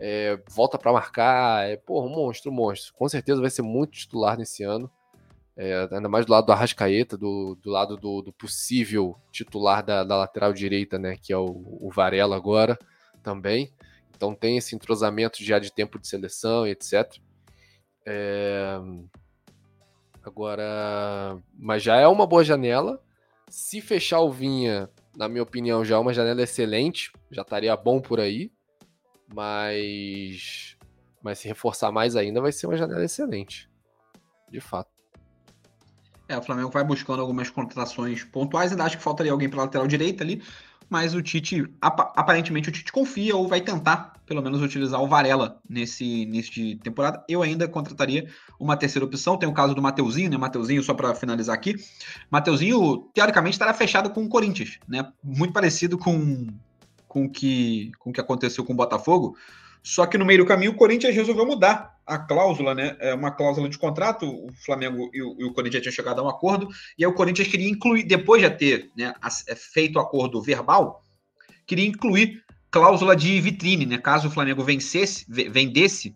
é, 0.00 0.38
volta 0.50 0.78
para 0.78 0.92
marcar, 0.92 1.68
é, 1.68 1.76
porra, 1.76 2.06
um 2.06 2.10
monstro, 2.10 2.50
um 2.50 2.54
monstro. 2.54 2.94
Com 2.94 3.08
certeza 3.08 3.40
vai 3.40 3.50
ser 3.50 3.62
muito 3.62 3.92
titular 3.92 4.36
nesse 4.38 4.62
ano. 4.62 4.90
É, 5.56 5.88
ainda 5.90 6.08
mais 6.08 6.24
do 6.24 6.30
lado 6.30 6.46
do 6.46 6.52
Arrascaeta, 6.52 7.16
do, 7.16 7.56
do 7.56 7.68
lado 7.68 7.96
do, 7.96 8.22
do 8.22 8.32
possível 8.32 9.16
titular 9.32 9.82
da, 9.84 10.04
da, 10.04 10.16
lateral 10.16 10.52
direita, 10.52 11.00
né? 11.00 11.16
Que 11.20 11.32
é 11.32 11.36
o, 11.36 11.46
o, 11.80 11.90
Varela 11.90 12.36
agora 12.36 12.78
também. 13.24 13.72
Então 14.16 14.36
tem 14.36 14.56
esse 14.56 14.76
entrosamento 14.76 15.42
já 15.42 15.58
de 15.58 15.72
tempo 15.72 15.98
de 15.98 16.06
seleção 16.06 16.64
e 16.64 16.70
etc. 16.70 17.12
É... 18.06 18.78
Agora, 20.28 21.38
mas 21.58 21.82
já 21.82 21.96
é 21.96 22.06
uma 22.06 22.26
boa 22.26 22.44
janela. 22.44 23.02
Se 23.48 23.80
fechar 23.80 24.20
o 24.20 24.30
Vinha, 24.30 24.90
na 25.16 25.26
minha 25.26 25.42
opinião, 25.42 25.82
já 25.82 25.96
é 25.96 25.98
uma 25.98 26.12
janela 26.12 26.42
excelente, 26.42 27.10
já 27.30 27.40
estaria 27.40 27.74
bom 27.74 27.98
por 27.98 28.20
aí. 28.20 28.52
Mas, 29.34 30.76
mas 31.22 31.38
se 31.38 31.48
reforçar 31.48 31.90
mais 31.90 32.14
ainda, 32.14 32.42
vai 32.42 32.52
ser 32.52 32.66
uma 32.66 32.76
janela 32.76 33.02
excelente, 33.02 33.70
de 34.50 34.60
fato. 34.60 34.90
É, 36.28 36.36
o 36.36 36.42
Flamengo 36.42 36.70
vai 36.70 36.84
buscando 36.84 37.22
algumas 37.22 37.48
contratações 37.48 38.22
pontuais, 38.22 38.70
ainda 38.70 38.84
acho 38.84 38.98
que 38.98 39.02
faltaria 39.02 39.32
alguém 39.32 39.48
para 39.48 39.62
lateral 39.62 39.86
direita 39.86 40.22
ali, 40.22 40.42
mas 40.88 41.14
o 41.14 41.22
Tite, 41.22 41.64
aparentemente 41.80 42.68
o 42.68 42.72
Tite 42.72 42.90
confia 42.90 43.36
ou 43.36 43.46
vai 43.46 43.60
tentar, 43.60 44.14
pelo 44.24 44.42
menos, 44.42 44.62
utilizar 44.62 45.02
o 45.02 45.06
Varela 45.06 45.60
nesse 45.68 46.04
início 46.22 46.52
de 46.52 46.76
temporada. 46.76 47.22
Eu 47.28 47.42
ainda 47.42 47.68
contrataria 47.68 48.28
uma 48.58 48.76
terceira 48.76 49.04
opção, 49.04 49.36
tem 49.36 49.48
o 49.48 49.52
caso 49.52 49.74
do 49.74 49.82
Mateuzinho, 49.82 50.30
né, 50.30 50.36
Mateuzinho, 50.36 50.82
só 50.82 50.94
para 50.94 51.14
finalizar 51.14 51.54
aqui, 51.54 51.76
Mateuzinho, 52.30 53.08
teoricamente, 53.12 53.54
estará 53.54 53.74
fechado 53.74 54.10
com 54.10 54.24
o 54.24 54.28
Corinthians, 54.28 54.78
né, 54.88 55.06
muito 55.22 55.52
parecido 55.52 55.98
com, 55.98 56.46
com 57.06 57.28
que, 57.28 57.92
com 57.98 58.10
o 58.10 58.12
que 58.12 58.20
aconteceu 58.20 58.64
com 58.64 58.72
o 58.72 58.76
Botafogo, 58.76 59.36
só 59.82 60.06
que 60.06 60.18
no 60.18 60.24
meio 60.24 60.40
do 60.40 60.46
caminho 60.46 60.72
o 60.72 60.76
Corinthians 60.76 61.14
resolveu 61.14 61.46
mudar 61.46 61.97
a 62.08 62.18
cláusula, 62.18 62.74
né? 62.74 62.96
É 62.98 63.14
uma 63.14 63.30
cláusula 63.30 63.68
de 63.68 63.78
contrato. 63.78 64.26
O 64.26 64.50
Flamengo 64.64 65.10
e 65.12 65.22
o, 65.22 65.36
e 65.38 65.44
o 65.44 65.52
Corinthians 65.52 65.82
tinham 65.82 65.92
chegado 65.92 66.20
a 66.20 66.24
um 66.24 66.28
acordo, 66.28 66.68
e 66.98 67.04
aí 67.04 67.10
o 67.10 67.14
Corinthians 67.14 67.48
queria 67.48 67.68
incluir, 67.68 68.04
depois 68.04 68.42
de 68.42 68.50
ter 68.50 68.90
né, 68.96 69.12
é, 69.46 69.54
feito 69.54 69.96
o 69.96 70.00
acordo 70.00 70.40
verbal, 70.40 71.02
queria 71.66 71.86
incluir 71.86 72.42
cláusula 72.70 73.14
de 73.14 73.38
vitrine, 73.40 73.84
né? 73.84 73.98
Caso 73.98 74.28
o 74.28 74.30
Flamengo 74.30 74.64
vencesse, 74.64 75.26
vendesse 75.28 76.14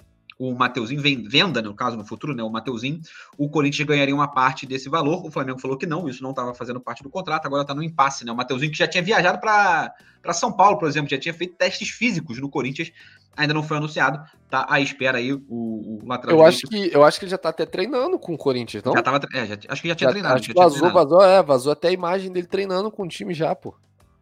o 0.51 0.55
Mateuzinho, 0.55 1.01
venda, 1.01 1.63
no 1.63 1.75
caso, 1.75 1.97
no 1.97 2.05
futuro, 2.05 2.35
né? 2.35 2.43
O 2.43 2.51
Mateuzinho, 2.51 3.01
o 3.39 3.49
Corinthians 3.49 3.87
ganharia 3.87 4.15
uma 4.15 4.29
parte 4.29 4.67
desse 4.67 4.89
valor. 4.89 5.25
O 5.25 5.31
Flamengo 5.31 5.59
falou 5.59 5.77
que 5.77 5.87
não, 5.87 6.09
isso 6.09 6.23
não 6.23 6.31
estava 6.31 6.55
fazendo 6.55 6.81
parte 6.81 7.03
do 7.03 7.11
contrato, 7.11 7.47
agora 7.47 7.63
está 7.63 7.75
no 7.75 7.83
impasse, 7.83 8.25
né? 8.25 8.33
O 8.33 8.37
Mateuzinho 8.37 8.73
que 8.73 8.79
já 8.79 8.89
tinha 8.89 9.03
viajado 9.03 9.39
para 9.39 9.95
São 10.33 10.53
Paulo, 10.53 10.79
por 10.79 10.89
exemplo, 10.89 11.09
já 11.09 11.19
tinha 11.19 11.33
feito 11.33 11.55
testes 11.55 11.91
físicos 11.91 12.39
no 12.39 12.49
Corinthians 12.49 12.93
ainda 13.37 13.55
não 13.55 13.63
foi 13.63 13.77
anunciado, 13.79 14.23
tá 14.49 14.67
à 14.69 14.81
espera 14.81 15.19
aí 15.19 15.33
o, 15.33 15.43
o 15.49 16.03
lateral 16.07 16.37
eu 16.37 16.45
acho 16.45 16.67
que 16.67 16.91
Eu 16.93 17.03
acho 17.03 17.19
que 17.19 17.25
ele 17.25 17.31
já 17.31 17.39
tá 17.39 17.49
até 17.49 17.65
treinando 17.65 18.19
com 18.19 18.35
o 18.35 18.39
Corinthians, 18.39 18.83
não? 18.85 18.93
Já 18.93 19.03
tava, 19.03 19.21
é, 19.33 19.47
já, 19.47 19.59
acho 19.69 19.83
que 19.83 19.89
já 19.89 19.95
tinha 19.95 20.09
já, 20.09 20.13
treinado. 20.13 20.41
Que 20.41 20.53
vazou, 20.53 20.81
treinado. 20.81 20.95
vazou, 20.95 21.23
é, 21.23 21.43
vazou 21.43 21.73
até 21.73 21.89
a 21.89 21.93
imagem 21.93 22.31
dele 22.31 22.47
treinando 22.47 22.91
com 22.91 23.05
o 23.05 23.09
time 23.09 23.33
já, 23.33 23.55
pô. 23.55 23.75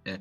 É. 0.04 0.18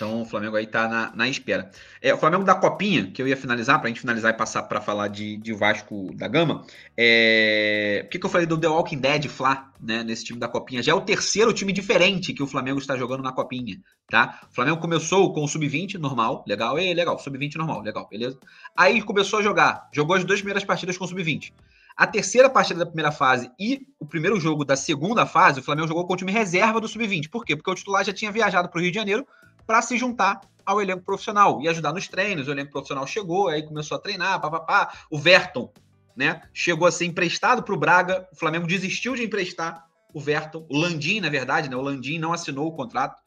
Então 0.00 0.22
o 0.22 0.24
Flamengo 0.24 0.56
aí 0.56 0.66
tá 0.66 0.88
na, 0.88 1.12
na 1.14 1.28
espera. 1.28 1.70
É, 2.00 2.14
o 2.14 2.16
Flamengo 2.16 2.42
da 2.42 2.54
Copinha, 2.54 3.10
que 3.10 3.20
eu 3.20 3.28
ia 3.28 3.36
finalizar, 3.36 3.78
pra 3.78 3.88
gente 3.88 4.00
finalizar 4.00 4.32
e 4.32 4.36
passar 4.36 4.62
para 4.62 4.80
falar 4.80 5.08
de, 5.08 5.36
de 5.36 5.52
Vasco 5.52 6.10
da 6.14 6.26
Gama. 6.26 6.64
É... 6.96 8.00
Por 8.04 8.12
que, 8.12 8.18
que 8.18 8.24
eu 8.24 8.30
falei 8.30 8.46
do 8.46 8.56
The 8.56 8.66
Walking 8.66 8.96
Dead 8.96 9.26
Fla, 9.26 9.70
né, 9.78 10.02
nesse 10.02 10.24
time 10.24 10.38
da 10.38 10.48
Copinha? 10.48 10.82
Já 10.82 10.92
é 10.92 10.94
o 10.94 11.02
terceiro 11.02 11.52
time 11.52 11.70
diferente 11.70 12.32
que 12.32 12.42
o 12.42 12.46
Flamengo 12.46 12.78
está 12.78 12.96
jogando 12.96 13.22
na 13.22 13.30
Copinha, 13.30 13.78
tá? 14.08 14.40
O 14.50 14.54
Flamengo 14.54 14.78
começou 14.78 15.34
com 15.34 15.44
o 15.44 15.48
Sub-20, 15.48 15.98
normal, 15.98 16.46
legal, 16.48 16.78
e 16.78 16.94
legal, 16.94 17.18
Sub-20 17.18 17.56
normal, 17.56 17.82
legal, 17.82 18.08
beleza? 18.08 18.38
Aí 18.74 19.02
começou 19.02 19.40
a 19.40 19.42
jogar, 19.42 19.86
jogou 19.92 20.16
as 20.16 20.24
duas 20.24 20.40
primeiras 20.40 20.64
partidas 20.64 20.96
com 20.96 21.04
o 21.04 21.08
Sub-20. 21.08 21.52
A 21.94 22.06
terceira 22.06 22.48
partida 22.48 22.78
da 22.78 22.86
primeira 22.86 23.12
fase 23.12 23.50
e 23.60 23.86
o 23.98 24.06
primeiro 24.06 24.40
jogo 24.40 24.64
da 24.64 24.76
segunda 24.76 25.26
fase, 25.26 25.60
o 25.60 25.62
Flamengo 25.62 25.88
jogou 25.88 26.06
com 26.06 26.14
o 26.14 26.16
time 26.16 26.32
reserva 26.32 26.80
do 26.80 26.88
Sub-20. 26.88 27.28
Por 27.28 27.44
quê? 27.44 27.54
Porque 27.54 27.70
o 27.70 27.74
titular 27.74 28.02
já 28.02 28.14
tinha 28.14 28.32
viajado 28.32 28.70
para 28.70 28.78
o 28.78 28.80
Rio 28.80 28.90
de 28.90 28.98
Janeiro 28.98 29.26
para 29.70 29.82
se 29.82 29.96
juntar 29.96 30.40
ao 30.66 30.82
elenco 30.82 31.04
profissional 31.04 31.62
e 31.62 31.68
ajudar 31.68 31.92
nos 31.92 32.08
treinos. 32.08 32.48
O 32.48 32.50
elenco 32.50 32.72
profissional 32.72 33.06
chegou, 33.06 33.46
aí 33.46 33.62
começou 33.62 33.96
a 33.96 34.00
treinar, 34.00 34.40
papapá. 34.40 34.92
O 35.08 35.16
Verton, 35.16 35.72
né, 36.16 36.42
chegou 36.52 36.88
a 36.88 36.90
ser 36.90 37.04
emprestado 37.04 37.62
para 37.62 37.72
o 37.72 37.78
Braga. 37.78 38.28
O 38.32 38.36
Flamengo 38.36 38.66
desistiu 38.66 39.14
de 39.14 39.22
emprestar 39.22 39.86
o 40.12 40.18
Verton. 40.18 40.66
O 40.68 40.76
Landim, 40.76 41.20
na 41.20 41.28
verdade, 41.28 41.70
né, 41.70 41.76
o 41.76 41.80
Landim 41.80 42.18
não 42.18 42.32
assinou 42.32 42.66
o 42.66 42.72
contrato. 42.72 43.22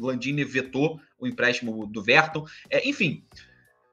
O 0.00 0.06
Landim 0.06 0.34
vetou 0.46 0.98
o 1.18 1.26
empréstimo 1.26 1.86
do 1.86 2.02
Verton. 2.02 2.46
É, 2.70 2.88
enfim, 2.88 3.22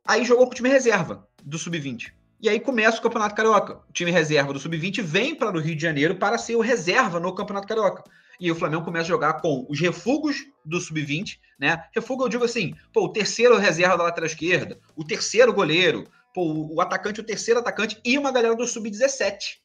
aí 0.07 0.23
jogou 0.23 0.45
com 0.45 0.53
o 0.53 0.55
time 0.55 0.69
reserva 0.69 1.27
do 1.43 1.59
Sub-20. 1.59 2.13
E 2.39 2.47
aí 2.47 2.61
começa 2.61 2.99
o 2.99 3.01
Campeonato 3.01 3.35
Carioca. 3.35 3.81
O 3.89 3.91
time 3.91 4.09
reserva 4.09 4.53
do 4.53 4.59
Sub-20 4.59 5.01
vem 5.01 5.35
para 5.35 5.57
o 5.57 5.59
Rio 5.59 5.75
de 5.75 5.81
Janeiro 5.81 6.15
para 6.15 6.37
ser 6.37 6.55
o 6.55 6.61
reserva 6.61 7.19
no 7.19 7.35
Campeonato 7.35 7.67
Carioca 7.67 8.05
e 8.39 8.51
o 8.51 8.55
Flamengo 8.55 8.85
começa 8.85 9.05
a 9.05 9.09
jogar 9.09 9.33
com 9.41 9.65
os 9.69 9.79
refugos 9.79 10.37
do 10.63 10.79
sub-20, 10.79 11.39
né? 11.59 11.83
Refugo 11.93 12.23
eu 12.23 12.29
digo 12.29 12.45
assim, 12.45 12.73
pô, 12.93 13.05
o 13.05 13.09
terceiro 13.09 13.57
reserva 13.57 13.97
da 13.97 14.03
lateral 14.03 14.27
esquerda, 14.27 14.79
o 14.95 15.03
terceiro 15.03 15.51
goleiro, 15.51 16.05
pô, 16.33 16.67
o 16.71 16.79
atacante, 16.79 17.19
o 17.19 17.23
terceiro 17.23 17.59
atacante 17.59 17.99
e 18.05 18.17
uma 18.17 18.31
galera 18.31 18.55
do 18.55 18.65
sub-17. 18.65 19.57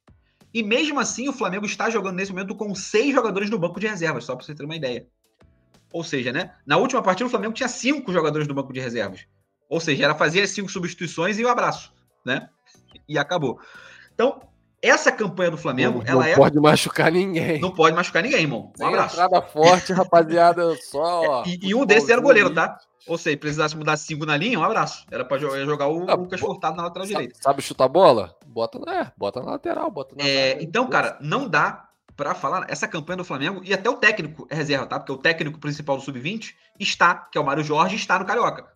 E 0.53 0.62
mesmo 0.62 1.01
assim, 1.01 1.29
o 1.29 1.33
Flamengo 1.33 1.66
está 1.66 1.91
jogando 1.91 2.16
nesse 2.16 2.33
momento 2.33 2.55
com 2.55 2.75
seis 2.75 3.12
jogadores 3.12 3.51
no 3.51 3.59
banco 3.59 3.79
de 3.79 3.87
reservas, 3.87 4.25
só 4.25 4.35
para 4.35 4.45
você 4.45 4.55
ter 4.55 4.64
uma 4.64 4.77
ideia. 4.77 5.07
Ou 5.93 6.03
seja, 6.03 6.33
né? 6.33 6.55
Na 6.66 6.77
última 6.77 7.03
partida, 7.03 7.27
o 7.27 7.31
Flamengo 7.31 7.55
tinha 7.55 7.68
cinco 7.68 8.12
jogadores 8.12 8.49
no 8.49 8.55
banco 8.55 8.72
de 8.72 8.81
reservas. 8.81 9.27
Ou 9.68 9.81
seja, 9.81 10.05
era 10.05 10.14
fazer 10.14 10.43
as 10.43 10.51
cinco 10.51 10.70
substituições 10.70 11.39
e 11.39 11.45
um 11.45 11.49
abraço, 11.49 11.93
né? 12.25 12.49
E 13.09 13.18
acabou. 13.18 13.61
Então, 14.12 14.41
essa 14.89 15.11
campanha 15.11 15.51
do 15.51 15.57
Flamengo, 15.57 15.99
não, 15.99 16.07
ela 16.07 16.14
não 16.14 16.22
é. 16.22 16.30
Não 16.30 16.37
pode 16.37 16.61
machucar 16.61 17.11
ninguém. 17.11 17.61
Não 17.61 17.70
pode 17.70 17.97
machucar 17.97 18.22
ninguém, 18.22 18.43
irmão. 18.43 18.72
Um 18.78 18.87
abraço. 18.87 19.14
Entrada 19.14 19.43
forte, 19.43 19.93
rapaziada, 19.93 20.76
só. 20.82 21.43
e, 21.47 21.59
e 21.62 21.74
um 21.74 21.87
desses 21.87 22.09
era 22.09 22.20
o 22.20 22.24
goleiro, 22.24 22.53
tá? 22.53 22.78
Ou 23.07 23.18
seja, 23.18 23.37
precisasse 23.37 23.76
mudar 23.76 23.97
cinco 23.97 24.24
na 24.24 24.37
linha, 24.37 24.59
um 24.59 24.64
abraço. 24.64 25.05
Era 25.11 25.24
pra 25.24 25.39
jogar, 25.39 25.64
jogar 25.64 25.89
o 25.89 26.09
ah, 26.09 26.14
Lucas 26.14 26.41
Furtado 26.41 26.76
na 26.76 26.85
lateral 26.85 27.07
sabe, 27.07 27.18
direita. 27.18 27.39
Sabe 27.43 27.62
chutar 27.62 27.89
bola? 27.89 28.35
Bota, 28.47 28.78
é, 28.91 29.12
bota 29.16 29.41
na 29.41 29.53
lateral, 29.53 29.91
bota 29.91 30.14
na 30.16 30.24
é, 30.24 30.62
Então, 30.62 30.89
cara, 30.89 31.18
não 31.20 31.49
dá 31.49 31.89
para 32.16 32.35
falar. 32.35 32.66
Essa 32.68 32.89
campanha 32.89 33.18
do 33.18 33.24
Flamengo, 33.24 33.61
e 33.64 33.74
até 33.74 33.91
o 33.91 33.97
técnico 33.97 34.47
é 34.51 34.55
reserva, 34.55 34.87
tá? 34.87 34.99
Porque 34.99 35.12
o 35.12 35.18
técnico 35.18 35.59
principal 35.59 35.97
do 35.97 36.03
Sub-20 36.03 36.55
está, 36.78 37.14
que 37.14 37.37
é 37.37 37.41
o 37.41 37.45
Mário 37.45 37.62
Jorge, 37.62 37.97
está 37.97 38.18
no 38.18 38.24
Carioca. 38.24 38.72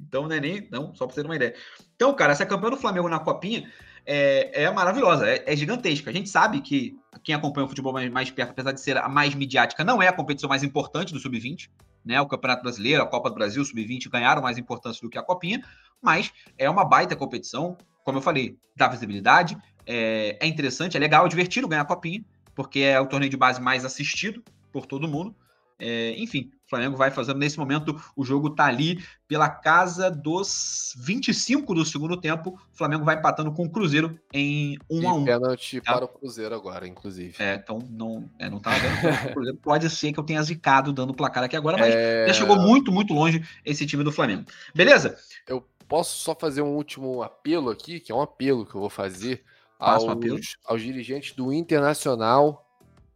Então, 0.00 0.28
não 0.28 0.36
é 0.36 0.40
nem. 0.40 0.68
Não, 0.70 0.94
só 0.94 1.06
pra 1.06 1.14
você 1.14 1.22
ter 1.22 1.28
uma 1.28 1.36
ideia. 1.36 1.54
Então, 1.96 2.14
cara, 2.14 2.32
essa 2.32 2.46
campanha 2.46 2.72
do 2.72 2.80
Flamengo 2.80 3.08
na 3.08 3.18
Copinha 3.18 3.68
é, 4.10 4.62
é 4.64 4.70
maravilhosa, 4.70 5.28
é, 5.28 5.44
é, 5.46 5.54
gigantesca. 5.54 6.08
A 6.08 6.12
gente 6.12 6.30
sabe 6.30 6.62
que 6.62 6.96
quem 7.22 7.34
acompanha 7.34 7.66
o 7.66 7.68
futebol 7.68 7.92
mais, 7.92 8.10
mais 8.10 8.30
perto, 8.30 8.52
apesar 8.52 8.72
de 8.72 8.80
ser 8.80 8.96
a 8.96 9.06
mais 9.06 9.34
midiática, 9.34 9.84
não 9.84 10.02
é 10.02 10.08
a 10.08 10.12
competição 10.12 10.48
mais 10.48 10.62
importante 10.62 11.12
do 11.12 11.20
Sub-20. 11.20 11.68
Né, 12.02 12.18
o 12.18 12.26
Campeonato 12.26 12.62
Brasileiro, 12.62 13.02
a 13.02 13.06
Copa 13.06 13.28
do 13.28 13.34
Brasil, 13.34 13.60
o 13.60 13.64
Sub-20 13.66 14.08
ganharam 14.08 14.40
mais 14.40 14.56
importância 14.56 15.02
do 15.02 15.10
que 15.10 15.18
a 15.18 15.22
Copinha, 15.22 15.62
mas 16.00 16.32
é 16.56 16.70
uma 16.70 16.82
baita 16.82 17.14
competição, 17.14 17.76
como 18.02 18.16
eu 18.16 18.22
falei, 18.22 18.56
dá 18.74 18.88
visibilidade, 18.88 19.58
é, 19.84 20.38
é 20.40 20.46
interessante, 20.46 20.96
é 20.96 21.00
legal, 21.00 21.26
é 21.26 21.28
divertido 21.28 21.68
ganhar 21.68 21.82
a 21.82 21.84
Copinha, 21.84 22.24
porque 22.54 22.80
é 22.80 22.98
o 22.98 23.06
torneio 23.06 23.28
de 23.28 23.36
base 23.36 23.60
mais 23.60 23.84
assistido 23.84 24.42
por 24.72 24.86
todo 24.86 25.06
mundo. 25.06 25.36
É, 25.78 26.14
enfim, 26.16 26.50
o 26.68 26.70
Flamengo 26.70 26.98
vai 26.98 27.10
fazendo 27.10 27.38
nesse 27.38 27.58
momento, 27.58 27.98
o 28.14 28.22
jogo 28.22 28.50
tá 28.50 28.66
ali 28.66 29.02
pela 29.26 29.48
casa 29.48 30.10
dos 30.10 30.94
25 30.98 31.74
do 31.74 31.82
segundo 31.82 32.14
tempo. 32.14 32.60
O 32.70 32.76
Flamengo 32.76 33.06
vai 33.06 33.16
empatando 33.16 33.50
com 33.52 33.64
o 33.64 33.70
Cruzeiro 33.70 34.20
em 34.34 34.76
1 34.90 35.08
a 35.08 35.14
1 35.14 35.24
pênalti 35.24 35.80
tá? 35.80 35.94
para 35.94 36.04
o 36.04 36.08
Cruzeiro 36.08 36.54
agora, 36.54 36.86
inclusive. 36.86 37.34
É, 37.38 37.54
então 37.54 37.78
não, 37.90 38.28
é, 38.38 38.50
não 38.50 38.60
tá 38.60 38.72
vendo. 38.72 39.56
Pode 39.62 39.88
ser 39.88 40.12
que 40.12 40.20
eu 40.20 40.24
tenha 40.24 40.42
zicado 40.42 40.92
dando 40.92 41.10
o 41.10 41.16
placar 41.16 41.42
aqui 41.42 41.56
agora, 41.56 41.78
mas 41.78 41.94
é... 41.94 42.26
já 42.26 42.34
chegou 42.34 42.56
muito, 42.60 42.92
muito 42.92 43.14
longe 43.14 43.42
esse 43.64 43.86
time 43.86 44.04
do 44.04 44.12
Flamengo. 44.12 44.44
Beleza? 44.74 45.16
Eu 45.46 45.66
posso 45.88 46.18
só 46.18 46.34
fazer 46.34 46.60
um 46.60 46.76
último 46.76 47.22
apelo 47.22 47.70
aqui, 47.70 47.98
que 47.98 48.12
é 48.12 48.14
um 48.14 48.20
apelo 48.20 48.66
que 48.66 48.74
eu 48.74 48.80
vou 48.82 48.90
fazer 48.90 49.42
aos, 49.78 50.04
um 50.04 50.20
aos 50.66 50.82
dirigentes 50.82 51.34
do 51.34 51.50
Internacional 51.50 52.66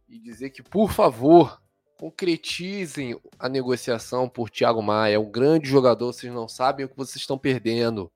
e 0.09 0.17
dizer 0.17 0.49
que, 0.49 0.63
por 0.63 0.91
favor, 0.91 1.61
concretizem 2.03 3.17
a 3.39 3.47
negociação 3.47 4.27
por 4.27 4.49
Thiago 4.49 4.83
Maia. 4.83 5.15
É 5.15 5.19
um 5.19 5.31
grande 5.31 5.69
jogador, 5.69 6.11
vocês 6.11 6.33
não 6.33 6.49
sabem 6.49 6.85
o 6.85 6.89
que 6.89 6.97
vocês 6.97 7.15
estão 7.15 7.37
perdendo. 7.37 8.11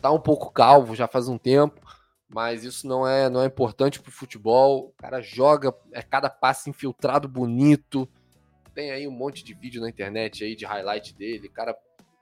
Tá 0.00 0.10
um 0.10 0.18
pouco 0.18 0.50
calvo 0.50 0.96
já 0.96 1.06
faz 1.06 1.28
um 1.28 1.36
tempo, 1.36 1.78
mas 2.26 2.64
isso 2.64 2.88
não 2.88 3.06
é 3.06 3.28
não 3.28 3.42
é 3.42 3.44
importante 3.44 4.00
pro 4.00 4.10
futebol. 4.10 4.86
O 4.86 4.92
cara 4.96 5.20
joga, 5.20 5.74
é 5.92 6.00
cada 6.00 6.30
passe 6.30 6.70
infiltrado 6.70 7.28
bonito. 7.28 8.08
Tem 8.74 8.90
aí 8.90 9.06
um 9.06 9.10
monte 9.10 9.44
de 9.44 9.52
vídeo 9.52 9.82
na 9.82 9.90
internet 9.90 10.42
aí 10.42 10.56
de 10.56 10.64
highlight 10.64 11.14
dele, 11.14 11.50
cara 11.50 11.76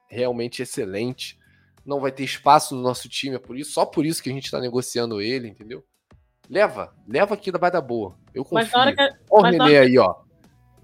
realmente 0.08 0.62
excelente. 0.62 1.38
Não 1.86 2.00
vai 2.00 2.10
ter 2.10 2.24
espaço 2.24 2.74
no 2.74 2.82
nosso 2.82 3.08
time, 3.08 3.36
é 3.36 3.38
por 3.38 3.56
isso, 3.56 3.70
só 3.70 3.86
por 3.86 4.04
isso 4.04 4.20
que 4.20 4.30
a 4.30 4.32
gente 4.32 4.50
tá 4.50 4.58
negociando 4.58 5.22
ele, 5.22 5.46
entendeu? 5.46 5.84
Leva, 6.50 6.92
leva 7.06 7.34
aqui 7.34 7.52
da 7.52 7.58
vai 7.58 7.70
da 7.70 7.80
boa. 7.80 8.18
Eu 8.34 8.42
confio. 8.42 8.56
Mas 8.64 8.72
na 8.72 8.80
hora 8.80 8.96
que, 8.96 9.16
Ó 9.30 9.42
o 9.42 9.44
aí, 9.44 9.96
ó 9.96 10.23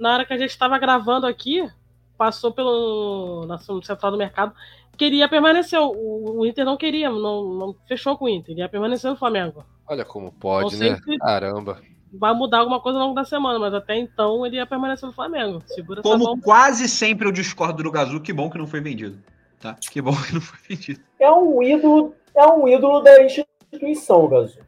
na 0.01 0.15
hora 0.15 0.25
que 0.25 0.33
a 0.33 0.39
gente 0.39 0.51
estava 0.51 0.79
gravando 0.79 1.27
aqui, 1.27 1.69
passou 2.17 2.53
pelo 2.53 3.47
na 3.47 3.59
central 3.59 4.11
do 4.11 4.19
mercado, 4.19 4.55
queria 4.97 5.29
permanecer. 5.29 5.79
O, 5.79 6.41
o 6.41 6.47
Inter 6.47 6.65
não 6.65 6.77
queria, 6.77 7.11
não, 7.11 7.55
não, 7.55 7.77
fechou 7.87 8.17
com 8.17 8.25
o 8.25 8.29
Inter, 8.29 8.57
ia 8.57 8.69
permanecer 8.69 9.11
no 9.11 9.17
Flamengo. 9.17 9.65
Olha 9.87 10.05
como 10.05 10.33
pode, 10.33 10.77
né? 10.77 10.99
Caramba. 11.21 11.81
Vai 12.13 12.35
mudar 12.35 12.59
alguma 12.59 12.81
coisa 12.81 12.99
ao 12.99 13.05
longo 13.05 13.15
da 13.15 13.25
semana, 13.25 13.59
mas 13.59 13.73
até 13.73 13.97
então 13.97 14.45
ele 14.45 14.57
ia 14.57 14.67
permanecer 14.67 15.07
no 15.07 15.15
Flamengo. 15.15 15.63
Segura 15.67 16.03
Como 16.03 16.41
quase 16.41 16.89
sempre 16.89 17.29
eu 17.29 17.33
discordo 17.33 17.83
do 17.83 17.91
Gazu, 17.91 18.21
que 18.21 18.33
bom 18.33 18.51
que 18.51 18.59
não 18.59 18.67
foi 18.67 18.81
vendido. 18.81 19.23
Tá? 19.61 19.77
Que 19.91 20.01
bom 20.01 20.13
que 20.27 20.35
não 20.35 20.41
foi 20.41 20.59
vendido. 20.69 21.01
É 21.21 21.31
um 21.31 21.63
ídolo, 21.63 22.15
é 22.35 22.47
um 22.47 22.67
ídolo 22.67 23.01
da 23.01 23.23
instituição, 23.23 24.27
Gazu. 24.27 24.59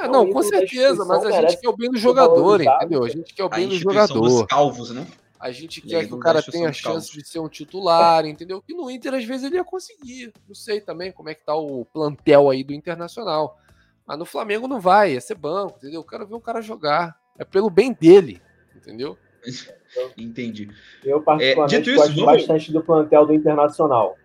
É, 0.00 0.08
não, 0.08 0.30
com 0.30 0.42
certeza, 0.42 1.04
mas 1.04 1.24
a 1.24 1.40
gente 1.42 1.60
quer 1.60 1.68
o 1.68 1.76
bem 1.76 1.90
do 1.90 1.98
jogador, 1.98 2.60
entendeu? 2.60 3.04
A 3.04 3.08
gente 3.08 3.32
quer 3.34 3.44
o 3.44 3.48
bem 3.48 3.68
do 3.68 3.76
jogador. 3.76 4.20
Dos 4.20 4.42
calvos, 4.46 4.90
né? 4.90 5.06
A 5.38 5.50
gente 5.50 5.82
quer 5.82 6.06
que 6.06 6.14
o 6.14 6.18
cara 6.18 6.42
tenha 6.42 6.70
a 6.70 6.72
chance 6.72 7.12
de 7.12 7.26
ser 7.26 7.38
um 7.38 7.48
titular, 7.48 8.24
entendeu? 8.24 8.62
Que 8.62 8.72
no 8.72 8.90
Inter, 8.90 9.14
às 9.14 9.24
vezes, 9.24 9.44
ele 9.44 9.56
ia 9.56 9.64
conseguir. 9.64 10.32
Não 10.48 10.54
sei 10.54 10.80
também 10.80 11.12
como 11.12 11.28
é 11.28 11.34
que 11.34 11.44
tá 11.44 11.54
o 11.54 11.84
plantel 11.84 12.48
aí 12.48 12.64
do 12.64 12.72
Internacional. 12.72 13.58
Mas 14.06 14.18
no 14.18 14.24
Flamengo 14.24 14.66
não 14.66 14.80
vai, 14.80 15.12
ia 15.12 15.20
ser 15.20 15.34
banco, 15.34 15.76
entendeu? 15.76 16.00
Eu 16.00 16.04
quero 16.04 16.26
ver 16.26 16.34
o 16.34 16.40
cara 16.40 16.62
jogar. 16.62 17.18
É 17.38 17.44
pelo 17.44 17.68
bem 17.68 17.92
dele, 17.92 18.40
entendeu? 18.74 19.18
Entendi. 20.16 20.70
Eu, 21.04 21.20
particularmente, 21.22 21.76
é, 21.76 21.80
dito 21.80 21.96
gosto 21.96 22.14
vamos... 22.14 22.24
bastante 22.24 22.72
do 22.72 22.82
plantel 22.82 23.26
do 23.26 23.34
Internacional. 23.34 24.16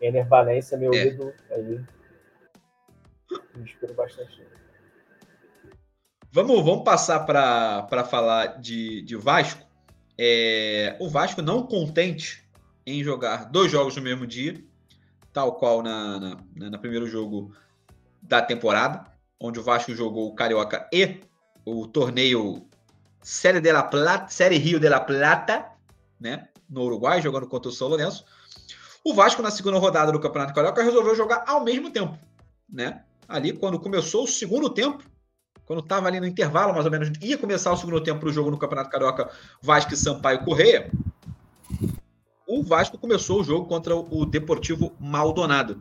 Ener 0.00 0.26
Valência, 0.28 0.78
meu 0.78 0.92
é. 0.94 1.06
ídolo, 1.08 1.32
aí. 1.50 1.80
Me 3.56 3.64
inspiro 3.64 3.94
bastante. 3.94 4.42
Vamos, 6.32 6.64
vamos 6.64 6.84
passar 6.84 7.26
para 7.26 8.04
falar 8.04 8.60
de, 8.60 9.02
de 9.02 9.16
Vasco. 9.16 9.66
É, 10.16 10.96
o 11.00 11.08
Vasco 11.08 11.42
não 11.42 11.66
contente 11.66 12.48
em 12.86 13.02
jogar 13.02 13.46
dois 13.46 13.72
jogos 13.72 13.96
no 13.96 14.02
mesmo 14.02 14.24
dia, 14.28 14.62
tal 15.32 15.56
qual 15.56 15.82
na, 15.82 16.20
na, 16.20 16.70
na 16.70 16.78
primeiro 16.78 17.08
jogo 17.08 17.52
da 18.22 18.40
temporada, 18.40 19.04
onde 19.40 19.58
o 19.58 19.62
Vasco 19.62 19.92
jogou 19.92 20.28
o 20.28 20.34
Carioca 20.34 20.88
e 20.92 21.20
o 21.64 21.88
torneio 21.88 22.64
Série 23.20 23.60
de 23.60 23.72
la 23.72 23.82
Plata, 23.82 24.28
Série 24.28 24.56
Rio 24.56 24.78
de 24.78 24.88
la 24.88 25.00
Plata, 25.00 25.66
né, 26.20 26.48
no 26.68 26.82
Uruguai, 26.82 27.20
jogando 27.20 27.48
contra 27.48 27.70
o 27.70 27.72
São 27.72 27.88
Lourenço. 27.88 28.24
O 29.04 29.14
Vasco, 29.14 29.42
na 29.42 29.50
segunda 29.50 29.78
rodada 29.78 30.12
do 30.12 30.20
Campeonato 30.20 30.54
Carioca, 30.54 30.84
resolveu 30.84 31.16
jogar 31.16 31.42
ao 31.48 31.64
mesmo 31.64 31.90
tempo, 31.90 32.16
né? 32.68 33.02
Ali, 33.26 33.52
quando 33.52 33.80
começou 33.80 34.24
o 34.24 34.28
segundo 34.28 34.70
tempo, 34.70 35.09
quando 35.70 35.84
estava 35.84 36.08
ali 36.08 36.18
no 36.18 36.26
intervalo, 36.26 36.72
mais 36.72 36.84
ou 36.84 36.90
menos, 36.90 37.12
ia 37.22 37.38
começar 37.38 37.72
o 37.72 37.76
segundo 37.76 38.00
tempo 38.00 38.18
para 38.18 38.28
o 38.28 38.32
jogo 38.32 38.50
no 38.50 38.58
Campeonato 38.58 38.90
Carioca, 38.90 39.30
Vasco 39.62 39.94
e 39.94 39.96
Sampaio 39.96 40.44
Correia, 40.44 40.90
o 42.44 42.60
Vasco 42.60 42.98
começou 42.98 43.40
o 43.40 43.44
jogo 43.44 43.68
contra 43.68 43.94
o 43.94 44.26
Deportivo 44.26 44.92
Maldonado. 44.98 45.80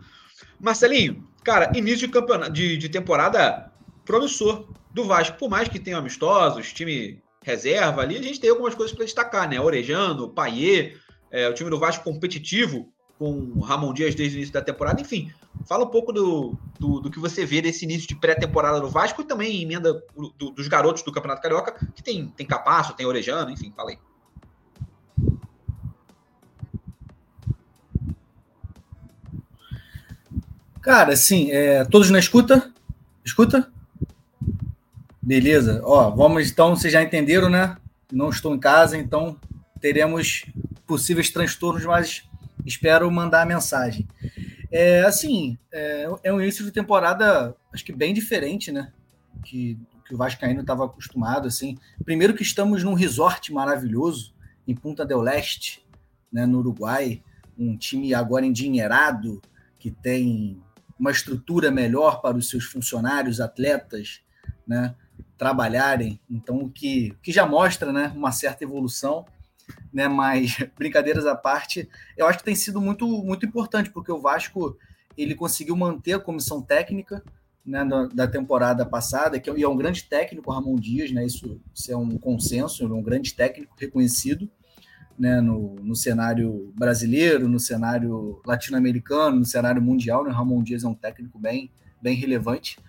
Marcelinho, 0.59 1.27
cara, 1.43 1.75
início 1.75 2.05
de, 2.05 2.13
campeonato, 2.13 2.51
de, 2.51 2.77
de 2.77 2.87
temporada 2.87 3.71
promissor 4.05 4.67
do 4.93 5.05
Vasco, 5.05 5.39
por 5.39 5.49
mais 5.49 5.67
que 5.67 5.79
tenha 5.79 5.97
amistosos, 5.97 6.71
time 6.71 7.19
reserva 7.41 8.03
ali, 8.03 8.15
a 8.15 8.21
gente 8.21 8.39
tem 8.39 8.51
algumas 8.51 8.75
coisas 8.75 8.95
para 8.95 9.05
destacar, 9.05 9.49
né? 9.49 9.59
Orejano, 9.59 10.29
Paier, 10.29 10.99
é, 11.31 11.49
o 11.49 11.53
time 11.55 11.71
do 11.71 11.79
Vasco 11.79 12.03
competitivo, 12.03 12.93
com 13.19 13.59
Ramon 13.59 13.93
Dias 13.93 14.15
desde 14.15 14.37
o 14.37 14.39
início 14.39 14.53
da 14.53 14.61
temporada, 14.61 15.01
enfim. 15.01 15.29
Fala 15.67 15.83
um 15.83 15.89
pouco 15.89 16.13
do, 16.13 16.57
do, 16.79 17.01
do 17.01 17.11
que 17.11 17.19
você 17.19 17.45
vê 17.45 17.61
desse 17.61 17.83
início 17.83 18.07
de 18.07 18.15
pré-temporada 18.15 18.79
do 18.79 18.89
Vasco 18.89 19.21
e 19.21 19.25
também 19.25 19.61
emenda 19.61 20.01
do, 20.37 20.51
dos 20.51 20.69
garotos 20.69 21.03
do 21.03 21.11
Campeonato 21.11 21.41
Carioca, 21.41 21.85
que 21.93 22.01
tem, 22.01 22.29
tem 22.29 22.47
Capasso, 22.47 22.93
tem 22.93 23.05
Orejano, 23.05 23.51
enfim, 23.51 23.73
fala 23.75 23.89
aí. 23.89 23.99
Cara, 30.81 31.11
assim, 31.11 31.51
é, 31.51 31.83
todos 31.83 32.09
na 32.09 32.19
escuta? 32.19 32.73
Escuta? 33.23 33.69
Beleza. 35.21 35.81
Ó, 35.83 36.09
vamos 36.09 36.49
então, 36.49 36.73
vocês 36.73 36.93
já 36.93 37.03
entenderam, 37.03 37.49
né? 37.49 37.75
Não 38.09 38.29
estou 38.29 38.55
em 38.55 38.59
casa, 38.59 38.97
então 38.97 39.37
teremos 39.81 40.45
possíveis 40.87 41.29
transtornos, 41.29 41.83
mas 41.83 42.28
espero 42.65 43.09
mandar 43.11 43.41
a 43.41 43.45
mensagem. 43.45 44.07
É, 44.71 45.01
assim, 45.01 45.57
é, 45.71 46.07
é 46.23 46.33
um 46.33 46.41
início 46.41 46.63
de 46.63 46.71
temporada, 46.71 47.55
acho 47.73 47.83
que 47.83 47.91
bem 47.91 48.13
diferente, 48.13 48.71
né? 48.71 48.91
Que, 49.43 49.77
que 50.05 50.13
o 50.13 50.17
Vascaíno 50.17 50.61
estava 50.61 50.85
acostumado, 50.85 51.47
assim. 51.47 51.77
Primeiro 52.03 52.33
que 52.33 52.43
estamos 52.43 52.83
num 52.83 52.93
resort 52.93 53.51
maravilhoso, 53.51 54.33
em 54.67 54.75
Punta 54.75 55.05
del 55.05 55.21
Leste, 55.21 55.83
né, 56.31 56.45
no 56.45 56.59
Uruguai, 56.59 57.23
um 57.57 57.75
time 57.75 58.13
agora 58.13 58.45
endinheirado, 58.45 59.41
que 59.79 59.89
tem 59.89 60.61
uma 60.99 61.11
estrutura 61.11 61.71
melhor 61.71 62.21
para 62.21 62.37
os 62.37 62.49
seus 62.49 62.65
funcionários, 62.65 63.39
atletas, 63.39 64.21
né, 64.67 64.93
trabalharem. 65.37 66.19
Então, 66.29 66.69
que, 66.69 67.15
que 67.23 67.31
já 67.31 67.45
mostra 67.45 67.91
né, 67.91 68.13
uma 68.15 68.31
certa 68.31 68.63
evolução 68.63 69.25
né? 69.93 70.07
Mas 70.07 70.57
brincadeiras 70.77 71.25
à 71.25 71.35
parte, 71.35 71.89
eu 72.17 72.27
acho 72.27 72.39
que 72.39 72.43
tem 72.43 72.55
sido 72.55 72.79
muito, 72.81 73.07
muito 73.23 73.45
importante, 73.45 73.89
porque 73.89 74.11
o 74.11 74.21
Vasco 74.21 74.77
ele 75.17 75.35
conseguiu 75.35 75.75
manter 75.75 76.13
a 76.13 76.19
comissão 76.19 76.61
técnica 76.61 77.23
né, 77.65 77.87
da, 78.13 78.27
temporada 78.27 78.85
passada, 78.85 79.39
que 79.39 79.49
é, 79.49 79.61
é 79.61 79.67
um 79.67 79.75
grande 79.75 80.03
técnico, 80.03 80.51
Ramon 80.51 80.75
Dias, 80.75 81.11
né? 81.11 81.25
Isso, 81.25 81.59
isso 81.73 81.91
é 81.91 81.97
um 81.97 82.17
consenso, 82.17 82.83
é 82.83 82.87
um 82.87 83.01
grande 83.01 83.33
técnico 83.33 83.75
reconhecido. 83.77 84.49
Né, 85.17 85.41
no, 85.41 85.75
no 85.83 85.97
cenário 85.97 86.71
brasileiro, 86.77 87.49
no 87.49 87.59
cenário 87.59 88.41
latino-americano, 88.45 89.39
no 89.39 89.45
cenário 89.45 89.81
mundial. 89.81 90.23
Né, 90.23 90.31
Ramon 90.31 90.63
Dias 90.63 90.85
é 90.85 90.87
um 90.87 90.95
técnico 90.95 91.37
bem, 91.37 91.69
bem 92.01 92.15
relevante. 92.15 92.79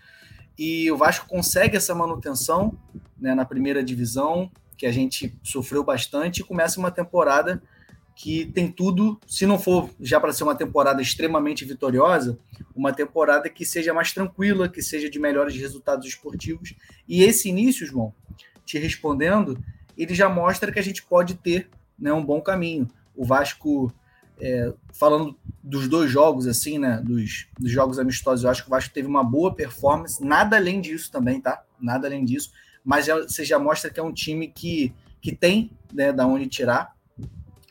E 0.56 0.88
o 0.92 0.96
Vasco 0.96 1.26
consegue 1.26 1.76
essa 1.76 1.92
manutenção 1.92 2.78
né, 3.18 3.34
na 3.34 3.44
primeira 3.44 3.82
divisão, 3.82 4.48
que 4.80 4.86
a 4.86 4.92
gente 4.92 5.38
sofreu 5.42 5.84
bastante, 5.84 6.40
e 6.40 6.42
começa 6.42 6.80
uma 6.80 6.90
temporada 6.90 7.62
que 8.16 8.46
tem 8.46 8.72
tudo, 8.72 9.20
se 9.26 9.44
não 9.44 9.58
for 9.58 9.90
já 10.00 10.18
para 10.18 10.32
ser 10.32 10.42
uma 10.42 10.54
temporada 10.54 11.02
extremamente 11.02 11.66
vitoriosa, 11.66 12.38
uma 12.74 12.90
temporada 12.90 13.50
que 13.50 13.62
seja 13.62 13.92
mais 13.92 14.10
tranquila, 14.14 14.70
que 14.70 14.80
seja 14.80 15.10
de 15.10 15.18
melhores 15.18 15.54
resultados 15.54 16.06
esportivos. 16.06 16.74
E 17.06 17.22
esse 17.22 17.50
início, 17.50 17.86
João, 17.86 18.14
te 18.64 18.78
respondendo, 18.78 19.62
ele 19.98 20.14
já 20.14 20.30
mostra 20.30 20.72
que 20.72 20.78
a 20.78 20.82
gente 20.82 21.02
pode 21.02 21.34
ter 21.34 21.68
né, 21.98 22.10
um 22.10 22.24
bom 22.24 22.40
caminho. 22.40 22.88
O 23.14 23.22
Vasco, 23.22 23.92
é, 24.40 24.72
falando 24.94 25.36
dos 25.62 25.88
dois 25.88 26.10
jogos, 26.10 26.46
assim, 26.46 26.78
né, 26.78 27.02
dos, 27.04 27.48
dos 27.58 27.70
jogos 27.70 27.98
amistosos, 27.98 28.44
eu 28.44 28.50
acho 28.50 28.62
que 28.62 28.68
o 28.68 28.70
Vasco 28.70 28.94
teve 28.94 29.06
uma 29.06 29.22
boa 29.22 29.54
performance, 29.54 30.24
nada 30.24 30.56
além 30.56 30.80
disso 30.80 31.12
também, 31.12 31.38
tá? 31.38 31.62
Nada 31.78 32.08
além 32.08 32.24
disso 32.24 32.50
mas 32.84 33.06
já, 33.06 33.16
você 33.16 33.44
já 33.44 33.58
mostra 33.58 33.90
que 33.90 34.00
é 34.00 34.02
um 34.02 34.12
time 34.12 34.48
que, 34.48 34.92
que 35.20 35.34
tem 35.34 35.70
né, 35.92 36.12
da 36.12 36.26
onde 36.26 36.46
tirar. 36.46 36.94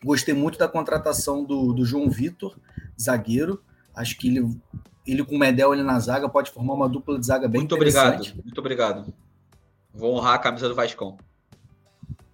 Gostei 0.03 0.33
muito 0.33 0.57
da 0.57 0.67
contratação 0.67 1.43
do, 1.43 1.73
do 1.73 1.85
João 1.85 2.09
Vitor, 2.09 2.55
zagueiro. 2.99 3.61
Acho 3.93 4.17
que 4.17 4.27
ele, 4.27 4.57
ele 5.05 5.23
com 5.25 5.35
o 5.35 5.39
Medel 5.39 5.71
ali 5.71 5.83
na 5.83 5.99
zaga 5.99 6.29
pode 6.29 6.51
formar 6.51 6.73
uma 6.73 6.87
dupla 6.87 7.19
de 7.19 7.25
zaga 7.25 7.47
bem 7.47 7.61
Muito 7.61 7.75
obrigado, 7.75 8.23
muito 8.43 8.57
obrigado. 8.59 9.13
Vou 9.93 10.15
honrar 10.15 10.35
a 10.35 10.39
camisa 10.39 10.69
do 10.69 10.75
Vascão. 10.75 11.17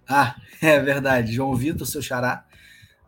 Ah, 0.08 0.36
é 0.62 0.78
verdade. 0.78 1.32
João 1.32 1.54
Vitor, 1.54 1.86
seu 1.86 2.02
xará, 2.02 2.44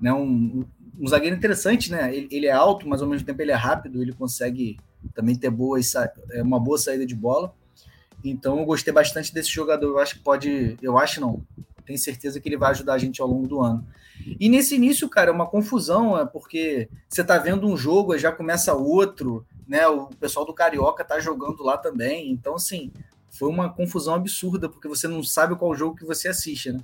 né, 0.00 0.12
um, 0.12 0.64
um 0.98 1.06
zagueiro 1.06 1.36
interessante, 1.36 1.90
né? 1.90 2.14
Ele, 2.14 2.28
ele, 2.30 2.46
é 2.46 2.52
alto, 2.52 2.88
mas 2.88 3.00
ao 3.00 3.08
mesmo 3.08 3.26
tempo 3.26 3.40
ele 3.40 3.52
é 3.52 3.56
rápido, 3.56 4.02
ele 4.02 4.12
consegue 4.12 4.78
também 5.14 5.36
ter 5.36 5.50
boa, 5.50 5.78
é, 6.32 6.42
uma 6.42 6.58
boa 6.58 6.78
saída 6.78 7.06
de 7.06 7.14
bola. 7.14 7.54
Então 8.30 8.58
eu 8.58 8.64
gostei 8.64 8.92
bastante 8.92 9.32
desse 9.32 9.50
jogador. 9.50 9.86
Eu 9.86 9.98
acho 9.98 10.16
que 10.16 10.22
pode. 10.22 10.76
Eu 10.82 10.98
acho 10.98 11.20
não. 11.20 11.42
Tenho 11.84 11.98
certeza 11.98 12.38
que 12.38 12.48
ele 12.48 12.56
vai 12.56 12.70
ajudar 12.70 12.94
a 12.94 12.98
gente 12.98 13.20
ao 13.22 13.28
longo 13.28 13.46
do 13.46 13.60
ano. 13.62 13.86
E 14.38 14.48
nesse 14.48 14.74
início, 14.74 15.08
cara, 15.08 15.30
é 15.30 15.32
uma 15.32 15.46
confusão, 15.46 16.18
é 16.18 16.26
porque 16.26 16.88
você 17.08 17.24
tá 17.24 17.38
vendo 17.38 17.66
um 17.66 17.76
jogo, 17.76 18.18
já 18.18 18.30
começa 18.30 18.74
outro, 18.74 19.46
né? 19.66 19.86
O 19.88 20.08
pessoal 20.08 20.44
do 20.44 20.52
Carioca 20.52 21.04
tá 21.04 21.18
jogando 21.18 21.62
lá 21.62 21.78
também. 21.78 22.30
Então, 22.30 22.56
assim, 22.56 22.92
foi 23.30 23.48
uma 23.48 23.72
confusão 23.72 24.14
absurda, 24.14 24.68
porque 24.68 24.88
você 24.88 25.08
não 25.08 25.22
sabe 25.22 25.56
qual 25.56 25.74
jogo 25.74 25.96
que 25.96 26.04
você 26.04 26.28
assiste, 26.28 26.72
né? 26.72 26.80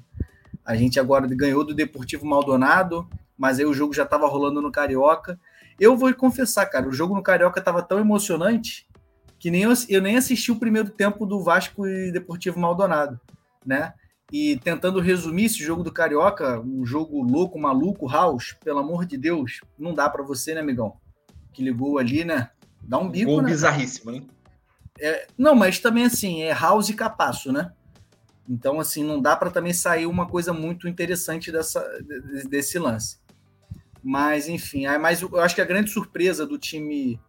A 0.64 0.74
gente 0.74 0.98
agora 0.98 1.26
ganhou 1.26 1.64
do 1.64 1.74
Deportivo 1.74 2.24
Maldonado, 2.24 3.06
mas 3.36 3.58
aí 3.58 3.66
o 3.66 3.74
jogo 3.74 3.92
já 3.92 4.04
estava 4.04 4.26
rolando 4.26 4.62
no 4.62 4.72
Carioca. 4.72 5.38
Eu 5.78 5.96
vou 5.96 6.14
confessar, 6.14 6.64
cara, 6.66 6.88
o 6.88 6.92
jogo 6.92 7.14
no 7.14 7.22
Carioca 7.22 7.58
estava 7.58 7.82
tão 7.82 7.98
emocionante 7.98 8.86
que 9.44 9.50
nem 9.50 9.64
eu, 9.64 9.74
eu 9.90 10.00
nem 10.00 10.16
assisti 10.16 10.50
o 10.50 10.56
primeiro 10.56 10.88
tempo 10.88 11.26
do 11.26 11.38
Vasco 11.38 11.86
e 11.86 12.10
Deportivo 12.10 12.58
Maldonado, 12.58 13.20
né? 13.62 13.92
E 14.32 14.56
tentando 14.56 15.00
resumir 15.00 15.44
esse 15.44 15.62
jogo 15.62 15.82
do 15.82 15.92
Carioca, 15.92 16.58
um 16.60 16.86
jogo 16.86 17.22
louco, 17.22 17.58
maluco, 17.58 18.08
House, 18.08 18.56
pelo 18.64 18.78
amor 18.78 19.04
de 19.04 19.18
Deus, 19.18 19.60
não 19.78 19.92
dá 19.92 20.08
para 20.08 20.22
você, 20.22 20.54
né, 20.54 20.62
amigão? 20.62 20.96
Que 21.52 21.62
ligou 21.62 21.98
ali, 21.98 22.24
né? 22.24 22.48
Dá 22.80 22.96
um 22.96 23.10
bico, 23.10 23.32
Gol 23.32 23.42
né? 23.42 23.50
bizarríssimo, 23.50 24.12
né? 24.12 24.22
É, 24.98 25.26
não, 25.36 25.54
mas 25.54 25.78
também 25.78 26.06
assim, 26.06 26.40
é 26.40 26.54
House 26.54 26.88
e 26.88 26.94
Capasso, 26.94 27.52
né? 27.52 27.70
Então, 28.48 28.80
assim, 28.80 29.04
não 29.04 29.20
dá 29.20 29.36
para 29.36 29.50
também 29.50 29.74
sair 29.74 30.06
uma 30.06 30.26
coisa 30.26 30.54
muito 30.54 30.88
interessante 30.88 31.52
dessa, 31.52 31.86
desse 32.48 32.78
lance. 32.78 33.18
Mas, 34.02 34.48
enfim, 34.48 34.86
mas 34.98 35.20
eu 35.20 35.38
acho 35.38 35.54
que 35.54 35.60
a 35.60 35.66
grande 35.66 35.90
surpresa 35.90 36.46
do 36.46 36.56
time 36.56 37.20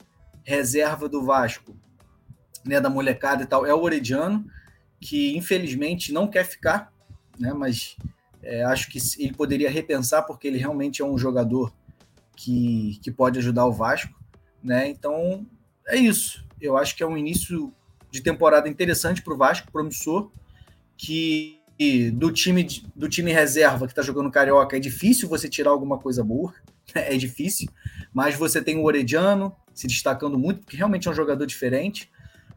reserva 0.45 1.09
do 1.09 1.21
Vasco, 1.21 1.75
né, 2.65 2.79
da 2.79 2.89
molecada 2.89 3.43
e 3.43 3.45
tal, 3.45 3.65
é 3.65 3.73
o 3.73 3.81
Orediano, 3.81 4.45
que 4.99 5.37
infelizmente 5.37 6.11
não 6.11 6.27
quer 6.27 6.45
ficar, 6.45 6.91
né, 7.39 7.53
mas 7.53 7.95
é, 8.41 8.63
acho 8.63 8.89
que 8.89 8.99
ele 9.19 9.33
poderia 9.33 9.69
repensar, 9.69 10.23
porque 10.23 10.47
ele 10.47 10.57
realmente 10.57 11.01
é 11.01 11.05
um 11.05 11.17
jogador 11.17 11.73
que, 12.35 12.99
que 13.01 13.11
pode 13.11 13.39
ajudar 13.39 13.65
o 13.65 13.71
Vasco. 13.71 14.13
Né? 14.63 14.89
Então, 14.89 15.45
é 15.87 15.95
isso. 15.95 16.45
Eu 16.59 16.77
acho 16.77 16.95
que 16.95 17.03
é 17.03 17.07
um 17.07 17.17
início 17.17 17.73
de 18.11 18.21
temporada 18.21 18.69
interessante 18.69 19.21
para 19.21 19.33
o 19.33 19.37
Vasco, 19.37 19.71
promissor, 19.71 20.31
que 20.97 21.59
do 22.13 22.31
time, 22.31 22.65
do 22.95 23.09
time 23.09 23.33
reserva 23.33 23.85
que 23.85 23.91
está 23.91 24.01
jogando 24.01 24.31
Carioca 24.31 24.77
é 24.77 24.79
difícil 24.79 25.27
você 25.27 25.49
tirar 25.49 25.71
alguma 25.71 25.97
coisa 25.97 26.23
boa, 26.23 26.53
é 26.95 27.17
difícil, 27.17 27.67
mas 28.13 28.35
você 28.35 28.61
tem 28.61 28.77
o 28.77 28.83
Orediano 28.83 29.53
se 29.73 29.87
destacando 29.87 30.39
muito, 30.39 30.61
porque 30.61 30.77
realmente 30.77 31.07
é 31.07 31.11
um 31.11 31.15
jogador 31.15 31.45
diferente. 31.45 32.09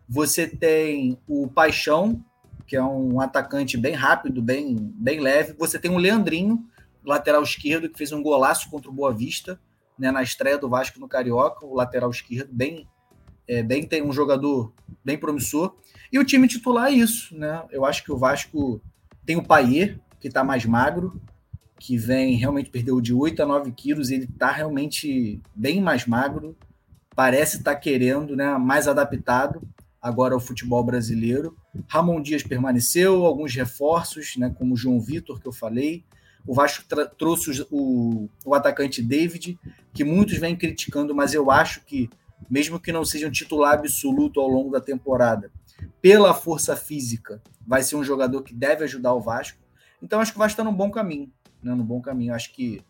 Você 0.08 0.46
tem 0.46 1.18
o 1.28 1.46
Paixão, 1.48 2.24
que 2.66 2.74
é 2.74 2.82
um 2.82 3.20
atacante 3.20 3.76
bem 3.76 3.92
rápido, 3.92 4.40
bem, 4.40 4.74
bem 4.94 5.20
leve. 5.20 5.54
Você 5.58 5.78
tem 5.78 5.90
o 5.90 5.98
Leandrinho, 5.98 6.64
lateral 7.04 7.42
esquerdo, 7.42 7.90
que 7.90 7.98
fez 7.98 8.10
um 8.10 8.22
golaço 8.22 8.70
contra 8.70 8.90
o 8.90 8.94
Boa 8.94 9.12
Vista, 9.12 9.60
né, 9.98 10.10
na 10.10 10.22
estreia 10.22 10.56
do 10.56 10.68
Vasco 10.68 10.98
no 10.98 11.08
Carioca, 11.08 11.66
o 11.66 11.74
lateral 11.74 12.10
esquerdo, 12.10 12.48
bem, 12.52 12.88
é, 13.46 13.62
bem 13.62 13.86
tem 13.86 14.02
um 14.02 14.12
jogador 14.12 14.72
bem 15.04 15.18
promissor. 15.18 15.76
E 16.10 16.18
o 16.18 16.24
time 16.24 16.48
titular 16.48 16.88
é 16.88 16.92
isso, 16.92 17.36
né? 17.36 17.64
Eu 17.70 17.84
acho 17.84 18.02
que 18.02 18.12
o 18.12 18.16
Vasco 18.16 18.80
tem 19.26 19.36
o 19.36 19.44
Paier, 19.44 20.00
que 20.20 20.28
está 20.28 20.42
mais 20.42 20.64
magro, 20.64 21.20
que 21.78 21.98
vem 21.98 22.36
realmente 22.36 22.70
perdeu 22.70 22.98
de 23.00 23.12
8 23.12 23.42
a 23.42 23.46
9 23.46 23.72
quilos, 23.72 24.10
ele 24.10 24.24
está 24.24 24.50
realmente 24.50 25.42
bem 25.54 25.82
mais 25.82 26.06
magro, 26.06 26.56
parece 27.14 27.58
estar 27.58 27.74
tá 27.74 27.80
querendo, 27.80 28.34
né, 28.34 28.56
mais 28.56 28.88
adaptado 28.88 29.60
agora 30.00 30.34
ao 30.34 30.40
futebol 30.40 30.82
brasileiro. 30.82 31.56
Ramon 31.88 32.20
Dias 32.20 32.42
permaneceu, 32.42 33.24
alguns 33.24 33.54
reforços, 33.54 34.36
né, 34.36 34.54
como 34.56 34.74
o 34.74 34.76
João 34.76 35.00
Vitor, 35.00 35.40
que 35.40 35.48
eu 35.48 35.52
falei. 35.52 36.04
O 36.46 36.54
Vasco 36.54 36.84
trouxe 37.18 37.66
o, 37.70 38.28
o 38.44 38.54
atacante 38.54 39.02
David, 39.02 39.58
que 39.92 40.04
muitos 40.04 40.38
vêm 40.38 40.56
criticando, 40.56 41.14
mas 41.14 41.34
eu 41.34 41.50
acho 41.50 41.84
que, 41.84 42.08
mesmo 42.48 42.80
que 42.80 42.92
não 42.92 43.04
seja 43.04 43.28
um 43.28 43.30
titular 43.30 43.74
absoluto 43.74 44.40
ao 44.40 44.48
longo 44.48 44.70
da 44.70 44.80
temporada, 44.80 45.50
pela 46.00 46.32
força 46.32 46.74
física, 46.76 47.42
vai 47.66 47.82
ser 47.82 47.96
um 47.96 48.04
jogador 48.04 48.42
que 48.42 48.54
deve 48.54 48.84
ajudar 48.84 49.12
o 49.12 49.20
Vasco. 49.20 49.58
Então 50.02 50.20
acho 50.20 50.32
que 50.32 50.38
o 50.38 50.40
Vasco 50.40 50.52
está 50.52 50.64
num 50.64 50.74
bom 50.74 50.90
caminho, 50.90 51.30
né? 51.62 51.74
Bom 51.74 52.00
caminho. 52.00 52.34
Acho 52.34 52.52
que 52.52 52.80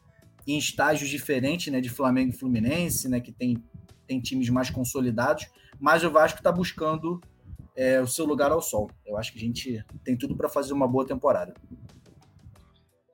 em 0.47 0.57
estágios 0.57 1.11
diferentes, 1.11 1.71
né, 1.73 1.81
de 1.81 1.91
Flamengo 1.91 2.31
e 2.31 2.37
Fluminense, 2.37 3.09
né, 3.09 3.21
que 3.21 3.31
tem, 3.31 3.63
tem 4.09 4.21
times 4.21 4.49
mais 4.49 4.71
consolidados, 4.71 5.47
mas 5.79 6.03
o 6.03 6.11
Vasco 6.11 6.39
está 6.39 6.51
buscando 6.51 7.21
é, 7.77 8.01
o 8.01 8.07
seu 8.07 8.25
lugar 8.25 8.51
ao 8.51 8.61
sol. 8.61 8.91
Eu 9.07 9.17
acho 9.17 9.33
que 9.33 9.39
a 9.39 9.43
gente 9.43 9.85
tem 10.03 10.17
tudo 10.17 10.35
para 10.35 10.49
fazer 10.49 10.73
uma 10.73 10.89
boa 10.89 11.07
temporada. 11.07 11.55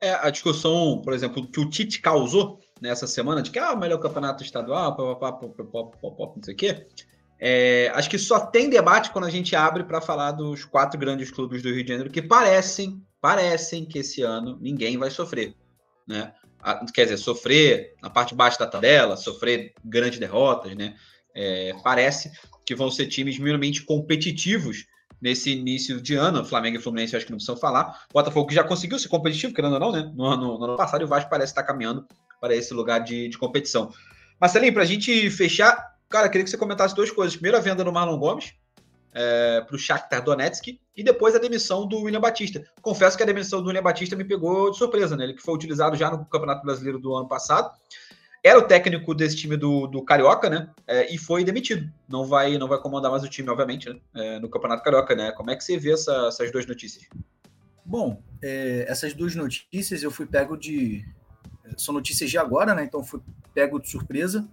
É, 0.01 0.13
a 0.13 0.29
discussão, 0.29 1.01
por 1.03 1.13
exemplo, 1.13 1.45
que 1.45 1.59
o 1.59 1.69
Tite 1.69 2.01
causou 2.01 2.59
nessa 2.81 3.07
semana, 3.07 3.41
de 3.41 3.51
que 3.51 3.59
ah, 3.59 3.73
o 3.73 3.79
melhor 3.79 3.99
campeonato 3.99 4.43
estadual, 4.43 4.95
não 4.97 6.43
sei 6.43 6.53
o 6.53 6.57
quê, 6.57 6.87
é, 7.39 7.91
acho 7.93 8.09
que 8.09 8.17
só 8.17 8.39
tem 8.39 8.69
debate 8.69 9.11
quando 9.11 9.25
a 9.25 9.29
gente 9.29 9.55
abre 9.55 9.83
para 9.83 10.01
falar 10.01 10.31
dos 10.31 10.63
quatro 10.65 10.99
grandes 10.99 11.31
clubes 11.31 11.61
do 11.61 11.69
Rio 11.69 11.83
de 11.83 11.89
Janeiro 11.89 12.11
que 12.11 12.21
parecem, 12.21 13.01
parecem 13.21 13.85
que 13.85 13.99
esse 13.99 14.21
ano 14.21 14.57
ninguém 14.61 14.97
vai 14.97 15.09
sofrer, 15.09 15.55
né? 16.07 16.33
Quer 16.93 17.03
dizer, 17.03 17.17
sofrer 17.17 17.93
na 18.01 18.09
parte 18.09 18.29
de 18.29 18.35
baixo 18.35 18.57
da 18.57 18.65
tabela, 18.65 19.15
sofrer 19.15 19.73
grandes 19.83 20.19
derrotas, 20.19 20.75
né? 20.75 20.95
É, 21.33 21.73
parece 21.83 22.31
que 22.65 22.73
vão 22.73 22.89
ser 22.89 23.07
times 23.07 23.37
minimamente 23.37 23.83
competitivos 23.83 24.85
nesse 25.21 25.51
início 25.51 26.01
de 26.01 26.15
ano. 26.15 26.43
Flamengo 26.43 26.77
e 26.77 26.81
Fluminense 26.81 27.15
acho 27.15 27.25
que 27.25 27.31
não 27.31 27.37
precisam 27.37 27.57
falar. 27.57 28.05
Botafogo 28.11 28.51
já 28.51 28.63
conseguiu 28.63 28.97
ser 28.97 29.09
competitivo, 29.09 29.53
querendo 29.53 29.73
ou 29.73 29.79
não, 29.79 29.91
né? 29.91 30.11
No 30.15 30.25
ano, 30.25 30.57
no 30.57 30.63
ano 30.63 30.77
passado, 30.77 31.01
e 31.01 31.05
o 31.05 31.07
Vasco 31.07 31.29
parece 31.29 31.51
estar 31.51 31.63
caminhando 31.63 32.07
para 32.39 32.55
esse 32.55 32.73
lugar 32.73 32.99
de, 32.99 33.27
de 33.29 33.37
competição. 33.37 33.91
Marcelinho, 34.39 34.73
para 34.73 34.83
a 34.83 34.85
gente 34.85 35.29
fechar, 35.29 35.95
Cara, 36.09 36.29
queria 36.29 36.43
que 36.43 36.49
você 36.49 36.57
comentasse 36.57 36.95
duas 36.95 37.11
coisas. 37.11 37.35
Primeiro, 37.35 37.57
a 37.57 37.61
venda 37.61 37.83
do 37.83 37.91
Marlon 37.91 38.17
Gomes 38.17 38.53
é, 39.13 39.61
para 39.61 39.75
o 39.75 39.79
Shakhtar 39.79 40.23
Donetsk 40.23 40.79
e 40.95 41.03
depois 41.03 41.35
a 41.35 41.39
demissão 41.39 41.87
do 41.87 42.01
William 42.01 42.21
Batista. 42.21 42.63
Confesso 42.81 43.17
que 43.17 43.23
a 43.23 43.25
demissão 43.25 43.61
do 43.61 43.67
William 43.67 43.83
Batista 43.83 44.15
me 44.15 44.23
pegou 44.23 44.71
de 44.71 44.77
surpresa, 44.77 45.17
né? 45.17 45.25
Ele 45.25 45.33
que 45.33 45.41
foi 45.41 45.53
utilizado 45.53 45.95
já 45.95 46.09
no 46.09 46.25
Campeonato 46.25 46.65
Brasileiro 46.65 46.99
do 46.99 47.15
ano 47.15 47.27
passado. 47.27 47.71
Era 48.43 48.59
o 48.59 48.61
técnico 48.61 49.13
desse 49.13 49.35
time 49.35 49.57
do, 49.57 49.87
do 49.87 50.03
Carioca, 50.03 50.49
né? 50.49 50.69
É, 50.87 51.13
e 51.13 51.17
foi 51.17 51.43
demitido. 51.43 51.91
Não 52.07 52.25
vai, 52.25 52.57
não 52.57 52.67
vai 52.67 52.77
comandar 52.77 53.11
mais 53.11 53.23
o 53.23 53.27
time, 53.27 53.49
obviamente, 53.49 53.89
né? 53.89 53.99
É, 54.15 54.39
no 54.39 54.47
Campeonato 54.47 54.83
Carioca, 54.83 55.15
né? 55.15 55.31
Como 55.31 55.49
é 55.49 55.55
que 55.55 55.63
você 55.63 55.77
vê 55.77 55.91
essa, 55.91 56.27
essas 56.27 56.51
duas 56.51 56.65
notícias? 56.65 57.05
Bom, 57.83 58.21
é, 58.41 58.85
essas 58.87 59.13
duas 59.13 59.35
notícias 59.35 60.01
eu 60.01 60.11
fui 60.11 60.25
pego 60.25 60.55
de. 60.55 61.03
São 61.77 61.93
notícias 61.93 62.29
de 62.29 62.37
agora, 62.37 62.73
né? 62.73 62.83
Então 62.83 63.03
fui 63.03 63.19
pego 63.53 63.79
de 63.79 63.89
surpresa. 63.89 64.47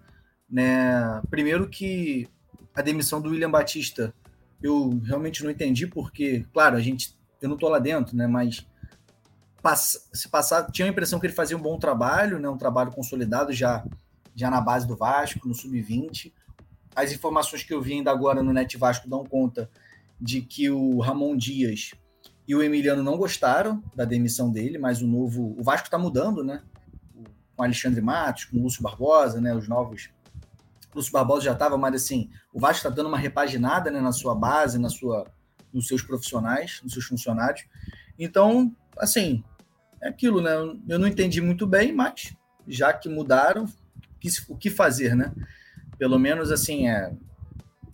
Né? 0.51 1.23
Primeiro 1.31 1.69
que 1.69 2.27
a 2.75 2.83
demissão 2.83 3.21
do 3.21 3.31
William 3.31 3.51
Batista 3.51 4.15
eu 4.63 5.01
realmente 5.05 5.43
não 5.43 5.51
entendi 5.51 5.87
porque, 5.87 6.47
claro, 6.53 6.77
a 6.77 6.81
gente, 6.81 7.17
eu 7.41 7.49
não 7.49 7.57
estou 7.57 7.69
lá 7.69 7.79
dentro, 7.79 8.17
né? 8.17 8.27
Mas 8.27 8.67
se 10.13 10.29
passar, 10.29 10.71
tinha 10.71 10.87
a 10.87 10.91
impressão 10.91 11.19
que 11.19 11.27
ele 11.27 11.35
fazia 11.35 11.57
um 11.57 11.63
bom 11.63 11.79
trabalho, 11.79 12.39
né? 12.39 12.49
Um 12.49 12.57
trabalho 12.57 12.93
consolidado 12.93 13.53
já, 13.53 13.85
já 14.35 14.51
na 14.51 14.61
base 14.61 14.87
do 14.87 14.97
Vasco, 14.97 15.49
no 15.49 15.55
sub-20. 15.55 16.33
As 16.95 17.13
informações 17.13 17.63
que 17.63 17.73
eu 17.73 17.81
vi 17.81 17.95
ainda 17.95 18.11
agora 18.11 18.43
no 18.43 18.53
Net 18.53 18.77
Vasco 18.77 19.09
dão 19.09 19.25
conta 19.25 19.69
de 20.21 20.41
que 20.41 20.71
o 20.71 21.01
Ramon 21.01 21.37
Dias 21.37 21.93
e 22.47 22.55
o 22.55 22.63
Emiliano 22.63 23.03
não 23.03 23.17
gostaram 23.17 23.83
da 23.95 24.05
demissão 24.05 24.51
dele, 24.51 24.79
mas 24.79 25.01
o 25.01 25.07
novo, 25.07 25.55
o 25.59 25.63
Vasco 25.63 25.87
está 25.87 25.99
mudando, 25.99 26.45
né? 26.45 26.63
Com 27.57 27.63
Alexandre 27.63 28.01
Matos, 28.01 28.45
com 28.45 28.57
o 28.59 28.63
Lúcio 28.63 28.83
Barbosa, 28.83 29.41
né? 29.41 29.55
Os 29.55 29.67
novos 29.67 30.11
Lúcio 30.95 31.13
Barbosa 31.13 31.45
já 31.47 31.53
estava, 31.53 31.77
mas 31.79 31.95
assim, 31.95 32.31
o 32.53 32.61
Vasco 32.61 32.79
está 32.79 32.91
dando 32.91 33.09
uma 33.09 33.19
repaginada 33.19 33.91
né, 33.91 34.01
na 34.01 34.13
sua 34.13 34.35
base, 34.35 34.79
na 34.79 34.89
sua, 34.89 35.27
nos 35.73 35.87
seus 35.87 36.03
profissionais, 36.03 36.81
nos 36.83 36.93
seus 36.93 37.05
funcionários. 37.05 37.65
Então, 38.19 38.75
assim, 38.99 39.43
é 40.01 40.09
aquilo, 40.09 40.41
né? 40.41 40.53
Eu 40.89 40.99
não 40.99 41.07
entendi 41.07 41.41
muito 41.41 41.67
bem, 41.67 41.93
mas 41.93 42.35
já 42.67 42.93
que 42.93 43.09
mudaram, 43.09 43.67
o 44.49 44.57
que 44.57 44.71
fazer, 44.71 45.17
né? 45.17 45.33
Pelo 45.99 46.19
menos 46.19 46.51
assim, 46.51 46.89
é, 46.89 47.13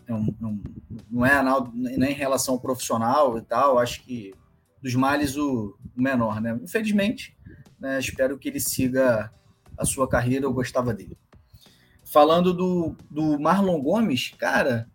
é 0.06 0.14
um, 0.14 0.34
um, 0.42 0.62
não 1.10 1.24
é 1.24 1.42
nem 1.74 2.12
em 2.12 2.14
relação 2.14 2.54
ao 2.54 2.60
profissional 2.60 3.38
e 3.38 3.42
tal, 3.42 3.78
acho 3.78 4.02
que 4.02 4.34
dos 4.82 4.94
males 4.94 5.36
o 5.36 5.76
menor, 5.96 6.40
né? 6.40 6.58
Infelizmente, 6.62 7.36
né, 7.78 7.98
espero 7.98 8.38
que 8.38 8.48
ele 8.48 8.60
siga 8.60 9.32
a 9.76 9.84
sua 9.84 10.08
carreira, 10.08 10.44
eu 10.44 10.52
gostava 10.52 10.92
dele. 10.92 11.16
Falando 12.10 12.54
do, 12.54 12.96
do 13.10 13.38
Marlon 13.38 13.80
Gomes, 13.80 14.32
cara, 14.38 14.88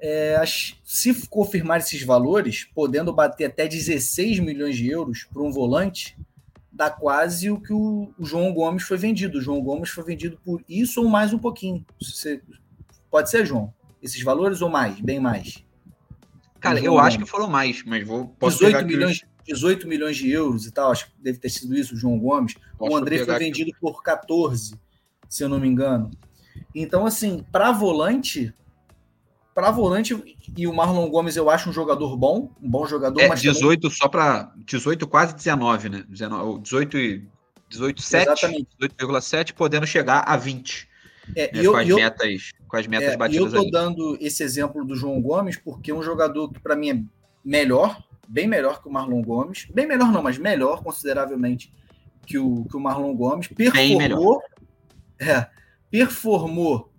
é, 0.00 0.42
se 0.82 1.26
confirmar 1.28 1.80
esses 1.80 2.02
valores, 2.02 2.68
podendo 2.74 3.12
bater 3.12 3.46
até 3.46 3.68
16 3.68 4.40
milhões 4.40 4.76
de 4.76 4.88
euros 4.88 5.24
para 5.24 5.42
um 5.42 5.52
volante, 5.52 6.16
dá 6.72 6.90
quase 6.90 7.50
o 7.50 7.60
que 7.60 7.72
o, 7.72 8.12
o, 8.18 8.24
João 8.24 8.52
Gomes 8.52 8.82
foi 8.82 8.96
vendido. 8.96 9.38
O 9.38 9.40
João 9.40 9.62
Gomes 9.62 9.90
foi 9.90 10.04
vendido 10.04 10.38
por 10.42 10.64
isso 10.68 11.02
ou 11.02 11.08
mais 11.08 11.32
um 11.34 11.38
pouquinho. 11.38 11.84
Você, 12.00 12.42
pode 13.10 13.30
ser, 13.30 13.44
João? 13.44 13.72
Esses 14.02 14.22
valores 14.22 14.62
ou 14.62 14.68
mais? 14.68 14.98
Bem 15.00 15.20
mais? 15.20 15.64
Cara, 16.60 16.80
eu 16.80 16.92
Gomes. 16.92 17.06
acho 17.06 17.18
que 17.18 17.26
foram 17.26 17.46
mais, 17.46 17.82
mas 17.84 18.06
vou. 18.06 18.28
Posso 18.38 18.58
18 18.58 18.86
milhões, 18.86 19.16
os... 19.16 19.26
18 19.46 19.86
milhões 19.86 20.16
de 20.16 20.30
euros 20.30 20.66
e 20.66 20.72
tal, 20.72 20.90
acho 20.90 21.06
que 21.06 21.12
deve 21.22 21.38
ter 21.38 21.50
sido 21.50 21.76
isso, 21.76 21.94
o 21.94 21.96
João 21.96 22.18
Gomes. 22.18 22.54
Posso 22.78 22.90
o 22.90 22.96
André 22.96 23.24
foi 23.24 23.38
vendido 23.38 23.70
aqui. 23.70 23.80
por 23.80 24.02
14, 24.02 24.74
se 25.28 25.44
eu 25.44 25.48
não 25.48 25.60
me 25.60 25.68
engano. 25.68 26.10
Então, 26.74 27.06
assim, 27.06 27.44
para 27.52 27.70
volante, 27.72 28.52
para 29.54 29.70
volante 29.70 30.36
e 30.56 30.66
o 30.66 30.74
Marlon 30.74 31.08
Gomes 31.08 31.36
eu 31.36 31.48
acho 31.48 31.70
um 31.70 31.72
jogador 31.72 32.16
bom, 32.16 32.50
um 32.60 32.68
bom 32.68 32.86
jogador. 32.86 33.20
É, 33.20 33.28
mas 33.28 33.40
18 33.40 33.80
também... 33.80 33.96
só 33.96 34.08
para 34.08 34.52
18 34.56 35.06
quase 35.06 35.34
19, 35.34 35.88
né? 35.88 36.04
19, 36.08 36.60
18 36.60 36.98
e 36.98 37.28
18,7, 37.70 38.66
18,7 38.80 39.52
podendo 39.52 39.86
chegar 39.86 40.20
a 40.20 40.36
20. 40.36 40.88
É, 41.34 41.50
né? 41.52 41.64
eu, 41.64 41.72
com, 41.72 41.78
as 41.78 41.88
eu, 41.88 41.96
metas, 41.96 42.50
com 42.68 42.76
as 42.76 42.86
metas 42.86 43.12
é, 43.12 43.16
batidas. 43.16 43.54
Eu 43.54 43.64
tô 43.64 43.70
dando 43.70 44.18
esse 44.20 44.42
exemplo 44.42 44.84
do 44.84 44.94
João 44.94 45.20
Gomes 45.22 45.56
porque 45.56 45.90
é 45.90 45.94
um 45.94 46.02
jogador 46.02 46.52
que 46.52 46.60
para 46.60 46.76
mim 46.76 46.90
é 46.90 47.02
melhor, 47.44 48.02
bem 48.28 48.46
melhor 48.46 48.82
que 48.82 48.88
o 48.88 48.92
Marlon 48.92 49.22
Gomes, 49.22 49.66
bem 49.72 49.86
melhor 49.86 50.10
não, 50.10 50.22
mas 50.22 50.36
melhor 50.36 50.82
consideravelmente 50.82 51.72
que 52.26 52.38
o, 52.38 52.64
que 52.64 52.76
o 52.76 52.80
Marlon 52.80 53.14
Gomes. 53.14 53.48
Performou, 53.48 54.42
é, 55.18 55.46
performou 55.94 56.92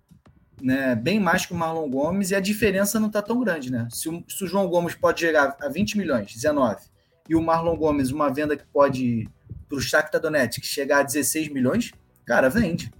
né, 0.58 0.94
bem 0.94 1.20
mais 1.20 1.44
que 1.44 1.52
o 1.52 1.54
Marlon 1.54 1.86
Gomes 1.90 2.30
e 2.30 2.34
a 2.34 2.40
diferença 2.40 2.98
não 2.98 3.08
está 3.08 3.20
tão 3.20 3.38
grande. 3.40 3.70
Né? 3.70 3.86
Se 3.90 4.08
o, 4.08 4.24
se 4.26 4.42
o, 4.42 4.46
João 4.46 4.66
Gomes 4.68 4.94
pode 4.94 5.20
chegar 5.20 5.54
a 5.60 5.68
20 5.68 5.98
milhões, 5.98 6.32
19, 6.32 6.82
e 7.28 7.36
o 7.36 7.42
Marlon 7.42 7.76
Gomes, 7.76 8.10
uma 8.10 8.32
venda 8.32 8.56
que 8.56 8.64
pode 8.64 9.28
para 9.68 9.76
o 9.76 9.80
Shakhtar 9.82 10.18
Donetsk 10.18 10.64
chegar 10.64 11.00
a 11.00 11.02
16 11.02 11.50
milhões, 11.50 11.92
cara, 12.24 12.48
vende. 12.48 12.90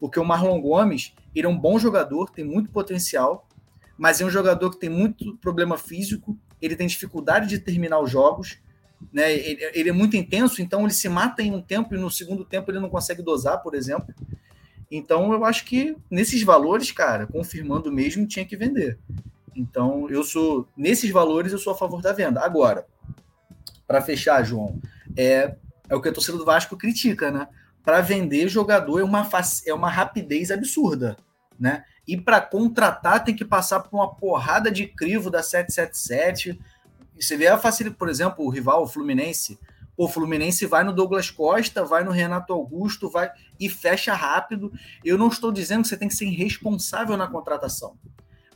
Porque 0.00 0.18
o 0.18 0.24
Marlon 0.24 0.60
Gomes, 0.60 1.14
ele 1.32 1.46
é 1.46 1.48
um 1.48 1.56
bom 1.56 1.78
jogador, 1.78 2.30
tem 2.30 2.44
muito 2.44 2.68
potencial, 2.70 3.46
mas 3.96 4.20
é 4.20 4.24
um 4.24 4.30
jogador 4.30 4.70
que 4.70 4.80
tem 4.80 4.90
muito 4.90 5.36
problema 5.36 5.78
físico, 5.78 6.36
ele 6.60 6.74
tem 6.74 6.88
dificuldade 6.88 7.46
de 7.46 7.60
terminar 7.60 8.00
os 8.00 8.10
jogos, 8.10 8.58
né? 9.12 9.32
Ele, 9.32 9.70
ele, 9.72 9.88
é 9.90 9.92
muito 9.92 10.16
intenso, 10.16 10.60
então 10.60 10.82
ele 10.82 10.92
se 10.92 11.08
mata 11.08 11.44
em 11.44 11.52
um 11.52 11.62
tempo 11.62 11.94
e 11.94 11.98
no 11.98 12.10
segundo 12.10 12.44
tempo 12.44 12.72
ele 12.72 12.80
não 12.80 12.90
consegue 12.90 13.22
dosar, 13.22 13.62
por 13.62 13.76
exemplo. 13.76 14.12
Então 14.96 15.32
eu 15.32 15.44
acho 15.44 15.64
que 15.64 15.96
nesses 16.08 16.42
valores, 16.44 16.92
cara, 16.92 17.26
confirmando 17.26 17.90
mesmo, 17.90 18.28
tinha 18.28 18.46
que 18.46 18.56
vender. 18.56 18.96
Então 19.56 20.08
eu 20.08 20.22
sou 20.22 20.68
nesses 20.76 21.10
valores 21.10 21.52
eu 21.52 21.58
sou 21.58 21.72
a 21.72 21.76
favor 21.76 22.00
da 22.00 22.12
venda. 22.12 22.40
Agora, 22.40 22.86
para 23.88 24.00
fechar, 24.00 24.44
João, 24.44 24.80
é 25.16 25.56
é 25.88 25.94
o 25.94 26.00
que 26.00 26.08
a 26.08 26.12
torcida 26.12 26.38
do 26.38 26.44
Vasco 26.44 26.76
critica, 26.76 27.30
né? 27.30 27.48
Para 27.82 28.00
vender 28.00 28.48
jogador 28.48 29.00
é 29.00 29.04
uma, 29.04 29.28
é 29.66 29.74
uma 29.74 29.90
rapidez 29.90 30.50
absurda, 30.50 31.16
né? 31.58 31.84
E 32.06 32.16
para 32.16 32.40
contratar 32.40 33.24
tem 33.24 33.34
que 33.34 33.44
passar 33.44 33.80
por 33.80 33.96
uma 33.96 34.14
porrada 34.14 34.70
de 34.70 34.86
crivo 34.86 35.28
da 35.28 35.42
777. 35.42 36.58
E 37.16 37.22
você 37.22 37.36
vê 37.36 37.48
a 37.48 37.58
facilidade, 37.58 37.98
por 37.98 38.08
exemplo, 38.08 38.44
o 38.44 38.48
rival, 38.48 38.82
o 38.82 38.86
Fluminense. 38.86 39.58
O 39.96 40.08
Fluminense 40.08 40.66
vai 40.66 40.82
no 40.82 40.92
Douglas 40.92 41.30
Costa, 41.30 41.84
vai 41.84 42.02
no 42.02 42.10
Renato 42.10 42.52
Augusto, 42.52 43.08
vai 43.08 43.30
e 43.58 43.68
fecha 43.68 44.12
rápido. 44.14 44.72
Eu 45.04 45.16
não 45.16 45.28
estou 45.28 45.52
dizendo 45.52 45.82
que 45.82 45.88
você 45.88 45.96
tem 45.96 46.08
que 46.08 46.14
ser 46.14 46.26
irresponsável 46.26 47.16
na 47.16 47.28
contratação, 47.28 47.96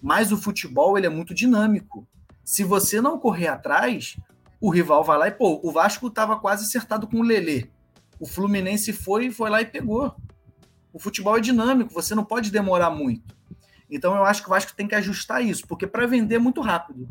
mas 0.03 0.33
o 0.33 0.37
futebol 0.37 0.99
ele 0.99 1.07
é 1.07 1.11
muito 1.11 1.35
dinâmico. 1.35 2.07
Se 2.45 2.65
você 2.65 3.01
não 3.01 3.19
correr 3.19 3.49
atrás, 3.49 4.17
o 4.61 4.71
rival 4.71 5.05
vai 5.05 5.19
lá 5.19 5.29
e, 5.29 5.33
pô, 5.33 5.61
o 5.63 5.71
Vasco 5.71 6.09
estava 6.09 6.39
quase 6.39 6.65
acertado 6.65 7.07
com 7.07 7.19
o 7.19 7.23
Lelê. 7.23 7.69
O 8.19 8.27
Fluminense 8.27 8.93
foi, 8.93 9.31
foi 9.31 9.49
lá 9.49 9.63
e 9.63 9.67
pegou. 9.67 10.17
O 10.93 10.99
futebol 10.99 11.37
é 11.37 11.41
dinâmico, 11.41 11.95
você 11.95 12.15
não 12.15 12.25
pode 12.25 12.51
demorar 12.51 12.91
muito. 12.91 13.37
Então 13.89 14.17
eu 14.17 14.25
acho 14.25 14.43
que 14.43 14.49
o 14.49 14.51
Vasco 14.51 14.75
tem 14.75 14.89
que 14.89 14.95
ajustar 14.95 15.43
isso, 15.43 15.67
porque 15.67 15.87
para 15.87 16.07
vender 16.07 16.37
é 16.37 16.39
muito 16.39 16.61
rápido. 16.61 17.09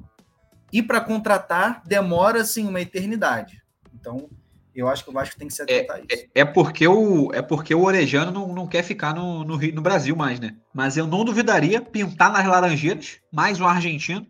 E 0.72 0.84
para 0.84 0.99
contratar 0.99 1.82
demora 1.86 2.41
assim 2.41 2.68
uma 2.68 2.82
eternidade. 2.82 3.64
Então 3.99 4.30
eu 4.76 4.88
acho 4.88 5.03
que 5.03 5.10
o 5.10 5.14
Vasco 5.14 5.38
tem 5.38 5.48
que 5.48 5.53
se 5.53 5.61
atentar 5.64 5.98
é, 5.98 5.99
a 5.99 6.03
isso. 6.03 6.26
É, 6.36 6.41
é, 6.41 6.45
porque 6.45 6.88
o, 6.88 7.34
é 7.34 7.41
porque 7.41 7.74
o 7.74 7.84
Orejano 7.84 8.32
não, 8.32 8.53
não 8.53 8.68
quer 8.68 8.84
ficar 8.84 9.14
no, 9.14 9.44
no, 9.44 9.57
no 9.57 9.82
Brasil 9.82 10.15
mais, 10.15 10.40
né? 10.40 10.56
Mas 10.74 10.95
eu 10.95 11.07
não 11.07 11.26
duvidaria 11.26 11.82
pintar 11.82 12.32
nas 12.32 12.45
Laranjeiras, 12.45 13.19
mais 13.32 13.60
um 13.60 13.65
argentino, 13.65 14.28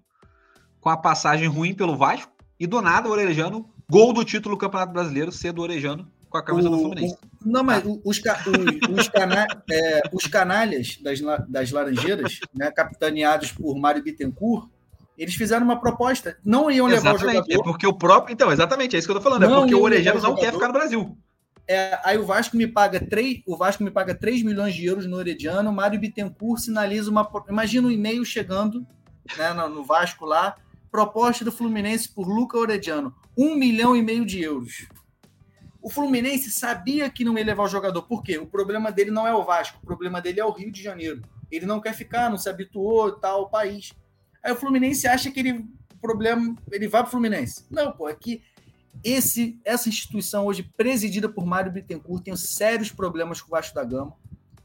com 0.80 0.89
a 0.89 0.95
passagem 0.95 1.48
ruim 1.48 1.73
pelo 1.73 1.98
Vasco, 1.98 2.31
e 2.57 2.65
do 2.65 2.81
nada 2.81 3.10
o 3.10 3.11
Orejano, 3.11 3.69
gol 3.89 4.14
do 4.14 4.23
título 4.23 4.56
do 4.56 4.60
Campeonato 4.60 4.94
Brasileiro, 4.94 5.31
ser 5.31 5.52
do 5.52 5.61
Orejano 5.61 6.10
com 6.30 6.38
a 6.38 6.44
camisa 6.44 6.69
o, 6.69 6.72
do 6.72 6.80
Fluminense. 6.80 7.15
O, 7.15 7.49
não, 7.49 7.64
mas 7.64 7.84
os, 7.85 7.99
os, 8.06 8.19
os, 8.98 9.07
cana, 9.10 9.48
é, 9.72 10.02
os 10.11 10.27
canalhas 10.27 10.98
das, 11.02 11.19
das 11.48 11.72
Laranjeiras, 11.72 12.39
né, 12.53 12.72
capitaneados 12.72 13.52
por 13.52 13.77
Mário 13.77 14.03
Bittencourt, 14.03 14.69
eles 15.18 15.35
fizeram 15.35 15.65
uma 15.65 15.80
proposta. 15.80 16.38
Não 16.45 16.69
iam 16.69 16.85
levar 16.85 17.15
exatamente, 17.15 17.26
o 17.26 17.34
jogador. 17.34 17.53
É 17.53 17.64
porque 17.64 17.88
o 17.88 17.94
próprio. 17.94 18.34
Então, 18.34 18.52
exatamente, 18.52 18.95
é 18.95 18.99
isso 18.99 19.07
que 19.07 19.11
eu 19.11 19.18
tô 19.18 19.22
falando. 19.22 19.44
É 19.44 19.48
não 19.48 19.57
é 19.57 19.60
porque 19.61 19.76
o 19.76 19.81
Orejano 19.81 20.22
não 20.22 20.35
quer 20.35 20.53
ficar 20.53 20.68
no 20.68 20.73
Brasil. 20.73 21.18
É, 21.68 21.99
aí 22.03 22.18
o 22.18 22.26
Vasco 22.26 22.56
me 22.56 22.65
paga 22.65 22.99
3, 22.99 23.41
o 23.45 23.57
Vasco 23.57 23.84
me 23.84 23.91
paga 23.91 24.15
3 24.15 24.41
milhões 24.44 24.73
de 24.73 24.85
euros 24.85 25.06
no 25.06 25.18
Orediano, 25.18 25.72
Mário 25.73 25.99
Bittencourt 25.99 26.61
sinaliza 26.61 27.10
uma. 27.10 27.30
Imagina 27.49 27.88
um 27.88 27.91
e-mail 27.91 28.23
chegando 28.23 28.85
né, 29.38 29.52
no, 29.53 29.68
no 29.68 29.84
Vasco 29.84 30.26
lá 30.26 30.56
Proposta 30.89 31.44
do 31.44 31.52
Fluminense 31.52 32.07
por 32.07 32.27
Luca 32.27 32.57
Orediano, 32.57 33.14
um 33.38 33.56
milhão 33.56 33.95
e 33.95 34.02
meio 34.02 34.26
de 34.26 34.41
euros. 34.41 34.88
O 35.81 35.89
Fluminense 35.89 36.49
sabia 36.49 37.10
que 37.10 37.26
não 37.26 37.38
ia 37.38 37.45
levar 37.45 37.64
o 37.64 37.68
jogador. 37.68 38.03
Por 38.03 38.23
quê? 38.23 38.38
O 38.38 38.48
problema 38.48 38.91
dele 38.91 39.11
não 39.11 39.27
é 39.27 39.34
o 39.34 39.44
Vasco, 39.44 39.80
o 39.81 39.85
problema 39.85 40.22
dele 40.22 40.39
é 40.39 40.45
o 40.45 40.52
Rio 40.52 40.72
de 40.72 40.81
Janeiro. 40.81 41.22
Ele 41.52 41.65
não 41.65 41.80
quer 41.80 41.94
ficar, 41.94 42.30
não 42.30 42.38
se 42.38 42.49
habituou, 42.49 43.11
tal, 43.11 43.44
o 43.44 43.49
país. 43.49 43.94
Aí 44.48 44.53
o 44.53 44.56
Fluminense 44.56 45.06
acha 45.06 45.30
que 45.30 45.41
ele 45.41 45.65
problema, 46.02 46.56
ele 46.72 46.88
vai 46.88 47.02
para 47.02 47.10
o 47.10 47.11
Fluminense. 47.11 47.65
Não, 47.69 47.91
pô, 47.91 48.07
é 48.07 48.14
que 48.14 48.41
esse, 49.03 49.60
essa 49.65 49.90
instituição 49.90 50.45
hoje 50.45 50.64
presidida 50.64 51.28
por 51.28 51.45
Mário 51.45 51.69
Bittencourt 51.69 52.24
tem 52.24 52.36
sérios 52.38 52.90
problemas 52.90 53.41
com 53.41 53.49
o 53.49 53.52
Vasco 53.52 53.76
da 53.76 53.84
Gama, 53.84 54.14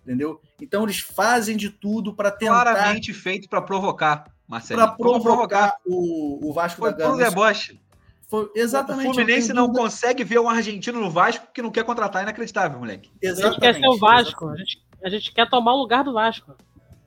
entendeu? 0.04 0.40
Então 0.60 0.84
eles 0.84 1.00
fazem 1.00 1.56
de 1.56 1.68
tudo 1.68 2.14
para 2.14 2.30
tentar 2.30 2.62
claramente 2.62 3.12
feito 3.12 3.48
para 3.48 3.60
provocar. 3.60 4.32
Marcelo. 4.46 4.80
Para 4.80 4.92
provocar 4.92 5.74
o, 5.84 6.48
o 6.48 6.52
Vasco 6.52 6.78
Foi 6.78 6.92
da 6.92 6.98
Gama. 6.98 7.16
Foi 7.16 7.24
deboche. 7.24 7.80
Foi 8.28 8.52
exatamente. 8.54 9.08
O 9.08 9.14
Fluminense 9.14 9.52
não 9.52 9.72
consegue 9.72 10.22
ver 10.22 10.38
um 10.38 10.48
argentino 10.48 11.00
no 11.00 11.10
Vasco 11.10 11.48
que 11.52 11.60
não 11.60 11.72
quer 11.72 11.82
contratar. 11.82 12.22
É 12.22 12.24
inacreditável, 12.24 12.78
moleque. 12.78 13.10
Exatamente. 13.20 13.66
A 13.66 13.72
gente 13.72 13.80
quer 13.80 13.80
ser 13.80 13.88
o 13.88 13.98
Vasco. 13.98 14.48
A 14.48 14.56
gente, 14.56 14.86
a 15.02 15.08
gente, 15.08 15.32
quer 15.32 15.50
tomar 15.50 15.74
o 15.74 15.80
lugar 15.80 16.04
do 16.04 16.12
Vasco. 16.12 16.54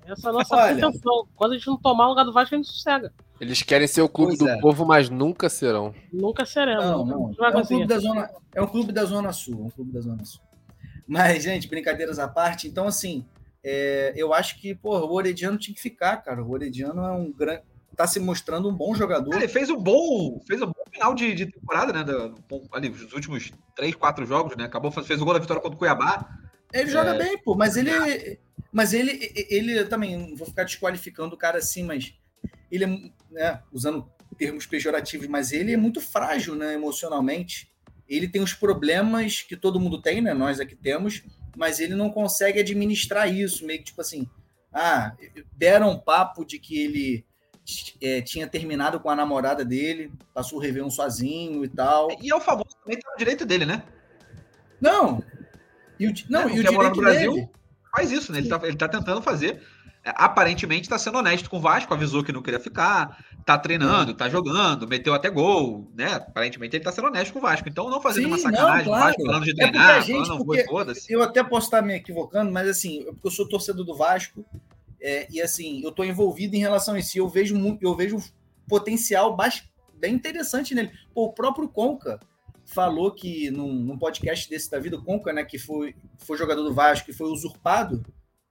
Essa 0.05 0.27
é 0.27 0.29
a 0.29 0.33
nossa 0.33 0.55
Olha, 0.55 0.75
pretensão. 0.75 1.27
Quando 1.35 1.51
a 1.53 1.57
gente 1.57 1.67
não 1.67 1.77
tomar 1.77 2.05
o 2.05 2.09
lugar 2.09 2.23
do 2.23 2.33
Vasco, 2.33 2.55
a 2.55 2.57
gente 2.57 2.67
sossega. 2.67 3.11
Eles 3.39 3.61
querem 3.61 3.87
ser 3.87 4.01
o 4.01 4.09
clube 4.09 4.37
do 4.37 4.47
é. 4.47 4.59
povo, 4.59 4.85
mas 4.85 5.09
nunca 5.09 5.49
serão. 5.49 5.93
Nunca 6.11 6.45
seremos. 6.45 6.85
Não, 6.85 7.05
não. 7.05 7.31
É, 7.39 7.57
um 7.57 7.63
clube 7.63 7.87
da 7.87 7.99
zona, 7.99 8.29
é 8.53 8.61
um 8.61 8.67
clube 8.67 8.91
da 8.93 9.05
Zona 9.05 9.33
Sul. 9.33 9.65
Um 9.65 9.69
clube 9.69 9.91
da 9.91 10.01
Zona 10.01 10.23
Sul. 10.23 10.41
Mas, 11.07 11.43
gente, 11.43 11.67
brincadeiras 11.67 12.19
à 12.19 12.27
parte. 12.27 12.67
Então, 12.67 12.87
assim, 12.87 13.25
é, 13.63 14.13
eu 14.15 14.33
acho 14.33 14.59
que, 14.61 14.73
pô, 14.73 14.97
o 14.97 15.13
Orediano 15.13 15.57
tinha 15.57 15.73
que 15.75 15.81
ficar, 15.81 16.17
cara. 16.17 16.43
O 16.43 16.51
Orediano 16.51 17.03
é 17.03 17.11
um 17.11 17.31
grande 17.31 17.63
tá 17.95 18.05
se 18.05 18.19
mostrando 18.19 18.69
um 18.69 18.75
bom 18.75 18.93
jogador. 18.93 19.33
Ele 19.33 19.47
fez 19.47 19.69
um 19.69 19.77
bom, 19.77 20.41
fez 20.45 20.61
um 20.61 20.67
bom 20.67 20.83
final 20.91 21.15
de, 21.15 21.33
de 21.33 21.45
temporada, 21.45 21.93
né? 21.93 22.03
Do, 22.03 22.35
ali, 22.71 22.89
os 22.89 23.13
últimos 23.13 23.51
três, 23.75 23.95
quatro 23.95 24.25
jogos, 24.25 24.55
né? 24.57 24.65
Acabou 24.65 24.91
fez 24.91 25.21
o 25.21 25.25
gol 25.25 25.33
da 25.33 25.39
vitória 25.39 25.61
contra 25.61 25.75
o 25.75 25.79
Cuiabá. 25.79 26.27
Ele 26.75 26.89
é... 26.89 26.93
joga 26.93 27.13
bem, 27.13 27.37
pô, 27.37 27.55
mas 27.55 27.77
ele, 27.77 28.37
mas 28.71 28.93
ele, 28.93 29.33
ele 29.49 29.85
também 29.85 30.35
vou 30.35 30.45
ficar 30.45 30.63
desqualificando 30.63 31.35
o 31.35 31.37
cara 31.37 31.59
assim, 31.59 31.83
mas 31.83 32.13
ele 32.69 32.83
é, 32.83 33.11
né, 33.31 33.61
usando 33.71 34.09
termos 34.37 34.65
pejorativos, 34.65 35.27
mas 35.27 35.53
ele 35.53 35.71
é 35.71 35.77
muito 35.77 36.01
frágil, 36.01 36.55
né, 36.55 36.73
emocionalmente. 36.73 37.71
Ele 38.07 38.27
tem 38.27 38.41
os 38.41 38.53
problemas 38.53 39.41
que 39.41 39.55
todo 39.55 39.79
mundo 39.79 40.01
tem, 40.01 40.21
né? 40.21 40.33
Nós 40.33 40.59
aqui 40.59 40.75
temos, 40.75 41.23
mas 41.55 41.79
ele 41.79 41.95
não 41.95 42.09
consegue 42.11 42.59
administrar 42.59 43.33
isso, 43.33 43.65
meio 43.65 43.79
que 43.79 43.85
tipo 43.85 44.01
assim, 44.01 44.29
ah, 44.71 45.15
deram 45.53 45.91
um 45.91 45.97
papo 45.97 46.45
de 46.45 46.59
que 46.59 46.79
ele 46.79 47.25
é, 48.01 48.21
tinha 48.21 48.45
terminado 48.45 48.99
com 48.99 49.09
a 49.09 49.15
namorada 49.15 49.65
dele, 49.65 50.11
passou 50.33 50.59
o 50.59 50.61
Réveillon 50.61 50.89
sozinho 50.89 51.63
e 51.63 51.69
tal. 51.69 52.09
E 52.21 52.29
é 52.29 52.35
o 52.35 52.41
famoso 52.41 52.75
também 52.83 52.99
tá 52.99 53.09
no 53.09 53.17
direito 53.17 53.45
dele, 53.45 53.65
né? 53.65 53.83
Não. 54.79 55.23
E 55.99 56.07
o, 56.07 56.13
não, 56.29 56.41
é, 56.41 56.55
e 56.55 56.59
o 56.59 56.63
direito 56.63 56.81
no 56.81 56.95
Brasil 56.95 57.33
dele... 57.33 57.49
faz 57.95 58.11
isso, 58.11 58.31
né? 58.31 58.39
Ele 58.39 58.49
tá, 58.49 58.59
ele 58.63 58.77
tá 58.77 58.87
tentando 58.87 59.21
fazer. 59.21 59.61
É, 60.03 60.13
aparentemente 60.15 60.83
está 60.83 60.99
sendo 60.99 61.17
honesto 61.17 61.49
com 61.49 61.57
o 61.57 61.59
Vasco, 61.59 61.91
avisou 61.91 62.23
que 62.23 62.31
não 62.31 62.43
queria 62.43 62.59
ficar, 62.59 63.25
tá 63.43 63.57
treinando, 63.57 64.13
tá 64.13 64.29
jogando, 64.29 64.87
meteu 64.87 65.15
até 65.15 65.31
gol, 65.31 65.91
né? 65.95 66.13
Aparentemente 66.13 66.75
ele 66.75 66.83
tá 66.83 66.91
sendo 66.91 67.07
honesto 67.07 67.33
com 67.33 67.39
o 67.39 67.41
Vasco. 67.41 67.67
Então 67.67 67.89
não 67.89 67.99
fazendo 67.99 68.25
Sim, 68.25 68.29
uma 68.29 68.37
sacanagem, 68.37 68.85
não, 68.85 68.93
claro. 68.93 69.05
Vasco 69.05 69.25
falando 69.25 69.43
de 69.45 69.51
é 69.51 69.55
treinar, 69.55 69.97
é 69.97 70.01
gente, 70.01 70.27
falando, 70.27 70.45
porque, 70.45 70.65
Eu 71.09 71.23
até 71.23 71.43
posso 71.43 71.65
estar 71.67 71.81
me 71.81 71.95
equivocando, 71.95 72.51
mas 72.51 72.69
assim, 72.69 73.03
porque 73.05 73.27
eu 73.27 73.31
sou 73.31 73.49
torcedor 73.49 73.83
do 73.83 73.95
Vasco, 73.95 74.45
é, 75.01 75.27
e 75.31 75.41
assim, 75.41 75.81
eu 75.81 75.89
estou 75.89 76.05
envolvido 76.05 76.55
em 76.55 76.59
relação 76.59 76.93
a 76.93 76.99
isso. 76.99 77.17
Eu 77.17 77.27
vejo 77.27 77.55
muito, 77.55 77.83
eu 77.83 77.95
vejo 77.95 78.17
um 78.17 78.23
potencial 78.67 79.35
bem 79.95 80.13
interessante 80.13 80.75
nele. 80.75 80.91
Pô, 81.15 81.25
o 81.25 81.33
próprio 81.33 81.67
Conca 81.67 82.19
falou 82.65 83.11
que 83.11 83.49
num, 83.51 83.73
num, 83.73 83.97
podcast 83.97 84.49
desse 84.49 84.69
da 84.69 84.79
vida, 84.79 84.97
o 84.97 85.03
Conca, 85.03 85.31
né, 85.31 85.45
que 85.45 85.57
foi, 85.57 85.95
foi 86.17 86.37
jogador 86.37 86.63
do 86.63 86.73
Vasco, 86.73 87.05
que 87.05 87.13
foi 87.13 87.31
usurpado, 87.31 88.03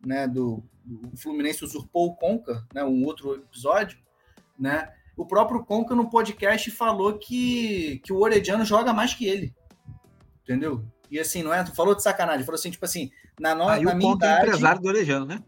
né, 0.05 0.29
do, 0.29 0.63
do 0.85 1.17
Fluminense 1.17 1.65
usurpou 1.65 2.07
o 2.07 2.15
Conca, 2.15 2.67
né, 2.73 2.85
um 2.85 3.05
outro 3.05 3.35
episódio, 3.35 3.99
né? 4.59 4.93
O 5.17 5.25
próprio 5.27 5.65
Conca 5.65 5.95
no 5.95 6.11
podcast 6.11 6.71
falou 6.71 7.19
que, 7.19 8.01
que 8.05 8.13
o 8.13 8.19
Orediano 8.21 8.65
joga 8.65 8.93
mais 8.93 9.15
que 9.15 9.27
ele. 9.27 9.55
Entendeu? 10.43 10.85
E 11.11 11.21
assim, 11.21 11.43
não 11.43 11.55
é? 11.55 11.65
Falou 11.67 11.95
de 11.95 12.03
sacanagem, 12.03 12.45
falou 12.45 12.59
assim, 12.59 12.71
tipo 12.71 12.85
assim, 12.85 13.11
na, 13.39 13.55
no, 13.55 13.69
Aí 13.69 13.83
na 13.83 13.95
minha 13.95 14.13
Conca 14.13 14.27
é 14.27 14.29
idade. 14.29 14.41
É 14.41 14.47
empresário 14.47 14.81
do 14.81 14.89
Orejano, 14.89 15.27
né? 15.27 15.43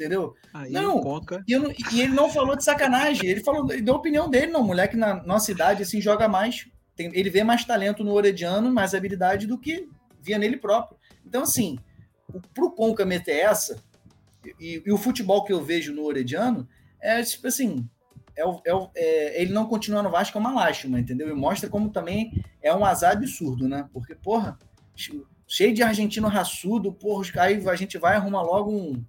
entendeu? 0.00 0.34
Aí, 0.54 0.70
não, 0.70 1.02
e, 1.46 1.58
não, 1.58 1.70
e, 1.70 2.00
ele 2.00 2.14
não 2.14 2.30
falou 2.30 2.56
de 2.56 2.64
sacanagem, 2.64 3.28
ele 3.28 3.44
falou, 3.44 3.70
ele 3.70 3.82
deu 3.82 3.94
a 3.94 3.98
opinião 3.98 4.30
dele, 4.30 4.50
não, 4.50 4.64
moleque 4.64 4.96
na 4.96 5.22
nossa 5.24 5.52
idade 5.52 5.82
assim 5.82 6.00
joga 6.00 6.26
mais, 6.26 6.66
tem, 7.00 7.10
ele 7.18 7.30
vê 7.30 7.42
mais 7.42 7.64
talento 7.64 8.04
no 8.04 8.12
Orediano, 8.12 8.70
mais 8.70 8.94
habilidade 8.94 9.46
do 9.46 9.58
que 9.58 9.88
via 10.20 10.38
nele 10.38 10.58
próprio. 10.58 10.98
Então 11.24 11.42
assim, 11.42 11.78
pro 12.54 12.70
Conca 12.70 13.06
meter 13.06 13.36
essa 13.36 13.82
e, 14.58 14.82
e, 14.84 14.92
o 14.92 14.98
futebol 14.98 15.44
que 15.44 15.52
eu 15.52 15.62
vejo 15.62 15.94
no 15.94 16.04
Orediano 16.04 16.68
é 17.00 17.22
tipo 17.22 17.46
assim, 17.46 17.88
é, 18.36 18.42
é, 18.42 18.88
é, 18.94 19.42
ele 19.42 19.52
não 19.52 19.66
continuar 19.66 20.02
no 20.02 20.10
Vasco 20.10 20.36
é 20.36 20.40
uma 20.40 20.52
lástima, 20.52 20.98
entendeu? 20.98 21.28
E 21.28 21.32
mostra 21.32 21.68
como 21.68 21.90
também 21.90 22.42
é 22.62 22.74
um 22.74 22.84
azar 22.84 23.12
absurdo, 23.12 23.68
né? 23.68 23.88
Porque, 23.92 24.14
porra, 24.14 24.58
cheio 25.46 25.74
de 25.74 25.82
argentino 25.82 26.28
raçudo, 26.28 26.92
porra, 26.92 27.24
aí 27.40 27.68
a 27.68 27.76
gente 27.76 27.98
vai 27.98 28.16
arrumar 28.16 28.42
logo 28.42 28.70
um, 28.70 29.04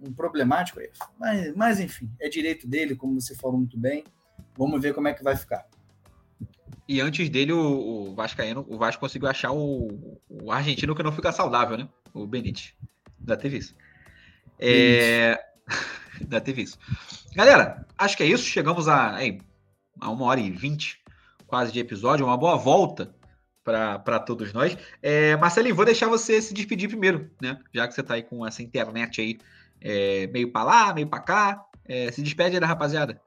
um 0.00 0.12
problemático 0.12 0.80
aí. 0.80 0.90
Mas, 1.18 1.54
mas, 1.54 1.80
enfim, 1.80 2.10
é 2.20 2.28
direito 2.28 2.66
dele, 2.66 2.96
como 2.96 3.20
você 3.20 3.34
falou 3.34 3.58
muito 3.58 3.78
bem. 3.78 4.04
Vamos 4.56 4.80
ver 4.80 4.94
como 4.94 5.08
é 5.08 5.14
que 5.14 5.22
vai 5.22 5.36
ficar. 5.36 5.66
E 6.88 7.02
antes 7.02 7.28
dele, 7.28 7.52
o, 7.52 8.08
o 8.08 8.14
Vascaíno, 8.14 8.64
o 8.66 8.78
Vasco 8.78 9.00
conseguiu 9.00 9.28
achar 9.28 9.52
o, 9.52 10.18
o 10.26 10.50
argentino 10.50 10.94
que 10.94 11.02
não 11.02 11.12
fica 11.12 11.30
saudável, 11.30 11.76
né? 11.76 11.86
O 12.14 12.26
Benítez. 12.26 12.72
Ainda 13.20 13.36
teve 13.36 13.58
isso. 13.58 13.74
É... 14.58 15.38
Ainda 16.18 16.40
teve 16.40 16.62
isso. 16.62 16.78
Galera, 17.34 17.86
acho 17.96 18.16
que 18.16 18.22
é 18.22 18.26
isso. 18.26 18.44
Chegamos 18.44 18.88
a, 18.88 19.14
aí, 19.14 19.38
a 20.00 20.10
uma 20.10 20.24
hora 20.24 20.40
e 20.40 20.50
vinte 20.50 20.98
quase 21.46 21.70
de 21.70 21.78
episódio. 21.78 22.24
Uma 22.24 22.38
boa 22.38 22.56
volta 22.56 23.14
para 23.62 24.18
todos 24.18 24.52
nós. 24.54 24.76
É, 25.02 25.36
Marcelinho, 25.36 25.74
vou 25.74 25.84
deixar 25.84 26.08
você 26.08 26.40
se 26.40 26.54
despedir 26.54 26.88
primeiro, 26.88 27.30
né? 27.40 27.58
Já 27.72 27.86
que 27.86 27.92
você 27.92 28.00
está 28.00 28.14
aí 28.14 28.22
com 28.22 28.46
essa 28.46 28.62
internet 28.62 29.20
aí 29.20 29.38
é, 29.78 30.26
meio 30.28 30.50
para 30.50 30.64
lá, 30.64 30.94
meio 30.94 31.06
para 31.06 31.20
cá. 31.20 31.64
É, 31.84 32.10
se 32.10 32.22
despede 32.22 32.56
aí 32.56 32.60
da 32.60 32.66
rapaziada. 32.66 33.20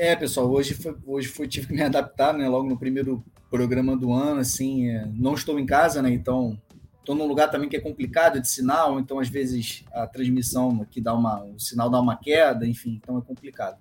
É, 0.00 0.14
pessoal, 0.14 0.48
hoje 0.48 0.74
foi, 0.74 0.96
hoje 1.04 1.26
foi 1.26 1.48
tive 1.48 1.66
que 1.66 1.72
me 1.72 1.82
adaptar, 1.82 2.32
né? 2.32 2.48
Logo 2.48 2.68
no 2.68 2.78
primeiro 2.78 3.24
programa 3.50 3.96
do 3.96 4.12
ano, 4.12 4.38
assim, 4.38 4.88
é, 4.90 5.04
não 5.12 5.34
estou 5.34 5.58
em 5.58 5.66
casa, 5.66 6.00
né? 6.00 6.08
Então 6.08 6.56
estou 7.00 7.16
num 7.16 7.26
lugar 7.26 7.50
também 7.50 7.68
que 7.68 7.76
é 7.76 7.80
complicado 7.80 8.40
de 8.40 8.48
sinal, 8.48 9.00
então 9.00 9.18
às 9.18 9.28
vezes 9.28 9.84
a 9.92 10.06
transmissão 10.06 10.80
aqui 10.82 11.00
dá 11.00 11.12
uma, 11.12 11.42
o 11.42 11.58
sinal 11.58 11.90
dá 11.90 12.00
uma 12.00 12.16
queda, 12.16 12.64
enfim, 12.64 13.00
então 13.02 13.18
é 13.18 13.22
complicado. 13.22 13.76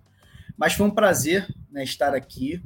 Mas 0.57 0.73
foi 0.73 0.87
um 0.87 0.89
prazer 0.89 1.47
né, 1.71 1.83
estar 1.83 2.15
aqui, 2.15 2.63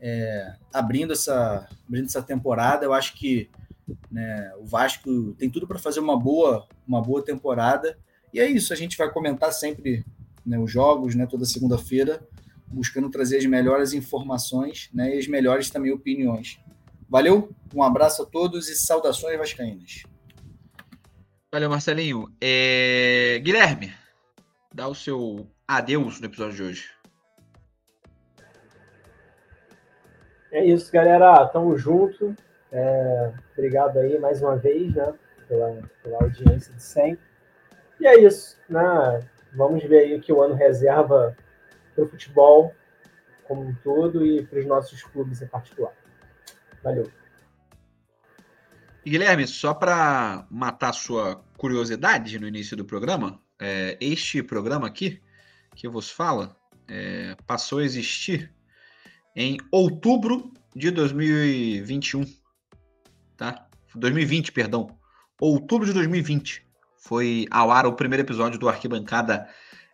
é, 0.00 0.54
abrindo 0.74 1.12
essa 1.12 1.68
abrindo 1.86 2.06
essa 2.06 2.20
temporada. 2.20 2.84
Eu 2.84 2.92
acho 2.92 3.14
que 3.14 3.48
né, 4.10 4.52
o 4.58 4.66
Vasco 4.66 5.34
tem 5.34 5.48
tudo 5.48 5.68
para 5.68 5.78
fazer 5.78 6.00
uma 6.00 6.18
boa 6.18 6.66
uma 6.84 7.00
boa 7.00 7.24
temporada. 7.24 7.96
E 8.34 8.40
é 8.40 8.50
isso, 8.50 8.72
a 8.72 8.76
gente 8.76 8.98
vai 8.98 9.08
comentar 9.08 9.52
sempre 9.52 10.04
né, 10.44 10.58
os 10.58 10.68
jogos, 10.68 11.14
né, 11.14 11.26
toda 11.26 11.44
segunda-feira 11.44 12.26
buscando 12.70 13.10
trazer 13.10 13.38
as 13.38 13.46
melhores 13.46 13.92
informações 13.92 14.90
né, 14.92 15.14
e 15.14 15.18
as 15.18 15.26
melhores 15.26 15.70
também 15.70 15.92
opiniões. 15.92 16.60
Valeu, 17.08 17.50
um 17.74 17.82
abraço 17.82 18.22
a 18.22 18.26
todos 18.26 18.68
e 18.68 18.76
saudações 18.76 19.38
vascaínas. 19.38 20.02
Valeu, 21.50 21.70
Marcelinho. 21.70 22.28
É... 22.40 23.38
Guilherme, 23.42 23.92
dá 24.72 24.86
o 24.86 24.94
seu 24.94 25.48
adeus 25.66 26.20
no 26.20 26.26
episódio 26.26 26.56
de 26.56 26.62
hoje. 26.62 26.90
É 30.52 30.64
isso, 30.64 30.92
galera. 30.92 31.46
Tamo 31.46 31.76
junto. 31.78 32.36
É... 32.70 33.32
Obrigado 33.52 33.98
aí 33.98 34.18
mais 34.18 34.42
uma 34.42 34.56
vez, 34.56 34.94
né? 34.94 35.14
Pela, 35.48 35.90
pela 36.02 36.18
audiência 36.22 36.74
de 36.74 36.82
sempre. 36.82 37.24
E 37.98 38.06
é 38.06 38.20
isso, 38.20 38.58
né? 38.68 39.26
Vamos 39.54 39.82
ver 39.82 40.00
aí 40.00 40.14
o 40.14 40.20
que 40.20 40.32
o 40.32 40.42
ano 40.42 40.54
reserva 40.54 41.34
para 41.98 42.04
o 42.04 42.08
futebol 42.08 42.72
como 43.46 43.62
um 43.62 43.74
todo 43.82 44.24
e 44.24 44.46
para 44.46 44.60
os 44.60 44.66
nossos 44.66 45.02
clubes 45.02 45.42
em 45.42 45.48
particular. 45.48 45.92
Valeu. 46.84 47.10
E 49.04 49.10
Guilherme, 49.10 49.46
só 49.46 49.74
para 49.74 50.46
matar 50.50 50.92
sua 50.92 51.42
curiosidade 51.56 52.38
no 52.38 52.46
início 52.46 52.76
do 52.76 52.84
programa, 52.84 53.40
é, 53.58 53.96
este 54.00 54.42
programa 54.42 54.86
aqui, 54.86 55.20
que 55.74 55.88
vos 55.88 56.10
fala, 56.10 56.56
é, 56.86 57.34
passou 57.46 57.78
a 57.78 57.84
existir 57.84 58.52
em 59.34 59.56
outubro 59.72 60.52
de 60.76 60.90
2021. 60.90 62.24
Tá? 63.36 63.66
2020, 63.94 64.52
perdão. 64.52 64.98
Outubro 65.40 65.86
de 65.86 65.92
2020 65.94 66.66
foi 66.98 67.46
ao 67.50 67.70
ar 67.70 67.86
o 67.86 67.94
primeiro 67.94 68.22
episódio 68.22 68.58
do 68.58 68.68
Arquibancada 68.68 69.48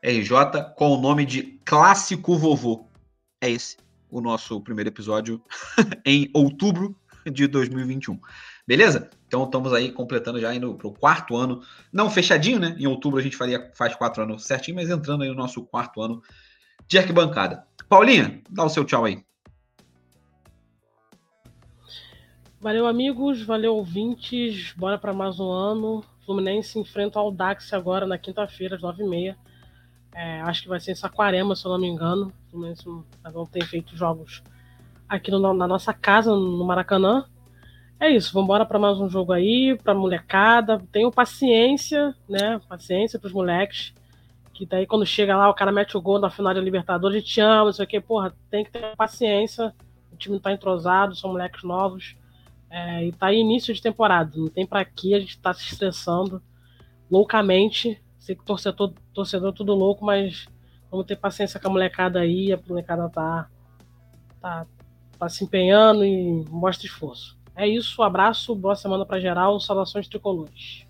RJ 0.05 0.75
com 0.77 0.91
o 0.91 1.01
nome 1.01 1.25
de 1.25 1.59
Clássico 1.65 2.37
Vovô. 2.37 2.87
É 3.41 3.49
esse 3.49 3.79
o 4.11 4.21
nosso 4.21 4.61
primeiro 4.61 4.91
episódio 4.91 5.43
em 6.05 6.31
outubro 6.35 6.95
de 7.25 7.47
2021. 7.47 8.21
Beleza? 8.67 9.09
Então 9.27 9.45
estamos 9.45 9.73
aí 9.73 9.91
completando 9.91 10.39
já 10.39 10.55
indo 10.55 10.75
para 10.75 10.89
o 10.89 10.93
quarto 10.93 11.35
ano. 11.35 11.63
Não 11.91 12.11
fechadinho, 12.11 12.61
né? 12.61 12.77
Em 12.79 12.87
outubro 12.87 13.19
a 13.19 13.23
gente 13.23 13.35
faria, 13.35 13.71
faz 13.75 13.97
quatro 13.97 14.23
anos 14.23 14.45
certinho, 14.45 14.77
mas 14.77 14.91
entrando 14.91 15.23
aí 15.23 15.31
no 15.31 15.35
nosso 15.35 15.65
quarto 15.65 16.03
ano 16.03 16.23
de 16.87 16.99
arquibancada. 16.99 17.67
Paulinha, 17.89 18.43
dá 18.51 18.63
o 18.63 18.69
seu 18.69 18.85
tchau 18.85 19.07
aí. 19.07 19.25
Valeu, 22.61 22.87
amigos. 22.87 23.43
Valeu, 23.43 23.75
ouvintes. 23.75 24.75
Bora 24.77 24.99
para 24.99 25.15
mais 25.15 25.41
um 25.41 25.51
ano. 25.51 26.05
Fluminense 26.27 26.79
enfrenta 26.79 27.19
o 27.19 27.23
Aldax 27.23 27.73
agora 27.73 28.07
na 28.07 28.19
quinta-feira, 28.19 28.77
às 28.77 28.83
nove 28.83 29.03
e 29.03 29.09
meia. 29.09 29.39
É, 30.15 30.41
acho 30.43 30.63
que 30.63 30.69
vai 30.69 30.79
ser 30.79 30.93
em 30.93 30.95
Saquarema, 30.95 31.57
se 31.57 31.67
eu 31.67 31.73
não 31.73 31.79
me 31.79 31.89
engano. 31.89 32.33
Fluminense 32.49 32.87
não 32.87 33.45
tem 33.45 33.63
feito 33.63 33.97
jogos 33.97 34.43
aqui 35.09 35.31
no, 35.31 35.53
na 35.53 35.67
nossa 35.67 35.93
casa, 35.93 36.31
no 36.31 36.65
Maracanã. 36.65 37.25
É 37.99 38.11
isso, 38.11 38.33
vamos 38.33 38.47
embora 38.47 38.65
para 38.65 38.79
mais 38.79 38.99
um 38.99 39.09
jogo 39.09 39.33
aí, 39.33 39.77
para 39.83 39.95
molecada. 39.95 40.81
Tenham 40.93 41.11
paciência, 41.11 42.15
né? 42.29 42.61
Paciência 42.69 43.19
para 43.19 43.27
os 43.27 43.33
moleques. 43.33 43.93
Que 44.53 44.65
daí 44.65 44.87
quando 44.87 45.05
chega 45.05 45.37
lá, 45.37 45.51
o 45.51 45.55
cara 45.55 45.73
mete 45.73 45.97
o 45.97 46.01
gol 46.01 46.21
na 46.21 46.31
final 46.31 46.55
da 46.55 46.61
Libertadores, 46.61 47.17
a 47.17 47.21
gente 47.21 47.41
ama, 47.41 47.65
não 47.65 47.73
sei 47.73 47.85
o 47.85 47.89
que, 47.89 48.01
porra, 48.01 48.33
tem 48.49 48.65
que 48.65 48.71
ter 48.71 48.95
paciência. 48.95 49.75
O 50.13 50.17
time 50.17 50.35
não 50.35 50.41
tá 50.41 50.53
entrosado, 50.53 51.17
são 51.17 51.33
moleques 51.33 51.65
novos. 51.65 52.15
É, 52.71 53.05
e 53.05 53.13
tá 53.13 53.33
início 53.33 53.75
de 53.75 53.83
temporada. 53.83 54.31
Não 54.37 54.49
tem 54.49 54.65
para 54.65 54.85
que 54.85 55.13
a 55.15 55.19
gente 55.19 55.39
tá 55.39 55.53
se 55.53 55.65
estressando 55.65 56.41
loucamente 57.11 58.01
Sei 58.25 58.35
que 58.35 58.43
torcedor, 58.43 58.95
torcedor 59.13 59.51
é 59.51 59.55
tudo 59.55 59.75
louco, 59.75 60.03
mas 60.03 60.47
vamos 60.91 61.05
ter 61.05 61.15
paciência 61.15 61.61
com 61.61 61.69
a 61.69 61.71
molecada 61.71 62.21
aí. 62.21 62.55
A 62.55 62.59
molecada 62.67 63.07
tá, 63.11 63.51
tá, 64.41 64.67
tá 65.19 65.29
se 65.29 65.45
empenhando 65.45 66.03
e 66.03 66.43
mostra 66.49 66.87
esforço. 66.87 67.39
É 67.55 67.69
isso, 67.69 68.01
um 68.01 68.05
abraço, 68.05 68.55
boa 68.55 68.75
semana 68.75 69.05
para 69.05 69.21
geral, 69.21 69.61
saudações 69.61 70.09
tricolores. 70.09 70.87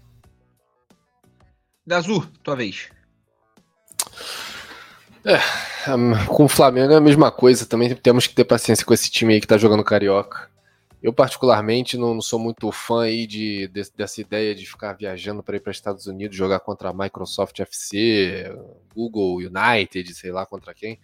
Gazu, 1.85 2.25
tua 2.45 2.55
vez. 2.55 2.89
É, 5.25 5.41
com 6.29 6.45
o 6.45 6.49
Flamengo 6.49 6.93
é 6.93 6.97
a 6.99 7.01
mesma 7.01 7.33
coisa, 7.33 7.67
também 7.67 7.97
temos 7.97 8.29
que 8.29 8.35
ter 8.35 8.45
paciência 8.45 8.87
com 8.87 8.95
esse 8.95 9.11
time 9.11 9.35
aí 9.35 9.41
que 9.41 9.47
tá 9.49 9.59
jogando 9.59 9.83
carioca. 9.83 10.49
Eu, 11.05 11.13
particularmente, 11.13 11.99
não, 11.99 12.15
não 12.15 12.23
sou 12.23 12.39
muito 12.39 12.73
fã 12.73 13.03
aí 13.03 13.27
de, 13.27 13.69
de 13.69 13.83
dessa 13.95 14.23
ideia 14.23 14.55
de 14.55 14.65
ficar 14.65 14.95
viajando 14.95 15.43
para 15.43 15.55
ir 15.55 15.61
para 15.61 15.71
Estados 15.71 16.07
Unidos 16.07 16.35
jogar 16.35 16.61
contra 16.61 16.89
a 16.89 16.95
Microsoft 16.95 17.61
FC, 17.61 18.51
Google 18.95 19.37
United, 19.37 20.15
sei 20.15 20.33
lá 20.33 20.47
contra 20.47 20.73
quem. 20.73 20.99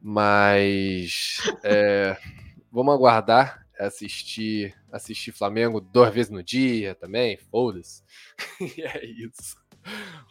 Mas 0.00 1.38
é, 1.64 2.16
vamos 2.70 2.94
aguardar 2.94 3.66
assistir 3.76 4.72
assistir 4.92 5.32
Flamengo 5.32 5.80
duas 5.80 6.14
vezes 6.14 6.30
no 6.30 6.40
dia 6.40 6.94
também, 6.94 7.36
foda-se. 7.36 8.04
é 8.78 9.04
isso. 9.04 9.56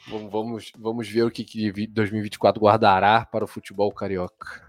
Vamos, 0.07 0.71
vamos 0.77 1.09
ver 1.09 1.23
o 1.23 1.31
que, 1.31 1.43
que 1.43 1.87
2024 1.87 2.61
guardará 2.61 3.25
para 3.25 3.43
o 3.43 3.47
futebol 3.47 3.91
carioca. 3.91 4.66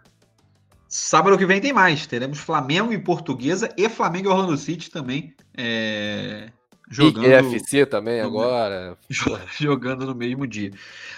Sábado 0.88 1.36
que 1.36 1.44
vem 1.44 1.60
tem 1.60 1.72
mais. 1.72 2.06
Teremos 2.06 2.38
Flamengo 2.38 2.92
e 2.92 2.98
Portuguesa 2.98 3.68
e 3.76 3.88
Flamengo 3.90 4.28
e 4.28 4.32
Orlando 4.32 4.56
City 4.56 4.90
também. 4.90 5.34
É, 5.54 6.50
jogando. 6.90 7.26
E 7.26 7.34
EFC 7.34 7.84
também 7.84 8.20
agora. 8.20 8.96
Jogando 9.60 10.06
no 10.06 10.14
mesmo 10.14 10.46
dia. 10.46 10.70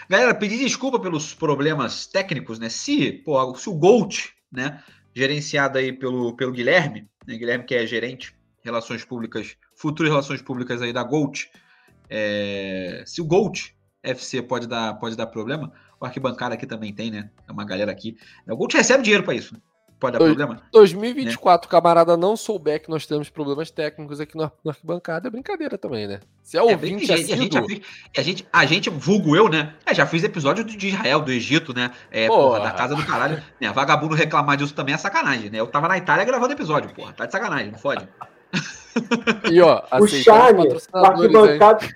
Galera, 0.08 0.34
pedir 0.34 0.58
desculpa 0.58 0.98
pelos 0.98 1.32
problemas 1.32 2.06
técnicos, 2.06 2.58
né? 2.58 2.68
Se, 2.68 3.12
pô, 3.12 3.54
se 3.54 3.70
o 3.70 3.74
Gold, 3.74 4.30
né? 4.50 4.82
Gerenciado 5.14 5.78
aí 5.78 5.92
pelo, 5.92 6.34
pelo 6.34 6.52
Guilherme, 6.52 7.08
né? 7.24 7.36
Guilherme 7.36 7.64
que 7.64 7.74
é 7.74 7.86
gerente 7.86 8.34
relações 8.62 9.04
públicas, 9.04 9.56
futuras 9.74 10.10
relações 10.10 10.42
públicas 10.42 10.82
aí 10.82 10.92
da 10.92 11.02
Gold. 11.02 11.48
É, 12.08 13.04
se 13.06 13.20
o 13.20 13.24
Gold 13.24 13.74
FC 14.02 14.42
pode 14.42 14.66
dar, 14.66 14.94
pode 14.94 15.16
dar 15.16 15.26
problema, 15.26 15.72
o 16.00 16.06
arquibancada 16.06 16.54
aqui 16.54 16.66
também 16.66 16.92
tem, 16.92 17.10
né? 17.10 17.30
É 17.46 17.52
uma 17.52 17.64
galera 17.64 17.92
aqui. 17.92 18.16
O 18.48 18.56
Gold 18.56 18.74
recebe 18.76 19.02
dinheiro 19.02 19.22
para 19.22 19.34
isso. 19.34 19.54
Né? 19.54 19.60
Pode 20.00 20.18
dar 20.18 20.24
problema? 20.24 20.62
2024, 20.72 21.68
né? 21.68 21.70
camarada 21.70 22.16
não 22.16 22.34
souber 22.34 22.82
que 22.82 22.88
nós 22.88 23.04
temos 23.04 23.28
problemas 23.28 23.70
técnicos 23.70 24.18
aqui 24.18 24.34
no, 24.34 24.50
no 24.64 24.70
arquibancada, 24.70 25.28
é 25.28 25.30
brincadeira 25.30 25.76
também, 25.76 26.08
né? 26.08 26.20
Se 26.42 26.56
é 26.56 26.62
ouvinte, 26.62 27.10
é, 27.10 27.14
a, 27.14 27.18
gente, 27.18 27.32
a, 27.32 27.36
gente, 27.36 27.58
a, 28.16 28.22
gente, 28.22 28.48
a 28.50 28.64
gente, 28.64 28.90
vulgo 28.90 29.36
eu, 29.36 29.50
né? 29.50 29.74
É, 29.84 29.92
já 29.92 30.06
fiz 30.06 30.24
episódio 30.24 30.64
de 30.64 30.88
Israel, 30.88 31.20
do 31.20 31.30
Egito, 31.30 31.74
né? 31.74 31.90
É, 32.10 32.28
porra, 32.28 32.60
da 32.60 32.70
casa 32.70 32.96
do 32.96 33.04
caralho. 33.04 33.42
Né? 33.60 33.70
Vagabundo 33.70 34.14
reclamar 34.14 34.56
disso 34.56 34.72
também 34.72 34.94
é 34.94 34.98
sacanagem, 34.98 35.50
né? 35.50 35.60
Eu 35.60 35.66
tava 35.66 35.86
na 35.86 35.98
Itália 35.98 36.24
gravando 36.24 36.54
episódio, 36.54 36.94
porra. 36.94 37.12
Tá 37.12 37.26
de 37.26 37.32
sacanagem, 37.32 37.70
não 37.70 37.78
fode. 37.78 38.08
E 39.50 39.60
ó, 39.60 39.82
o 40.00 40.08
Charme, 40.08 40.66
o 40.94 40.98
arquibancada, 40.98 41.86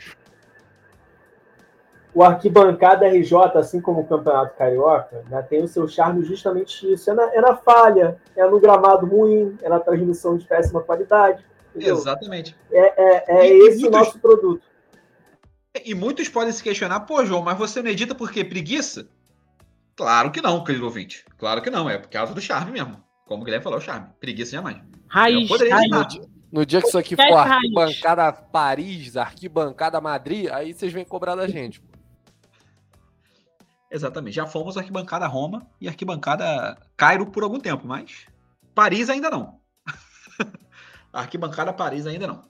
o 2.15 2.23
Arquibancada 2.23 3.09
RJ, 3.09 3.59
assim 3.59 3.81
como 3.81 4.03
o 4.03 4.07
Campeonato 4.07 4.57
Carioca, 4.57 5.25
né, 5.29 5.43
tem 5.43 5.65
o 5.65 5.69
seu 5.69 5.89
charme 5.89 6.25
justamente 6.25 6.91
isso. 6.93 7.11
É 7.11 7.15
na, 7.15 7.35
é 7.35 7.41
na, 7.41 7.57
falha, 7.57 8.17
é 8.37 8.47
no 8.47 8.61
gramado 8.61 9.05
ruim, 9.05 9.59
é 9.61 9.69
na 9.69 9.81
transmissão 9.81 10.37
de 10.37 10.47
péssima 10.47 10.81
qualidade. 10.81 11.45
Entendeu? 11.75 11.97
Exatamente. 11.97 12.57
É, 12.71 13.03
é, 13.03 13.25
é 13.27 13.53
e, 13.53 13.69
esse 13.69 13.85
o 13.85 13.91
nosso 13.91 14.19
produto. 14.21 14.63
E 15.85 15.93
muitos 15.93 16.29
podem 16.29 16.53
se 16.53 16.63
questionar, 16.63 17.01
pô, 17.01 17.25
João, 17.25 17.43
mas 17.43 17.59
você 17.59 17.83
não 17.83 17.91
edita 17.91 18.15
por 18.15 18.31
quê? 18.31 18.45
Preguiça? 18.45 19.09
Claro 19.97 20.31
que 20.31 20.41
não, 20.41 20.63
querido 20.63 20.85
ouvinte. 20.85 21.25
Claro 21.37 21.61
que 21.61 21.71
não, 21.71 21.91
é 21.91 21.99
por 21.99 22.09
causa 22.09 22.33
do 22.33 22.41
charme 22.41 22.71
mesmo. 22.71 23.03
Como 23.27 23.43
o 23.43 23.45
Guilherme 23.45 23.65
falou, 23.65 23.81
é 23.81 23.83
o 23.83 23.85
charme. 23.85 24.07
Preguiça 24.21 24.53
jamais. 24.53 24.79
Raiz, 25.09 25.51
raiz. 25.51 26.21
No 26.53 26.65
dia 26.65 26.81
que 26.81 26.87
isso 26.87 26.99
aqui 26.99 27.17
for 27.17 27.33
arquibancada 27.33 28.33
Paris, 28.33 29.17
arquibancada 29.17 30.01
Madrid, 30.01 30.49
aí 30.53 30.73
vocês 30.73 30.93
vêm 30.93 31.05
cobrar 31.05 31.35
da 31.35 31.49
gente. 31.49 31.83
Exatamente. 33.95 34.35
Já 34.35 34.45
fomos 34.45 34.77
arquibancada 34.77 35.25
Roma 35.29 35.69
e 35.81 35.87
arquibancada 35.87 36.77
Cairo 36.97 37.27
por 37.27 37.45
algum 37.45 37.61
tempo, 37.61 37.87
mas 37.87 38.27
Paris 38.75 39.09
ainda 39.09 39.31
não. 39.31 39.61
arquibancada 41.13 41.73
Paris 41.73 42.05
ainda 42.05 42.27
não. 42.27 42.45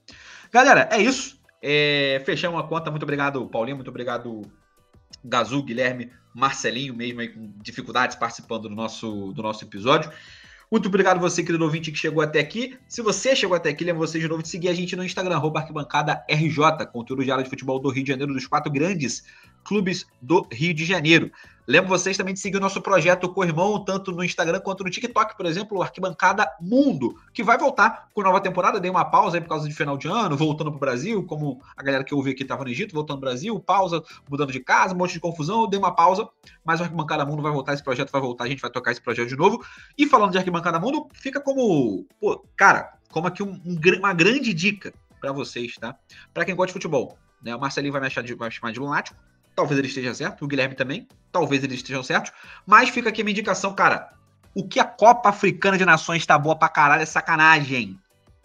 Galera, 0.51 0.89
é 0.91 1.03
isso. 1.03 1.39
É, 1.61 2.23
fechamos 2.25 2.59
a 2.59 2.63
conta. 2.63 2.91
Muito 2.91 3.03
obrigado, 3.03 3.47
Paulinho. 3.47 3.77
Muito 3.77 3.91
obrigado, 3.91 4.41
Gazu, 5.23 5.63
Guilherme, 5.63 6.11
Marcelinho, 6.35 6.95
mesmo 6.95 7.21
aí 7.21 7.29
com 7.29 7.53
dificuldades 7.61 8.17
participando 8.17 8.63
do 8.63 8.75
nosso, 8.75 9.31
do 9.35 9.43
nosso 9.43 9.67
episódio. 9.67 10.11
Muito 10.71 10.89
obrigado 10.89 11.21
você, 11.21 11.43
querido 11.43 11.63
ouvinte, 11.63 11.93
que 11.93 11.99
chegou 11.99 12.23
até 12.23 12.41
aqui. 12.41 12.79
Se 12.89 13.03
você 13.03 13.37
chegou 13.37 13.55
até 13.55 13.69
aqui, 13.69 13.85
lembro 13.85 14.01
você 14.07 14.19
de 14.19 14.27
novo 14.27 14.43
de 14.43 14.49
seguir 14.49 14.71
a 14.71 14.75
gente 14.75 14.97
no 14.97 15.05
Instagram, 15.05 15.43
arquibancada 15.55 16.25
RJ, 16.27 16.87
conteúdo 16.91 17.23
diário 17.23 17.45
de 17.45 17.51
futebol 17.51 17.79
do 17.79 17.91
Rio 17.91 18.03
de 18.03 18.09
Janeiro, 18.09 18.33
dos 18.33 18.47
quatro 18.47 18.73
grandes 18.73 19.23
clubes 19.65 20.07
do 20.21 20.47
Rio 20.53 20.75
de 20.75 20.85
Janeiro. 20.85 21.31
Lembro 21.67 21.89
vocês 21.89 22.15
também 22.15 22.35
de 22.35 22.41
seguir 22.41 22.59
o 22.59 22.61
nosso 22.61 22.79
projeto 22.83 23.27
Corrimão, 23.27 23.83
tanto 23.83 24.13
no 24.13 24.23
Instagram 24.23 24.61
quanto 24.61 24.85
no 24.85 24.91
TikTok, 24.91 25.35
por 25.35 25.47
exemplo, 25.47 25.79
o 25.79 25.83
Arquibancada 25.83 26.47
Mundo, 26.61 27.19
que 27.33 27.43
vai 27.43 27.57
voltar 27.57 28.09
com 28.13 28.21
nova 28.21 28.39
temporada. 28.39 28.79
Dei 28.79 28.91
uma 28.91 29.05
pausa 29.07 29.39
aí 29.39 29.41
por 29.41 29.49
causa 29.49 29.67
de 29.67 29.75
final 29.75 29.97
de 29.97 30.07
ano, 30.07 30.37
voltando 30.37 30.71
para 30.71 30.77
o 30.77 30.81
Brasil, 30.81 31.25
como 31.25 31.63
a 31.75 31.83
galera 31.83 32.05
que 32.05 32.13
eu 32.13 32.19
ouvi 32.19 32.33
aqui 32.33 32.43
estava 32.43 32.65
no 32.65 32.71
Egito, 32.71 32.95
voltando 32.95 33.19
para 33.19 33.29
o 33.29 33.31
Brasil, 33.31 33.59
pausa, 33.61 34.03
mudando 34.29 34.53
de 34.53 34.61
casa, 34.61 34.95
um 34.95 34.99
monte 34.99 35.15
de 35.15 35.21
confusão. 35.21 35.67
Dei 35.67 35.79
uma 35.79 35.95
pausa, 35.95 36.29
mas 36.63 36.81
o 36.81 36.83
Arquibancada 36.83 37.25
Mundo 37.25 37.43
vai 37.43 37.51
voltar, 37.51 37.73
esse 37.73 37.83
projeto 37.83 38.13
vai 38.13 38.21
voltar, 38.21 38.45
a 38.45 38.49
gente 38.49 38.61
vai 38.61 38.71
tocar 38.71 38.93
esse 38.93 39.01
projeto 39.01 39.29
de 39.31 39.37
novo. 39.37 39.65
E 39.97 40.07
falando 40.07 40.33
de 40.33 40.39
Arquibancada 40.39 40.79
Mundo, 40.79 41.09
fica 41.15 41.41
como, 41.41 42.05
pô, 42.21 42.45
cara, 42.59 42.93
como 43.11 43.27
aqui 43.27 43.43
um- 43.43 43.59
um 43.65 43.79
uma 43.99 44.13
grande 44.13 44.53
dica 44.53 44.93
para 45.19 45.33
vocês, 45.33 45.77
tá? 45.77 45.97
Para 46.35 46.45
quem 46.45 46.55
gosta 46.55 46.67
de 46.67 46.73
futebol, 46.75 47.17
né? 47.43 47.57
O 47.57 47.61
Marcelinho 47.61 47.93
vai 47.93 48.03
me, 48.03 48.07
achar 48.09 48.23
de, 48.23 48.35
vai 48.35 48.51
me 48.51 48.55
chamar 48.55 48.71
de 48.71 48.81
lunático. 48.81 49.17
Talvez 49.55 49.79
ele 49.79 49.89
esteja 49.89 50.15
certo, 50.15 50.45
o 50.45 50.49
Guilherme 50.49 50.75
também. 50.75 51.07
Talvez 51.31 51.63
eles 51.63 51.77
estejam 51.77 52.03
certos. 52.03 52.33
Mas 52.67 52.89
fica 52.89 53.09
aqui 53.09 53.21
a 53.21 53.25
minha 53.25 53.33
indicação, 53.33 53.75
cara. 53.75 54.09
O 54.55 54.67
que 54.67 54.81
a 54.81 54.85
Copa 54.85 55.29
Africana 55.29 55.79
de 55.79 55.85
Nações 55.85 56.27
tá 56.27 56.39
boa 56.39 56.57
pra 56.57 56.69
caralho 56.69 57.03
é 57.03 57.07
sacanagem, 57.07 57.99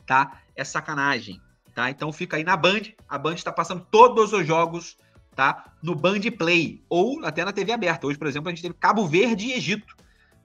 tá? 0.06 0.40
É 0.56 0.64
sacanagem, 0.64 1.40
tá? 1.73 1.90
Então 1.90 2.11
fica 2.11 2.38
aí 2.38 2.44
na 2.44 2.57
Band. 2.57 2.81
A 3.07 3.18
Band 3.18 3.36
está 3.36 3.52
passando 3.52 3.86
todos 3.91 4.34
os 4.34 4.45
jogos, 4.45 4.98
tá? 5.36 5.72
No 5.81 5.95
Band 5.95 6.22
Play 6.38 6.84
ou 6.90 7.23
até 7.23 7.45
na 7.45 7.53
TV 7.53 7.72
aberta. 7.72 8.07
Hoje, 8.07 8.18
por 8.18 8.27
exemplo, 8.27 8.49
a 8.49 8.52
gente 8.52 8.61
teve 8.61 8.73
Cabo 8.73 9.06
Verde 9.07 9.48
e 9.48 9.53
Egito 9.53 9.95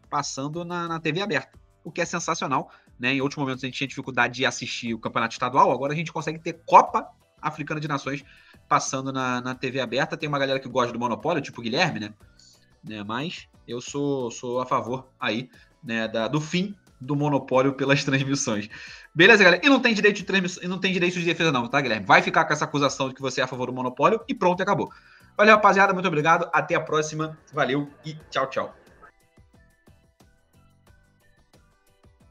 passando 0.09 0.65
na, 0.65 0.87
na 0.87 1.01
TV 1.01 1.21
aberta, 1.21 1.59
o 1.83 1.91
que 1.91 2.01
é 2.01 2.05
sensacional, 2.05 2.71
né? 2.99 3.15
Em 3.15 3.21
outros 3.21 3.37
momentos 3.37 3.65
a 3.65 3.67
gente 3.67 3.77
tinha 3.77 3.89
dificuldade 3.89 4.35
de 4.35 4.47
assistir 4.47 4.95
o 4.95 4.99
campeonato 4.99 5.33
estadual, 5.33 5.73
agora 5.73 5.93
a 5.93 5.97
gente 5.97 6.13
consegue 6.13 6.39
ter 6.39 6.61
Copa 6.65 7.11
Africana 7.47 7.81
de 7.81 7.89
Nações 7.89 8.25
passando 8.69 9.13
na, 9.13 9.41
na 9.41 9.55
TV 9.55 9.81
aberta. 9.81 10.17
Tem 10.17 10.29
uma 10.29 10.39
galera 10.39 10.59
que 10.59 10.69
gosta 10.69 10.93
do 10.93 10.99
monopólio, 10.99 11.43
tipo 11.43 11.61
o 11.61 11.65
Guilherme, 11.65 12.01
né? 12.01 12.15
né? 12.83 13.03
Mas 13.05 13.49
eu 13.67 13.81
sou, 13.81 14.31
sou 14.31 14.61
a 14.61 14.67
favor 14.67 15.09
aí, 15.19 15.51
né, 15.83 16.09
da, 16.09 16.29
do 16.29 16.41
fim 16.41 16.75
do 17.01 17.15
monopólio 17.15 17.75
pelas 17.75 18.03
transmissões. 18.05 18.69
Beleza, 19.15 19.45
galera? 19.45 19.65
E 19.65 19.69
não 19.69 19.81
tem 19.81 19.95
direito 19.95 20.17
de 20.17 20.25
transmissão, 20.25 20.63
e 20.63 20.69
não 20.69 20.79
tem 20.79 20.93
direito 20.93 21.19
de 21.19 21.25
defesa, 21.25 21.53
não, 21.53 21.69
tá, 21.69 21.81
Guilherme? 21.81 22.07
Vai 22.07 22.23
ficar 22.23 22.45
com 22.45 22.53
essa 22.53 22.65
acusação 22.65 23.09
de 23.09 23.15
que 23.15 23.23
você 23.23 23.41
é 23.41 23.45
a 23.45 23.47
favor 23.47 23.67
do 23.67 23.73
monopólio 23.73 24.21
e 24.27 24.35
pronto, 24.35 24.63
acabou. 24.63 24.91
Valeu, 25.37 25.55
rapaziada. 25.57 25.93
Muito 25.93 26.07
obrigado. 26.07 26.49
Até 26.53 26.75
a 26.75 26.81
próxima. 26.81 27.37
Valeu 27.53 27.91
e 28.05 28.15
tchau, 28.31 28.47
tchau. 28.49 28.84